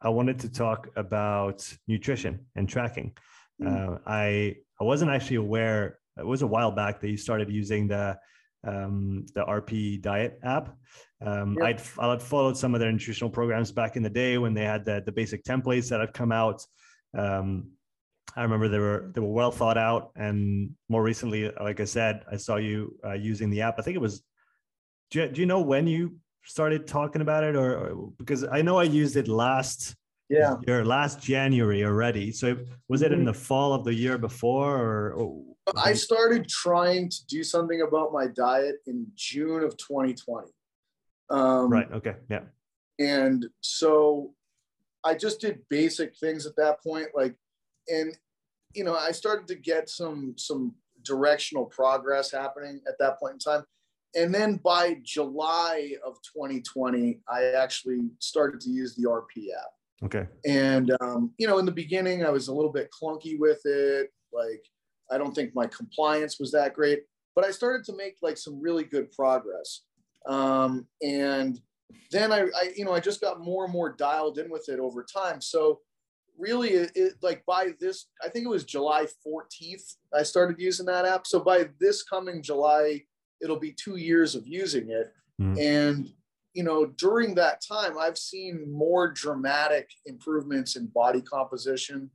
I 0.00 0.08
wanted 0.08 0.38
to 0.40 0.48
talk 0.48 0.88
about 0.96 1.68
nutrition 1.86 2.46
and 2.54 2.68
tracking. 2.68 3.12
Mm. 3.60 3.68
Uh, 3.68 3.98
I 4.06 4.56
I 4.80 4.84
wasn't 4.84 5.10
actually 5.10 5.36
aware. 5.36 5.98
It 6.16 6.26
was 6.26 6.42
a 6.42 6.46
while 6.46 6.70
back 6.70 7.00
that 7.00 7.10
you 7.10 7.16
started 7.16 7.50
using 7.50 7.88
the 7.88 8.18
um, 8.66 9.26
the 9.34 9.44
RP 9.44 10.00
Diet 10.00 10.38
app. 10.42 10.74
Um, 11.20 11.56
yeah. 11.58 11.66
I'd 11.66 11.82
I'd 11.98 12.22
followed 12.22 12.56
some 12.56 12.74
of 12.74 12.80
their 12.80 12.92
nutritional 12.92 13.30
programs 13.30 13.72
back 13.72 13.96
in 13.96 14.02
the 14.02 14.10
day 14.10 14.38
when 14.38 14.54
they 14.54 14.64
had 14.64 14.84
the 14.84 15.02
the 15.04 15.12
basic 15.12 15.44
templates 15.44 15.90
that 15.90 16.00
had 16.00 16.14
come 16.14 16.32
out. 16.32 16.64
Um, 17.12 17.72
I 18.36 18.42
remember 18.42 18.68
they 18.68 18.78
were 18.78 19.10
they 19.14 19.20
were 19.20 19.32
well 19.32 19.50
thought 19.50 19.78
out, 19.78 20.12
and 20.16 20.70
more 20.88 21.02
recently, 21.02 21.50
like 21.60 21.80
I 21.80 21.84
said, 21.84 22.24
I 22.30 22.36
saw 22.36 22.56
you 22.56 22.96
uh, 23.04 23.12
using 23.12 23.50
the 23.50 23.62
app. 23.62 23.76
I 23.78 23.82
think 23.82 23.96
it 23.96 24.00
was. 24.00 24.22
Do 25.10 25.20
you, 25.20 25.28
do 25.28 25.40
you 25.40 25.46
know 25.46 25.60
when 25.60 25.88
you 25.88 26.16
started 26.44 26.86
talking 26.86 27.20
about 27.22 27.42
it, 27.42 27.56
or, 27.56 27.76
or 27.76 28.12
because 28.18 28.44
I 28.44 28.62
know 28.62 28.78
I 28.78 28.84
used 28.84 29.16
it 29.16 29.26
last 29.26 29.96
yeah 30.28 30.56
year, 30.66 30.84
last 30.84 31.20
January 31.20 31.84
already. 31.84 32.30
So 32.32 32.56
was 32.88 33.02
it 33.02 33.12
in 33.12 33.20
mm-hmm. 33.20 33.26
the 33.26 33.34
fall 33.34 33.72
of 33.72 33.84
the 33.84 33.94
year 33.94 34.18
before, 34.18 34.78
or, 34.78 35.12
or 35.14 35.42
I 35.76 35.92
started 35.94 36.48
trying 36.48 37.08
to 37.08 37.26
do 37.26 37.42
something 37.42 37.82
about 37.82 38.12
my 38.12 38.26
diet 38.26 38.76
in 38.86 39.06
June 39.14 39.62
of 39.62 39.76
2020. 39.76 40.48
Um, 41.30 41.70
right. 41.70 41.90
Okay. 41.92 42.16
Yeah. 42.28 42.40
And 42.98 43.46
so 43.60 44.34
I 45.04 45.14
just 45.14 45.40
did 45.40 45.60
basic 45.68 46.16
things 46.16 46.46
at 46.46 46.56
that 46.56 46.82
point, 46.82 47.08
like, 47.14 47.34
and 47.88 48.16
you 48.74 48.84
know, 48.84 48.96
I 48.96 49.10
started 49.10 49.48
to 49.48 49.54
get 49.54 49.88
some 49.88 50.34
some 50.36 50.74
directional 51.04 51.64
progress 51.64 52.30
happening 52.30 52.80
at 52.86 52.94
that 52.98 53.18
point 53.18 53.34
in 53.34 53.38
time. 53.38 53.64
And 54.14 54.34
then 54.34 54.56
by 54.56 54.96
July 55.02 55.94
of 56.04 56.16
2020, 56.36 57.20
I 57.28 57.44
actually 57.44 58.10
started 58.18 58.60
to 58.62 58.70
use 58.70 58.96
the 58.96 59.04
RP 59.04 59.52
app. 59.56 60.04
Okay. 60.04 60.26
And 60.46 60.92
um, 61.00 61.32
you 61.38 61.46
know, 61.46 61.58
in 61.58 61.66
the 61.66 61.72
beginning, 61.72 62.24
I 62.24 62.30
was 62.30 62.48
a 62.48 62.54
little 62.54 62.72
bit 62.72 62.90
clunky 62.90 63.38
with 63.38 63.60
it. 63.64 64.10
Like, 64.32 64.64
I 65.10 65.18
don't 65.18 65.34
think 65.34 65.54
my 65.54 65.66
compliance 65.66 66.38
was 66.38 66.52
that 66.52 66.74
great, 66.74 67.02
but 67.34 67.44
I 67.44 67.50
started 67.50 67.84
to 67.86 67.96
make 67.96 68.16
like 68.22 68.36
some 68.36 68.60
really 68.60 68.84
good 68.84 69.10
progress. 69.12 69.82
Um, 70.26 70.86
and 71.02 71.60
then 72.10 72.32
I, 72.32 72.42
I, 72.42 72.72
you 72.76 72.84
know, 72.84 72.92
I 72.92 73.00
just 73.00 73.20
got 73.20 73.40
more 73.40 73.64
and 73.64 73.72
more 73.72 73.92
dialed 73.92 74.38
in 74.38 74.50
with 74.50 74.68
it 74.68 74.78
over 74.78 75.04
time. 75.04 75.40
So 75.40 75.80
really, 76.40 76.70
it, 76.70 77.14
like 77.22 77.44
by 77.46 77.70
this, 77.78 78.06
I 78.24 78.28
think 78.28 78.46
it 78.46 78.50
was 78.50 78.64
July 78.64 79.06
14th, 79.26 79.96
I 80.14 80.22
started 80.22 80.58
using 80.58 80.86
that 80.86 81.04
app. 81.04 81.26
So 81.26 81.40
by 81.40 81.68
this 81.78 82.02
coming 82.02 82.42
July, 82.42 83.02
it'll 83.42 83.58
be 83.58 83.72
two 83.72 83.96
years 83.96 84.34
of 84.34 84.46
using 84.46 84.90
it. 84.90 85.12
Mm. 85.40 85.60
And 85.60 86.12
you 86.54 86.64
know, 86.64 86.86
during 86.86 87.34
that 87.36 87.62
time, 87.66 87.96
I've 87.98 88.18
seen 88.18 88.72
more 88.72 89.08
dramatic 89.12 89.88
improvements 90.06 90.76
in 90.76 90.86
body 90.86 91.22
composition 91.22 92.10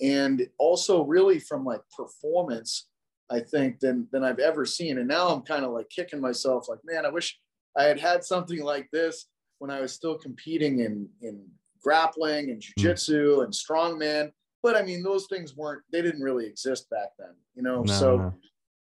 and 0.00 0.46
also 0.58 1.04
really 1.04 1.38
from 1.38 1.64
like 1.64 1.82
performance, 1.96 2.88
I 3.30 3.40
think 3.40 3.80
than 3.80 4.08
than 4.12 4.24
I've 4.24 4.38
ever 4.38 4.66
seen. 4.66 4.98
And 4.98 5.08
now 5.08 5.28
I'm 5.28 5.42
kind 5.42 5.64
of 5.64 5.72
like 5.72 5.88
kicking 5.88 6.20
myself, 6.20 6.68
like, 6.68 6.80
man, 6.84 7.06
I 7.06 7.10
wish 7.10 7.38
I 7.76 7.84
had 7.84 8.00
had 8.00 8.24
something 8.24 8.62
like 8.62 8.88
this 8.92 9.26
when 9.58 9.70
I 9.70 9.80
was 9.80 9.92
still 9.92 10.18
competing 10.18 10.80
in 10.80 11.08
in 11.22 11.46
grappling 11.82 12.50
and 12.50 12.62
hmm. 12.62 12.86
jujitsu 12.86 13.38
mm. 13.38 13.44
and 13.44 13.52
strongman. 13.52 14.30
But 14.62 14.76
I 14.76 14.82
mean, 14.82 15.02
those 15.02 15.26
things 15.26 15.56
weren't 15.56 15.82
they 15.92 16.02
didn't 16.02 16.22
really 16.22 16.46
exist 16.46 16.90
back 16.90 17.10
then, 17.18 17.34
you 17.54 17.62
know. 17.62 17.82
No, 17.82 17.92
so, 17.92 18.16
no. 18.16 18.34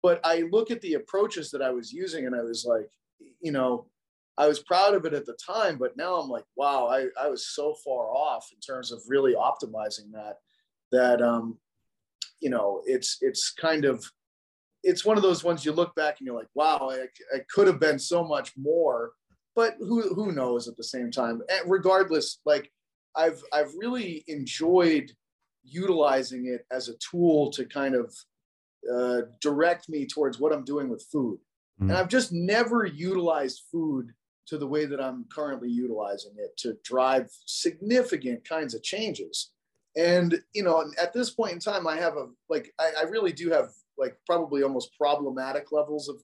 but 0.03 0.21
I 0.25 0.45
look 0.51 0.71
at 0.71 0.81
the 0.81 0.95
approaches 0.95 1.51
that 1.51 1.63
I 1.63 1.71
was 1.71 1.93
using, 1.93 2.27
and 2.27 2.35
I 2.35 2.43
was 2.43 2.65
like, 2.65 2.89
you 3.41 3.51
know, 3.51 3.87
I 4.37 4.47
was 4.47 4.61
proud 4.61 4.95
of 4.95 5.05
it 5.05 5.15
at 5.15 5.27
the 5.27 5.37
time, 5.45 5.79
but 5.79 5.97
now 5.97 6.17
I'm 6.17 6.29
like, 6.29 6.45
wow, 6.57 6.89
I, 6.89 7.07
I 7.21 7.29
was 7.29 7.49
so 7.49 7.75
far 7.85 8.09
off 8.09 8.51
in 8.53 8.61
terms 8.61 8.91
of 8.93 9.01
really 9.09 9.35
optimizing 9.35 10.13
that 10.13 10.39
that 10.93 11.23
um, 11.23 11.59
you 12.41 12.51
know 12.51 12.83
it's 12.87 13.19
it's 13.21 13.53
kind 13.53 13.85
of 13.85 14.05
it's 14.85 15.05
one 15.05 15.17
of 15.17 15.23
those 15.23 15.43
ones 15.43 15.65
you 15.65 15.73
look 15.73 15.95
back 15.95 16.17
and 16.19 16.27
you're 16.27 16.37
like, 16.37 16.51
wow, 16.55 16.91
I, 16.93 17.07
I 17.35 17.41
could 17.53 17.67
have 17.67 17.81
been 17.81 17.99
so 17.99 18.23
much 18.23 18.53
more, 18.57 19.13
but 19.55 19.77
who 19.79 20.15
who 20.15 20.33
knows 20.33 20.69
at 20.69 20.77
the 20.77 20.85
same 20.85 21.11
time. 21.11 21.43
And 21.49 21.71
regardless, 21.71 22.41
like 22.45 22.71
I've 23.17 23.43
I've 23.53 23.73
really 23.77 24.25
enjoyed 24.29 25.13
utilizing 25.63 26.47
it 26.47 26.67
as 26.71 26.89
a 26.89 26.95
tool 27.11 27.51
to 27.53 27.65
kind 27.65 27.95
of 27.95 28.15
uh, 28.93 29.23
direct 29.41 29.89
me 29.89 30.07
towards 30.07 30.39
what 30.39 30.53
I'm 30.53 30.65
doing 30.65 30.89
with 30.89 31.07
food. 31.11 31.39
Mm. 31.81 31.89
And 31.89 31.93
I've 31.93 32.09
just 32.09 32.33
never 32.33 32.85
utilized 32.85 33.63
food 33.73 34.13
to 34.47 34.59
the 34.59 34.67
way 34.67 34.85
that 34.85 35.01
I'm 35.01 35.25
currently 35.33 35.71
utilizing 35.71 36.33
it 36.37 36.57
to 36.59 36.77
drive 36.85 37.31
significant 37.47 38.47
kinds 38.47 38.75
of 38.75 38.83
changes 38.83 39.53
and 39.97 40.41
you 40.53 40.63
know 40.63 40.85
at 41.01 41.13
this 41.13 41.31
point 41.31 41.53
in 41.53 41.59
time 41.59 41.87
i 41.87 41.97
have 41.97 42.17
a 42.17 42.27
like 42.49 42.73
I, 42.79 42.91
I, 43.01 43.03
really 43.05 43.33
do 43.33 43.51
have 43.51 43.71
like 43.97 44.17
probably 44.27 44.63
almost 44.63 44.97
problematic 44.99 45.73
levels 45.73 46.09
of 46.09 46.23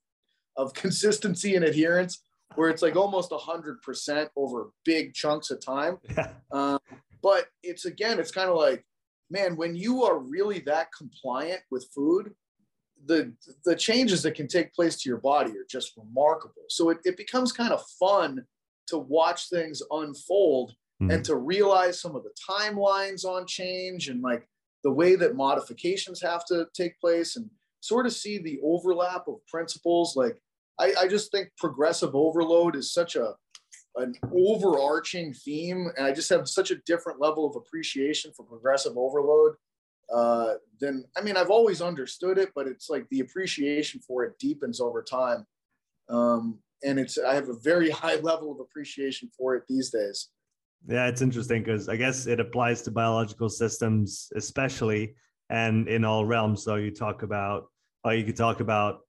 of 0.56 0.74
consistency 0.74 1.56
and 1.56 1.64
adherence 1.64 2.22
where 2.56 2.70
it's 2.70 2.82
like 2.82 2.96
almost 2.96 3.30
100% 3.30 4.28
over 4.36 4.70
big 4.84 5.14
chunks 5.14 5.50
of 5.50 5.64
time 5.64 5.98
um, 6.52 6.78
but 7.22 7.46
it's 7.62 7.84
again 7.84 8.18
it's 8.18 8.30
kind 8.30 8.48
of 8.48 8.56
like 8.56 8.84
man 9.30 9.56
when 9.56 9.74
you 9.74 10.02
are 10.02 10.18
really 10.18 10.60
that 10.60 10.88
compliant 10.96 11.60
with 11.70 11.86
food 11.94 12.32
the 13.06 13.32
the 13.64 13.76
changes 13.76 14.22
that 14.22 14.34
can 14.34 14.46
take 14.46 14.72
place 14.74 15.00
to 15.00 15.08
your 15.08 15.18
body 15.18 15.50
are 15.52 15.66
just 15.68 15.96
remarkable. 15.96 16.62
So 16.68 16.90
it, 16.90 16.98
it 17.04 17.16
becomes 17.16 17.52
kind 17.52 17.72
of 17.72 17.84
fun 17.98 18.44
to 18.88 18.98
watch 18.98 19.48
things 19.48 19.82
unfold 19.90 20.74
mm-hmm. 21.00 21.10
and 21.10 21.24
to 21.24 21.36
realize 21.36 22.00
some 22.00 22.14
of 22.14 22.24
the 22.24 22.34
timelines 22.48 23.24
on 23.24 23.46
change 23.46 24.08
and 24.08 24.22
like 24.22 24.46
the 24.82 24.90
way 24.90 25.14
that 25.16 25.36
modifications 25.36 26.20
have 26.22 26.44
to 26.46 26.66
take 26.74 26.98
place 27.00 27.36
and 27.36 27.48
sort 27.80 28.06
of 28.06 28.12
see 28.12 28.38
the 28.38 28.58
overlap 28.62 29.28
of 29.28 29.46
principles. 29.46 30.16
Like 30.16 30.40
I, 30.80 30.92
I 31.02 31.08
just 31.08 31.30
think 31.30 31.50
progressive 31.58 32.14
overload 32.14 32.74
is 32.74 32.92
such 32.92 33.16
a 33.16 33.34
an 33.96 34.14
overarching 34.32 35.34
theme, 35.34 35.90
and 35.96 36.06
I 36.06 36.12
just 36.12 36.30
have 36.30 36.48
such 36.48 36.70
a 36.70 36.76
different 36.86 37.20
level 37.20 37.46
of 37.48 37.56
appreciation 37.56 38.32
for 38.36 38.44
progressive 38.44 38.96
overload 38.96 39.54
uh, 40.12 40.54
then 40.80 41.04
I 41.16 41.22
mean 41.22 41.36
I've 41.36 41.50
always 41.50 41.80
understood 41.80 42.38
it, 42.38 42.50
but 42.54 42.66
it's 42.66 42.90
like 42.90 43.08
the 43.10 43.20
appreciation 43.20 44.00
for 44.00 44.24
it 44.24 44.38
deepens 44.38 44.80
over 44.80 45.02
time, 45.02 45.46
um, 46.08 46.58
and 46.82 46.98
it's 46.98 47.18
I 47.18 47.34
have 47.34 47.48
a 47.48 47.58
very 47.62 47.90
high 48.02 48.16
level 48.16 48.50
of 48.50 48.60
appreciation 48.60 49.30
for 49.36 49.54
it 49.54 49.64
these 49.68 49.90
days. 49.90 50.28
Yeah, 50.88 51.06
it's 51.06 51.22
interesting 51.22 51.62
because 51.62 51.88
I 51.88 51.96
guess 51.96 52.26
it 52.26 52.40
applies 52.40 52.82
to 52.82 52.90
biological 52.90 53.48
systems 53.48 54.32
especially, 54.34 55.14
and 55.48 55.86
in 55.88 56.04
all 56.04 56.24
realms. 56.24 56.64
So 56.64 56.74
you 56.76 56.90
talk 56.90 57.22
about, 57.22 57.66
or 58.02 58.14
you 58.14 58.24
could 58.24 58.36
talk 58.36 58.60
about 58.60 59.00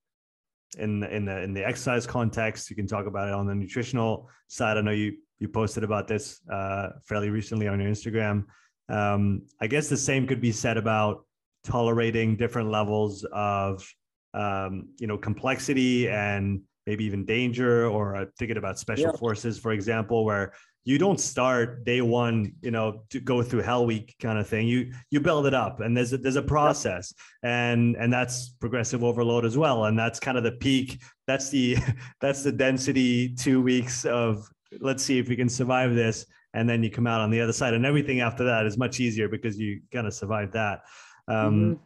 in 0.78 1.00
the, 1.02 1.16
in 1.16 1.26
the 1.26 1.42
in 1.42 1.54
the 1.54 1.66
exercise 1.66 2.08
context. 2.08 2.70
You 2.70 2.76
can 2.76 2.88
talk 2.88 3.06
about 3.06 3.28
it 3.28 3.34
on 3.34 3.46
the 3.46 3.56
nutritional 3.56 4.30
side. 4.48 4.78
I 4.78 4.82
know 4.82 4.92
you 4.92 5.18
you 5.40 5.48
posted 5.48 5.84
about 5.84 6.08
this 6.08 6.42
uh, 6.52 6.90
fairly 7.04 7.30
recently 7.30 7.68
on 7.68 7.80
your 7.80 7.90
Instagram. 7.90 8.46
Um, 8.90 9.44
I 9.60 9.68
guess 9.68 9.90
the 9.90 9.98
same 9.98 10.28
could 10.28 10.42
be 10.42 10.52
said 10.52 10.78
about 10.78 11.26
tolerating 11.64 12.36
different 12.36 12.70
levels 12.70 13.26
of 13.32 13.88
um, 14.34 14.90
you 15.00 15.08
know 15.08 15.18
complexity 15.18 16.10
and 16.10 16.62
maybe 16.88 17.06
even 17.06 17.26
danger 17.26 17.88
or 17.88 18.16
uh, 18.16 18.26
thinking 18.38 18.58
about 18.58 18.80
special 18.80 19.12
yeah. 19.12 19.18
forces 19.18 19.60
for 19.60 19.72
example 19.72 20.26
where 20.26 20.54
you 20.84 20.98
don't 20.98 21.20
start 21.20 21.84
day 21.84 22.02
one 22.02 22.54
you 22.62 22.72
know 22.72 23.04
to 23.10 23.20
go 23.20 23.44
through 23.44 23.62
hell 23.62 23.86
week 23.86 24.16
kind 24.20 24.40
of 24.40 24.48
thing. 24.48 24.68
You 24.68 24.92
you 25.10 25.20
build 25.20 25.46
it 25.46 25.54
up 25.54 25.80
and 25.80 25.96
there's 25.96 26.14
a, 26.14 26.18
there's 26.18 26.38
a 26.38 26.42
process 26.42 27.14
and 27.44 27.96
and 27.98 28.12
that's 28.12 28.50
progressive 28.60 29.04
overload 29.04 29.46
as 29.46 29.58
well. 29.58 29.86
And 29.86 29.98
that's 29.98 30.20
kind 30.20 30.38
of 30.38 30.44
the 30.44 30.54
peak. 30.54 31.02
That's 31.28 31.50
the 31.50 31.78
that's 32.22 32.44
the 32.44 32.52
density 32.52 33.34
two 33.36 33.62
weeks 33.62 34.06
of 34.06 34.48
let's 34.80 35.04
see 35.04 35.20
if 35.20 35.30
we 35.30 35.36
can 35.36 35.50
survive 35.50 35.96
this. 35.96 36.26
And 36.54 36.68
then 36.68 36.84
you 36.84 36.90
come 36.90 37.08
out 37.08 37.22
on 37.22 37.30
the 37.30 37.40
other 37.40 37.54
side 37.54 37.74
and 37.74 37.86
everything 37.86 38.20
after 38.20 38.44
that 38.44 38.66
is 38.66 38.78
much 38.78 39.00
easier 39.00 39.30
because 39.30 39.58
you 39.58 39.82
kind 39.94 40.06
of 40.08 40.14
survived 40.14 40.54
that. 40.54 40.82
Um, 41.28 41.78
mm-hmm. 41.78 41.84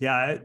yeah 0.00 0.38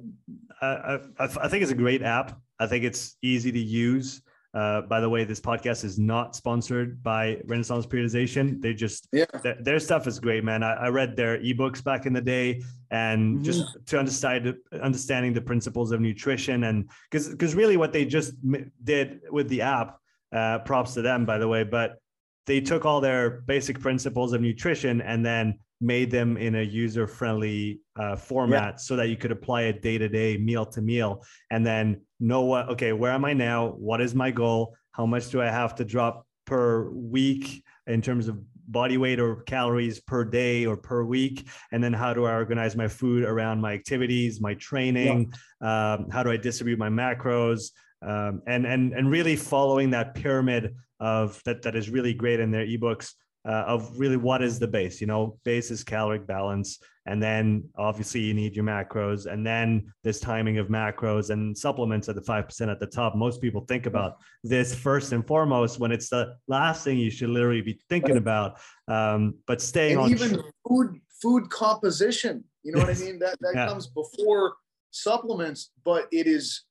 I, 0.61 0.65
I, 0.65 0.99
I, 1.19 1.47
think 1.47 1.63
it's 1.63 1.71
a 1.71 1.75
great 1.75 2.03
app. 2.03 2.39
I 2.59 2.67
think 2.67 2.83
it's 2.83 3.15
easy 3.23 3.51
to 3.51 3.59
use 3.59 4.21
uh, 4.55 4.81
by 4.83 5.01
the 5.01 5.09
way, 5.09 5.25
this 5.25 5.41
podcast 5.41 5.83
is 5.83 5.99
not 5.99 6.33
sponsored 6.33 7.03
by 7.03 7.41
Renaissance 7.45 7.85
Periodization. 7.85 8.61
They 8.61 8.73
just 8.73 9.09
yeah. 9.11 9.25
Their, 9.43 9.57
their 9.61 9.79
stuff 9.79 10.07
is 10.07 10.17
great, 10.17 10.45
man. 10.45 10.63
I, 10.63 10.73
I, 10.73 10.87
read 10.87 11.17
their 11.17 11.37
ebooks 11.39 11.83
back 11.83 12.05
in 12.05 12.13
the 12.13 12.21
day, 12.21 12.63
and 12.89 13.35
mm-hmm. 13.35 13.43
just 13.43 13.77
to 13.87 13.99
understand 13.99 14.55
understanding 14.81 15.33
the 15.33 15.41
principles 15.41 15.91
of 15.91 15.99
nutrition, 15.99 16.63
and 16.63 16.89
because 17.11 17.27
because 17.27 17.53
really 17.53 17.75
what 17.75 17.91
they 17.91 18.05
just 18.05 18.33
did 18.81 19.19
with 19.29 19.49
the 19.49 19.61
app, 19.61 19.99
uh, 20.31 20.59
props 20.59 20.93
to 20.93 21.01
them, 21.01 21.25
by 21.25 21.37
the 21.37 21.47
way. 21.49 21.65
But 21.65 21.99
they 22.45 22.61
took 22.61 22.85
all 22.85 23.01
their 23.01 23.41
basic 23.41 23.79
principles 23.79 24.31
of 24.31 24.39
nutrition 24.39 25.01
and 25.01 25.25
then 25.25 25.59
made 25.81 26.09
them 26.09 26.37
in 26.37 26.55
a 26.55 26.61
user 26.61 27.07
friendly 27.07 27.81
uh, 27.97 28.15
format 28.15 28.73
yeah. 28.73 28.77
so 28.77 28.95
that 28.95 29.09
you 29.09 29.17
could 29.17 29.31
apply 29.31 29.63
it 29.63 29.81
day 29.81 29.97
to 29.97 30.07
day, 30.07 30.37
meal 30.37 30.65
to 30.65 30.81
meal, 30.81 31.23
and 31.51 31.65
then 31.65 32.01
know 32.19 32.41
what, 32.41 32.69
okay, 32.69 32.93
where 32.93 33.11
am 33.11 33.25
I 33.25 33.33
now? 33.33 33.67
What 33.67 34.01
is 34.01 34.15
my 34.15 34.31
goal? 34.31 34.75
How 34.91 35.05
much 35.05 35.29
do 35.29 35.41
I 35.41 35.47
have 35.47 35.75
to 35.75 35.85
drop 35.85 36.25
per 36.45 36.89
week 36.89 37.63
in 37.87 38.01
terms 38.01 38.27
of 38.27 38.39
body 38.67 38.97
weight 38.97 39.19
or 39.19 39.43
calories 39.43 39.99
per 39.99 40.23
day 40.23 40.65
or 40.65 40.77
per 40.77 41.03
week? 41.03 41.47
And 41.71 41.83
then 41.83 41.93
how 41.93 42.13
do 42.13 42.25
I 42.25 42.33
organize 42.33 42.75
my 42.75 42.87
food 42.87 43.23
around 43.23 43.59
my 43.59 43.73
activities, 43.73 44.39
my 44.39 44.53
training? 44.55 45.33
Yeah. 45.61 45.93
Um, 45.95 46.09
how 46.09 46.23
do 46.23 46.31
I 46.31 46.37
distribute 46.37 46.79
my 46.79 46.89
macros? 46.89 47.71
Um, 48.01 48.41
and 48.47 48.65
and 48.65 48.93
and 48.93 49.09
really 49.09 49.35
following 49.35 49.89
that 49.91 50.15
pyramid 50.15 50.75
of 50.99 51.41
that 51.45 51.61
that 51.63 51.75
is 51.75 51.89
really 51.89 52.13
great 52.13 52.39
in 52.39 52.51
their 52.51 52.65
ebooks 52.65 53.13
uh, 53.45 53.63
of 53.67 53.97
really 53.97 54.17
what 54.17 54.41
is 54.41 54.59
the 54.59 54.67
base 54.67 54.99
you 54.99 55.07
know 55.07 55.37
base 55.43 55.71
is 55.71 55.83
caloric 55.83 56.25
balance 56.25 56.79
and 57.07 57.21
then 57.21 57.63
obviously 57.77 58.19
you 58.19 58.33
need 58.33 58.55
your 58.55 58.65
macros 58.65 59.31
and 59.31 59.45
then 59.45 59.91
this 60.03 60.19
timing 60.19 60.57
of 60.57 60.67
macros 60.67 61.29
and 61.29 61.55
supplements 61.55 62.09
at 62.09 62.15
the 62.15 62.21
5% 62.21 62.71
at 62.71 62.79
the 62.79 62.87
top. 62.87 63.15
Most 63.15 63.41
people 63.41 63.61
think 63.61 63.85
about 63.85 64.17
this 64.43 64.73
first 64.73 65.11
and 65.11 65.25
foremost 65.25 65.79
when 65.79 65.91
it's 65.91 66.09
the 66.09 66.35
last 66.47 66.83
thing 66.83 66.97
you 66.97 67.11
should 67.11 67.29
literally 67.29 67.61
be 67.61 67.79
thinking 67.89 68.17
about 68.17 68.59
um, 68.87 69.35
but 69.45 69.61
staying 69.61 69.93
and 69.93 70.01
on 70.01 70.11
even 70.11 70.33
tr- 70.33 70.41
food 70.67 70.99
food 71.21 71.49
composition 71.49 72.43
you 72.63 72.71
know 72.73 72.79
what 72.79 72.89
i 72.89 72.99
mean? 72.99 73.19
That 73.19 73.37
that 73.39 73.53
yeah. 73.55 73.67
comes 73.67 73.87
before 73.87 74.55
supplements 74.91 75.71
but 75.83 76.07
it 76.11 76.27
is 76.27 76.63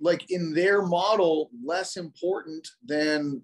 like 0.00 0.30
in 0.30 0.54
their 0.54 0.82
model 0.82 1.50
less 1.64 1.96
important 1.96 2.66
than 2.84 3.42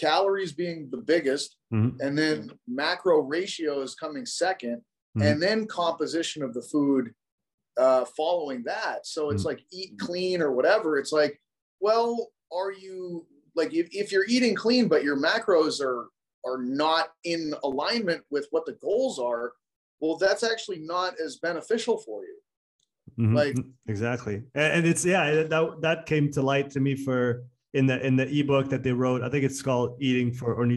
calories 0.00 0.52
being 0.52 0.88
the 0.90 0.96
biggest, 0.96 1.56
mm-hmm. 1.72 2.00
and 2.00 2.16
then 2.16 2.50
macro 2.66 3.20
ratio 3.20 3.82
is 3.82 3.94
coming 3.94 4.24
2nd 4.24 4.62
mm-hmm. 4.62 5.22
and 5.22 5.42
then 5.42 5.66
composition 5.66 6.42
of 6.42 6.54
the 6.54 6.62
food 6.62 7.12
uh, 7.76 8.04
following 8.16 8.62
that. 8.64 9.06
So 9.06 9.30
it's 9.30 9.42
mm-hmm. 9.42 9.48
like 9.48 9.60
eat 9.72 9.98
clean 9.98 10.42
or 10.42 10.52
whatever. 10.52 10.98
It's 10.98 11.12
like, 11.12 11.40
well, 11.80 12.28
are 12.52 12.72
you 12.72 13.26
like 13.54 13.74
if, 13.74 13.88
if 13.92 14.12
you're 14.12 14.26
eating 14.28 14.54
clean, 14.54 14.88
but 14.88 15.04
your 15.04 15.16
macros 15.16 15.80
are 15.80 16.08
are 16.46 16.62
not 16.62 17.08
in 17.24 17.54
alignment 17.64 18.22
with 18.30 18.46
what 18.50 18.64
the 18.64 18.72
goals 18.80 19.18
are, 19.18 19.52
well, 20.00 20.16
that's 20.16 20.42
actually 20.42 20.78
not 20.78 21.14
as 21.22 21.36
beneficial 21.36 21.98
for 21.98 22.22
you. 22.22 22.36
Mm-hmm. 23.18 23.36
Like 23.36 23.56
exactly, 23.86 24.42
and 24.54 24.86
it's 24.86 25.04
yeah 25.04 25.42
that 25.42 25.76
that 25.80 26.06
came 26.06 26.30
to 26.32 26.42
light 26.42 26.70
to 26.70 26.80
me 26.80 26.94
for 26.94 27.44
in 27.74 27.86
the 27.86 28.04
in 28.04 28.16
the 28.16 28.28
ebook 28.40 28.68
that 28.70 28.82
they 28.82 28.92
wrote. 28.92 29.22
I 29.22 29.28
think 29.28 29.44
it's 29.44 29.62
called 29.62 29.96
Eating 30.00 30.32
for 30.32 30.54
or 30.54 30.68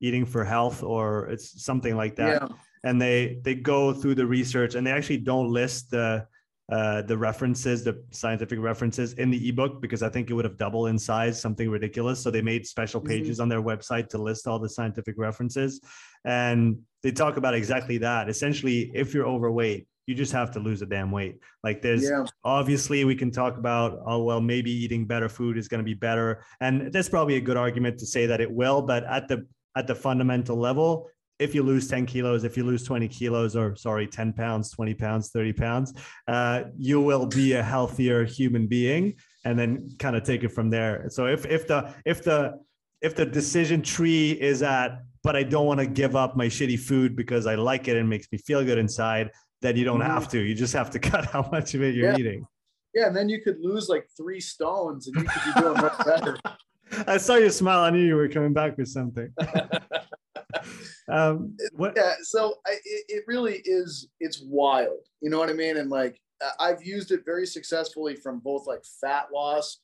Eating 0.00 0.26
for 0.26 0.44
Health 0.44 0.82
or 0.82 1.28
it's 1.28 1.64
something 1.64 1.96
like 1.96 2.16
that. 2.16 2.42
Yeah. 2.42 2.48
And 2.84 3.00
they 3.00 3.40
they 3.42 3.54
go 3.54 3.92
through 3.92 4.16
the 4.16 4.26
research 4.26 4.74
and 4.74 4.86
they 4.86 4.92
actually 4.92 5.18
don't 5.18 5.48
list 5.48 5.90
the 5.90 6.26
uh, 6.70 7.00
the 7.02 7.16
references, 7.16 7.84
the 7.84 8.02
scientific 8.10 8.58
references 8.58 9.12
in 9.14 9.30
the 9.30 9.48
ebook 9.48 9.80
because 9.80 10.02
I 10.02 10.08
think 10.08 10.30
it 10.30 10.34
would 10.34 10.44
have 10.44 10.56
doubled 10.56 10.88
in 10.88 10.98
size, 10.98 11.40
something 11.40 11.70
ridiculous. 11.70 12.20
So 12.20 12.28
they 12.28 12.42
made 12.42 12.66
special 12.66 13.00
mm-hmm. 13.00 13.08
pages 13.08 13.36
mm-hmm. 13.36 13.42
on 13.42 13.48
their 13.48 13.62
website 13.62 14.08
to 14.08 14.18
list 14.18 14.48
all 14.48 14.58
the 14.58 14.68
scientific 14.68 15.14
references, 15.16 15.80
and 16.24 16.78
they 17.04 17.12
talk 17.12 17.36
about 17.36 17.54
exactly 17.54 17.98
that. 17.98 18.28
Essentially, 18.28 18.90
if 18.94 19.14
you're 19.14 19.28
overweight, 19.28 19.86
you 20.06 20.14
just 20.14 20.32
have 20.32 20.50
to 20.52 20.60
lose 20.60 20.82
a 20.82 20.86
damn 20.86 21.10
weight. 21.10 21.40
Like 21.64 21.82
there's 21.82 22.04
yeah. 22.04 22.24
obviously 22.44 23.04
we 23.04 23.16
can 23.16 23.30
talk 23.30 23.58
about 23.58 24.00
oh 24.06 24.22
well 24.22 24.40
maybe 24.40 24.70
eating 24.70 25.04
better 25.04 25.28
food 25.28 25.58
is 25.58 25.68
going 25.68 25.80
to 25.80 25.84
be 25.84 25.94
better 25.94 26.44
and 26.60 26.92
that's 26.92 27.08
probably 27.08 27.36
a 27.36 27.40
good 27.40 27.56
argument 27.56 27.98
to 27.98 28.06
say 28.06 28.26
that 28.26 28.40
it 28.40 28.50
will 28.50 28.82
but 28.82 29.04
at 29.04 29.28
the 29.28 29.46
at 29.76 29.86
the 29.86 29.94
fundamental 29.94 30.56
level 30.56 31.08
if 31.38 31.54
you 31.54 31.62
lose 31.62 31.88
10 31.88 32.06
kilos 32.06 32.44
if 32.44 32.56
you 32.56 32.64
lose 32.64 32.82
20 32.84 33.08
kilos 33.08 33.56
or 33.56 33.76
sorry 33.76 34.06
10 34.06 34.32
pounds 34.32 34.70
20 34.70 34.94
pounds 34.94 35.30
30 35.30 35.52
pounds 35.52 35.94
uh, 36.28 36.62
you 36.78 37.00
will 37.00 37.26
be 37.26 37.52
a 37.54 37.62
healthier 37.62 38.24
human 38.24 38.66
being 38.66 39.14
and 39.44 39.58
then 39.58 39.88
kind 39.98 40.16
of 40.16 40.22
take 40.22 40.44
it 40.44 40.48
from 40.48 40.70
there 40.70 41.06
so 41.08 41.26
if 41.26 41.44
if 41.46 41.66
the 41.66 41.92
if 42.04 42.22
the 42.22 42.58
if 43.02 43.14
the 43.14 43.26
decision 43.26 43.82
tree 43.82 44.30
is 44.32 44.62
at 44.62 45.02
but 45.22 45.34
I 45.34 45.42
don't 45.42 45.66
want 45.66 45.80
to 45.80 45.86
give 45.86 46.14
up 46.14 46.36
my 46.36 46.46
shitty 46.46 46.78
food 46.78 47.16
because 47.16 47.46
I 47.46 47.56
like 47.56 47.88
it 47.88 47.96
and 47.96 48.08
makes 48.08 48.28
me 48.30 48.38
feel 48.38 48.64
good 48.64 48.78
inside 48.78 49.32
then 49.66 49.76
you 49.76 49.84
don't 49.84 50.00
mm-hmm. 50.00 50.10
have 50.10 50.28
to. 50.30 50.40
You 50.40 50.54
just 50.54 50.72
have 50.72 50.90
to 50.90 50.98
cut 51.10 51.26
how 51.26 51.48
much 51.50 51.74
of 51.74 51.82
it 51.82 51.94
you're 51.94 52.10
yeah. 52.10 52.18
eating. 52.18 52.46
Yeah, 52.94 53.08
and 53.08 53.16
then 53.16 53.28
you 53.28 53.42
could 53.42 53.60
lose 53.60 53.88
like 53.88 54.06
three 54.16 54.40
stones 54.40 55.06
and 55.06 55.16
you 55.16 55.28
could 55.28 55.54
be 55.54 55.60
doing 55.60 55.80
much 55.80 55.98
better. 56.04 56.38
I 57.06 57.18
saw 57.18 57.34
your 57.34 57.50
smile. 57.50 57.80
I 57.80 57.90
knew 57.90 58.02
you 58.02 58.16
were 58.16 58.28
coming 58.28 58.54
back 58.54 58.78
with 58.78 58.88
something. 58.88 59.30
um, 61.10 61.56
what? 61.72 61.92
Yeah, 61.96 62.14
so 62.22 62.54
I, 62.66 62.72
it, 62.84 63.04
it 63.08 63.24
really 63.26 63.60
is. 63.64 64.08
It's 64.20 64.40
wild. 64.42 65.00
You 65.20 65.28
know 65.28 65.38
what 65.38 65.50
I 65.50 65.52
mean? 65.52 65.76
And 65.76 65.90
like 65.90 66.18
I've 66.58 66.82
used 66.82 67.10
it 67.10 67.22
very 67.24 67.46
successfully 67.46 68.16
from 68.16 68.38
both 68.38 68.66
like 68.66 68.82
fat 69.00 69.28
loss 69.34 69.80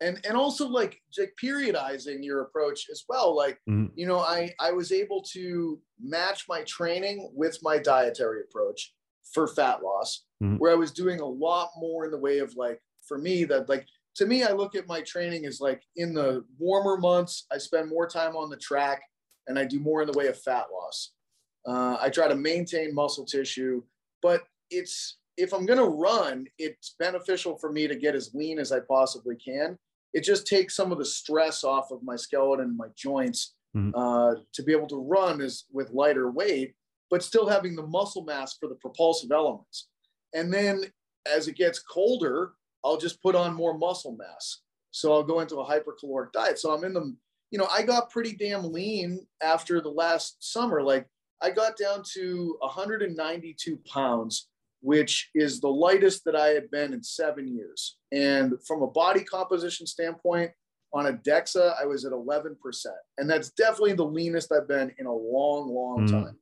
and 0.00 0.20
and 0.26 0.36
also 0.36 0.68
like 0.68 1.00
like 1.18 1.34
periodizing 1.42 2.24
your 2.24 2.42
approach 2.42 2.88
as 2.90 3.04
well 3.08 3.34
like 3.34 3.58
mm-hmm. 3.68 3.86
you 3.94 4.06
know 4.06 4.18
i 4.18 4.52
i 4.60 4.70
was 4.70 4.92
able 4.92 5.22
to 5.22 5.78
match 6.00 6.44
my 6.48 6.62
training 6.62 7.30
with 7.34 7.58
my 7.62 7.78
dietary 7.78 8.42
approach 8.42 8.92
for 9.32 9.46
fat 9.46 9.82
loss, 9.82 10.24
mm-hmm. 10.42 10.56
where 10.56 10.72
I 10.72 10.76
was 10.76 10.92
doing 10.92 11.20
a 11.20 11.26
lot 11.26 11.70
more 11.76 12.04
in 12.04 12.10
the 12.10 12.18
way 12.18 12.38
of 12.38 12.54
like, 12.56 12.80
for 13.06 13.18
me, 13.18 13.44
that 13.44 13.68
like, 13.68 13.86
to 14.16 14.26
me, 14.26 14.44
I 14.44 14.52
look 14.52 14.74
at 14.74 14.88
my 14.88 15.02
training 15.02 15.44
as 15.46 15.60
like 15.60 15.82
in 15.96 16.14
the 16.14 16.44
warmer 16.58 16.96
months, 16.96 17.46
I 17.52 17.58
spend 17.58 17.88
more 17.88 18.08
time 18.08 18.34
on 18.34 18.48
the 18.48 18.56
track 18.56 19.02
and 19.46 19.58
I 19.58 19.64
do 19.64 19.78
more 19.78 20.02
in 20.02 20.10
the 20.10 20.18
way 20.18 20.26
of 20.28 20.40
fat 20.40 20.66
loss. 20.72 21.12
Uh, 21.66 21.98
I 22.00 22.10
try 22.10 22.28
to 22.28 22.34
maintain 22.34 22.94
muscle 22.94 23.24
tissue, 23.24 23.82
but 24.22 24.42
it's 24.70 25.18
if 25.36 25.52
I'm 25.52 25.66
going 25.66 25.78
to 25.78 25.84
run, 25.84 26.46
it's 26.58 26.94
beneficial 26.98 27.58
for 27.58 27.70
me 27.70 27.86
to 27.86 27.94
get 27.94 28.14
as 28.14 28.34
lean 28.34 28.58
as 28.58 28.72
I 28.72 28.80
possibly 28.80 29.36
can. 29.36 29.76
It 30.14 30.24
just 30.24 30.46
takes 30.46 30.74
some 30.74 30.92
of 30.92 30.98
the 30.98 31.04
stress 31.04 31.62
off 31.62 31.90
of 31.90 32.02
my 32.02 32.16
skeleton, 32.16 32.66
and 32.66 32.76
my 32.76 32.86
joints, 32.96 33.54
mm-hmm. 33.76 33.94
uh, 33.94 34.40
to 34.54 34.62
be 34.62 34.72
able 34.72 34.86
to 34.88 34.96
run 34.96 35.42
is 35.42 35.66
with 35.70 35.90
lighter 35.90 36.30
weight, 36.30 36.74
but 37.10 37.22
still 37.22 37.48
having 37.48 37.76
the 37.76 37.86
muscle 37.86 38.24
mass 38.24 38.56
for 38.58 38.68
the 38.68 38.74
propulsive 38.76 39.30
elements. 39.30 39.88
And 40.34 40.52
then 40.52 40.82
as 41.26 41.48
it 41.48 41.56
gets 41.56 41.78
colder, 41.78 42.52
I'll 42.84 42.96
just 42.96 43.22
put 43.22 43.34
on 43.34 43.54
more 43.54 43.76
muscle 43.76 44.16
mass. 44.16 44.60
So 44.90 45.12
I'll 45.12 45.22
go 45.22 45.40
into 45.40 45.56
a 45.56 45.64
hypercaloric 45.64 46.32
diet. 46.32 46.58
So 46.58 46.72
I'm 46.72 46.84
in 46.84 46.94
the, 46.94 47.14
you 47.50 47.58
know, 47.58 47.68
I 47.70 47.82
got 47.82 48.10
pretty 48.10 48.34
damn 48.34 48.72
lean 48.72 49.26
after 49.42 49.80
the 49.80 49.90
last 49.90 50.36
summer. 50.40 50.82
Like 50.82 51.06
I 51.42 51.50
got 51.50 51.76
down 51.76 52.02
to 52.14 52.56
192 52.60 53.78
pounds, 53.92 54.48
which 54.80 55.30
is 55.34 55.60
the 55.60 55.68
lightest 55.68 56.24
that 56.24 56.36
I 56.36 56.48
had 56.48 56.70
been 56.70 56.92
in 56.92 57.02
seven 57.02 57.46
years. 57.46 57.98
And 58.12 58.54
from 58.66 58.82
a 58.82 58.86
body 58.86 59.22
composition 59.22 59.86
standpoint, 59.86 60.50
on 60.92 61.06
a 61.06 61.12
DEXA, 61.12 61.74
I 61.80 61.84
was 61.84 62.04
at 62.04 62.12
11%. 62.12 62.56
And 63.18 63.28
that's 63.28 63.50
definitely 63.50 63.94
the 63.94 64.04
leanest 64.04 64.52
I've 64.52 64.68
been 64.68 64.92
in 64.98 65.06
a 65.06 65.12
long, 65.12 65.68
long 65.68 66.06
mm. 66.06 66.10
time. 66.10 66.38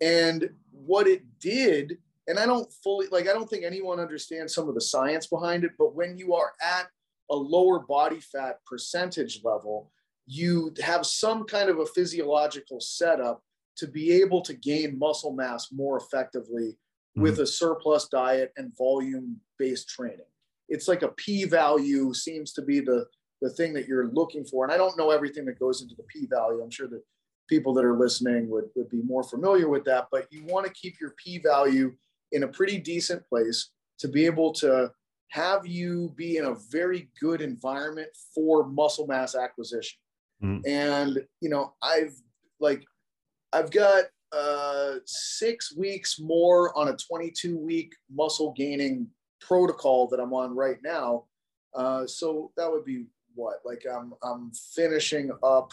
And 0.00 0.50
what 0.70 1.06
it 1.06 1.22
did, 1.40 1.98
and 2.26 2.38
I 2.38 2.46
don't 2.46 2.72
fully, 2.82 3.06
like, 3.08 3.28
I 3.28 3.32
don't 3.32 3.48
think 3.48 3.64
anyone 3.64 4.00
understands 4.00 4.54
some 4.54 4.68
of 4.68 4.74
the 4.74 4.80
science 4.80 5.26
behind 5.26 5.64
it, 5.64 5.72
but 5.78 5.94
when 5.94 6.16
you 6.16 6.34
are 6.34 6.52
at 6.62 6.88
a 7.30 7.36
lower 7.36 7.80
body 7.80 8.20
fat 8.20 8.58
percentage 8.66 9.40
level, 9.44 9.90
you 10.26 10.72
have 10.82 11.06
some 11.06 11.44
kind 11.44 11.68
of 11.68 11.78
a 11.78 11.86
physiological 11.86 12.80
setup 12.80 13.42
to 13.76 13.86
be 13.86 14.12
able 14.12 14.40
to 14.42 14.54
gain 14.54 14.98
muscle 14.98 15.32
mass 15.32 15.68
more 15.72 15.98
effectively 15.98 16.70
mm-hmm. 16.70 17.22
with 17.22 17.40
a 17.40 17.46
surplus 17.46 18.08
diet 18.08 18.52
and 18.56 18.76
volume 18.76 19.40
based 19.58 19.88
training. 19.88 20.26
It's 20.68 20.88
like 20.88 21.02
a 21.02 21.08
p 21.08 21.44
value 21.44 22.14
seems 22.14 22.52
to 22.54 22.62
be 22.62 22.80
the 22.80 23.06
the 23.42 23.50
thing 23.50 23.74
that 23.74 23.86
you're 23.86 24.10
looking 24.12 24.44
for. 24.44 24.64
And 24.64 24.72
I 24.72 24.78
don't 24.78 24.96
know 24.96 25.10
everything 25.10 25.44
that 25.46 25.58
goes 25.58 25.82
into 25.82 25.94
the 25.94 26.04
p 26.04 26.26
value. 26.30 26.62
I'm 26.62 26.70
sure 26.70 26.88
that 26.88 27.02
people 27.48 27.74
that 27.74 27.84
are 27.84 27.98
listening 27.98 28.48
would, 28.48 28.68
would 28.74 28.90
be 28.90 29.02
more 29.02 29.22
familiar 29.22 29.68
with 29.68 29.84
that, 29.84 30.08
but 30.10 30.26
you 30.30 30.44
want 30.46 30.66
to 30.66 30.72
keep 30.72 31.00
your 31.00 31.14
p 31.22 31.38
value 31.38 31.92
in 32.32 32.42
a 32.42 32.48
pretty 32.48 32.78
decent 32.78 33.26
place 33.28 33.70
to 33.98 34.08
be 34.08 34.26
able 34.26 34.52
to 34.52 34.90
have 35.28 35.66
you 35.66 36.12
be 36.16 36.36
in 36.36 36.44
a 36.44 36.54
very 36.70 37.08
good 37.20 37.40
environment 37.40 38.08
for 38.34 38.66
muscle 38.68 39.06
mass 39.06 39.34
acquisition. 39.34 39.98
Mm. 40.42 40.62
And, 40.66 41.26
you 41.40 41.48
know, 41.48 41.74
I've 41.82 42.14
like 42.60 42.84
I've 43.52 43.70
got 43.70 44.04
uh, 44.32 44.94
six 45.06 45.76
weeks 45.76 46.18
more 46.20 46.76
on 46.76 46.88
a 46.88 46.96
22 46.96 47.56
week 47.56 47.94
muscle 48.12 48.52
gaining 48.56 49.08
protocol 49.40 50.08
that 50.08 50.20
I'm 50.20 50.32
on 50.32 50.54
right 50.54 50.78
now. 50.82 51.24
Uh, 51.74 52.06
so 52.06 52.52
that 52.56 52.70
would 52.70 52.84
be 52.84 53.06
what? 53.34 53.56
Like 53.64 53.84
I'm 53.92 54.14
I'm 54.22 54.52
finishing 54.74 55.30
up 55.42 55.72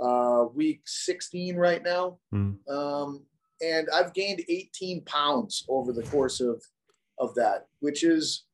uh, 0.00 0.46
week 0.54 0.82
16 0.86 1.56
right 1.56 1.82
now, 1.82 2.18
mm. 2.34 2.56
um, 2.68 3.24
and 3.60 3.88
I've 3.94 4.14
gained 4.14 4.42
18 4.48 5.04
pounds 5.04 5.64
over 5.68 5.92
the 5.92 6.02
course 6.04 6.40
of 6.40 6.62
of 7.18 7.34
that, 7.36 7.66
which 7.80 8.02
is 8.02 8.44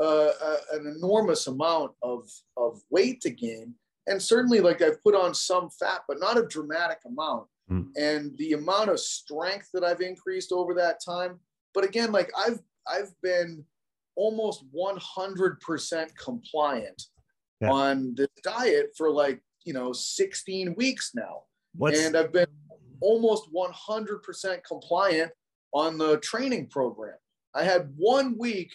uh, 0.00 0.30
a, 0.42 0.56
an 0.72 0.86
enormous 0.96 1.46
amount 1.46 1.92
of 2.02 2.28
of 2.56 2.80
weight 2.90 3.20
to 3.22 3.30
gain. 3.30 3.74
And 4.06 4.20
certainly, 4.20 4.60
like 4.60 4.82
I've 4.82 5.02
put 5.02 5.14
on 5.14 5.34
some 5.34 5.70
fat, 5.70 6.02
but 6.08 6.20
not 6.20 6.38
a 6.38 6.46
dramatic 6.46 6.98
amount. 7.06 7.46
Mm. 7.70 7.88
And 7.96 8.36
the 8.38 8.52
amount 8.52 8.90
of 8.90 9.00
strength 9.00 9.68
that 9.74 9.84
I've 9.84 10.00
increased 10.00 10.52
over 10.52 10.74
that 10.74 11.00
time. 11.04 11.38
But 11.74 11.84
again, 11.84 12.12
like 12.12 12.30
I've 12.36 12.60
I've 12.86 13.12
been 13.22 13.64
almost 14.16 14.64
100% 14.74 16.16
compliant 16.16 17.02
yeah. 17.60 17.70
on 17.70 18.14
this 18.14 18.28
diet 18.42 18.90
for 18.96 19.10
like, 19.10 19.40
you 19.64 19.72
know, 19.72 19.92
16 19.92 20.74
weeks 20.76 21.12
now. 21.14 21.42
What's... 21.76 22.04
And 22.04 22.16
I've 22.16 22.32
been 22.32 22.46
almost 23.00 23.48
100% 23.52 24.64
compliant 24.64 25.32
on 25.72 25.98
the 25.98 26.18
training 26.18 26.68
program. 26.68 27.16
I 27.54 27.64
had 27.64 27.92
one 27.96 28.36
week 28.38 28.72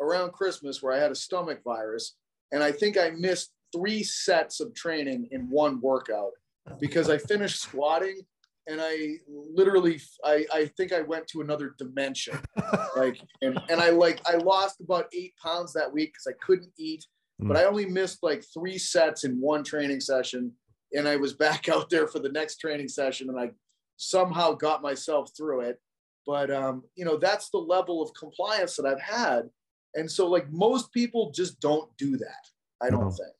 around 0.00 0.32
Christmas 0.32 0.82
where 0.82 0.92
I 0.92 0.98
had 0.98 1.10
a 1.10 1.16
stomach 1.16 1.60
virus, 1.64 2.16
and 2.52 2.62
I 2.62 2.72
think 2.72 2.98
I 2.98 3.10
missed 3.10 3.50
three 3.74 4.02
sets 4.02 4.60
of 4.60 4.74
training 4.74 5.28
in 5.30 5.48
one 5.50 5.80
workout 5.80 6.32
because 6.80 7.08
I 7.08 7.18
finished 7.18 7.60
squatting 7.60 8.22
and 8.66 8.80
I 8.80 9.16
literally 9.28 10.00
I, 10.24 10.46
I 10.52 10.66
think 10.76 10.92
I 10.92 11.00
went 11.00 11.26
to 11.28 11.40
another 11.40 11.74
dimension. 11.78 12.38
like 12.96 13.20
and, 13.42 13.60
and 13.68 13.80
I 13.80 13.90
like 13.90 14.20
I 14.26 14.36
lost 14.36 14.80
about 14.80 15.06
eight 15.12 15.34
pounds 15.42 15.72
that 15.72 15.92
week 15.92 16.12
because 16.12 16.26
I 16.28 16.44
couldn't 16.44 16.72
eat, 16.78 17.04
mm. 17.40 17.48
but 17.48 17.56
I 17.56 17.64
only 17.64 17.86
missed 17.86 18.22
like 18.22 18.44
three 18.52 18.78
sets 18.78 19.24
in 19.24 19.40
one 19.40 19.64
training 19.64 20.00
session. 20.00 20.52
And 20.92 21.08
I 21.08 21.16
was 21.16 21.32
back 21.46 21.68
out 21.68 21.90
there 21.90 22.06
for 22.06 22.18
the 22.18 22.28
next 22.28 22.56
training 22.56 22.88
session 22.88 23.28
and 23.28 23.38
I 23.38 23.50
somehow 23.96 24.52
got 24.52 24.82
myself 24.82 25.30
through 25.36 25.60
it. 25.62 25.80
But 26.26 26.50
um, 26.50 26.82
you 26.94 27.04
know, 27.04 27.16
that's 27.16 27.50
the 27.50 27.58
level 27.58 28.02
of 28.02 28.12
compliance 28.14 28.76
that 28.76 28.86
I've 28.86 29.00
had. 29.00 29.48
And 29.94 30.10
so 30.10 30.28
like 30.28 30.50
most 30.50 30.92
people 30.92 31.32
just 31.32 31.60
don't 31.60 31.88
do 31.96 32.16
that, 32.16 32.46
I 32.80 32.90
don't 32.90 33.06
no. 33.06 33.10
think. 33.10 33.32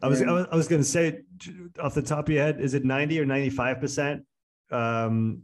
I 0.00 0.06
was, 0.06 0.22
I 0.22 0.30
was, 0.30 0.46
I 0.52 0.54
was 0.54 0.68
going 0.68 0.80
to 0.80 0.88
say 0.88 1.22
off 1.80 1.94
the 1.94 2.02
top 2.02 2.28
of 2.28 2.34
your 2.34 2.44
head, 2.44 2.60
is 2.60 2.74
it 2.74 2.84
90 2.84 3.18
or 3.18 3.24
95 3.24 3.80
percent 3.80 4.22
um, 4.70 5.42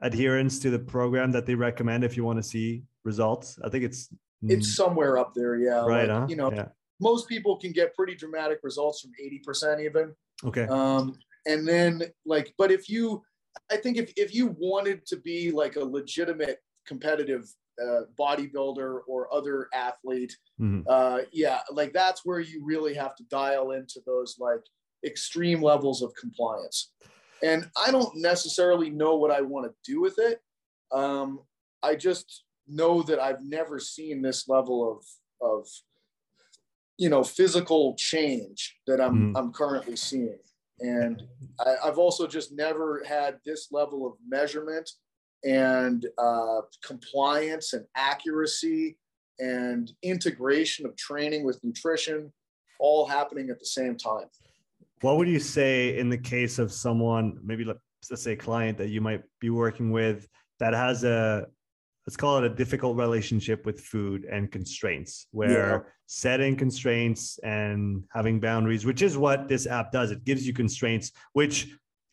adherence 0.00 0.58
to 0.60 0.70
the 0.70 0.78
program 0.78 1.32
that 1.32 1.44
they 1.44 1.54
recommend 1.54 2.02
if 2.02 2.16
you 2.16 2.24
want 2.24 2.38
to 2.38 2.42
see 2.42 2.84
results? 3.04 3.58
I 3.62 3.68
think 3.68 3.84
it's 3.84 4.08
it's 4.42 4.74
somewhere 4.74 5.18
up 5.18 5.34
there, 5.34 5.56
yeah. 5.56 5.84
Right, 5.84 6.08
like, 6.08 6.18
huh? 6.18 6.26
you 6.28 6.36
know, 6.36 6.50
yeah. 6.52 6.68
Most 7.00 7.28
people 7.28 7.56
can 7.56 7.72
get 7.72 7.94
pretty 7.94 8.14
dramatic 8.14 8.60
results 8.62 9.00
from 9.00 9.12
80 9.22 9.38
percent 9.40 9.80
even. 9.80 10.14
Okay. 10.44 10.64
Um, 10.64 11.18
and 11.46 11.66
then 11.66 12.02
like, 12.26 12.54
but 12.58 12.70
if 12.70 12.88
you, 12.88 13.22
I 13.70 13.76
think 13.76 13.96
if 13.96 14.12
if 14.16 14.34
you 14.34 14.54
wanted 14.58 15.06
to 15.06 15.16
be 15.16 15.50
like 15.50 15.76
a 15.76 15.84
legitimate 15.84 16.58
competitive 16.86 17.48
uh, 17.82 18.02
bodybuilder 18.18 19.00
or 19.06 19.32
other 19.32 19.68
athlete, 19.74 20.36
mm-hmm. 20.60 20.82
uh, 20.88 21.20
yeah, 21.32 21.60
like 21.70 21.92
that's 21.92 22.24
where 22.24 22.40
you 22.40 22.62
really 22.64 22.94
have 22.94 23.14
to 23.16 23.24
dial 23.24 23.72
into 23.72 24.00
those 24.06 24.36
like 24.38 24.62
extreme 25.04 25.62
levels 25.62 26.02
of 26.02 26.12
compliance. 26.14 26.92
And 27.42 27.70
I 27.76 27.90
don't 27.90 28.14
necessarily 28.16 28.90
know 28.90 29.16
what 29.16 29.30
I 29.30 29.40
want 29.40 29.66
to 29.66 29.90
do 29.90 30.00
with 30.00 30.18
it. 30.18 30.40
Um, 30.92 31.40
I 31.82 31.94
just 31.94 32.44
know 32.68 33.02
that 33.02 33.18
I've 33.18 33.42
never 33.42 33.78
seen 33.78 34.22
this 34.22 34.48
level 34.48 34.90
of 34.90 35.04
of 35.42 35.66
you 37.00 37.08
know 37.08 37.24
physical 37.24 37.94
change 37.96 38.76
that 38.86 39.00
I'm 39.00 39.32
mm. 39.32 39.38
I'm 39.38 39.52
currently 39.52 39.96
seeing. 39.96 40.38
And 40.80 41.22
I, 41.58 41.86
have 41.86 41.98
also 41.98 42.26
just 42.26 42.52
never 42.52 43.02
had 43.06 43.38
this 43.44 43.68
level 43.70 44.06
of 44.06 44.14
measurement 44.26 44.88
and 45.44 46.06
uh, 46.16 46.60
compliance 46.84 47.72
and 47.74 47.84
accuracy 47.96 48.96
and 49.38 49.90
integration 50.02 50.86
of 50.86 50.96
training 50.96 51.44
with 51.44 51.62
nutrition 51.62 52.32
all 52.78 53.06
happening 53.06 53.50
at 53.50 53.58
the 53.58 53.66
same 53.66 53.96
time. 53.96 54.26
What 55.02 55.18
would 55.18 55.28
you 55.28 55.40
say 55.40 55.98
in 55.98 56.08
the 56.08 56.18
case 56.18 56.58
of 56.58 56.72
someone, 56.72 57.38
maybe 57.42 57.64
let's 57.64 58.22
say 58.22 58.32
a 58.32 58.36
client 58.36 58.78
that 58.78 58.88
you 58.88 59.02
might 59.02 59.22
be 59.38 59.50
working 59.50 59.90
with 59.90 60.28
that 60.60 60.72
has 60.72 61.04
a, 61.04 61.46
let's 62.10 62.16
call 62.16 62.38
it 62.38 62.44
a 62.44 62.52
difficult 62.52 62.96
relationship 62.96 63.64
with 63.64 63.78
food 63.78 64.24
and 64.24 64.50
constraints, 64.50 65.28
where 65.30 65.70
yeah. 65.70 65.90
setting 66.06 66.56
constraints 66.56 67.38
and 67.44 68.02
having 68.12 68.40
boundaries, 68.40 68.84
which 68.84 69.00
is 69.00 69.16
what 69.16 69.46
this 69.46 69.64
app 69.68 69.92
does, 69.92 70.10
it 70.10 70.24
gives 70.24 70.44
you 70.44 70.52
constraints, 70.52 71.12
which 71.34 71.68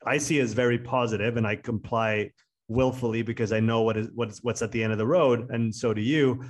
I 0.05 0.19
see 0.19 0.39
as 0.39 0.53
very 0.53 0.77
positive 0.77 1.35
and 1.35 1.47
I 1.47 1.55
comply 1.55 2.29
willfully 2.67 3.23
because 3.23 3.51
I 3.51 3.59
know 3.59 3.81
what 3.81 3.97
is 3.97 4.09
what's 4.13 4.43
what's 4.43 4.61
at 4.61 4.71
the 4.71 4.83
end 4.83 4.91
of 4.91 4.99
the 4.99 5.07
road, 5.07 5.49
and 5.49 5.73
so 5.73 5.95
do 5.95 6.01
you. 6.01 6.43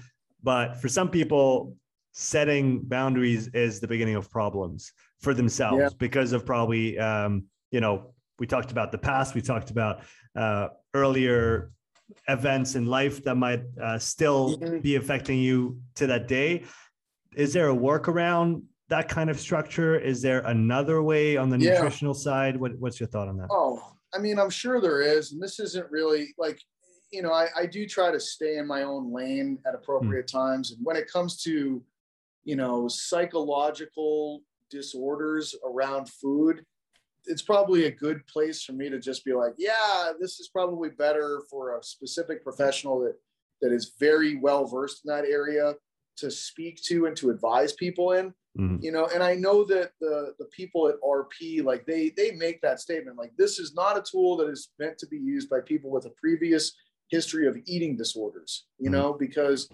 But 0.43 0.75
for 0.81 0.89
some 0.89 1.09
people, 1.09 1.77
setting 2.11 2.81
boundaries 2.81 3.47
is 3.53 3.79
the 3.79 3.87
beginning 3.87 4.15
of 4.15 4.29
problems 4.29 4.91
for 5.21 5.33
themselves 5.33 5.79
yeah. 5.79 5.89
because 5.97 6.33
of 6.33 6.45
probably 6.45 6.99
um, 6.99 7.45
you 7.71 7.79
know 7.79 8.13
we 8.39 8.45
talked 8.45 8.73
about 8.73 8.91
the 8.91 8.97
past, 8.97 9.35
we 9.35 9.41
talked 9.41 9.71
about 9.71 10.01
uh, 10.35 10.67
earlier 10.93 11.71
events 12.27 12.75
in 12.75 12.85
life 12.85 13.23
that 13.23 13.35
might 13.35 13.63
uh, 13.81 13.99
still 13.99 14.57
be 14.81 14.95
affecting 14.95 15.39
you 15.39 15.79
to 15.95 16.07
that 16.07 16.27
day. 16.27 16.63
Is 17.35 17.53
there 17.53 17.69
a 17.69 17.75
workaround 17.75 18.63
that 18.89 19.09
kind 19.09 19.29
of 19.29 19.39
structure? 19.39 19.99
Is 19.99 20.21
there 20.21 20.39
another 20.39 21.03
way 21.03 21.37
on 21.37 21.49
the 21.49 21.59
yeah. 21.59 21.73
nutritional 21.73 22.13
side? 22.13 22.55
What, 22.57 22.77
what's 22.79 22.99
your 22.99 23.07
thought 23.07 23.27
on 23.27 23.37
that? 23.37 23.47
Oh, 23.51 23.81
I 24.13 24.19
mean, 24.19 24.39
I'm 24.39 24.49
sure 24.49 24.79
there 24.79 25.01
is, 25.01 25.33
and 25.33 25.41
this 25.41 25.59
isn't 25.59 25.91
really 25.91 26.33
like, 26.37 26.59
you 27.11 27.21
know, 27.21 27.33
I, 27.33 27.47
I 27.55 27.65
do 27.65 27.85
try 27.85 28.11
to 28.11 28.19
stay 28.19 28.57
in 28.57 28.65
my 28.67 28.83
own 28.83 29.13
lane 29.13 29.59
at 29.67 29.75
appropriate 29.75 30.27
mm. 30.27 30.31
times. 30.31 30.71
And 30.71 30.79
when 30.83 30.95
it 30.95 31.11
comes 31.11 31.41
to, 31.43 31.83
you 32.45 32.55
know, 32.55 32.87
psychological 32.87 34.41
disorders 34.69 35.53
around 35.65 36.09
food, 36.09 36.63
it's 37.27 37.41
probably 37.41 37.85
a 37.85 37.91
good 37.91 38.25
place 38.27 38.63
for 38.63 38.73
me 38.73 38.89
to 38.89 38.99
just 38.99 39.23
be 39.25 39.33
like, 39.33 39.53
yeah, 39.57 40.11
this 40.19 40.39
is 40.39 40.49
probably 40.49 40.89
better 40.89 41.41
for 41.49 41.77
a 41.77 41.83
specific 41.83 42.43
professional 42.43 42.99
that 43.01 43.15
that 43.61 43.71
is 43.71 43.93
very 43.99 44.35
well 44.35 44.65
versed 44.65 45.03
in 45.05 45.09
that 45.09 45.25
area 45.25 45.73
to 46.17 46.29
speak 46.31 46.81
to 46.83 47.05
and 47.07 47.15
to 47.17 47.29
advise 47.29 47.73
people 47.73 48.11
in 48.13 48.33
Mhm. 48.57 48.81
you 48.83 48.91
know 48.91 49.07
and 49.13 49.21
i 49.23 49.33
know 49.35 49.63
that 49.63 49.91
the 49.99 50.33
the 50.39 50.45
people 50.45 50.87
at 50.87 50.95
rp 51.01 51.63
like 51.63 51.85
they 51.85 52.09
they 52.11 52.31
make 52.31 52.59
that 52.61 52.79
statement 52.79 53.17
like 53.17 53.31
this 53.37 53.57
is 53.59 53.73
not 53.75 53.97
a 53.97 54.01
tool 54.01 54.37
that 54.37 54.47
is 54.49 54.69
meant 54.79 54.97
to 54.97 55.07
be 55.07 55.17
used 55.17 55.47
by 55.49 55.59
people 55.61 55.89
with 55.91 56.05
a 56.05 56.13
previous 56.21 56.75
history 57.09 57.47
of 57.47 57.57
eating 57.65 57.95
disorders 57.95 58.67
you 58.79 58.89
Mhm. 58.89 58.93
know 58.93 59.13
because 59.13 59.69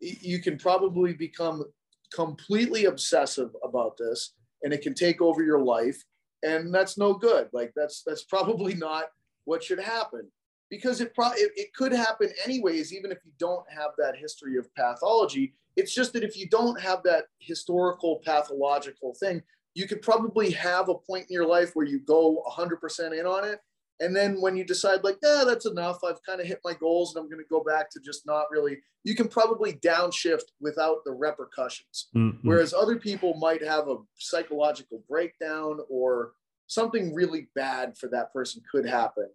you 0.00 0.40
can 0.40 0.56
probably 0.58 1.12
become 1.14 1.64
completely 2.12 2.84
obsessive 2.86 3.50
about 3.64 3.96
this 3.98 4.34
and 4.62 4.72
it 4.72 4.82
can 4.82 4.94
take 4.94 5.20
over 5.20 5.42
your 5.44 5.60
life 5.62 6.04
and 6.42 6.72
that's 6.74 6.98
no 6.98 7.14
good. 7.14 7.48
Like 7.52 7.72
that's 7.74 8.02
that's 8.06 8.24
probably 8.24 8.74
not 8.74 9.06
what 9.44 9.62
should 9.62 9.80
happen. 9.80 10.28
Because 10.70 11.00
it 11.00 11.14
probably 11.14 11.40
it, 11.40 11.52
it 11.56 11.74
could 11.74 11.92
happen 11.92 12.30
anyways 12.44 12.92
even 12.92 13.10
if 13.10 13.18
you 13.24 13.32
don't 13.38 13.64
have 13.70 13.92
that 13.98 14.16
history 14.16 14.56
of 14.58 14.72
pathology. 14.74 15.54
It's 15.76 15.94
just 15.94 16.12
that 16.14 16.24
if 16.24 16.36
you 16.36 16.48
don't 16.48 16.80
have 16.80 17.02
that 17.04 17.26
historical 17.38 18.20
pathological 18.24 19.14
thing 19.14 19.42
you 19.78 19.86
could 19.86 20.02
probably 20.02 20.50
have 20.50 20.88
a 20.88 20.94
point 20.94 21.26
in 21.28 21.32
your 21.32 21.46
life 21.46 21.70
where 21.74 21.86
you 21.86 22.00
go 22.00 22.42
100% 22.50 23.18
in 23.18 23.26
on 23.26 23.44
it 23.44 23.60
and 24.00 24.14
then 24.14 24.40
when 24.40 24.56
you 24.56 24.64
decide 24.64 25.02
like 25.04 25.18
yeah 25.22 25.44
that's 25.46 25.66
enough 25.66 25.98
i've 26.04 26.22
kind 26.24 26.40
of 26.40 26.46
hit 26.46 26.60
my 26.64 26.74
goals 26.74 27.14
and 27.14 27.22
i'm 27.22 27.28
going 27.30 27.42
to 27.42 27.48
go 27.48 27.62
back 27.62 27.90
to 27.90 28.00
just 28.00 28.26
not 28.26 28.46
really 28.50 28.78
you 29.04 29.14
can 29.14 29.28
probably 29.28 29.72
downshift 29.74 30.44
without 30.60 30.98
the 31.04 31.12
repercussions 31.12 32.08
Mhm. 32.14 32.38
Whereas 32.42 32.74
other 32.74 32.96
people 32.96 33.34
might 33.34 33.62
have 33.64 33.88
a 33.88 33.96
psychological 34.16 35.02
breakdown 35.08 35.80
or 35.88 36.32
something 36.66 37.14
really 37.14 37.48
bad 37.54 37.96
for 37.96 38.08
that 38.08 38.32
person 38.32 38.62
could 38.70 38.86
happen. 38.86 39.28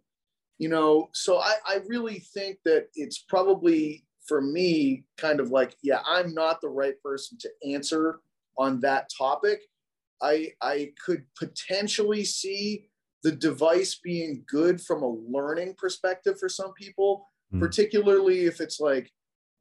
You 0.60 0.69
know, 0.69 1.10
so 1.14 1.40
I, 1.40 1.56
I 1.68 1.80
really 1.88 2.19
think 2.19 2.60
that 2.64 2.88
it's 2.95 3.18
probably 3.18 4.06
for 4.27 4.40
me 4.41 5.03
kind 5.18 5.40
of 5.40 5.49
like, 5.49 5.76
yeah, 5.81 6.02
I'm 6.06 6.34
not 6.34 6.61
the 6.61 6.69
right 6.69 7.02
person 7.03 7.38
to 7.40 7.49
answer 7.73 8.19
on 8.57 8.80
that 8.81 9.10
topic. 9.18 9.61
I 10.22 10.53
I 10.61 10.94
could 11.03 11.26
potentially 11.38 12.23
see 12.23 12.90
the 13.23 13.31
device 13.31 13.99
being 14.03 14.43
good 14.47 14.81
from 14.81 15.01
a 15.01 15.09
learning 15.09 15.75
perspective 15.77 16.37
for 16.39 16.49
some 16.49 16.73
people, 16.73 17.27
Mm. 17.53 17.59
particularly 17.59 18.45
if 18.45 18.59
it's 18.59 18.79
like, 18.79 19.11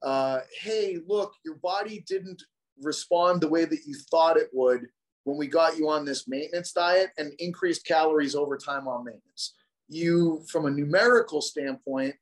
uh, 0.03 0.41
hey, 0.61 0.99
look, 1.07 1.35
your 1.45 1.57
body 1.57 2.03
didn't 2.09 2.43
respond 2.81 3.41
the 3.41 3.49
way 3.49 3.65
that 3.67 3.85
you 3.87 3.95
thought 4.11 4.37
it 4.39 4.49
would 4.53 4.89
when 5.25 5.37
we 5.37 5.47
got 5.47 5.77
you 5.79 5.89
on 5.89 6.05
this 6.05 6.27
maintenance 6.27 6.73
diet 6.73 7.11
and 7.19 7.35
increased 7.39 7.85
calories 7.87 8.35
over 8.35 8.57
time 8.57 8.89
on 8.89 9.05
maintenance. 9.05 9.55
You, 9.89 10.43
from 10.49 10.65
a 10.67 10.71
numerical 10.71 11.41
standpoint, 11.43 12.17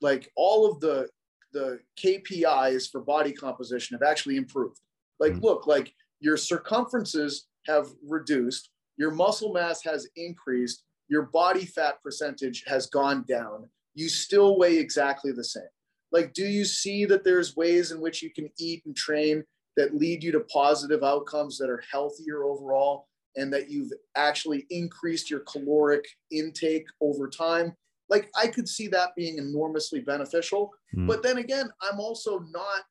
like 0.00 0.32
all 0.36 0.70
of 0.70 0.80
the 0.80 1.08
the 1.52 1.80
KPIs 1.96 2.90
for 2.90 3.00
body 3.00 3.32
composition 3.32 3.94
have 3.98 4.06
actually 4.06 4.36
improved. 4.36 4.78
Like, 5.18 5.32
Mhm. 5.32 5.42
look, 5.42 5.66
like 5.66 5.94
your 6.20 6.36
circumferences 6.36 7.46
have 7.64 7.88
reduced, 8.02 8.70
your 8.98 9.10
muscle 9.10 9.52
mass 9.54 9.82
has 9.82 10.06
increased, 10.16 10.84
your 11.08 11.22
body 11.22 11.64
fat 11.64 12.02
percentage 12.02 12.64
has 12.66 12.86
gone 12.86 13.24
down. 13.28 13.68
You 13.94 14.08
still 14.08 14.58
weigh 14.58 14.78
exactly 14.78 15.32
the 15.32 15.44
same. 15.44 15.62
Like, 16.12 16.32
do 16.32 16.46
you 16.46 16.64
see 16.64 17.04
that 17.06 17.24
there's 17.24 17.56
ways 17.56 17.90
in 17.90 18.00
which 18.00 18.22
you 18.22 18.30
can 18.30 18.50
eat 18.58 18.82
and 18.86 18.96
train 18.96 19.44
that 19.76 19.94
lead 19.94 20.22
you 20.22 20.32
to 20.32 20.40
positive 20.40 21.02
outcomes 21.02 21.58
that 21.58 21.68
are 21.68 21.82
healthier 21.90 22.44
overall 22.44 23.08
and 23.36 23.52
that 23.52 23.70
you've 23.70 23.92
actually 24.16 24.66
increased 24.70 25.30
your 25.30 25.40
caloric 25.40 26.06
intake 26.30 26.86
over 27.00 27.28
time? 27.28 27.74
Like, 28.08 28.30
I 28.36 28.46
could 28.46 28.68
see 28.68 28.86
that 28.88 29.14
being 29.16 29.38
enormously 29.38 30.00
beneficial. 30.00 30.72
Mm. 30.96 31.06
But 31.06 31.22
then 31.22 31.38
again, 31.38 31.68
I'm 31.82 31.98
also 31.98 32.38
not 32.50 32.82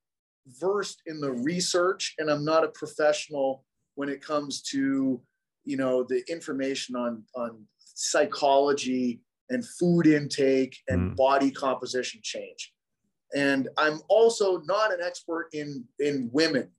versed 0.59 1.01
in 1.07 1.19
the 1.19 1.31
research 1.31 2.13
and 2.19 2.29
I'm 2.29 2.45
not 2.45 2.63
a 2.63 2.69
professional 2.69 3.63
when 3.95 4.09
it 4.09 4.21
comes 4.21 4.61
to, 4.61 5.21
you 5.63 5.77
know, 5.77 6.03
the 6.03 6.21
information 6.29 6.95
on, 6.95 7.23
on 7.35 7.65
psychology 7.95 9.21
and 9.49 9.65
food 9.65 10.05
intake 10.07 10.77
and 10.87 11.11
Mm. 11.11 11.15
body 11.15 11.51
composition 11.51 12.19
change. 12.23 12.73
And 13.35 13.69
I'm 13.77 13.99
also 14.07 14.61
not 14.61 14.93
an 14.93 14.99
expert 15.01 15.49
in 15.53 15.87
in 15.99 16.29
women. 16.31 16.71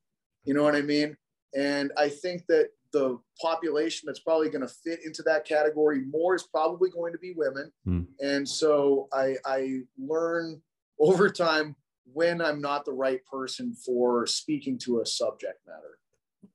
You 0.45 0.55
know 0.55 0.63
what 0.63 0.77
I 0.77 0.83
mean? 0.83 1.17
And 1.55 1.93
I 1.97 2.09
think 2.09 2.47
that 2.47 2.71
the 2.93 3.19
population 3.41 4.07
that's 4.07 4.21
probably 4.21 4.49
going 4.49 4.67
to 4.67 4.73
fit 4.85 5.01
into 5.05 5.23
that 5.25 5.45
category 5.45 6.01
more 6.07 6.35
is 6.35 6.45
probably 6.45 6.89
going 6.91 7.13
to 7.13 7.19
be 7.19 7.33
women. 7.37 7.73
Mm. 7.87 8.07
And 8.21 8.49
so 8.49 9.09
I, 9.13 9.37
I 9.45 9.81
learn 9.99 10.63
over 10.99 11.29
time 11.29 11.77
when 12.13 12.41
I'm 12.41 12.61
not 12.61 12.85
the 12.85 12.93
right 12.93 13.21
person 13.27 13.75
for 13.75 14.27
speaking 14.27 14.79
to 14.79 15.01
a 15.01 15.07
subject 15.07 15.59
matter. 15.67 15.99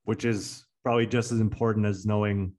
which 0.04 0.24
is 0.24 0.64
probably 0.82 1.06
just 1.06 1.30
as 1.32 1.38
important 1.40 1.86
as 1.86 2.06
knowing 2.06 2.52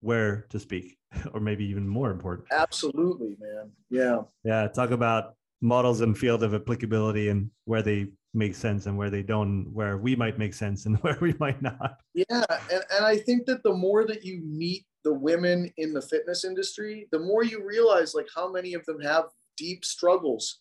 where 0.00 0.46
to 0.50 0.58
speak, 0.58 0.98
or 1.34 1.40
maybe 1.40 1.64
even 1.64 1.86
more 1.88 2.10
important. 2.10 2.48
Absolutely, 2.52 3.36
man. 3.40 3.70
Yeah. 3.90 4.22
Yeah, 4.44 4.68
talk 4.68 4.90
about 4.90 5.34
models 5.60 6.00
and 6.00 6.16
field 6.16 6.42
of 6.42 6.54
applicability 6.54 7.28
and 7.28 7.50
where 7.64 7.82
they 7.82 8.06
make 8.32 8.54
sense 8.54 8.86
and 8.86 8.96
where 8.96 9.10
they 9.10 9.22
don't, 9.22 9.70
where 9.72 9.98
we 9.98 10.16
might 10.16 10.38
make 10.38 10.54
sense 10.54 10.86
and 10.86 10.96
where 11.02 11.18
we 11.20 11.34
might 11.38 11.60
not. 11.60 12.00
Yeah, 12.14 12.44
and, 12.72 12.82
and 12.94 13.04
I 13.04 13.16
think 13.16 13.46
that 13.46 13.62
the 13.62 13.74
more 13.74 14.06
that 14.06 14.24
you 14.24 14.40
meet 14.42 14.86
the 15.04 15.12
women 15.12 15.72
in 15.78 15.92
the 15.92 16.02
fitness 16.02 16.44
industry, 16.44 17.08
the 17.10 17.18
more 17.18 17.42
you 17.42 17.64
realize 17.64 18.14
like 18.14 18.28
how 18.34 18.50
many 18.50 18.74
of 18.74 18.84
them 18.84 19.00
have 19.00 19.24
deep 19.56 19.84
struggles 19.84 20.60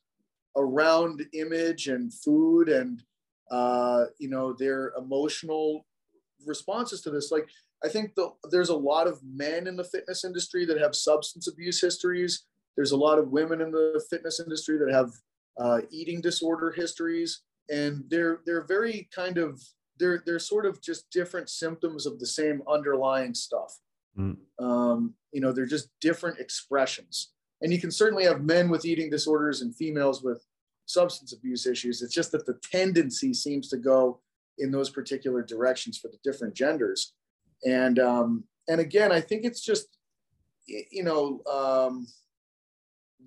around 0.55 1.25
image 1.33 1.87
and 1.87 2.13
food 2.13 2.69
and 2.69 3.03
uh, 3.51 4.05
you 4.19 4.29
know 4.29 4.53
their 4.53 4.93
emotional 4.97 5.85
responses 6.45 7.01
to 7.01 7.09
this. 7.09 7.31
Like 7.31 7.49
I 7.83 7.87
think 7.87 8.15
the, 8.15 8.31
there's 8.51 8.69
a 8.69 8.75
lot 8.75 9.07
of 9.07 9.19
men 9.23 9.67
in 9.67 9.75
the 9.75 9.83
fitness 9.83 10.25
industry 10.25 10.65
that 10.65 10.79
have 10.79 10.95
substance 10.95 11.47
abuse 11.47 11.79
histories. 11.81 12.45
There's 12.75 12.91
a 12.91 12.97
lot 12.97 13.19
of 13.19 13.29
women 13.29 13.61
in 13.61 13.71
the 13.71 14.03
fitness 14.09 14.39
industry 14.39 14.77
that 14.77 14.93
have 14.93 15.11
uh, 15.59 15.81
eating 15.91 16.21
disorder 16.21 16.71
histories, 16.71 17.41
and 17.69 18.03
they're 18.09 18.39
they're 18.45 18.65
very 18.65 19.09
kind 19.13 19.37
of 19.37 19.61
they're 19.97 20.23
they're 20.25 20.39
sort 20.39 20.65
of 20.65 20.81
just 20.81 21.09
different 21.09 21.49
symptoms 21.49 22.05
of 22.05 22.19
the 22.19 22.25
same 22.25 22.61
underlying 22.67 23.33
stuff. 23.33 23.79
Mm. 24.17 24.37
Um, 24.59 25.13
you 25.31 25.41
know, 25.41 25.51
they're 25.51 25.65
just 25.65 25.89
different 26.01 26.39
expressions. 26.39 27.31
And 27.61 27.73
you 27.73 27.79
can 27.79 27.91
certainly 27.91 28.23
have 28.23 28.41
men 28.41 28.69
with 28.69 28.85
eating 28.85 29.09
disorders 29.09 29.61
and 29.61 29.75
females 29.75 30.23
with 30.23 30.45
substance 30.85 31.33
abuse 31.33 31.65
issues. 31.65 32.01
It's 32.01 32.13
just 32.13 32.31
that 32.31 32.45
the 32.45 32.57
tendency 32.71 33.33
seems 33.33 33.67
to 33.69 33.77
go 33.77 34.21
in 34.57 34.71
those 34.71 34.89
particular 34.89 35.43
directions 35.43 35.97
for 35.97 36.07
the 36.07 36.17
different 36.23 36.55
genders. 36.55 37.13
And 37.65 37.99
um, 37.99 38.43
and 38.67 38.79
again, 38.79 39.11
I 39.11 39.21
think 39.21 39.45
it's 39.45 39.61
just 39.61 39.87
you 40.67 41.03
know 41.03 41.41
um, 41.45 42.07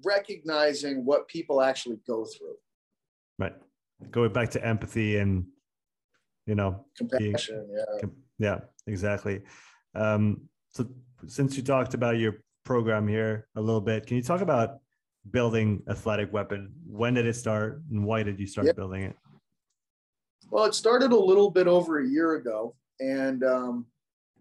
recognizing 0.04 1.04
what 1.04 1.28
people 1.28 1.60
actually 1.60 1.98
go 2.06 2.24
through, 2.24 2.54
Right. 3.38 3.54
Going 4.10 4.32
back 4.32 4.50
to 4.50 4.64
empathy 4.66 5.18
and, 5.18 5.44
you 6.46 6.54
know, 6.56 6.86
compassion. 6.96 7.68
Yeah. 7.72 8.00
Com- 8.00 8.16
Yeah, 8.38 8.59
exactly. 8.88 9.42
Um, 9.94 10.48
so 10.70 10.86
since 11.28 11.56
you 11.56 11.62
talked 11.62 11.94
about 11.94 12.18
your 12.18 12.42
program 12.64 13.06
here 13.06 13.46
a 13.54 13.60
little 13.60 13.80
bit, 13.80 14.06
can 14.06 14.16
you 14.16 14.22
talk 14.22 14.40
about 14.40 14.78
building 15.30 15.82
athletic 15.88 16.32
weapon? 16.32 16.72
When 16.84 17.14
did 17.14 17.26
it 17.26 17.34
start 17.36 17.82
and 17.92 18.04
why 18.04 18.24
did 18.24 18.40
you 18.40 18.46
start 18.46 18.66
Yep. 18.66 18.76
building 18.76 19.02
it? 19.04 19.16
Well, 20.50 20.64
it 20.64 20.74
started 20.74 21.12
a 21.12 21.16
little 21.16 21.50
bit 21.50 21.68
over 21.68 22.00
a 22.00 22.06
year 22.06 22.34
ago, 22.34 22.74
and 22.98 23.44
um, 23.44 23.86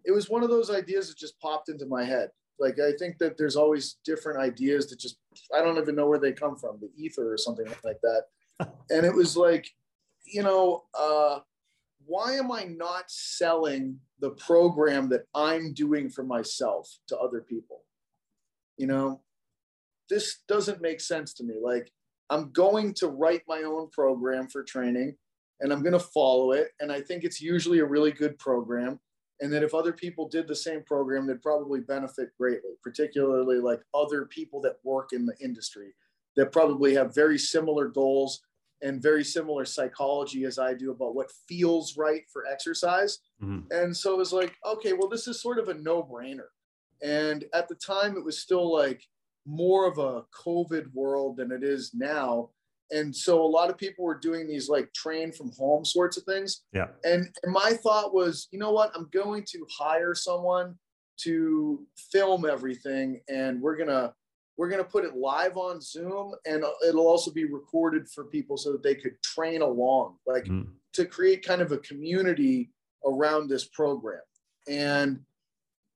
it 0.05 0.11
was 0.11 0.29
one 0.29 0.43
of 0.43 0.49
those 0.49 0.69
ideas 0.69 1.09
that 1.09 1.17
just 1.17 1.39
popped 1.39 1.69
into 1.69 1.85
my 1.85 2.03
head. 2.03 2.29
Like 2.59 2.79
I 2.79 2.91
think 2.97 3.17
that 3.17 3.37
there's 3.37 3.55
always 3.55 3.97
different 4.05 4.39
ideas 4.39 4.87
that 4.87 4.99
just 4.99 5.17
I 5.55 5.61
don't 5.61 5.77
even 5.77 5.95
know 5.95 6.07
where 6.07 6.19
they 6.19 6.31
come 6.31 6.55
from, 6.55 6.79
the 6.79 6.91
ether 6.95 7.31
or 7.31 7.37
something 7.37 7.67
like 7.83 7.99
that. 8.01 8.23
and 8.89 9.05
it 9.05 9.13
was 9.13 9.35
like, 9.35 9.67
you 10.25 10.43
know, 10.43 10.83
uh, 10.97 11.39
why 12.05 12.33
am 12.33 12.51
I 12.51 12.63
not 12.63 13.05
selling 13.07 13.99
the 14.19 14.31
program 14.31 15.09
that 15.09 15.23
I'm 15.33 15.73
doing 15.73 16.09
for 16.09 16.23
myself 16.23 16.89
to 17.07 17.17
other 17.17 17.41
people? 17.41 17.83
You 18.77 18.87
know, 18.87 19.21
this 20.09 20.39
doesn't 20.47 20.81
make 20.81 21.01
sense 21.01 21.33
to 21.35 21.43
me. 21.43 21.55
Like 21.61 21.91
I'm 22.29 22.51
going 22.51 22.93
to 22.95 23.07
write 23.07 23.41
my 23.47 23.63
own 23.63 23.89
program 23.89 24.47
for 24.47 24.63
training 24.63 25.15
and 25.59 25.71
I'm 25.71 25.81
going 25.81 25.93
to 25.93 25.99
follow 25.99 26.51
it. 26.51 26.69
And 26.79 26.91
I 26.91 27.01
think 27.01 27.23
it's 27.23 27.41
usually 27.41 27.79
a 27.79 27.85
really 27.85 28.11
good 28.11 28.37
program. 28.39 28.99
And 29.41 29.51
that 29.51 29.63
if 29.63 29.73
other 29.73 29.91
people 29.91 30.29
did 30.29 30.47
the 30.47 30.55
same 30.55 30.83
program, 30.83 31.25
they'd 31.25 31.41
probably 31.41 31.79
benefit 31.81 32.29
greatly, 32.37 32.71
particularly 32.83 33.57
like 33.57 33.81
other 33.93 34.25
people 34.25 34.61
that 34.61 34.77
work 34.83 35.09
in 35.13 35.25
the 35.25 35.35
industry 35.41 35.93
that 36.35 36.51
probably 36.51 36.93
have 36.93 37.13
very 37.13 37.37
similar 37.37 37.87
goals 37.87 38.41
and 38.83 39.01
very 39.01 39.23
similar 39.23 39.65
psychology 39.65 40.45
as 40.45 40.57
I 40.57 40.73
do 40.73 40.91
about 40.91 41.15
what 41.15 41.31
feels 41.47 41.97
right 41.97 42.23
for 42.31 42.45
exercise. 42.47 43.19
Mhm. 43.41 43.71
And 43.71 43.95
so 43.95 44.13
it 44.13 44.17
was 44.17 44.33
like, 44.33 44.55
okay, 44.65 44.93
well, 44.93 45.09
this 45.09 45.27
is 45.27 45.41
sort 45.41 45.59
of 45.59 45.69
a 45.69 45.73
no 45.73 46.03
brainer. 46.03 46.47
And 47.01 47.45
at 47.53 47.67
the 47.67 47.75
time, 47.75 48.17
it 48.17 48.23
was 48.23 48.39
still 48.39 48.71
like 48.71 49.03
more 49.45 49.87
of 49.87 49.97
a 49.97 50.23
COVID 50.45 50.93
world 50.93 51.37
than 51.37 51.51
it 51.51 51.63
is 51.63 51.93
now. 51.93 52.51
And 52.91 53.15
so 53.15 53.41
a 53.41 53.47
lot 53.47 53.69
of 53.69 53.77
people 53.77 54.03
were 54.03 54.17
doing 54.17 54.47
these 54.47 54.69
like 54.69 54.91
train 54.93 55.31
from 55.31 55.51
home 55.57 55.85
sorts 55.85 56.17
of 56.17 56.23
things. 56.23 56.63
Yeah. 56.73 56.87
And, 57.03 57.29
and 57.43 57.53
my 57.53 57.73
thought 57.81 58.13
was, 58.13 58.47
you 58.51 58.59
know 58.59 58.71
what? 58.71 58.91
I'm 58.95 59.07
going 59.11 59.45
to 59.51 59.65
hire 59.69 60.13
someone 60.13 60.75
to 61.23 61.85
film 62.11 62.45
everything, 62.45 63.21
and 63.29 63.61
we're 63.61 63.77
gonna 63.77 64.13
we're 64.57 64.69
gonna 64.69 64.83
put 64.83 65.05
it 65.05 65.15
live 65.15 65.57
on 65.57 65.79
Zoom, 65.81 66.33
and 66.45 66.63
it'll 66.87 67.07
also 67.07 67.31
be 67.31 67.45
recorded 67.45 68.09
for 68.09 68.25
people 68.25 68.57
so 68.57 68.71
that 68.71 68.83
they 68.83 68.95
could 68.95 69.21
train 69.21 69.61
along, 69.61 70.17
like 70.25 70.45
mm. 70.45 70.67
to 70.93 71.05
create 71.05 71.45
kind 71.45 71.61
of 71.61 71.71
a 71.71 71.77
community 71.79 72.71
around 73.05 73.49
this 73.49 73.65
program. 73.65 74.21
And 74.67 75.19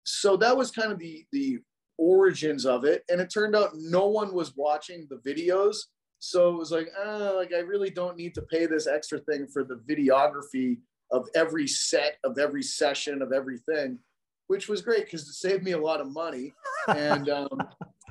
so 0.04 0.38
that 0.38 0.56
was 0.56 0.72
kind 0.72 0.92
of 0.92 1.00
the 1.00 1.26
the 1.32 1.60
origins 1.98 2.66
of 2.66 2.86
it. 2.86 3.04
And 3.10 3.22
it 3.22 3.32
turned 3.34 3.56
out 3.56 3.72
no 3.76 4.08
one 4.08 4.34
was 4.34 4.54
watching 4.56 5.08
the 5.10 5.18
videos. 5.18 5.78
So 6.20 6.50
it 6.50 6.58
was 6.58 6.72
like, 6.72 6.90
uh, 7.04 7.34
like 7.36 7.54
I 7.54 7.60
really 7.60 7.90
don't 7.90 8.18
need 8.18 8.34
to 8.36 8.42
pay 8.42 8.66
this 8.66 8.88
extra 8.88 9.20
thing 9.20 9.48
for 9.48 9.64
the 9.64 9.76
videography 9.88 10.80
of 11.12 11.28
every 11.36 11.68
set, 11.68 12.18
of 12.24 12.38
every 12.38 12.64
session, 12.64 13.22
of 13.22 13.32
everything, 13.32 14.00
which 14.48 14.68
was 14.68 14.82
great 14.82 15.06
because 15.06 15.22
it 15.24 15.34
saved 15.34 15.64
me 15.64 15.72
a 15.72 15.78
lot 15.78 16.02
of 16.02 16.12
money. 16.12 16.54
And 16.88 17.30
um, 17.40 17.60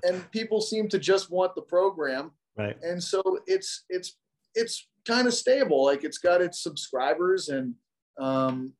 and 0.05 0.31
people 0.31 0.61
seem 0.61 0.89
to 0.89 0.99
just 0.99 1.31
want 1.31 1.55
the 1.55 1.63
program. 1.63 2.33
Right. 2.57 2.77
And 2.83 3.03
so 3.03 3.23
it's 3.47 3.85
it's 3.89 4.17
it's 4.55 4.89
kind 5.07 5.27
of 5.27 5.35
stable. 5.35 5.85
Like 5.85 6.05
it's 6.05 6.19
got 6.19 6.41
its 6.41 6.63
subscribers 6.63 7.49
and 7.49 7.75
um, 8.21 8.73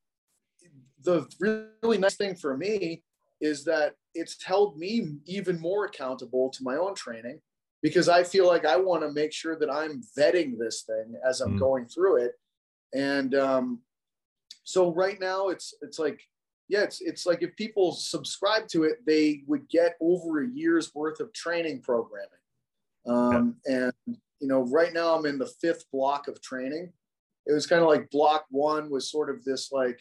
the 1.03 1.27
really 1.83 1.99
nice 1.99 2.17
thing 2.17 2.35
for 2.35 2.57
me 2.57 3.03
is 3.41 3.65
that 3.65 3.95
it's 4.15 4.43
held 4.43 4.79
me 4.79 5.17
even 5.27 5.61
more 5.61 5.87
accountable 5.87 6.51
to 6.51 6.63
my 6.63 6.77
own 6.77 6.95
training 6.95 7.41
because 7.85 8.09
I 8.09 8.25
feel 8.25 8.47
like 8.47 8.65
I 8.65 8.79
want 8.79 9.03
to 9.03 9.13
make 9.13 9.31
sure 9.31 9.59
that 9.59 9.71
I'm 9.71 10.03
vetting 10.19 10.59
this 10.59 10.85
thing 10.85 11.17
as 11.23 11.43
I'm 11.43 11.57
mm. 11.57 11.59
going 11.59 11.85
through 11.85 12.23
it. 12.25 12.33
And 12.95 13.35
um, 13.35 13.81
so 14.65 14.95
right 14.95 15.21
now 15.21 15.49
it's 15.49 15.75
it's 15.83 15.99
like 15.99 16.19
yeah 16.71 16.81
it's 16.81 17.03
it's 17.03 17.27
like 17.27 17.43
if 17.43 17.55
people 17.57 17.93
subscribe 17.93 18.69
to 18.69 18.85
it 18.85 19.05
they 19.07 19.43
would 19.47 19.69
get 19.69 19.97
over 20.01 20.43
a 20.43 20.49
year's 20.49 20.95
worth 20.95 21.21
of 21.21 21.31
training 21.35 21.83
programming. 21.83 22.31
Um, 23.07 23.57
And 23.67 23.93
you 24.41 24.49
know 24.49 24.63
right 24.63 24.95
now 24.95 25.15
I'm 25.15 25.27
in 25.27 25.39
the 25.39 25.53
fifth 25.61 25.85
block 25.93 26.27
of 26.27 26.41
training. 26.41 26.91
It 27.47 27.53
was 27.53 27.67
kind 27.67 27.83
of 27.83 27.89
like 27.89 28.09
block 28.09 28.47
one 28.49 28.89
was 28.89 29.11
sort 29.11 29.29
of 29.29 29.45
this 29.45 29.71
like 29.71 30.01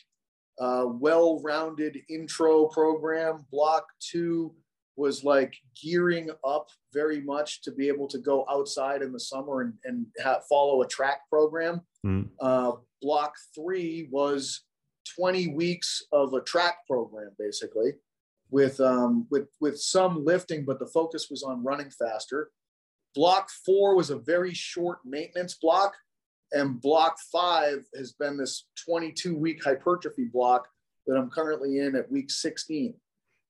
uh, 0.57 0.85
well-rounded 0.87 1.97
intro 2.09 2.67
program. 2.67 3.45
Block 3.51 3.87
two 3.99 4.55
was 4.95 5.23
like 5.23 5.55
gearing 5.81 6.29
up 6.45 6.67
very 6.93 7.21
much 7.21 7.61
to 7.63 7.71
be 7.71 7.87
able 7.87 8.07
to 8.07 8.19
go 8.19 8.45
outside 8.49 9.01
in 9.01 9.11
the 9.11 9.19
summer 9.19 9.61
and, 9.61 9.73
and 9.85 10.05
have, 10.23 10.43
follow 10.47 10.81
a 10.81 10.87
track 10.87 11.21
program. 11.29 11.81
Mm. 12.05 12.29
Uh, 12.39 12.73
block 13.01 13.33
three 13.55 14.07
was 14.11 14.61
20 15.15 15.49
weeks 15.49 16.03
of 16.11 16.33
a 16.33 16.41
track 16.41 16.77
program, 16.87 17.31
basically, 17.39 17.93
with 18.51 18.79
um, 18.79 19.25
with 19.31 19.47
with 19.59 19.79
some 19.79 20.23
lifting, 20.23 20.63
but 20.65 20.79
the 20.79 20.87
focus 20.87 21.27
was 21.29 21.43
on 21.43 21.63
running 21.63 21.89
faster. 21.89 22.51
Block 23.15 23.49
four 23.65 23.95
was 23.95 24.09
a 24.09 24.19
very 24.19 24.53
short 24.53 24.99
maintenance 25.05 25.55
block 25.55 25.93
and 26.53 26.79
block 26.79 27.17
five 27.31 27.83
has 27.97 28.13
been 28.13 28.37
this 28.37 28.67
22 28.85 29.35
week 29.35 29.63
hypertrophy 29.63 30.25
block 30.25 30.67
that 31.07 31.17
I'm 31.17 31.29
currently 31.29 31.79
in 31.79 31.95
at 31.95 32.09
week 32.11 32.29
16. 32.31 32.93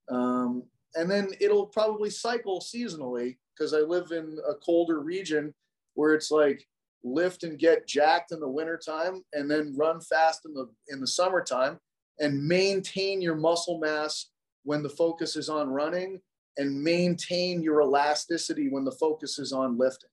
Um, 0.10 0.64
and 0.95 1.10
then 1.10 1.30
it'll 1.40 1.68
probably 1.68 2.10
cycle 2.10 2.60
seasonally 2.60 3.38
because 3.56 3.74
I 3.74 3.80
live 3.80 4.11
in 4.11 4.38
a 4.49 4.53
colder 4.56 4.99
region 4.99 5.53
where 5.95 6.14
it's 6.14 6.32
like 6.32 6.68
lift 7.03 7.44
and 7.44 7.60
get 7.60 7.88
jacked 7.88 8.32
in 8.32 8.40
the 8.40 8.48
wintertime 8.48 9.24
and 9.34 9.49
then 9.49 9.76
run 9.76 9.99
fast 9.99 10.41
in 10.45 10.53
the 10.53 10.70
in 10.90 10.99
the 10.99 11.07
summertime 11.07 11.78
and 12.20 12.45
maintain 12.45 13.22
your 13.22 13.36
muscle 13.36 13.80
mass 13.80 14.30
when 14.64 14.82
the 14.82 14.90
focus 14.90 15.36
is 15.36 15.49
on 15.49 15.70
running 15.70 16.20
and 16.57 16.84
maintain 16.84 17.61
your 17.61 17.82
elasticity 17.82 18.70
when 18.70 18.86
the 18.86 18.91
focus 18.91 19.40
is 19.40 19.52
on 19.52 19.78
lifting. 19.78 20.10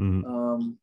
Mm-hmm. 0.00 0.24
Um, 0.24 0.78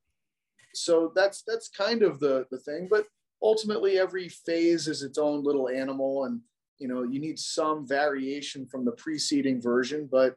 so 0.74 1.12
that's 1.16 1.44
that's 1.48 1.68
kind 1.70 2.04
of 2.04 2.20
the 2.20 2.46
the 2.52 2.60
thing 2.60 2.88
but 2.90 3.06
ultimately 3.42 3.98
every 3.98 4.30
phase 4.30 4.88
is 4.88 5.02
its 5.02 5.18
own 5.18 5.44
little 5.44 5.68
animal 5.68 6.26
and 6.26 6.42
you 6.80 6.88
know 6.88 7.04
you 7.04 7.20
need 7.20 7.38
some 7.38 7.88
variation 7.88 8.66
from 8.66 8.86
the 8.86 8.92
preceding 8.94 9.62
version 9.62 10.08
but 10.12 10.36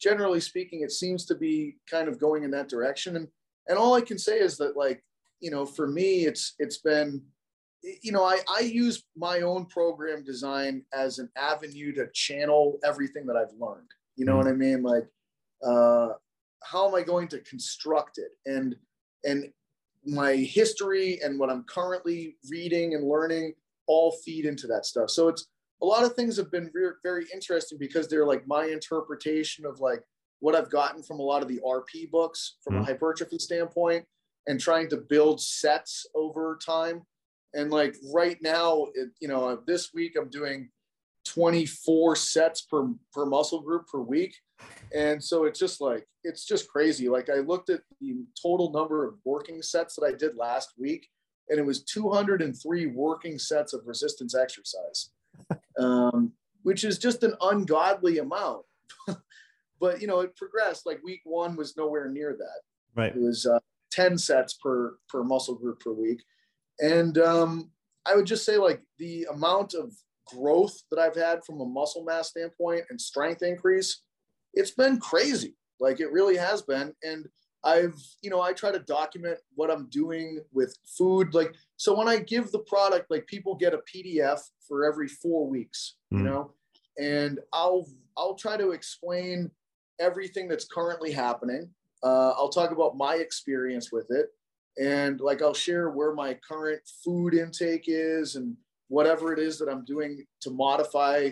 generally 0.00 0.40
speaking 0.40 0.82
it 0.82 0.92
seems 0.92 1.24
to 1.24 1.34
be 1.34 1.76
kind 1.90 2.08
of 2.08 2.18
going 2.18 2.42
in 2.42 2.50
that 2.50 2.68
direction 2.68 3.16
and 3.16 3.28
and 3.68 3.78
all 3.78 3.94
i 3.94 4.00
can 4.00 4.18
say 4.18 4.38
is 4.38 4.56
that 4.56 4.76
like 4.76 5.02
you 5.40 5.50
know 5.50 5.64
for 5.64 5.86
me 5.86 6.24
it's 6.24 6.54
it's 6.58 6.78
been 6.78 7.22
you 8.02 8.12
know 8.12 8.24
i 8.24 8.38
i 8.48 8.60
use 8.60 9.04
my 9.16 9.40
own 9.40 9.66
program 9.66 10.24
design 10.24 10.82
as 10.92 11.18
an 11.18 11.28
avenue 11.36 11.92
to 11.92 12.06
channel 12.12 12.78
everything 12.84 13.26
that 13.26 13.36
i've 13.36 13.54
learned 13.58 13.88
you 14.16 14.24
know 14.24 14.32
mm-hmm. 14.32 14.38
what 14.38 14.48
i 14.48 14.52
mean 14.52 14.82
like 14.82 15.06
uh 15.64 16.08
how 16.62 16.88
am 16.88 16.94
i 16.94 17.02
going 17.02 17.28
to 17.28 17.38
construct 17.40 18.18
it 18.18 18.30
and 18.46 18.74
and 19.24 19.52
my 20.06 20.34
history 20.34 21.20
and 21.22 21.38
what 21.38 21.50
I'm 21.50 21.64
currently 21.64 22.36
reading 22.50 22.94
and 22.94 23.08
learning 23.08 23.54
all 23.86 24.12
feed 24.24 24.44
into 24.44 24.66
that 24.68 24.86
stuff. 24.86 25.10
So 25.10 25.28
it's 25.28 25.46
a 25.82 25.86
lot 25.86 26.04
of 26.04 26.14
things 26.14 26.36
have 26.36 26.50
been 26.50 26.70
very, 26.72 26.94
very 27.02 27.26
interesting 27.32 27.78
because 27.78 28.08
they're 28.08 28.26
like 28.26 28.46
my 28.46 28.66
interpretation 28.66 29.66
of 29.66 29.80
like 29.80 30.02
what 30.40 30.54
I've 30.54 30.70
gotten 30.70 31.02
from 31.02 31.20
a 31.20 31.22
lot 31.22 31.42
of 31.42 31.48
the 31.48 31.60
RP 31.66 32.10
books 32.10 32.56
from 32.62 32.74
mm-hmm. 32.74 32.82
a 32.82 32.86
hypertrophy 32.86 33.38
standpoint 33.38 34.04
and 34.46 34.60
trying 34.60 34.88
to 34.90 34.96
build 34.96 35.40
sets 35.40 36.06
over 36.14 36.58
time. 36.64 37.02
And 37.54 37.70
like 37.70 37.96
right 38.12 38.36
now, 38.42 38.86
it, 38.94 39.10
you 39.20 39.28
know, 39.28 39.60
this 39.66 39.90
week 39.94 40.16
I'm 40.18 40.28
doing 40.28 40.70
24 41.24 42.16
sets 42.16 42.62
per 42.62 42.88
per 43.12 43.24
muscle 43.24 43.60
group 43.60 43.86
per 43.88 44.00
week 44.00 44.36
and 44.94 45.22
so 45.22 45.44
it's 45.44 45.58
just 45.58 45.80
like 45.80 46.06
it's 46.22 46.44
just 46.44 46.68
crazy 46.68 47.08
like 47.08 47.30
i 47.30 47.36
looked 47.36 47.70
at 47.70 47.80
the 48.00 48.14
total 48.40 48.70
number 48.70 49.06
of 49.06 49.14
working 49.24 49.62
sets 49.62 49.96
that 49.96 50.04
i 50.04 50.12
did 50.12 50.36
last 50.36 50.72
week 50.78 51.08
and 51.48 51.58
it 51.58 51.64
was 51.64 51.82
203 51.84 52.86
working 52.88 53.38
sets 53.38 53.72
of 53.72 53.80
resistance 53.86 54.34
exercise 54.34 55.10
um, 55.78 56.32
which 56.62 56.84
is 56.84 56.98
just 56.98 57.22
an 57.22 57.34
ungodly 57.40 58.18
amount. 58.18 58.64
But 59.80 60.00
you 60.00 60.06
know 60.06 60.20
it 60.20 60.36
progressed. 60.36 60.86
Like 60.86 61.02
week 61.04 61.20
one 61.24 61.56
was 61.56 61.76
nowhere 61.76 62.08
near 62.08 62.34
that. 62.38 62.60
Right. 62.96 63.14
It 63.14 63.20
was 63.20 63.44
uh, 63.44 63.58
10 63.90 64.16
sets 64.16 64.54
per 64.54 64.96
per 65.10 65.22
muscle 65.24 65.56
group 65.56 65.80
per 65.80 65.92
week. 65.92 66.22
And 66.78 67.18
um, 67.18 67.70
i 68.06 68.14
would 68.14 68.24
just 68.24 68.46
say 68.46 68.56
like 68.56 68.80
the 68.98 69.26
amount 69.30 69.74
of 69.74 69.92
growth 70.26 70.74
that 70.90 70.98
i've 70.98 71.16
had 71.16 71.44
from 71.44 71.60
a 71.60 71.66
muscle 71.66 72.04
mass 72.04 72.28
standpoint 72.28 72.84
and 72.88 73.00
strength 73.00 73.42
increase 73.42 74.02
it's 74.54 74.70
been 74.70 74.98
crazy. 74.98 75.54
Like 75.80 76.00
it 76.00 76.12
really 76.12 76.36
has 76.36 76.62
been. 76.62 76.92
And 77.02 77.26
I've, 77.64 77.98
you 78.20 78.30
know, 78.30 78.42
I 78.42 78.52
try 78.52 78.70
to 78.70 78.78
document 78.78 79.38
what 79.54 79.70
I'm 79.70 79.88
doing 79.88 80.40
with 80.52 80.76
food. 80.98 81.34
Like, 81.34 81.54
so 81.76 81.96
when 81.96 82.08
I 82.08 82.18
give 82.18 82.50
the 82.52 82.58
product, 82.60 83.10
like 83.10 83.26
people 83.26 83.54
get 83.54 83.74
a 83.74 83.78
PDF 83.78 84.40
for 84.68 84.84
every 84.84 85.08
four 85.08 85.48
weeks, 85.48 85.96
mm. 86.12 86.18
you 86.18 86.24
know, 86.24 86.52
and 86.98 87.40
I'll, 87.52 87.86
I'll 88.16 88.34
try 88.34 88.56
to 88.56 88.70
explain 88.72 89.50
everything 89.98 90.46
that's 90.46 90.66
currently 90.66 91.10
happening. 91.10 91.70
Uh, 92.02 92.30
I'll 92.30 92.50
talk 92.50 92.70
about 92.70 92.96
my 92.96 93.14
experience 93.14 93.90
with 93.90 94.06
it. 94.10 94.26
And 94.78 95.20
like, 95.20 95.40
I'll 95.40 95.54
share 95.54 95.90
where 95.90 96.12
my 96.12 96.34
current 96.46 96.82
food 97.02 97.32
intake 97.34 97.84
is 97.86 98.36
and 98.36 98.56
whatever 98.88 99.32
it 99.32 99.38
is 99.38 99.58
that 99.58 99.68
I'm 99.68 99.84
doing 99.84 100.24
to 100.42 100.50
modify 100.50 101.30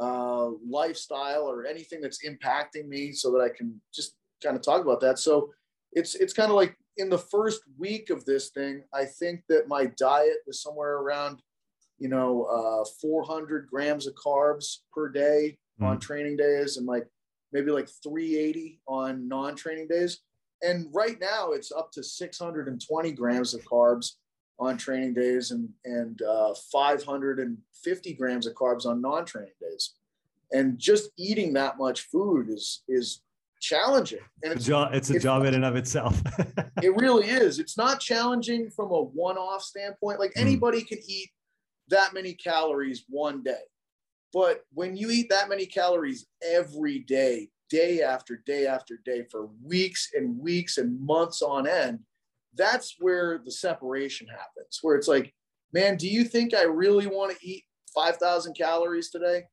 uh, 0.00 0.50
lifestyle 0.66 1.42
or 1.42 1.66
anything 1.66 2.00
that's 2.00 2.24
impacting 2.24 2.86
me 2.88 3.12
so 3.12 3.30
that 3.32 3.40
I 3.40 3.48
can 3.48 3.80
just 3.92 4.14
kind 4.42 4.56
of 4.56 4.62
talk 4.62 4.82
about 4.82 5.00
that. 5.00 5.18
So 5.18 5.52
it's 5.92 6.14
it's 6.14 6.32
kind 6.32 6.50
of 6.50 6.56
like 6.56 6.76
in 6.96 7.08
the 7.08 7.18
first 7.18 7.62
week 7.78 8.10
of 8.10 8.24
this 8.24 8.50
thing, 8.50 8.84
I 8.92 9.04
think 9.04 9.42
that 9.48 9.68
my 9.68 9.86
diet 9.98 10.38
was 10.46 10.62
somewhere 10.62 10.98
around, 10.98 11.42
you 11.98 12.08
know, 12.08 12.44
uh, 12.44 12.84
400 13.00 13.66
grams 13.66 14.06
of 14.06 14.14
carbs 14.14 14.78
per 14.92 15.08
day 15.08 15.56
mm. 15.80 15.86
on 15.86 15.98
training 15.98 16.36
days 16.36 16.76
and 16.76 16.86
like 16.86 17.06
maybe 17.52 17.70
like 17.70 17.88
380 18.02 18.80
on 18.86 19.28
non-training 19.28 19.88
days. 19.88 20.20
And 20.62 20.86
right 20.92 21.18
now 21.20 21.52
it's 21.52 21.72
up 21.72 21.90
to 21.92 22.02
620 22.02 23.12
grams 23.12 23.54
of 23.54 23.64
carbs 23.64 24.12
on 24.58 24.76
training 24.76 25.14
days 25.14 25.50
and 25.50 25.68
and 25.84 26.20
uh, 26.22 26.54
550 26.70 28.12
grams 28.14 28.46
of 28.46 28.54
carbs 28.54 28.86
on 28.86 29.00
non-training 29.00 29.54
days 29.60 29.94
and 30.52 30.78
just 30.78 31.10
eating 31.16 31.52
that 31.54 31.78
much 31.78 32.02
food 32.02 32.48
is 32.48 32.82
is 32.88 33.22
challenging 33.62 34.18
and 34.42 34.52
it's, 34.52 34.66
a 34.66 34.68
job, 34.68 34.94
it's 34.94 35.10
a 35.10 35.14
it's, 35.14 35.22
job 35.22 35.44
in 35.44 35.54
and 35.54 35.64
of 35.64 35.76
itself 35.76 36.20
it 36.82 36.94
really 36.96 37.28
is 37.28 37.58
it's 37.58 37.78
not 37.78 38.00
challenging 38.00 38.68
from 38.68 38.90
a 38.90 39.02
one-off 39.02 39.62
standpoint 39.62 40.18
like 40.18 40.34
mm. 40.34 40.40
anybody 40.40 40.82
can 40.82 40.98
eat 41.06 41.30
that 41.88 42.12
many 42.12 42.34
calories 42.34 43.04
one 43.08 43.42
day 43.42 43.62
but 44.32 44.64
when 44.72 44.96
you 44.96 45.10
eat 45.10 45.28
that 45.30 45.48
many 45.48 45.64
calories 45.64 46.26
every 46.44 46.98
day 46.98 47.48
day 47.70 48.02
after 48.02 48.42
day 48.44 48.66
after 48.66 48.98
day 49.04 49.24
for 49.30 49.48
weeks 49.64 50.10
and 50.14 50.38
weeks 50.38 50.76
and 50.78 51.00
months 51.00 51.40
on 51.40 51.66
end 51.66 52.00
that's 52.54 52.96
where 52.98 53.40
the 53.44 53.50
separation 53.50 54.26
happens, 54.28 54.78
where 54.82 54.96
it's 54.96 55.08
like, 55.08 55.32
man, 55.72 55.96
do 55.96 56.08
you 56.08 56.24
think 56.24 56.54
I 56.54 56.62
really 56.62 57.06
want 57.06 57.36
to 57.36 57.46
eat 57.46 57.64
5,000 57.94 58.54
calories 58.54 59.10
today? 59.10 59.44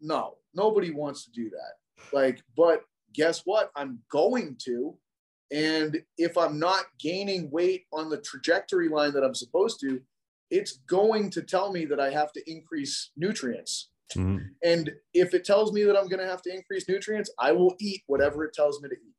No, 0.00 0.36
nobody 0.54 0.90
wants 0.90 1.24
to 1.24 1.30
do 1.32 1.50
that. 1.50 2.16
Like, 2.16 2.42
but 2.56 2.82
guess 3.14 3.42
what? 3.44 3.70
I'm 3.76 3.98
going 4.10 4.56
to. 4.64 4.96
And 5.52 6.00
if 6.16 6.38
I'm 6.38 6.58
not 6.58 6.84
gaining 6.98 7.50
weight 7.50 7.86
on 7.92 8.08
the 8.08 8.18
trajectory 8.18 8.88
line 8.88 9.12
that 9.14 9.24
I'm 9.24 9.34
supposed 9.34 9.80
to, 9.80 10.00
it's 10.50 10.78
going 10.88 11.30
to 11.30 11.42
tell 11.42 11.72
me 11.72 11.84
that 11.86 12.00
I 12.00 12.10
have 12.10 12.32
to 12.32 12.50
increase 12.50 13.10
nutrients. 13.16 13.90
Mm-hmm. 14.16 14.38
And 14.64 14.92
if 15.14 15.34
it 15.34 15.44
tells 15.44 15.72
me 15.72 15.84
that 15.84 15.96
I'm 15.96 16.08
going 16.08 16.20
to 16.20 16.26
have 16.26 16.42
to 16.42 16.54
increase 16.54 16.88
nutrients, 16.88 17.30
I 17.38 17.52
will 17.52 17.74
eat 17.80 18.02
whatever 18.06 18.44
it 18.44 18.52
tells 18.52 18.80
me 18.82 18.88
to 18.88 18.94
eat. 18.94 19.14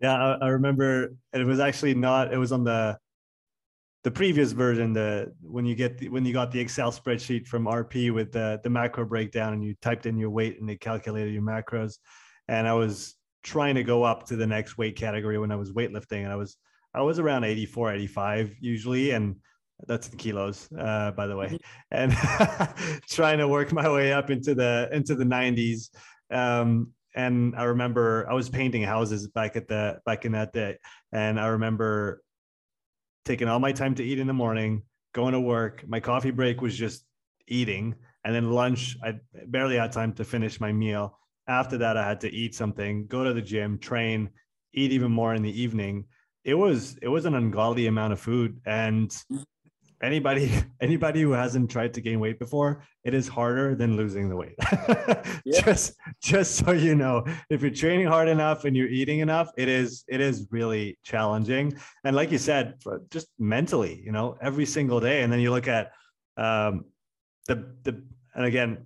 Yeah, 0.00 0.14
I, 0.14 0.46
I 0.46 0.48
remember 0.48 1.14
it 1.32 1.46
was 1.46 1.60
actually 1.60 1.94
not. 1.94 2.32
It 2.32 2.38
was 2.38 2.52
on 2.52 2.64
the 2.64 2.98
the 4.04 4.10
previous 4.10 4.52
version. 4.52 4.92
The 4.92 5.32
when 5.40 5.64
you 5.64 5.74
get 5.74 5.98
the, 5.98 6.08
when 6.10 6.24
you 6.24 6.32
got 6.32 6.52
the 6.52 6.60
Excel 6.60 6.92
spreadsheet 6.92 7.46
from 7.46 7.64
RP 7.64 8.12
with 8.12 8.30
the 8.30 8.60
the 8.62 8.68
macro 8.68 9.06
breakdown, 9.06 9.54
and 9.54 9.64
you 9.64 9.74
typed 9.80 10.04
in 10.06 10.18
your 10.18 10.30
weight 10.30 10.60
and 10.60 10.68
it 10.68 10.80
calculated 10.80 11.32
your 11.32 11.42
macros. 11.42 11.94
And 12.48 12.66
I 12.68 12.74
was 12.74 13.14
trying 13.42 13.76
to 13.76 13.84
go 13.84 14.02
up 14.02 14.26
to 14.26 14.36
the 14.36 14.46
next 14.46 14.76
weight 14.76 14.96
category 14.96 15.38
when 15.38 15.52
I 15.52 15.56
was 15.56 15.72
weightlifting, 15.72 16.24
and 16.24 16.32
I 16.32 16.36
was 16.36 16.56
I 16.94 17.02
was 17.02 17.18
around 17.18 17.44
84, 17.44 17.92
85 17.92 18.56
usually, 18.60 19.10
and 19.10 19.36
that's 19.86 20.08
in 20.08 20.16
kilos, 20.16 20.68
uh, 20.78 21.10
by 21.12 21.26
the 21.26 21.36
way, 21.36 21.48
mm-hmm. 21.48 21.58
and 21.90 23.02
trying 23.10 23.38
to 23.38 23.48
work 23.48 23.72
my 23.72 23.88
way 23.88 24.12
up 24.12 24.30
into 24.30 24.54
the 24.54 24.88
into 24.92 25.14
the 25.14 25.24
90s. 25.24 25.90
Um, 26.30 26.92
and 27.14 27.54
I 27.56 27.64
remember 27.64 28.26
I 28.28 28.34
was 28.34 28.48
painting 28.48 28.82
houses 28.82 29.28
back 29.28 29.56
at 29.56 29.68
the 29.68 30.00
back 30.04 30.24
in 30.24 30.32
that 30.32 30.52
day, 30.52 30.78
and 31.12 31.38
I 31.38 31.48
remember 31.48 32.22
taking 33.24 33.48
all 33.48 33.58
my 33.58 33.72
time 33.72 33.94
to 33.96 34.04
eat 34.04 34.18
in 34.18 34.26
the 34.26 34.32
morning, 34.32 34.82
going 35.12 35.32
to 35.32 35.40
work. 35.40 35.84
My 35.86 36.00
coffee 36.00 36.30
break 36.30 36.60
was 36.60 36.76
just 36.76 37.04
eating, 37.46 37.94
and 38.24 38.34
then 38.34 38.50
lunch 38.50 38.96
I 39.02 39.18
barely 39.46 39.76
had 39.76 39.92
time 39.92 40.12
to 40.14 40.24
finish 40.24 40.60
my 40.60 40.72
meal. 40.72 41.18
After 41.48 41.78
that, 41.78 41.96
I 41.96 42.06
had 42.06 42.20
to 42.22 42.32
eat 42.32 42.54
something, 42.54 43.06
go 43.06 43.24
to 43.24 43.32
the 43.32 43.42
gym, 43.42 43.78
train, 43.78 44.30
eat 44.74 44.92
even 44.92 45.12
more 45.12 45.34
in 45.34 45.42
the 45.42 45.60
evening. 45.60 46.04
It 46.44 46.54
was 46.54 46.96
it 47.02 47.08
was 47.08 47.24
an 47.24 47.34
ungodly 47.34 47.86
amount 47.86 48.12
of 48.12 48.20
food, 48.20 48.60
and 48.66 49.14
anybody 50.02 50.50
anybody 50.80 51.20
who 51.22 51.32
hasn't 51.32 51.70
tried 51.70 51.94
to 51.94 52.00
gain 52.00 52.20
weight 52.20 52.38
before 52.38 52.82
it 53.04 53.14
is 53.14 53.28
harder 53.28 53.74
than 53.74 53.96
losing 53.96 54.28
the 54.28 54.36
weight. 54.36 54.56
Yeah. 55.44 55.60
just 55.62 55.94
just 56.20 56.56
so 56.56 56.72
you 56.72 56.96
know 56.96 57.24
if 57.50 57.62
you're 57.62 57.70
training 57.70 58.08
hard 58.08 58.26
enough 58.26 58.64
and 58.64 58.76
you're 58.76 58.88
eating 58.88 59.20
enough 59.20 59.48
it 59.56 59.68
is 59.68 60.02
it 60.08 60.20
is 60.20 60.48
really 60.50 60.98
challenging. 61.04 61.78
And 62.02 62.16
like 62.16 62.32
you 62.32 62.38
said 62.38 62.74
just 63.10 63.28
mentally 63.38 64.02
you 64.04 64.10
know 64.10 64.36
every 64.40 64.66
single 64.66 64.98
day. 64.98 65.22
And 65.22 65.32
then 65.32 65.38
you 65.38 65.52
look 65.52 65.68
at 65.68 65.92
um 66.36 66.86
the 67.46 67.72
the 67.84 68.02
and 68.34 68.44
again 68.44 68.78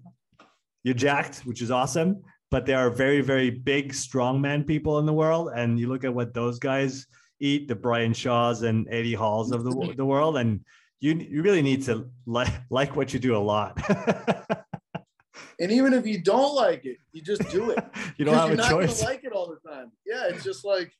you're 0.84 0.94
jacked 0.94 1.40
which 1.46 1.62
is 1.62 1.70
awesome 1.70 2.22
but 2.50 2.66
there 2.66 2.78
are 2.78 2.90
very 2.90 3.20
very 3.20 3.50
big 3.50 3.94
strong 3.94 4.40
man 4.40 4.64
people 4.64 4.98
in 4.98 5.06
the 5.06 5.12
world 5.12 5.50
and 5.54 5.78
you 5.78 5.88
look 5.88 6.04
at 6.04 6.12
what 6.12 6.34
those 6.34 6.58
guys 6.58 7.06
eat 7.40 7.68
the 7.68 7.74
brian 7.74 8.12
shaws 8.12 8.62
and 8.62 8.86
eddie 8.90 9.14
halls 9.14 9.52
of 9.52 9.64
the, 9.64 9.94
the 9.96 10.04
world 10.04 10.36
and 10.36 10.60
you 11.00 11.14
you 11.14 11.42
really 11.42 11.62
need 11.62 11.82
to 11.84 12.08
like 12.26 12.52
like 12.70 12.94
what 12.94 13.12
you 13.12 13.18
do 13.18 13.34
a 13.34 13.38
lot. 13.38 13.78
and 15.60 15.72
even 15.72 15.94
if 15.94 16.06
you 16.06 16.20
don't 16.20 16.54
like 16.54 16.84
it, 16.84 16.98
you 17.12 17.22
just 17.22 17.48
do 17.50 17.70
it. 17.70 17.82
you 18.16 18.24
don't 18.24 18.34
have 18.34 18.48
you're 18.48 18.54
a 18.54 18.56
not 18.56 18.70
choice. 18.70 19.00
Gonna 19.00 19.12
like 19.12 19.24
it 19.24 19.32
all 19.32 19.48
the 19.48 19.68
time. 19.68 19.90
Yeah, 20.06 20.24
it's 20.28 20.44
just 20.44 20.64
like, 20.64 20.92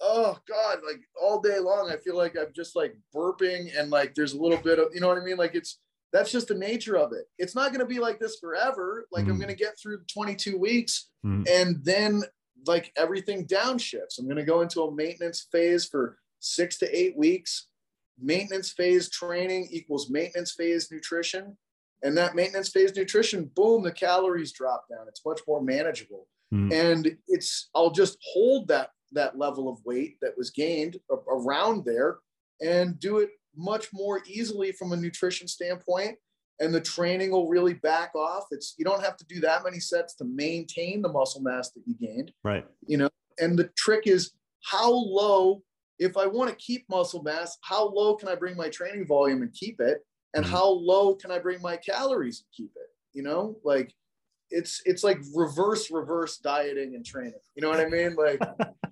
oh 0.00 0.38
God, 0.48 0.78
like 0.86 1.00
all 1.20 1.40
day 1.40 1.58
long, 1.58 1.90
I 1.90 1.96
feel 1.98 2.16
like 2.16 2.36
I'm 2.38 2.52
just 2.54 2.74
like 2.74 2.96
burping 3.14 3.78
and 3.78 3.90
like 3.90 4.14
there's 4.14 4.32
a 4.32 4.40
little 4.40 4.58
bit 4.58 4.78
of, 4.78 4.88
you 4.94 5.00
know 5.00 5.08
what 5.08 5.18
I 5.18 5.24
mean? 5.24 5.36
Like 5.36 5.54
it's 5.54 5.78
that's 6.14 6.30
just 6.30 6.48
the 6.48 6.54
nature 6.54 6.96
of 6.96 7.12
it. 7.12 7.24
It's 7.38 7.56
not 7.56 7.70
going 7.72 7.80
to 7.80 7.86
be 7.86 7.98
like 7.98 8.20
this 8.20 8.38
forever. 8.38 9.06
Like 9.10 9.24
mm. 9.24 9.30
I'm 9.30 9.36
going 9.36 9.48
to 9.48 9.54
get 9.54 9.78
through 9.78 10.02
22 10.12 10.56
weeks 10.56 11.08
mm. 11.26 11.44
and 11.50 11.84
then 11.84 12.22
like 12.66 12.92
everything 12.96 13.46
downshifts. 13.46 14.18
I'm 14.18 14.26
going 14.26 14.36
to 14.36 14.44
go 14.44 14.60
into 14.60 14.82
a 14.82 14.94
maintenance 14.94 15.48
phase 15.50 15.84
for 15.84 16.18
six 16.38 16.78
to 16.78 16.96
eight 16.96 17.16
weeks 17.16 17.66
maintenance 18.20 18.70
phase 18.70 19.10
training 19.10 19.68
equals 19.70 20.10
maintenance 20.10 20.52
phase 20.52 20.90
nutrition. 20.90 21.56
And 22.02 22.16
that 22.18 22.34
maintenance 22.34 22.68
phase 22.68 22.94
nutrition, 22.94 23.50
boom, 23.54 23.82
the 23.82 23.92
calories 23.92 24.52
drop 24.52 24.86
down. 24.90 25.06
It's 25.08 25.24
much 25.24 25.40
more 25.48 25.62
manageable. 25.62 26.28
Mm. 26.52 26.72
And 26.72 27.16
it's, 27.28 27.70
I'll 27.74 27.90
just 27.90 28.18
hold 28.32 28.68
that, 28.68 28.90
that 29.12 29.38
level 29.38 29.68
of 29.68 29.84
weight 29.84 30.18
that 30.20 30.36
was 30.36 30.50
gained 30.50 30.98
around 31.28 31.84
there 31.84 32.18
and 32.60 33.00
do 33.00 33.18
it 33.18 33.30
much 33.56 33.88
more 33.92 34.22
easily 34.26 34.72
from 34.72 34.92
a 34.92 34.96
nutrition 34.96 35.48
standpoint. 35.48 36.16
And 36.60 36.72
the 36.72 36.80
training 36.80 37.32
will 37.32 37.48
really 37.48 37.74
back 37.74 38.14
off. 38.14 38.44
It's, 38.52 38.74
you 38.78 38.84
don't 38.84 39.02
have 39.02 39.16
to 39.16 39.24
do 39.24 39.40
that 39.40 39.64
many 39.64 39.80
sets 39.80 40.14
to 40.16 40.24
maintain 40.24 41.02
the 41.02 41.08
muscle 41.08 41.42
mass 41.42 41.70
that 41.70 41.82
you 41.84 41.94
gained. 41.94 42.30
Right. 42.44 42.64
You 42.86 42.98
know, 42.98 43.08
and 43.40 43.58
the 43.58 43.70
trick 43.76 44.06
is 44.06 44.32
how 44.62 44.90
low 44.90 45.62
if 45.98 46.16
I 46.16 46.26
want 46.26 46.50
to 46.50 46.56
keep 46.56 46.88
muscle 46.88 47.22
mass, 47.22 47.56
how 47.62 47.88
low 47.88 48.16
can 48.16 48.28
I 48.28 48.34
bring 48.34 48.56
my 48.56 48.68
training 48.68 49.06
volume 49.06 49.42
and 49.42 49.52
keep 49.52 49.80
it? 49.80 49.98
And 50.34 50.44
mm-hmm. 50.44 50.54
how 50.54 50.68
low 50.68 51.14
can 51.14 51.30
I 51.30 51.38
bring 51.38 51.60
my 51.62 51.76
calories 51.76 52.40
and 52.40 52.52
keep 52.56 52.72
it? 52.76 52.88
You 53.12 53.22
know, 53.22 53.56
like 53.64 53.92
it's 54.50 54.82
it's 54.84 55.04
like 55.04 55.18
reverse 55.34 55.90
reverse 55.90 56.38
dieting 56.38 56.94
and 56.94 57.04
training. 57.04 57.34
You 57.54 57.62
know 57.62 57.68
what 57.68 57.80
I 57.80 57.86
mean? 57.86 58.16
Like 58.16 58.40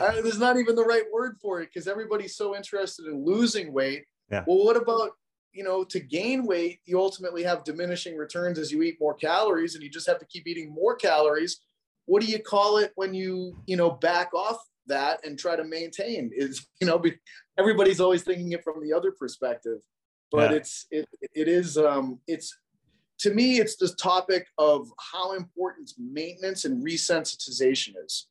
I, 0.00 0.20
there's 0.20 0.38
not 0.38 0.56
even 0.56 0.74
the 0.74 0.84
right 0.84 1.04
word 1.12 1.36
for 1.40 1.60
it 1.60 1.70
because 1.72 1.88
everybody's 1.88 2.36
so 2.36 2.56
interested 2.56 3.06
in 3.06 3.24
losing 3.24 3.72
weight. 3.72 4.04
Yeah. 4.30 4.44
Well, 4.46 4.64
what 4.64 4.76
about 4.76 5.10
you 5.52 5.64
know 5.64 5.84
to 5.84 6.00
gain 6.00 6.46
weight? 6.46 6.80
You 6.84 6.98
ultimately 6.98 7.42
have 7.42 7.64
diminishing 7.64 8.16
returns 8.16 8.58
as 8.58 8.72
you 8.72 8.82
eat 8.82 8.96
more 9.00 9.14
calories, 9.14 9.74
and 9.74 9.84
you 9.84 9.90
just 9.90 10.06
have 10.06 10.18
to 10.18 10.26
keep 10.26 10.46
eating 10.46 10.72
more 10.72 10.96
calories. 10.96 11.60
What 12.06 12.22
do 12.22 12.28
you 12.28 12.38
call 12.38 12.78
it 12.78 12.92
when 12.96 13.14
you 13.14 13.56
you 13.66 13.76
know 13.76 13.90
back 13.90 14.32
off 14.34 14.58
that 14.86 15.24
and 15.24 15.38
try 15.38 15.56
to 15.56 15.64
maintain 15.64 16.30
is 16.34 16.66
you 16.80 16.86
know 16.86 17.02
everybody's 17.58 18.00
always 18.00 18.22
thinking 18.22 18.52
it 18.52 18.64
from 18.64 18.82
the 18.82 18.92
other 18.92 19.12
perspective 19.12 19.78
but 20.30 20.50
yeah. 20.50 20.56
it's 20.56 20.86
it 20.90 21.08
it 21.34 21.48
is 21.48 21.78
um 21.78 22.18
it's 22.26 22.56
to 23.18 23.32
me 23.32 23.58
it's 23.58 23.76
this 23.76 23.94
topic 23.94 24.46
of 24.58 24.90
how 25.12 25.34
important 25.34 25.92
maintenance 25.98 26.64
and 26.64 26.84
resensitization 26.84 27.94
is 28.04 28.26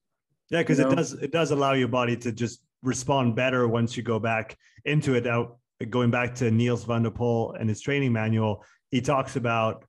yeah 0.50 0.60
because 0.60 0.80
it 0.80 0.90
does 0.90 1.14
it 1.14 1.32
does 1.32 1.52
allow 1.52 1.74
your 1.74 1.88
body 1.88 2.16
to 2.18 2.32
just 2.32 2.64
respond 2.82 3.36
better 3.36 3.68
once 3.68 3.96
you 3.96 4.04
go 4.04 4.20
back 4.20 4.58
into 4.86 5.16
it. 5.16 5.26
Out 5.28 5.58
going 5.90 6.12
back 6.12 6.36
to 6.36 6.52
Nils 6.52 6.84
van 6.86 7.04
der 7.04 7.10
Poel 7.10 7.60
and 7.60 7.68
his 7.68 7.82
training 7.82 8.14
manual 8.14 8.64
he 8.94 9.02
talks 9.02 9.36
about 9.36 9.86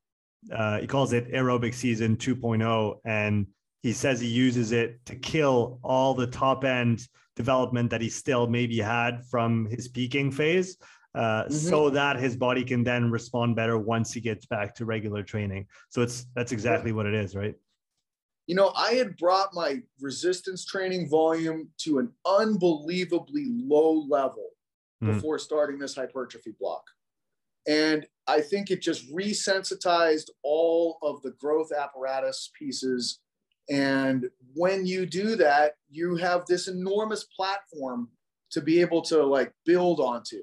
uh, 0.51 0.81
he 0.81 0.86
calls 0.86 1.12
it 1.12 1.31
aerobic 1.31 1.74
season 1.74 2.16
2.0 2.16 2.97
and 3.05 3.47
he 3.82 3.93
says 3.93 4.18
he 4.18 4.26
uses 4.26 4.72
it 4.72 5.05
to 5.05 5.14
kill 5.14 5.78
all 5.85 6.14
the 6.14 6.26
top 6.26 6.64
end 6.64 7.06
development 7.36 7.90
that 7.90 8.01
he 8.01 8.09
still 8.09 8.47
maybe 8.47 8.78
had 8.78 9.24
from 9.26 9.66
his 9.66 9.89
peaking 9.89 10.32
phase 10.32 10.78
uh, 11.14 11.44
mm-hmm. 11.44 11.52
so 11.52 11.90
that 11.90 12.16
his 12.16 12.35
body 12.35 12.64
can 12.64 12.82
then 12.82 13.10
respond 13.10 13.55
better 13.55 13.78
once 13.78 14.12
he 14.12 14.20
gets 14.20 14.47
back 14.47 14.74
to 14.74 14.86
regular 14.86 15.22
training. 15.22 15.66
So 15.90 16.01
it's 16.01 16.26
that's 16.35 16.52
exactly 16.52 16.93
what 16.93 17.05
it 17.05 17.14
is 17.14 17.36
right 17.36 17.55
you 18.47 18.55
know 18.55 18.73
i 18.77 18.93
had 18.93 19.16
brought 19.16 19.55
my 19.55 19.81
resistance 20.01 20.65
training 20.65 21.09
volume 21.09 21.69
to 21.79 21.99
an 21.99 22.11
unbelievably 22.27 23.47
low 23.49 24.05
level 24.09 24.51
mm-hmm. 25.03 25.15
before 25.15 25.39
starting 25.39 25.79
this 25.79 25.95
hypertrophy 25.95 26.55
block 26.61 26.85
and 27.66 28.07
i 28.27 28.41
think 28.41 28.71
it 28.71 28.83
just 28.83 29.12
resensitized 29.12 30.29
all 30.43 30.99
of 31.03 31.23
the 31.23 31.33
growth 31.33 31.71
apparatus 31.73 32.51
pieces 32.59 33.21
and 33.71 34.29
when 34.55 34.87
you 34.87 35.07
do 35.07 35.37
that, 35.37 35.75
you 35.91 36.16
have 36.16 36.45
this 36.47 36.69
enormous 36.69 37.25
platform 37.25 38.09
to 38.51 38.61
be 38.61 38.81
able 38.81 39.03
to 39.03 39.25
like 39.25 39.53
build 39.65 40.01
onto. 40.01 40.43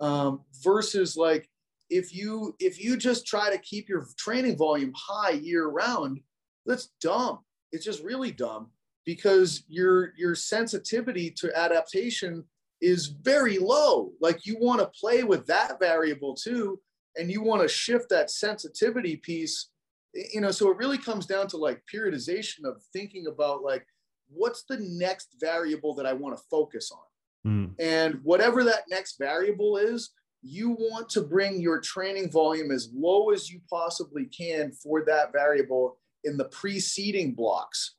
Um, 0.00 0.42
versus 0.62 1.16
like 1.16 1.48
if 1.88 2.14
you 2.14 2.54
if 2.58 2.82
you 2.82 2.96
just 2.98 3.26
try 3.26 3.50
to 3.50 3.58
keep 3.58 3.88
your 3.88 4.06
training 4.18 4.58
volume 4.58 4.92
high 4.94 5.30
year 5.30 5.68
round, 5.68 6.20
that's 6.66 6.90
dumb. 7.00 7.40
It's 7.72 7.84
just 7.84 8.02
really 8.02 8.32
dumb 8.32 8.70
because 9.04 9.64
your 9.68 10.12
your 10.16 10.34
sensitivity 10.34 11.30
to 11.30 11.56
adaptation 11.56 12.44
is 12.80 13.06
very 13.06 13.58
low. 13.58 14.12
Like 14.20 14.46
you 14.46 14.58
want 14.60 14.80
to 14.80 15.00
play 15.00 15.24
with 15.24 15.46
that 15.46 15.78
variable 15.80 16.34
too, 16.34 16.80
and 17.16 17.30
you 17.30 17.42
want 17.42 17.62
to 17.62 17.68
shift 17.68 18.08
that 18.10 18.30
sensitivity 18.30 19.16
piece 19.16 19.68
you 20.32 20.40
know 20.40 20.50
so 20.50 20.70
it 20.70 20.76
really 20.76 20.98
comes 20.98 21.26
down 21.26 21.46
to 21.46 21.56
like 21.56 21.82
periodization 21.92 22.64
of 22.64 22.82
thinking 22.92 23.26
about 23.26 23.62
like 23.62 23.86
what's 24.28 24.64
the 24.68 24.78
next 24.80 25.36
variable 25.40 25.94
that 25.94 26.06
i 26.06 26.12
want 26.12 26.36
to 26.36 26.42
focus 26.50 26.90
on 26.90 27.50
mm. 27.50 27.74
and 27.78 28.20
whatever 28.22 28.64
that 28.64 28.84
next 28.88 29.16
variable 29.18 29.76
is 29.76 30.10
you 30.42 30.70
want 30.70 31.08
to 31.08 31.22
bring 31.22 31.60
your 31.60 31.80
training 31.80 32.30
volume 32.30 32.70
as 32.70 32.90
low 32.94 33.30
as 33.30 33.50
you 33.50 33.60
possibly 33.68 34.26
can 34.26 34.70
for 34.72 35.04
that 35.04 35.32
variable 35.32 35.98
in 36.26 36.36
the 36.36 36.44
preceding 36.46 37.32
blocks. 37.32 37.94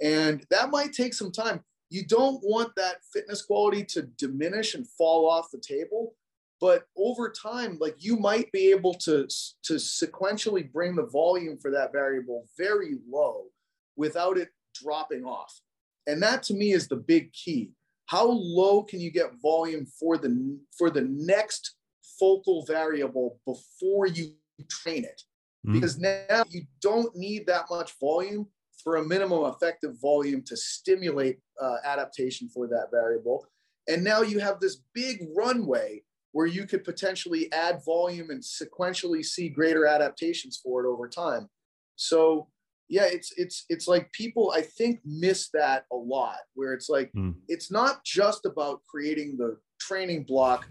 And 0.00 0.44
that 0.50 0.70
might 0.70 0.92
take 0.92 1.12
some 1.12 1.30
time. 1.30 1.62
You 1.90 2.06
don't 2.06 2.40
want 2.42 2.74
that 2.76 3.04
fitness 3.12 3.42
quality 3.42 3.84
to 3.90 4.02
diminish 4.02 4.74
and 4.74 4.88
fall 4.88 5.28
off 5.28 5.50
the 5.52 5.58
table 5.60 6.14
but 6.60 6.86
over 6.96 7.30
time 7.30 7.76
like 7.78 7.94
you 7.98 8.16
might 8.16 8.50
be 8.50 8.70
able 8.70 8.94
to 8.94 9.26
to 9.62 9.74
sequentially 9.74 10.72
bring 10.72 10.96
the 10.96 11.06
volume 11.06 11.58
for 11.58 11.70
that 11.70 11.92
variable 11.92 12.46
very 12.56 12.96
low 13.06 13.44
without 13.96 14.38
it 14.38 14.48
dropping 14.74 15.24
off. 15.24 15.60
And 16.06 16.22
that 16.22 16.42
to 16.44 16.54
me 16.54 16.72
is 16.72 16.88
the 16.88 16.96
big 16.96 17.32
key. 17.32 17.72
How 18.06 18.26
low 18.26 18.82
can 18.82 19.00
you 19.00 19.10
get 19.10 19.40
volume 19.42 19.86
for 19.86 20.16
the 20.16 20.58
for 20.76 20.90
the 20.90 21.02
next 21.02 21.74
focal 22.18 22.64
variable 22.64 23.40
before 23.46 24.06
you 24.06 24.32
train 24.68 25.04
it 25.04 25.22
mm-hmm. 25.64 25.74
because 25.74 25.98
now 25.98 26.44
you 26.50 26.62
don't 26.80 27.14
need 27.16 27.46
that 27.46 27.64
much 27.70 27.92
volume 28.00 28.46
for 28.82 28.96
a 28.96 29.04
minimum 29.04 29.44
effective 29.46 29.94
volume 30.00 30.42
to 30.42 30.56
stimulate 30.56 31.38
uh, 31.60 31.76
adaptation 31.84 32.48
for 32.48 32.66
that 32.66 32.88
variable 32.90 33.46
and 33.88 34.02
now 34.02 34.22
you 34.22 34.38
have 34.38 34.60
this 34.60 34.82
big 34.94 35.26
runway 35.36 36.02
where 36.32 36.46
you 36.46 36.66
could 36.66 36.82
potentially 36.84 37.50
add 37.52 37.84
volume 37.84 38.30
and 38.30 38.42
sequentially 38.42 39.24
see 39.24 39.48
greater 39.48 39.86
adaptations 39.86 40.60
for 40.62 40.84
it 40.84 40.88
over 40.88 41.08
time 41.08 41.48
so 41.96 42.48
yeah 42.88 43.04
it's 43.04 43.32
it's 43.36 43.64
it's 43.68 43.88
like 43.88 44.10
people 44.12 44.52
i 44.54 44.60
think 44.60 45.00
miss 45.04 45.48
that 45.50 45.84
a 45.92 45.96
lot 45.96 46.38
where 46.54 46.72
it's 46.72 46.88
like 46.88 47.10
mm. 47.12 47.34
it's 47.48 47.70
not 47.70 48.04
just 48.04 48.44
about 48.44 48.80
creating 48.88 49.36
the 49.36 49.56
training 49.80 50.22
block 50.24 50.68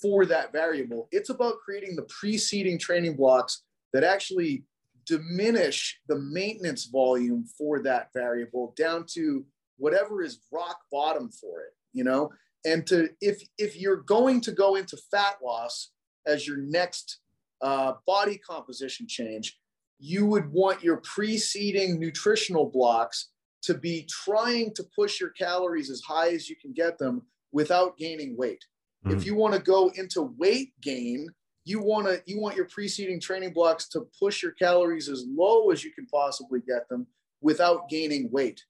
for 0.00 0.26
that 0.26 0.50
variable 0.52 1.08
it's 1.12 1.30
about 1.30 1.54
creating 1.64 1.94
the 1.94 2.06
preceding 2.08 2.78
training 2.78 3.14
blocks 3.14 3.62
that 3.92 4.04
actually 4.04 4.64
diminish 5.06 6.00
the 6.08 6.18
maintenance 6.18 6.86
volume 6.86 7.44
for 7.58 7.82
that 7.82 8.08
variable 8.14 8.72
down 8.76 9.04
to 9.14 9.44
whatever 9.76 10.22
is 10.22 10.40
rock 10.52 10.78
bottom 10.92 11.28
for 11.28 11.60
it 11.62 11.72
you 11.92 12.04
know 12.04 12.30
and 12.64 12.86
to 12.86 13.08
if 13.20 13.42
if 13.58 13.76
you're 13.76 14.02
going 14.02 14.40
to 14.40 14.52
go 14.52 14.76
into 14.76 14.96
fat 15.10 15.36
loss 15.44 15.90
as 16.26 16.46
your 16.46 16.58
next 16.58 17.18
uh, 17.62 17.94
body 18.06 18.38
composition 18.38 19.06
change 19.08 19.58
you 19.98 20.26
would 20.26 20.52
want 20.52 20.82
your 20.82 20.98
preceding 20.98 21.98
nutritional 21.98 22.68
blocks 22.68 23.30
to 23.62 23.74
be 23.74 24.06
trying 24.10 24.74
to 24.74 24.84
push 24.96 25.20
your 25.20 25.30
calories 25.30 25.90
as 25.90 26.00
high 26.00 26.30
as 26.30 26.48
you 26.50 26.56
can 26.60 26.72
get 26.72 26.98
them 26.98 27.22
without 27.52 27.96
gaining 27.96 28.36
weight. 28.36 28.62
Mm. 29.06 29.16
If 29.16 29.24
you 29.24 29.36
want 29.36 29.54
to 29.54 29.60
go 29.60 29.92
into 29.94 30.34
weight 30.36 30.72
gain, 30.80 31.28
you 31.64 31.80
want 31.80 32.06
to 32.06 32.22
you 32.26 32.40
want 32.40 32.56
your 32.56 32.66
preceding 32.66 33.20
training 33.20 33.52
blocks 33.52 33.88
to 33.90 34.06
push 34.18 34.42
your 34.42 34.52
calories 34.52 35.08
as 35.08 35.24
low 35.28 35.70
as 35.70 35.84
you 35.84 35.92
can 35.92 36.06
possibly 36.06 36.60
get 36.60 36.88
them 36.88 37.06
without 37.40 37.88
gaining 37.88 38.30
weight. 38.30 38.62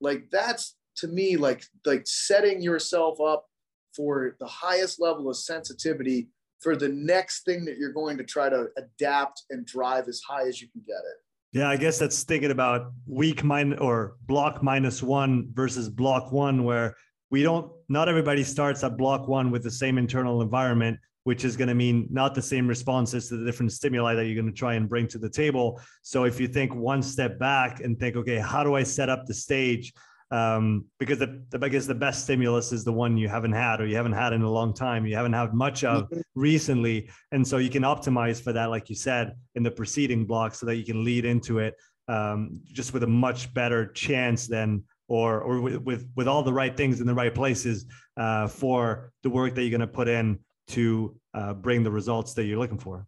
Like 0.00 0.30
that's 0.30 0.76
to 0.96 1.08
me 1.08 1.36
like 1.36 1.64
like 1.84 2.06
setting 2.06 2.60
yourself 2.60 3.20
up 3.20 3.46
for 3.94 4.36
the 4.40 4.46
highest 4.46 5.00
level 5.00 5.30
of 5.30 5.36
sensitivity 5.36 6.28
for 6.60 6.76
the 6.76 6.88
next 6.88 7.44
thing 7.44 7.64
that 7.66 7.76
you're 7.76 7.92
going 7.92 8.16
to 8.16 8.24
try 8.24 8.48
to 8.48 8.68
adapt 8.76 9.42
and 9.50 9.66
drive 9.66 10.08
as 10.08 10.20
high 10.26 10.48
as 10.48 10.60
you 10.60 10.68
can 10.68 10.82
get 10.86 10.96
it. 10.96 11.58
Yeah, 11.58 11.68
I 11.68 11.76
guess 11.76 11.98
that's 11.98 12.24
thinking 12.24 12.50
about 12.50 12.92
week 13.06 13.44
minus 13.44 13.78
or 13.78 14.16
block 14.26 14.62
minus 14.62 15.02
one 15.02 15.50
versus 15.52 15.88
block 15.88 16.32
one, 16.32 16.64
where 16.64 16.96
we 17.30 17.42
don't, 17.42 17.70
not 17.88 18.08
everybody 18.08 18.42
starts 18.42 18.82
at 18.82 18.96
block 18.96 19.28
one 19.28 19.50
with 19.50 19.62
the 19.62 19.70
same 19.70 19.98
internal 19.98 20.42
environment, 20.42 20.98
which 21.24 21.44
is 21.44 21.56
going 21.56 21.68
to 21.68 21.74
mean 21.74 22.06
not 22.10 22.34
the 22.34 22.42
same 22.42 22.66
responses 22.66 23.28
to 23.28 23.36
the 23.36 23.44
different 23.44 23.72
stimuli 23.72 24.14
that 24.14 24.26
you're 24.26 24.40
going 24.40 24.52
to 24.52 24.58
try 24.58 24.74
and 24.74 24.88
bring 24.88 25.08
to 25.08 25.18
the 25.18 25.28
table. 25.28 25.80
So 26.02 26.24
if 26.24 26.38
you 26.38 26.48
think 26.48 26.74
one 26.74 27.02
step 27.02 27.38
back 27.38 27.80
and 27.80 27.98
think, 27.98 28.16
okay, 28.16 28.38
how 28.38 28.62
do 28.62 28.74
I 28.74 28.82
set 28.82 29.08
up 29.08 29.26
the 29.26 29.34
stage? 29.34 29.92
um, 30.30 30.86
because 30.98 31.18
the, 31.18 31.44
the, 31.50 31.64
I 31.64 31.68
guess 31.68 31.86
the 31.86 31.94
best 31.94 32.24
stimulus 32.24 32.72
is 32.72 32.82
the 32.82 32.92
one 32.92 33.16
you 33.16 33.28
haven't 33.28 33.52
had 33.52 33.80
or 33.80 33.86
you 33.86 33.94
haven't 33.94 34.14
had 34.14 34.32
in 34.32 34.42
a 34.42 34.50
long 34.50 34.74
time. 34.74 35.06
You 35.06 35.14
haven't 35.14 35.32
had 35.32 35.54
much 35.54 35.84
of 35.84 36.04
mm-hmm. 36.04 36.20
recently, 36.34 37.08
and 37.30 37.46
so 37.46 37.58
you 37.58 37.70
can 37.70 37.82
optimize 37.82 38.42
for 38.42 38.52
that, 38.52 38.70
like 38.70 38.88
you 38.88 38.96
said 38.96 39.36
in 39.54 39.62
the 39.62 39.70
preceding 39.70 40.26
block, 40.26 40.54
so 40.54 40.66
that 40.66 40.76
you 40.76 40.84
can 40.84 41.04
lead 41.04 41.24
into 41.24 41.58
it 41.58 41.74
um, 42.08 42.60
just 42.64 42.92
with 42.92 43.04
a 43.04 43.06
much 43.06 43.52
better 43.54 43.86
chance 43.92 44.48
than 44.48 44.82
or 45.08 45.40
or 45.40 45.60
with 45.60 45.76
with, 45.82 46.08
with 46.16 46.26
all 46.26 46.42
the 46.42 46.52
right 46.52 46.76
things 46.76 47.00
in 47.00 47.06
the 47.06 47.14
right 47.14 47.34
places 47.34 47.86
uh, 48.16 48.48
for 48.48 49.12
the 49.22 49.30
work 49.30 49.54
that 49.54 49.62
you're 49.62 49.70
going 49.70 49.80
to 49.80 49.86
put 49.86 50.08
in 50.08 50.38
to 50.68 51.14
uh, 51.34 51.54
bring 51.54 51.82
the 51.82 51.90
results 51.90 52.34
that 52.34 52.44
you're 52.44 52.58
looking 52.58 52.78
for. 52.78 53.06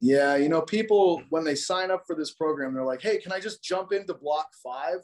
Yeah, 0.00 0.36
you 0.36 0.48
know, 0.48 0.62
people 0.62 1.22
when 1.30 1.44
they 1.44 1.54
sign 1.54 1.90
up 1.90 2.04
for 2.06 2.14
this 2.14 2.32
program, 2.32 2.72
they're 2.72 2.84
like, 2.84 3.02
"Hey, 3.02 3.18
can 3.18 3.32
I 3.32 3.40
just 3.40 3.62
jump 3.62 3.92
into 3.92 4.14
block 4.14 4.48
five? 4.62 5.00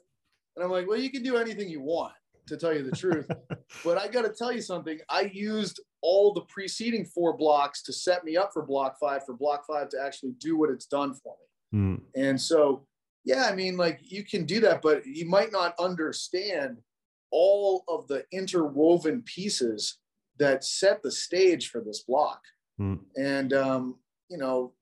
And 0.57 0.65
I'm 0.65 0.71
like, 0.71 0.87
well, 0.87 0.99
you 0.99 1.11
can 1.11 1.23
do 1.23 1.37
anything 1.37 1.69
you 1.69 1.81
want, 1.81 2.13
to 2.47 2.57
tell 2.57 2.73
you 2.73 2.83
the 2.83 2.97
truth. 2.97 3.29
but 3.85 3.99
I 3.99 4.09
got 4.09 4.23
to 4.23 4.29
tell 4.29 4.53
you 4.53 4.61
something. 4.61 4.99
I 5.09 5.31
used 5.33 5.81
all 6.01 6.33
the 6.33 6.43
preceding 6.43 7.05
four 7.05 7.37
blocks 7.37 7.83
to 7.85 7.93
set 7.93 8.25
me 8.25 8.37
up 8.37 8.51
for 8.53 8.65
block 8.65 8.97
five, 9.01 9.25
for 9.25 9.35
block 9.35 9.65
five 9.67 9.89
to 9.91 10.01
actually 10.01 10.33
do 10.39 10.57
what 10.57 10.71
it's 10.71 10.87
done 10.87 11.15
for 11.15 11.35
me. 11.73 11.81
Mm. 11.81 12.01
And 12.15 12.41
so, 12.41 12.87
yeah, 13.25 13.49
I 13.51 13.55
mean, 13.55 13.77
like 13.77 14.01
you 14.03 14.23
can 14.23 14.45
do 14.45 14.61
that, 14.61 14.83
but 14.83 15.05
you 15.07 15.29
might 15.29 15.51
not 15.51 15.75
understand 15.81 16.79
all 17.33 17.83
of 17.89 18.07
the 18.07 18.25
interwoven 18.33 19.23
pieces 19.23 19.99
that 20.39 20.65
set 20.65 21.03
the 21.03 21.13
stage 21.13 21.69
for 21.69 21.81
this 21.81 22.05
block. 22.07 22.41
Mm. 22.81 23.01
And, 23.17 23.53
um, 23.53 23.97
you 24.29 24.39
know, 24.39 24.73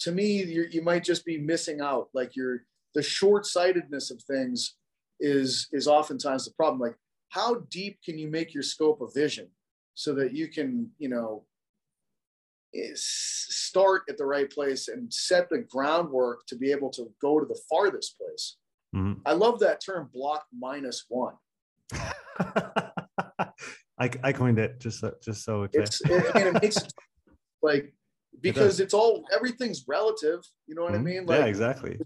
to 0.00 0.12
me, 0.12 0.42
you 0.70 0.82
might 0.82 1.04
just 1.04 1.24
be 1.24 1.38
missing 1.38 1.80
out. 1.80 2.08
Like 2.14 2.36
you're 2.36 2.62
the 2.94 3.02
short 3.02 3.46
sightedness 3.46 4.10
of 4.10 4.22
things 4.22 4.74
is 5.20 5.68
is 5.72 5.88
oftentimes 5.88 6.44
the 6.44 6.52
problem 6.52 6.80
like 6.80 6.96
how 7.30 7.56
deep 7.70 7.98
can 8.04 8.18
you 8.18 8.28
make 8.28 8.54
your 8.54 8.62
scope 8.62 9.00
of 9.00 9.12
vision 9.14 9.48
so 9.94 10.14
that 10.14 10.32
you 10.32 10.48
can 10.48 10.90
you 10.98 11.08
know 11.08 11.44
start 12.94 14.02
at 14.08 14.18
the 14.18 14.24
right 14.24 14.50
place 14.50 14.88
and 14.88 15.12
set 15.12 15.48
the 15.48 15.58
groundwork 15.58 16.46
to 16.46 16.56
be 16.56 16.70
able 16.70 16.90
to 16.90 17.10
go 17.20 17.40
to 17.40 17.46
the 17.46 17.60
farthest 17.68 18.16
place 18.18 18.56
mm-hmm. 18.94 19.14
i 19.26 19.32
love 19.32 19.58
that 19.58 19.80
term 19.84 20.08
block 20.12 20.44
minus 20.56 21.04
one 21.08 21.34
I, 24.00 24.10
I 24.22 24.32
coined 24.32 24.58
it 24.58 24.80
just 24.80 25.00
so, 25.00 25.14
just 25.22 25.44
so 25.44 25.62
okay. 25.62 25.80
it's 25.80 26.00
it, 26.02 26.36
and 26.36 26.56
it 26.56 26.62
makes 26.62 26.76
it 26.76 26.92
like 27.62 27.92
because 28.40 28.78
it 28.78 28.84
it's 28.84 28.94
all 28.94 29.24
everything's 29.34 29.84
relative 29.88 30.40
you 30.66 30.74
know 30.74 30.82
what 30.82 30.92
mm-hmm. 30.92 31.00
i 31.00 31.10
mean 31.10 31.26
like 31.26 31.40
yeah 31.40 31.46
exactly 31.46 31.98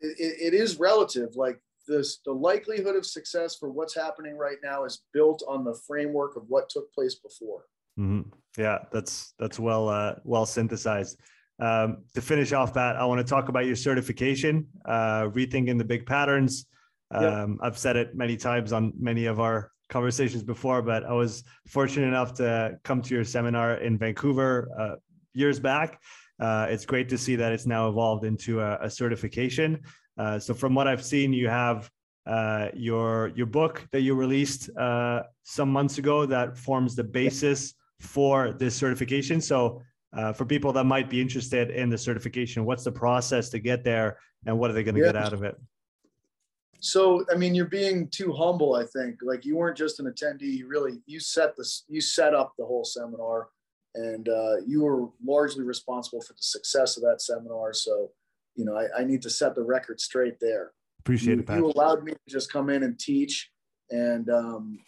it, 0.00 0.54
it 0.54 0.54
is 0.54 0.78
relative 0.78 1.34
like 1.34 1.58
this 1.86 2.18
the 2.24 2.32
likelihood 2.32 2.96
of 2.96 3.06
success 3.06 3.56
for 3.56 3.70
what's 3.70 3.94
happening 3.94 4.36
right 4.36 4.58
now 4.62 4.84
is 4.84 5.02
built 5.12 5.42
on 5.48 5.64
the 5.64 5.78
framework 5.86 6.36
of 6.36 6.44
what 6.48 6.68
took 6.68 6.92
place 6.92 7.16
before. 7.16 7.64
Mm-hmm. 7.98 8.28
Yeah, 8.58 8.78
that's 8.92 9.34
that's 9.38 9.58
well 9.58 9.88
uh, 9.88 10.14
well 10.24 10.46
synthesized. 10.46 11.18
Um, 11.58 12.04
to 12.14 12.20
finish 12.20 12.52
off 12.52 12.74
that, 12.74 12.96
I 12.96 13.04
want 13.06 13.18
to 13.18 13.24
talk 13.24 13.48
about 13.48 13.64
your 13.64 13.76
certification, 13.76 14.66
uh, 14.84 15.24
rethinking 15.28 15.78
the 15.78 15.84
big 15.84 16.04
patterns. 16.04 16.66
Um, 17.10 17.52
yep. 17.52 17.58
I've 17.62 17.78
said 17.78 17.96
it 17.96 18.14
many 18.14 18.36
times 18.36 18.72
on 18.72 18.92
many 18.98 19.26
of 19.26 19.40
our 19.40 19.70
conversations 19.88 20.42
before, 20.42 20.82
but 20.82 21.04
I 21.04 21.12
was 21.12 21.44
fortunate 21.66 22.06
enough 22.06 22.34
to 22.34 22.78
come 22.84 23.02
to 23.02 23.14
your 23.14 23.24
seminar 23.24 23.74
in 23.74 23.98
Vancouver 23.98 24.68
uh, 24.78 24.96
years 25.34 25.60
back. 25.60 26.00
Uh, 26.40 26.66
it's 26.68 26.84
great 26.84 27.08
to 27.08 27.18
see 27.18 27.36
that 27.36 27.52
it's 27.52 27.66
now 27.66 27.88
evolved 27.88 28.24
into 28.24 28.60
a, 28.60 28.78
a 28.82 28.90
certification. 28.90 29.80
Uh, 30.18 30.38
so 30.38 30.54
from 30.54 30.74
what 30.74 30.86
I've 30.88 31.04
seen, 31.04 31.32
you 31.32 31.48
have 31.48 31.90
uh, 32.26 32.68
your 32.74 33.28
your 33.36 33.46
book 33.46 33.86
that 33.92 34.00
you 34.00 34.14
released 34.14 34.68
uh, 34.76 35.22
some 35.44 35.70
months 35.70 35.98
ago 35.98 36.26
that 36.26 36.58
forms 36.58 36.96
the 36.96 37.04
basis 37.04 37.74
for 38.00 38.52
this 38.52 38.74
certification. 38.74 39.40
So 39.40 39.80
uh, 40.16 40.32
for 40.32 40.44
people 40.44 40.72
that 40.72 40.84
might 40.84 41.08
be 41.08 41.20
interested 41.20 41.70
in 41.70 41.88
the 41.88 41.98
certification, 41.98 42.64
what's 42.64 42.84
the 42.84 42.92
process 42.92 43.48
to 43.50 43.58
get 43.58 43.84
there, 43.84 44.18
and 44.44 44.58
what 44.58 44.70
are 44.70 44.74
they 44.74 44.82
going 44.82 44.96
to 44.96 45.00
get 45.00 45.16
out 45.16 45.32
of 45.32 45.42
it? 45.44 45.56
So 46.80 47.24
I 47.32 47.36
mean, 47.36 47.54
you're 47.54 47.66
being 47.66 48.08
too 48.08 48.32
humble. 48.32 48.74
I 48.74 48.84
think 48.84 49.16
like 49.22 49.44
you 49.44 49.56
weren't 49.56 49.76
just 49.76 50.00
an 50.00 50.06
attendee. 50.06 50.58
You 50.58 50.68
really 50.68 51.00
you 51.06 51.20
set 51.20 51.56
this 51.56 51.84
you 51.88 52.00
set 52.00 52.34
up 52.34 52.54
the 52.58 52.64
whole 52.64 52.84
seminar, 52.84 53.48
and 53.94 54.28
uh, 54.28 54.56
you 54.66 54.82
were 54.82 55.08
largely 55.24 55.64
responsible 55.64 56.20
for 56.20 56.32
the 56.32 56.42
success 56.42 56.96
of 56.96 57.02
that 57.02 57.20
seminar. 57.20 57.72
So 57.72 58.10
you 58.54 58.64
know, 58.64 58.76
I, 58.76 59.00
I 59.00 59.04
need 59.04 59.22
to 59.22 59.30
set 59.30 59.54
the 59.54 59.62
record 59.62 60.00
straight 60.00 60.40
there. 60.40 60.72
Appreciate 61.00 61.34
you, 61.34 61.40
it. 61.40 61.46
Pat. 61.46 61.58
You 61.58 61.66
allowed 61.66 62.02
me 62.04 62.12
to 62.12 62.18
just 62.28 62.52
come 62.52 62.70
in 62.70 62.82
and 62.82 62.98
teach, 62.98 63.50
and 63.90 64.28
um, 64.30 64.78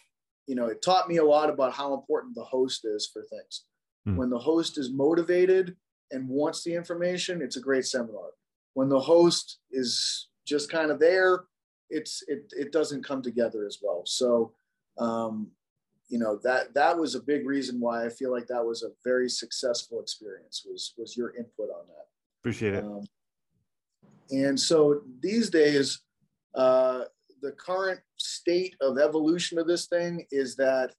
you 0.47 0.55
know, 0.55 0.67
it 0.67 0.81
taught 0.81 1.07
me 1.07 1.17
a 1.17 1.23
lot 1.23 1.49
about 1.49 1.73
how 1.73 1.93
important 1.93 2.35
the 2.35 2.43
host 2.43 2.85
is 2.85 3.09
for 3.11 3.23
things. 3.23 3.65
Hmm. 4.05 4.15
When 4.15 4.29
the 4.29 4.39
host 4.39 4.77
is 4.77 4.91
motivated 4.91 5.75
and 6.11 6.27
wants 6.27 6.63
the 6.63 6.73
information, 6.73 7.41
it's 7.41 7.57
a 7.57 7.61
great 7.61 7.85
seminar. 7.85 8.31
When 8.73 8.89
the 8.89 8.99
host 8.99 9.59
is 9.71 10.29
just 10.47 10.71
kind 10.71 10.89
of 10.89 10.99
there, 10.99 11.43
it's 11.89 12.23
it 12.27 12.51
it 12.55 12.71
doesn't 12.71 13.05
come 13.05 13.21
together 13.21 13.65
as 13.65 13.79
well. 13.81 14.03
So, 14.05 14.53
um, 14.97 15.51
you 16.07 16.19
know 16.19 16.39
that 16.43 16.73
that 16.73 16.97
was 16.97 17.15
a 17.15 17.21
big 17.21 17.45
reason 17.45 17.79
why 17.79 18.05
I 18.05 18.09
feel 18.09 18.31
like 18.31 18.47
that 18.47 18.65
was 18.65 18.83
a 18.83 18.91
very 19.03 19.29
successful 19.29 20.01
experience. 20.01 20.65
Was 20.69 20.93
was 20.97 21.15
your 21.15 21.35
input 21.35 21.69
on 21.69 21.87
that? 21.87 22.07
Appreciate 22.41 22.75
it. 22.75 22.83
Um, 22.83 23.05
and 24.31 24.59
so 24.59 25.01
these 25.21 25.49
days, 25.49 26.01
uh, 26.55 27.03
the 27.41 27.51
current 27.51 27.99
state 28.17 28.75
of 28.81 28.97
evolution 28.97 29.57
of 29.57 29.67
this 29.67 29.87
thing 29.87 30.25
is 30.31 30.55
that 30.57 30.93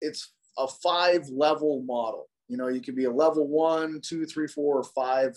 it's 0.00 0.32
a 0.58 0.68
five 0.68 1.28
level 1.28 1.82
model. 1.82 2.28
You 2.48 2.56
know, 2.56 2.68
you 2.68 2.80
could 2.80 2.96
be 2.96 3.04
a 3.04 3.10
level 3.10 3.48
one, 3.48 4.00
two, 4.02 4.26
three, 4.26 4.46
four, 4.46 4.78
or 4.78 4.84
five, 4.84 5.34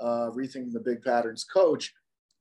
uh, 0.00 0.30
rethinking 0.30 0.72
the 0.72 0.80
big 0.80 1.02
patterns 1.02 1.44
coach. 1.44 1.92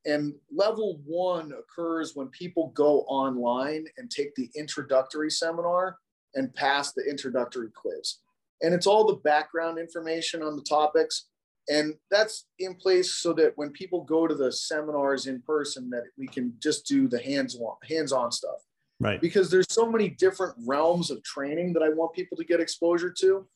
And 0.06 0.34
level 0.52 1.00
one 1.06 1.52
occurs 1.52 2.16
when 2.16 2.28
people 2.30 2.72
go 2.76 3.02
online 3.02 3.86
and 3.98 4.10
take 4.10 4.34
the 4.36 4.50
introductory 4.56 5.30
seminar 5.30 5.98
and 6.34 6.54
pass 6.56 6.94
the 6.94 7.04
introductory 7.08 7.70
quiz. 7.76 8.18
And 8.62 8.74
it's 8.74 8.88
all 8.88 9.06
the 9.06 9.18
background 9.18 9.78
information 9.78 10.42
on 10.42 10.56
the 10.56 10.64
topics. 10.64 11.28
And 11.70 11.94
that's 12.10 12.48
in 12.58 12.76
place 12.76 13.14
so 13.16 13.34
that 13.34 13.54
when 13.56 13.70
people 13.72 14.04
go 14.04 14.28
to 14.28 14.34
the 14.34 14.52
seminars 14.52 15.28
in 15.28 15.42
person, 15.42 15.90
that 15.92 16.04
we 16.18 16.28
can 16.28 16.54
just 16.60 16.88
do 16.88 17.08
the 17.08 17.22
hands-on 17.22 17.76
hands-on 17.88 18.32
stuff. 18.32 18.58
Right. 19.00 19.22
Because 19.22 19.50
there's 19.50 19.68
so 19.70 19.90
many 19.90 20.10
different 20.10 20.56
realms 20.66 21.12
of 21.12 21.24
training 21.24 21.74
that 21.74 21.84
I 21.84 21.90
want 21.90 22.14
people 22.14 22.38
to 22.38 22.44
get 22.44 22.60
exposure 22.60 23.12
to 23.20 23.48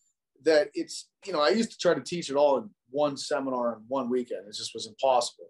that 0.43 0.69
it's, 0.73 1.07
you 1.25 1.33
know, 1.33 1.41
I 1.41 1.49
used 1.49 1.71
to 1.71 1.77
try 1.77 1.93
to 1.93 2.01
teach 2.01 2.29
it 2.29 2.35
all 2.35 2.57
in 2.57 2.69
one 2.89 3.17
seminar 3.17 3.73
in 3.73 3.83
one 3.87 4.09
weekend. 4.09 4.47
It 4.47 4.55
just 4.55 4.73
was 4.73 4.87
impossible. 4.87 5.49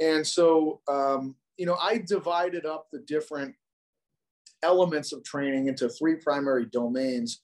And 0.00 0.26
so, 0.26 0.80
um, 0.88 1.34
you 1.56 1.66
know, 1.66 1.76
I 1.76 1.98
divided 1.98 2.64
up 2.66 2.88
the 2.92 3.00
different 3.00 3.54
elements 4.62 5.12
of 5.12 5.24
training 5.24 5.68
into 5.68 5.88
three 5.88 6.16
primary 6.16 6.66
domains, 6.66 7.42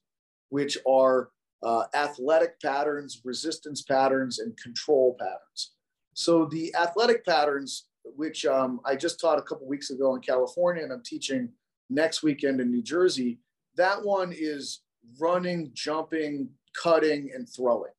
which 0.50 0.78
are 0.88 1.30
uh, 1.62 1.84
athletic 1.94 2.60
patterns, 2.60 3.22
resistance 3.24 3.82
patterns, 3.82 4.38
and 4.38 4.56
control 4.56 5.16
patterns. 5.18 5.72
So 6.14 6.44
the 6.46 6.74
athletic 6.74 7.24
patterns, 7.24 7.86
which 8.04 8.44
um, 8.46 8.80
I 8.84 8.96
just 8.96 9.20
taught 9.20 9.38
a 9.38 9.42
couple 9.42 9.66
weeks 9.66 9.90
ago 9.90 10.14
in 10.14 10.20
California, 10.20 10.82
and 10.82 10.92
I'm 10.92 11.02
teaching 11.02 11.48
next 11.90 12.22
weekend 12.22 12.60
in 12.60 12.70
New 12.70 12.82
Jersey, 12.82 13.40
that 13.76 14.04
one 14.04 14.32
is 14.36 14.82
running, 15.18 15.70
jumping, 15.74 16.48
cutting, 16.80 17.30
and 17.34 17.48
throwing. 17.48 17.92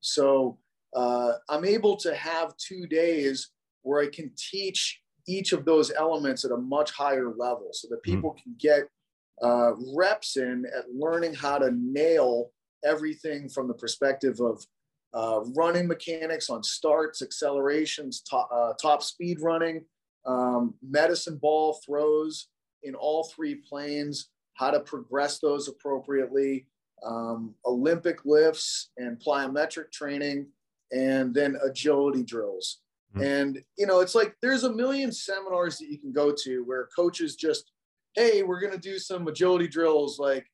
So 0.00 0.58
uh, 0.94 1.32
I'm 1.48 1.64
able 1.64 1.96
to 1.96 2.14
have 2.14 2.56
two 2.56 2.86
days 2.86 3.50
where 3.86 4.02
I 4.02 4.08
can 4.08 4.32
teach 4.36 5.00
each 5.28 5.52
of 5.52 5.64
those 5.64 5.92
elements 5.92 6.44
at 6.44 6.50
a 6.50 6.56
much 6.56 6.90
higher 6.90 7.32
level 7.36 7.70
so 7.72 7.86
that 7.90 8.02
people 8.02 8.30
mm-hmm. 8.30 8.42
can 8.42 8.54
get 8.58 8.88
uh, 9.42 9.72
reps 9.94 10.36
in 10.36 10.64
at 10.76 10.84
learning 10.92 11.34
how 11.34 11.58
to 11.58 11.70
nail 11.72 12.50
everything 12.84 13.48
from 13.48 13.68
the 13.68 13.74
perspective 13.74 14.40
of 14.40 14.64
uh, 15.14 15.40
running 15.56 15.86
mechanics 15.86 16.50
on 16.50 16.62
starts, 16.62 17.22
accelerations, 17.22 18.22
top, 18.22 18.48
uh, 18.52 18.72
top 18.80 19.02
speed 19.02 19.38
running, 19.40 19.84
um, 20.26 20.74
medicine 20.82 21.38
ball 21.40 21.78
throws 21.86 22.48
in 22.82 22.94
all 22.94 23.24
three 23.24 23.54
planes, 23.54 24.30
how 24.54 24.70
to 24.70 24.80
progress 24.80 25.38
those 25.38 25.68
appropriately, 25.68 26.66
um, 27.04 27.54
Olympic 27.64 28.24
lifts 28.24 28.90
and 28.96 29.20
plyometric 29.20 29.92
training, 29.92 30.46
and 30.92 31.34
then 31.34 31.56
agility 31.64 32.24
drills. 32.24 32.80
Mm-hmm. 33.16 33.22
And, 33.22 33.62
you 33.78 33.86
know, 33.86 34.00
it's 34.00 34.14
like 34.14 34.34
there's 34.42 34.64
a 34.64 34.72
million 34.72 35.10
seminars 35.10 35.78
that 35.78 35.88
you 35.88 35.98
can 35.98 36.12
go 36.12 36.34
to 36.44 36.64
where 36.64 36.88
coaches 36.94 37.36
just, 37.36 37.72
hey, 38.14 38.42
we're 38.42 38.60
going 38.60 38.72
to 38.72 38.78
do 38.78 38.98
some 38.98 39.26
agility 39.26 39.68
drills, 39.68 40.18
like, 40.18 40.46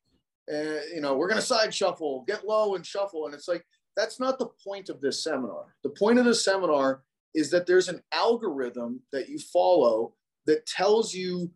uh, 0.51 0.81
you 0.93 1.01
know, 1.01 1.15
we're 1.15 1.27
going 1.27 1.39
to 1.39 1.45
side 1.45 1.73
shuffle, 1.73 2.23
get 2.27 2.47
low 2.47 2.75
and 2.75 2.85
shuffle. 2.85 3.25
And 3.25 3.33
it's 3.33 3.47
like, 3.47 3.65
that's 3.95 4.19
not 4.19 4.39
the 4.39 4.49
point 4.65 4.89
of 4.89 5.01
this 5.01 5.23
seminar. 5.23 5.75
The 5.83 5.91
point 5.91 6.19
of 6.19 6.25
this 6.25 6.43
seminar 6.43 7.03
is 7.35 7.49
that 7.51 7.65
there's 7.65 7.89
an 7.89 8.01
algorithm 8.11 9.01
that 9.11 9.29
you 9.29 9.39
follow 9.39 10.13
that 10.45 10.65
tells 10.65 11.13
you 11.13 11.51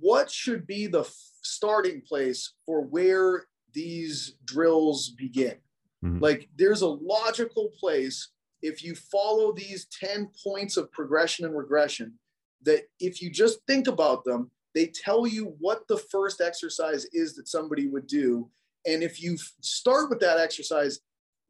what 0.00 0.30
should 0.30 0.66
be 0.66 0.86
the 0.86 1.00
f- 1.00 1.14
starting 1.42 2.00
place 2.00 2.54
for 2.64 2.82
where 2.82 3.44
these 3.72 4.36
drills 4.44 5.10
begin. 5.10 5.56
Mm-hmm. 6.04 6.18
Like 6.18 6.48
there's 6.56 6.82
a 6.82 6.88
logical 6.88 7.70
place 7.78 8.28
if 8.62 8.84
you 8.84 8.94
follow 8.94 9.52
these 9.52 9.86
10 10.00 10.30
points 10.42 10.76
of 10.76 10.90
progression 10.92 11.44
and 11.44 11.56
regression, 11.56 12.14
that 12.62 12.84
if 13.00 13.20
you 13.20 13.30
just 13.30 13.58
think 13.66 13.88
about 13.88 14.24
them, 14.24 14.50
they 14.74 14.86
tell 14.86 15.26
you 15.26 15.54
what 15.58 15.86
the 15.88 15.98
first 15.98 16.40
exercise 16.40 17.04
is 17.12 17.34
that 17.34 17.48
somebody 17.48 17.88
would 17.88 18.06
do. 18.06 18.48
And 18.86 19.02
if 19.02 19.22
you 19.22 19.36
start 19.60 20.08
with 20.08 20.20
that 20.20 20.38
exercise, 20.38 21.00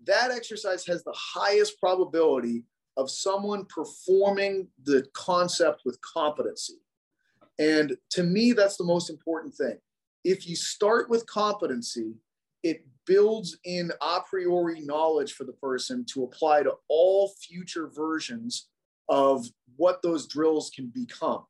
that 0.05 0.31
exercise 0.31 0.85
has 0.87 1.05
the 1.05 1.15
highest 1.17 1.79
probability 1.79 2.65
of 2.97 3.11
someone 3.11 3.65
performing 3.67 4.69
the 4.85 5.07
concept 5.15 5.83
with 5.85 5.99
competency. 6.01 6.79
And 7.59 7.97
to 8.11 8.23
me, 8.23 8.53
that's 8.53 8.77
the 8.77 8.85
most 8.85 9.09
important 9.09 9.55
thing. 9.55 9.79
If 10.25 10.49
you 10.49 10.57
start 10.57 11.09
with 11.09 11.27
competency, 11.27 12.15
it 12.63 12.85
builds 13.07 13.59
in 13.65 13.91
a 14.01 14.21
priori 14.29 14.81
knowledge 14.81 15.33
for 15.33 15.45
the 15.45 15.53
person 15.53 16.05
to 16.13 16.25
apply 16.25 16.63
to 16.63 16.75
all 16.89 17.33
future 17.41 17.91
versions 17.95 18.69
of 19.09 19.47
what 19.77 20.03
those 20.03 20.27
drills 20.27 20.71
can 20.75 20.91
become. 20.95 21.45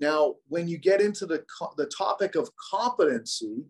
Now, 0.00 0.36
when 0.48 0.66
you 0.66 0.78
get 0.78 1.00
into 1.00 1.26
the, 1.26 1.44
the 1.76 1.90
topic 1.96 2.34
of 2.34 2.50
competency, 2.70 3.64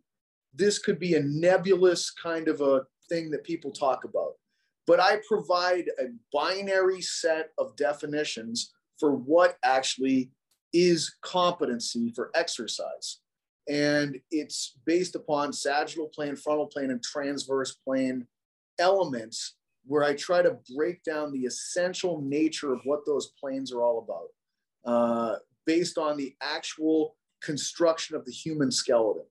this 0.54 0.78
could 0.78 0.98
be 0.98 1.14
a 1.14 1.22
nebulous 1.22 2.10
kind 2.10 2.48
of 2.48 2.60
a 2.60 2.82
thing 3.08 3.30
that 3.30 3.44
people 3.44 3.72
talk 3.72 4.04
about. 4.04 4.34
But 4.86 5.00
I 5.00 5.20
provide 5.28 5.90
a 5.98 6.06
binary 6.32 7.00
set 7.00 7.50
of 7.58 7.76
definitions 7.76 8.72
for 8.98 9.12
what 9.14 9.56
actually 9.64 10.30
is 10.72 11.14
competency 11.22 12.12
for 12.14 12.30
exercise 12.34 13.19
and 13.68 14.18
it's 14.30 14.76
based 14.84 15.14
upon 15.14 15.52
sagittal 15.52 16.08
plane, 16.08 16.36
frontal 16.36 16.66
plane, 16.66 16.90
and 16.90 17.02
transverse 17.02 17.72
plane 17.72 18.26
elements 18.78 19.54
where 19.86 20.04
I 20.04 20.14
try 20.14 20.42
to 20.42 20.58
break 20.74 21.02
down 21.02 21.32
the 21.32 21.46
essential 21.46 22.20
nature 22.22 22.72
of 22.72 22.80
what 22.84 23.00
those 23.06 23.32
planes 23.40 23.72
are 23.72 23.82
all 23.82 23.98
about, 23.98 24.92
uh, 24.92 25.36
based 25.66 25.98
on 25.98 26.16
the 26.16 26.34
actual 26.40 27.16
construction 27.42 28.16
of 28.16 28.24
the 28.24 28.32
human 28.32 28.70
skeleton. 28.70 29.24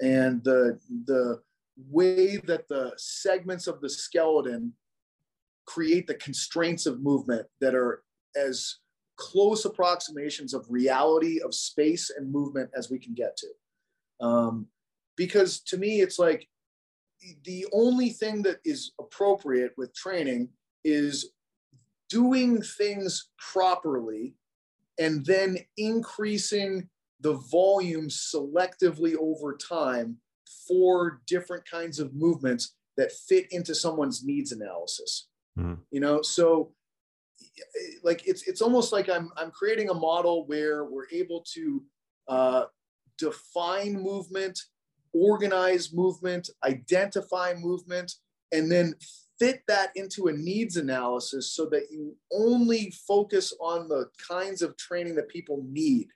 And 0.00 0.42
the 0.44 0.78
the 1.06 1.40
way 1.90 2.36
that 2.36 2.68
the 2.68 2.92
segments 2.96 3.66
of 3.66 3.80
the 3.80 3.88
skeleton 3.88 4.74
create 5.66 6.06
the 6.06 6.14
constraints 6.14 6.86
of 6.86 7.00
movement 7.00 7.46
that 7.60 7.74
are 7.74 8.02
as 8.36 8.78
close 9.16 9.64
approximations 9.64 10.54
of 10.54 10.66
reality 10.68 11.40
of 11.40 11.54
space 11.54 12.10
and 12.10 12.30
movement 12.30 12.70
as 12.76 12.90
we 12.90 12.98
can 12.98 13.14
get 13.14 13.36
to. 13.36 14.26
Um, 14.26 14.66
because 15.16 15.60
to 15.60 15.76
me, 15.76 16.00
it's 16.00 16.18
like 16.18 16.48
the 17.44 17.66
only 17.72 18.10
thing 18.10 18.42
that 18.42 18.58
is 18.64 18.92
appropriate 19.00 19.72
with 19.76 19.94
training 19.94 20.48
is 20.84 21.32
doing 22.08 22.60
things 22.60 23.30
properly 23.38 24.34
and 24.98 25.24
then 25.24 25.58
increasing 25.76 26.88
the 27.20 27.34
volume 27.34 28.08
selectively 28.08 29.14
over 29.18 29.56
time 29.56 30.16
for 30.68 31.22
different 31.26 31.68
kinds 31.68 31.98
of 31.98 32.14
movements 32.14 32.74
that 32.96 33.12
fit 33.12 33.46
into 33.50 33.74
someone's 33.74 34.24
needs 34.24 34.52
analysis. 34.52 35.28
Mm. 35.58 35.78
You 35.90 36.00
know, 36.00 36.22
so 36.22 36.72
like 38.02 38.26
it's 38.26 38.46
it's 38.48 38.62
almost 38.62 38.92
like 38.92 39.08
I'm 39.08 39.30
I'm 39.36 39.50
creating 39.50 39.90
a 39.90 39.94
model 39.94 40.46
where 40.46 40.84
we're 40.84 41.08
able 41.12 41.44
to 41.54 41.82
uh, 42.28 42.64
define 43.18 43.94
movement, 43.94 44.58
organize 45.12 45.92
movement, 45.92 46.50
identify 46.64 47.54
movement, 47.54 48.14
and 48.52 48.70
then 48.70 48.94
fit 49.38 49.62
that 49.66 49.90
into 49.96 50.28
a 50.28 50.32
needs 50.32 50.76
analysis 50.76 51.52
so 51.52 51.66
that 51.66 51.88
you 51.90 52.16
only 52.32 52.92
focus 53.06 53.52
on 53.60 53.88
the 53.88 54.06
kinds 54.28 54.62
of 54.62 54.76
training 54.76 55.14
that 55.16 55.28
people 55.28 55.64
need. 55.68 56.08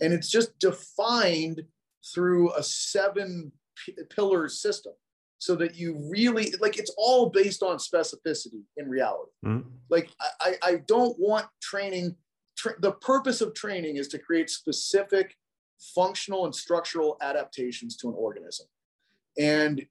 And 0.00 0.12
it's 0.12 0.30
just 0.30 0.58
defined 0.58 1.62
through 2.14 2.54
a 2.54 2.62
seven 2.62 3.52
p- 3.76 3.96
pillar 4.14 4.48
system 4.48 4.92
so 5.40 5.56
that 5.56 5.74
you 5.74 5.96
really 6.10 6.52
like 6.60 6.78
it's 6.78 6.92
all 6.98 7.30
based 7.30 7.62
on 7.62 7.78
specificity 7.78 8.62
in 8.76 8.88
reality. 8.88 9.32
Mm-hmm. 9.44 9.68
Like 9.88 10.10
I, 10.40 10.54
I 10.62 10.74
don't 10.86 11.18
want 11.18 11.46
training. 11.60 12.14
Tra- 12.56 12.78
the 12.78 12.92
purpose 12.92 13.40
of 13.40 13.54
training 13.54 13.96
is 13.96 14.06
to 14.08 14.18
create 14.18 14.50
specific 14.50 15.34
functional 15.94 16.44
and 16.44 16.54
structural 16.54 17.16
adaptations 17.22 17.96
to 17.96 18.08
an 18.08 18.14
organism. 18.16 18.66
And 19.38 19.86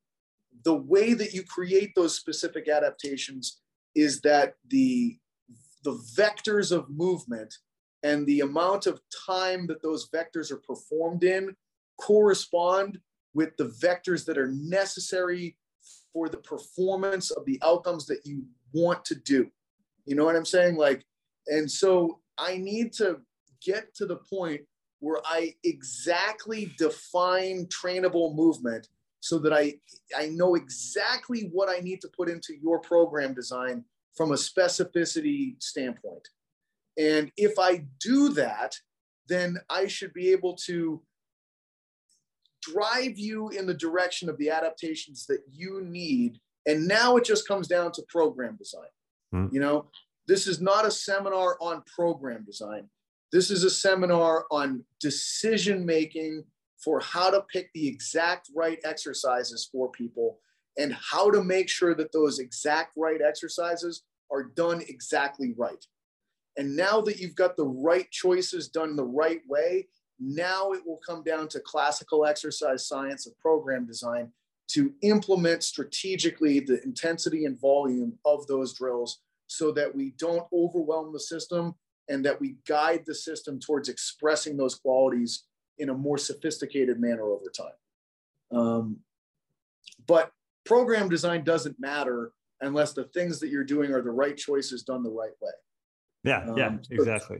the 0.64 0.76
way 0.76 1.16
that 1.16 1.34
you 1.34 1.44
create 1.44 1.94
those 1.96 2.16
specific 2.16 2.70
adaptations 2.70 3.60
is 3.96 4.22
that 4.22 4.54
the, 4.68 5.18
the 5.84 6.00
vectors 6.16 6.72
of 6.72 6.92
movement 6.92 7.56
and 8.04 8.28
the 8.28 8.42
amount 8.42 8.86
of 8.86 9.02
time 9.26 9.66
that 9.66 9.82
those 9.82 10.10
vectors 10.10 10.52
are 10.52 10.62
performed 10.68 11.24
in 11.24 11.56
correspond 12.00 13.00
with 13.34 13.56
the 13.58 13.66
vectors 13.82 14.26
that 14.26 14.38
are 14.38 14.52
necessary 14.52 15.58
for 16.14 16.30
the 16.30 16.38
performance 16.38 17.32
of 17.32 17.46
the 17.46 17.60
outcomes 17.64 18.06
that 18.08 18.26
you 18.26 18.46
want 18.74 19.06
to 19.06 19.16
do. 19.16 19.50
You 20.06 20.16
know 20.16 20.26
what 20.26 20.36
I'm 20.36 20.46
saying? 20.46 20.76
Like, 20.76 21.06
and 21.48 21.70
so 21.70 22.20
I 22.38 22.58
need 22.58 22.94
to 22.94 23.20
get 23.64 23.94
to 23.96 24.06
the 24.06 24.18
point 24.18 24.62
where 25.00 25.22
I 25.26 25.56
exactly 25.64 26.74
define 26.78 27.68
trainable 27.68 28.36
movement 28.36 28.88
so 29.22 29.38
that 29.40 29.54
I, 29.54 29.76
I 30.18 30.28
know 30.28 30.56
exactly 30.56 31.50
what 31.52 31.70
I 31.70 31.80
need 31.80 32.02
to 32.02 32.10
put 32.16 32.30
into 32.30 32.54
your 32.62 32.80
program 32.80 33.34
design 33.34 33.84
from 34.16 34.32
a 34.32 34.36
specificity 34.36 35.62
standpoint. 35.62 36.28
And 36.98 37.32
if 37.38 37.58
I 37.60 37.86
do 38.02 38.30
that, 38.30 38.76
then 39.28 39.58
I 39.70 39.88
should 39.88 40.14
be 40.14 40.32
able 40.32 40.56
to 40.66 41.02
drive 42.62 43.18
you 43.18 43.50
in 43.50 43.66
the 43.66 43.74
direction 43.74 44.30
of 44.30 44.38
the 44.38 44.50
adaptations 44.50 45.26
that 45.28 45.42
you 45.52 45.82
need. 45.82 46.40
And 46.66 46.88
now 46.88 47.18
it 47.18 47.26
just 47.26 47.48
comes 47.48 47.68
down 47.68 47.92
to 47.94 48.04
program 48.10 48.56
design. 48.58 48.90
Mm. 49.34 49.54
You 49.54 49.60
know, 49.60 49.90
this 50.28 50.48
is 50.48 50.62
not 50.62 50.86
a 50.86 50.92
seminar 50.92 51.58
on 51.60 51.84
program 51.96 52.44
design. 52.46 52.90
This 53.32 53.52
is 53.52 53.64
a 53.64 53.70
seminar 53.70 54.46
on 54.52 54.84
decision 55.00 55.86
making 55.86 56.44
for 56.84 57.00
how 57.00 57.30
to 57.30 57.44
pick 57.52 57.70
the 57.74 57.88
exact 57.88 58.50
right 58.56 58.80
exercises 58.84 59.70
for 59.72 59.92
people 59.92 60.40
and 60.78 60.94
how 60.94 61.30
to 61.30 61.44
make 61.44 61.70
sure 61.70 61.94
that 61.94 62.12
those 62.12 62.40
exact 62.40 62.94
right 62.96 63.22
exercises 63.22 64.04
are 64.32 64.44
done 64.44 64.82
exactly 64.88 65.54
right. 65.58 65.86
And 66.58 66.76
now 66.76 67.02
that 67.02 67.20
you've 67.20 67.36
got 67.36 67.58
the 67.58 67.68
right 67.68 68.10
choices 68.12 68.68
done 68.68 68.96
the 68.96 69.04
right 69.04 69.42
way, 69.48 69.88
now 70.20 70.72
it 70.72 70.82
will 70.86 71.00
come 71.06 71.24
down 71.24 71.48
to 71.50 71.60
classical 71.60 72.26
exercise 72.26 72.88
science 72.88 73.26
of 73.26 73.38
program 73.40 73.86
design 73.86 74.32
to 74.70 74.94
implement 75.02 75.64
strategically 75.64 76.60
the 76.60 76.82
intensity 76.84 77.46
and 77.46 77.60
volume 77.60 78.14
of 78.26 78.46
those 78.48 78.74
drills 78.74 79.22
so 79.48 79.72
that 79.72 79.94
we 79.94 80.12
don't 80.18 80.46
overwhelm 80.54 81.12
the 81.12 81.20
system 81.20 81.74
and 82.08 82.24
that 82.26 82.40
we 82.40 82.56
guide 82.68 83.04
the 83.06 83.16
system 83.16 83.60
towards 83.60 83.90
expressing 83.90 84.58
those 84.58 84.76
qualities 84.76 85.46
in 85.80 85.90
a 85.90 85.94
more 85.94 86.18
sophisticated 86.18 87.00
manner 87.00 87.24
over 87.24 87.46
time. 87.56 88.58
Um, 88.58 88.98
but 90.08 90.32
program 90.66 91.10
design 91.10 91.44
doesn't 91.44 91.80
matter 91.80 92.32
unless 92.62 92.94
the 92.94 93.06
things 93.06 93.40
that 93.40 93.50
you're 93.50 93.64
doing 93.64 93.92
are 93.92 94.02
the 94.02 94.12
right 94.12 94.38
choices 94.38 94.84
done 94.84 95.04
the 95.04 95.10
right 95.10 95.32
way. 95.42 95.52
Yeah, 96.24 96.46
um, 96.48 96.58
yeah, 96.58 96.78
exactly. 96.92 97.40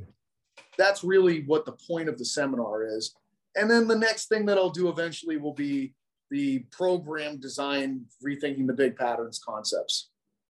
That's 0.80 1.04
really 1.04 1.44
what 1.46 1.66
the 1.66 1.74
point 1.74 2.10
of 2.10 2.18
the 2.18 2.26
seminar 2.26 2.86
is. 2.86 3.14
And 3.56 3.70
then 3.70 3.88
the 3.88 3.98
next 3.98 4.30
thing 4.30 4.46
that 4.46 4.58
I'll 4.58 4.70
do 4.70 4.90
eventually 4.90 5.38
will 5.38 5.54
be 5.54 5.94
the 6.32 6.60
program 6.72 7.40
design, 7.40 8.06
rethinking 8.26 8.66
the 8.66 8.74
big 8.74 8.96
patterns 8.96 9.42
concepts. 9.44 10.10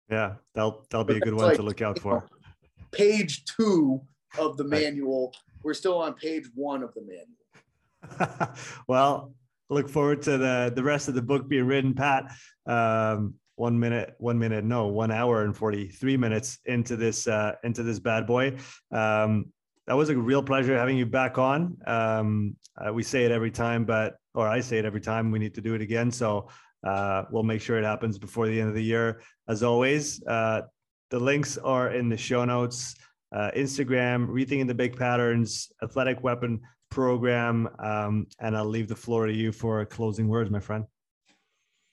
Yeah, 0.09 0.35
that'll 0.53 0.85
that'll 0.89 1.05
be 1.05 1.17
a 1.17 1.19
good 1.19 1.33
one 1.33 1.45
like, 1.45 1.57
to 1.57 1.63
look 1.63 1.81
out 1.81 1.99
for. 1.99 2.15
Know, 2.15 2.23
page 2.91 3.45
two 3.45 4.01
of 4.37 4.57
the 4.57 4.63
manual. 4.63 5.33
We're 5.63 5.73
still 5.73 5.97
on 5.97 6.13
page 6.13 6.45
one 6.55 6.83
of 6.83 6.93
the 6.93 7.01
manual. 7.01 8.55
well, 8.87 9.33
look 9.69 9.89
forward 9.89 10.21
to 10.23 10.37
the 10.37 10.71
the 10.75 10.83
rest 10.83 11.07
of 11.07 11.15
the 11.15 11.21
book 11.21 11.47
being 11.47 11.65
written, 11.65 11.93
Pat. 11.93 12.31
Um, 12.65 13.35
one 13.55 13.79
minute, 13.79 14.15
one 14.19 14.39
minute, 14.39 14.63
no, 14.63 14.87
one 14.87 15.11
hour 15.11 15.43
and 15.43 15.55
forty 15.55 15.87
three 15.89 16.17
minutes 16.17 16.59
into 16.65 16.95
this 16.95 17.27
uh, 17.27 17.55
into 17.63 17.83
this 17.83 17.99
bad 17.99 18.25
boy. 18.25 18.57
Um, 18.91 19.51
that 19.89 19.95
was 19.95 20.09
a 20.09 20.15
real 20.15 20.43
pleasure 20.43 20.77
having 20.77 20.97
you 20.97 21.05
back 21.07 21.39
on. 21.39 21.75
Um, 21.87 22.55
uh, 22.77 22.93
we 22.93 23.01
say 23.01 23.25
it 23.25 23.31
every 23.31 23.49
time, 23.49 23.85
but 23.85 24.17
or 24.35 24.47
I 24.47 24.59
say 24.59 24.77
it 24.77 24.85
every 24.85 25.01
time. 25.01 25.31
We 25.31 25.39
need 25.39 25.55
to 25.55 25.61
do 25.61 25.73
it 25.73 25.81
again, 25.81 26.11
so 26.11 26.47
uh, 26.85 27.23
we'll 27.31 27.41
make 27.41 27.59
sure 27.59 27.79
it 27.79 27.83
happens 27.83 28.19
before 28.19 28.45
the 28.45 28.59
end 28.59 28.69
of 28.69 28.75
the 28.75 28.83
year. 28.83 29.23
As 29.47 29.63
always, 29.63 30.23
uh, 30.27 30.61
the 31.09 31.19
links 31.19 31.57
are 31.57 31.91
in 31.91 32.07
the 32.07 32.17
show 32.17 32.45
notes. 32.45 32.93
Uh, 33.35 33.49
Instagram, 33.57 34.27
rethinking 34.27 34.67
the 34.67 34.75
big 34.75 34.95
patterns, 34.95 35.71
athletic 35.81 36.23
weapon 36.23 36.61
program. 36.91 37.67
Um, 37.79 38.27
and 38.39 38.55
I'll 38.55 38.65
leave 38.65 38.89
the 38.89 38.95
floor 38.95 39.25
to 39.25 39.33
you 39.33 39.51
for 39.51 39.83
closing 39.85 40.27
words, 40.27 40.51
my 40.51 40.59
friend. 40.59 40.85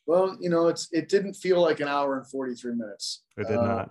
Well, 0.05 0.37
you 0.39 0.51
know, 0.51 0.69
it's 0.69 0.89
it 0.93 1.09
didn't 1.09 1.33
feel 1.33 1.63
like 1.63 1.81
an 1.81 1.89
hour 1.89 2.19
and 2.19 2.27
43 2.27 2.75
minutes. 2.75 3.23
It 3.39 3.49
did 3.49 3.57
uh, 3.57 3.67
not. 3.67 3.91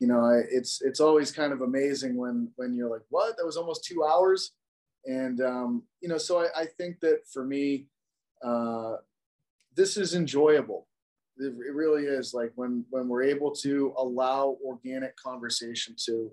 You 0.00 0.08
know, 0.08 0.20
I, 0.20 0.42
it's 0.50 0.82
it's 0.82 1.00
always 1.00 1.30
kind 1.30 1.52
of 1.52 1.60
amazing 1.60 2.16
when 2.16 2.50
when 2.56 2.74
you're 2.74 2.90
like, 2.90 3.04
what? 3.10 3.36
That 3.36 3.46
was 3.46 3.56
almost 3.56 3.84
two 3.84 4.04
hours. 4.04 4.52
And 5.06 5.40
um, 5.40 5.82
you 6.00 6.08
know, 6.08 6.18
so 6.18 6.40
I, 6.40 6.62
I 6.62 6.64
think 6.66 7.00
that 7.00 7.20
for 7.32 7.44
me, 7.44 7.86
uh, 8.42 8.96
this 9.76 9.96
is 9.96 10.14
enjoyable. 10.14 10.88
It, 11.36 11.54
it 11.68 11.74
really 11.74 12.04
is. 12.04 12.34
Like 12.34 12.52
when 12.54 12.84
when 12.90 13.08
we're 13.08 13.22
able 13.22 13.52
to 13.56 13.94
allow 13.96 14.56
organic 14.64 15.16
conversation 15.16 15.94
to 16.06 16.32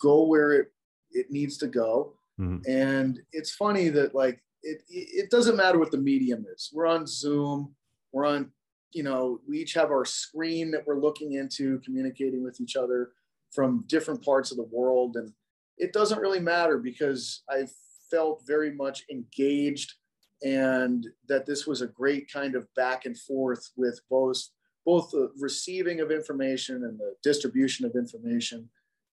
go 0.00 0.24
where 0.24 0.52
it 0.52 0.72
it 1.12 1.30
needs 1.30 1.58
to 1.58 1.66
go 1.66 2.14
Mm-hmm. 2.40 2.70
And 2.70 3.20
it's 3.32 3.54
funny 3.54 3.88
that 3.90 4.14
like 4.14 4.42
it 4.62 4.82
it 4.88 5.30
doesn't 5.30 5.56
matter 5.56 5.78
what 5.78 5.90
the 5.90 5.98
medium 5.98 6.44
is. 6.54 6.70
We're 6.72 6.86
on 6.86 7.06
Zoom, 7.06 7.74
we're 8.12 8.26
on, 8.26 8.50
you 8.92 9.02
know, 9.02 9.40
we 9.48 9.58
each 9.58 9.74
have 9.74 9.90
our 9.90 10.04
screen 10.04 10.70
that 10.70 10.86
we're 10.86 11.00
looking 11.00 11.34
into, 11.34 11.80
communicating 11.80 12.42
with 12.42 12.60
each 12.60 12.76
other 12.76 13.12
from 13.50 13.84
different 13.86 14.24
parts 14.24 14.50
of 14.50 14.56
the 14.56 14.68
world. 14.70 15.16
And 15.16 15.32
it 15.78 15.92
doesn't 15.92 16.20
really 16.20 16.40
matter 16.40 16.78
because 16.78 17.42
I 17.48 17.66
felt 18.10 18.42
very 18.46 18.72
much 18.72 19.04
engaged 19.10 19.94
and 20.42 21.06
that 21.28 21.46
this 21.46 21.66
was 21.66 21.82
a 21.82 21.86
great 21.86 22.30
kind 22.30 22.54
of 22.56 22.66
back 22.74 23.06
and 23.06 23.18
forth 23.18 23.70
with 23.76 24.00
both 24.10 24.48
both 24.84 25.12
the 25.12 25.30
receiving 25.38 26.00
of 26.00 26.10
information 26.10 26.82
and 26.82 26.98
the 26.98 27.14
distribution 27.22 27.86
of 27.86 27.94
information 27.94 28.68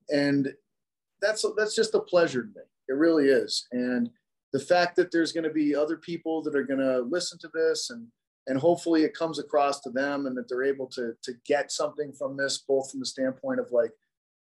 and 0.09 0.51
that's 1.21 1.45
that's 1.55 1.75
just 1.75 1.93
a 1.93 1.99
pleasure 1.99 2.41
to 2.41 2.47
me 2.47 2.63
it 2.89 2.95
really 2.95 3.27
is. 3.27 3.67
And 3.71 4.09
the 4.51 4.59
fact 4.59 4.95
that 4.97 5.11
there's 5.11 5.31
going 5.31 5.43
to 5.45 5.51
be 5.51 5.75
other 5.75 5.95
people 5.95 6.41
that 6.41 6.55
are 6.55 6.63
going 6.63 6.79
to 6.79 7.01
listen 7.01 7.37
to 7.39 7.49
this 7.53 7.91
and 7.91 8.07
and 8.49 8.59
hopefully 8.59 9.03
it 9.03 9.13
comes 9.13 9.39
across 9.39 9.79
to 9.79 9.89
them 9.89 10.25
and 10.25 10.35
that 10.35 10.49
they're 10.49 10.63
able 10.63 10.87
to 10.87 11.13
to 11.23 11.33
get 11.45 11.71
something 11.71 12.11
from 12.11 12.35
this 12.35 12.57
both 12.67 12.91
from 12.91 12.99
the 12.99 13.05
standpoint 13.05 13.59
of 13.59 13.71
like 13.71 13.91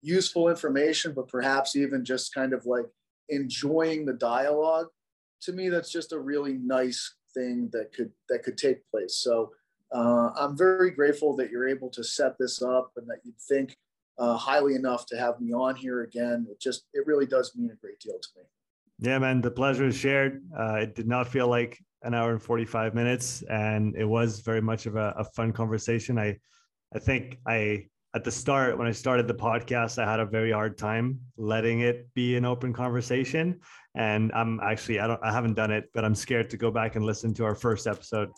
useful 0.03 0.49
information 0.49 1.13
but 1.13 1.29
perhaps 1.29 1.75
even 1.75 2.05
just 2.05 2.33
kind 2.33 2.53
of 2.53 2.65
like 2.67 2.87
enjoying 3.31 4.05
the 4.05 4.13
dialogue 4.13 4.87
to 5.41 5.53
me 5.53 5.69
that's 5.69 5.91
just 5.91 6.13
a 6.13 6.19
really 6.19 6.55
nice 6.55 7.15
thing 7.35 7.69
that 7.73 7.93
could 7.93 8.13
that 8.29 8.43
could 8.45 8.59
take 8.59 8.79
place 8.91 9.17
so 9.19 9.51
uh, 9.95 10.31
i'm 10.39 10.57
very 10.57 10.91
grateful 10.91 11.35
that 11.35 11.51
you're 11.51 11.69
able 11.69 11.89
to 11.89 12.05
set 12.05 12.37
this 12.39 12.63
up 12.63 12.93
and 12.97 13.09
that 13.09 13.19
you 13.25 13.33
think 13.49 13.77
uh, 14.19 14.37
highly 14.37 14.75
enough 14.75 15.07
to 15.07 15.17
have 15.17 15.41
me 15.41 15.53
on 15.53 15.75
here 15.75 16.03
again. 16.03 16.47
It 16.51 16.61
just, 16.61 16.85
it 16.93 17.07
really 17.07 17.27
does 17.27 17.55
mean 17.57 17.71
a 17.71 17.77
great 17.77 17.99
deal 18.01 18.19
to 18.21 18.29
me. 18.37 18.43
Yeah, 19.01 19.19
man, 19.19 19.41
the 19.41 19.51
pleasure 19.51 19.87
is 19.87 19.97
shared. 19.97 20.45
Uh, 20.57 20.75
it 20.75 20.95
did 20.95 21.09
not 21.09 21.29
feel 21.29 21.49
like 21.49 21.79
an 22.05 22.15
hour 22.15 22.33
and 22.33 22.43
45 22.43 22.95
minutes, 22.95 23.43
and 23.51 23.97
it 23.97 24.05
was 24.05 24.41
very 24.41 24.61
much 24.61 24.87
of 24.87 24.97
a, 24.97 25.15
a 25.17 25.25
fun 25.25 25.53
conversation. 25.53 26.19
I, 26.19 26.39
I 26.95 26.99
think 26.99 27.39
I, 27.47 27.87
at 28.15 28.23
the 28.23 28.31
start, 28.31 28.79
when 28.79 28.87
I 28.87 28.93
started 28.93 29.27
the 29.27 29.35
podcast, 29.35 30.01
I 30.01 30.09
had 30.09 30.21
a 30.21 30.27
very 30.27 30.53
hard 30.53 30.79
time 30.79 31.19
letting 31.37 31.81
it 31.81 32.07
be 32.15 32.37
an 32.37 32.45
open 32.45 32.73
conversation. 32.73 33.61
And 33.97 34.31
I'm 34.33 34.61
actually, 34.61 35.01
I 35.01 35.07
don't, 35.07 35.21
I 35.23 35.33
haven't 35.33 35.55
done 35.55 35.71
it, 35.73 35.91
but 35.93 36.05
I'm 36.05 36.15
scared 36.15 36.51
to 36.51 36.57
go 36.57 36.71
back 36.71 36.95
and 36.95 37.05
listen 37.05 37.35
to 37.35 37.45
our 37.45 37.55
first 37.55 37.87
episode 37.87 38.31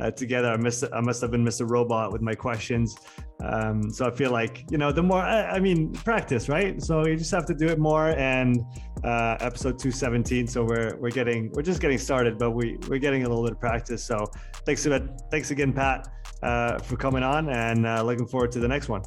uh, 0.00 0.10
together. 0.10 0.48
I 0.48 0.56
missed 0.56 0.84
I 0.92 1.00
must 1.00 1.20
have 1.20 1.30
been 1.30 1.44
Mr. 1.44 1.68
Robot 1.68 2.12
with 2.12 2.22
my 2.22 2.34
questions. 2.34 2.96
Um, 3.44 3.90
so 3.90 4.06
I 4.06 4.10
feel 4.10 4.30
like 4.30 4.64
you 4.70 4.78
know 4.78 4.92
the 4.92 5.02
more 5.02 5.20
I, 5.20 5.56
I, 5.56 5.60
mean 5.60 5.92
practice, 5.92 6.48
right? 6.48 6.80
So 6.80 7.06
you 7.06 7.16
just 7.16 7.32
have 7.32 7.44
to 7.46 7.54
do 7.54 7.66
it 7.66 7.78
more. 7.78 8.10
And 8.10 8.64
uh, 9.04 9.36
episode 9.40 9.78
217. 9.78 10.46
So 10.46 10.64
we're 10.64 10.96
we're 10.96 11.10
getting 11.10 11.50
we're 11.52 11.62
just 11.62 11.80
getting 11.80 11.98
started, 11.98 12.38
but 12.38 12.52
we 12.52 12.78
we're 12.88 12.98
getting 12.98 13.24
a 13.24 13.28
little 13.28 13.42
bit 13.44 13.52
of 13.52 13.60
practice. 13.60 14.04
So 14.04 14.30
thanks 14.64 14.82
to 14.84 15.08
thanks 15.30 15.50
again, 15.50 15.72
Pat, 15.72 16.08
uh, 16.42 16.78
for 16.78 16.96
coming 16.96 17.22
on, 17.22 17.48
and 17.50 17.86
uh, 17.86 18.02
looking 18.02 18.26
forward 18.26 18.52
to 18.52 18.60
the 18.60 18.68
next 18.68 18.88
one. 18.88 19.02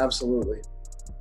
Absolutely. 0.00 0.60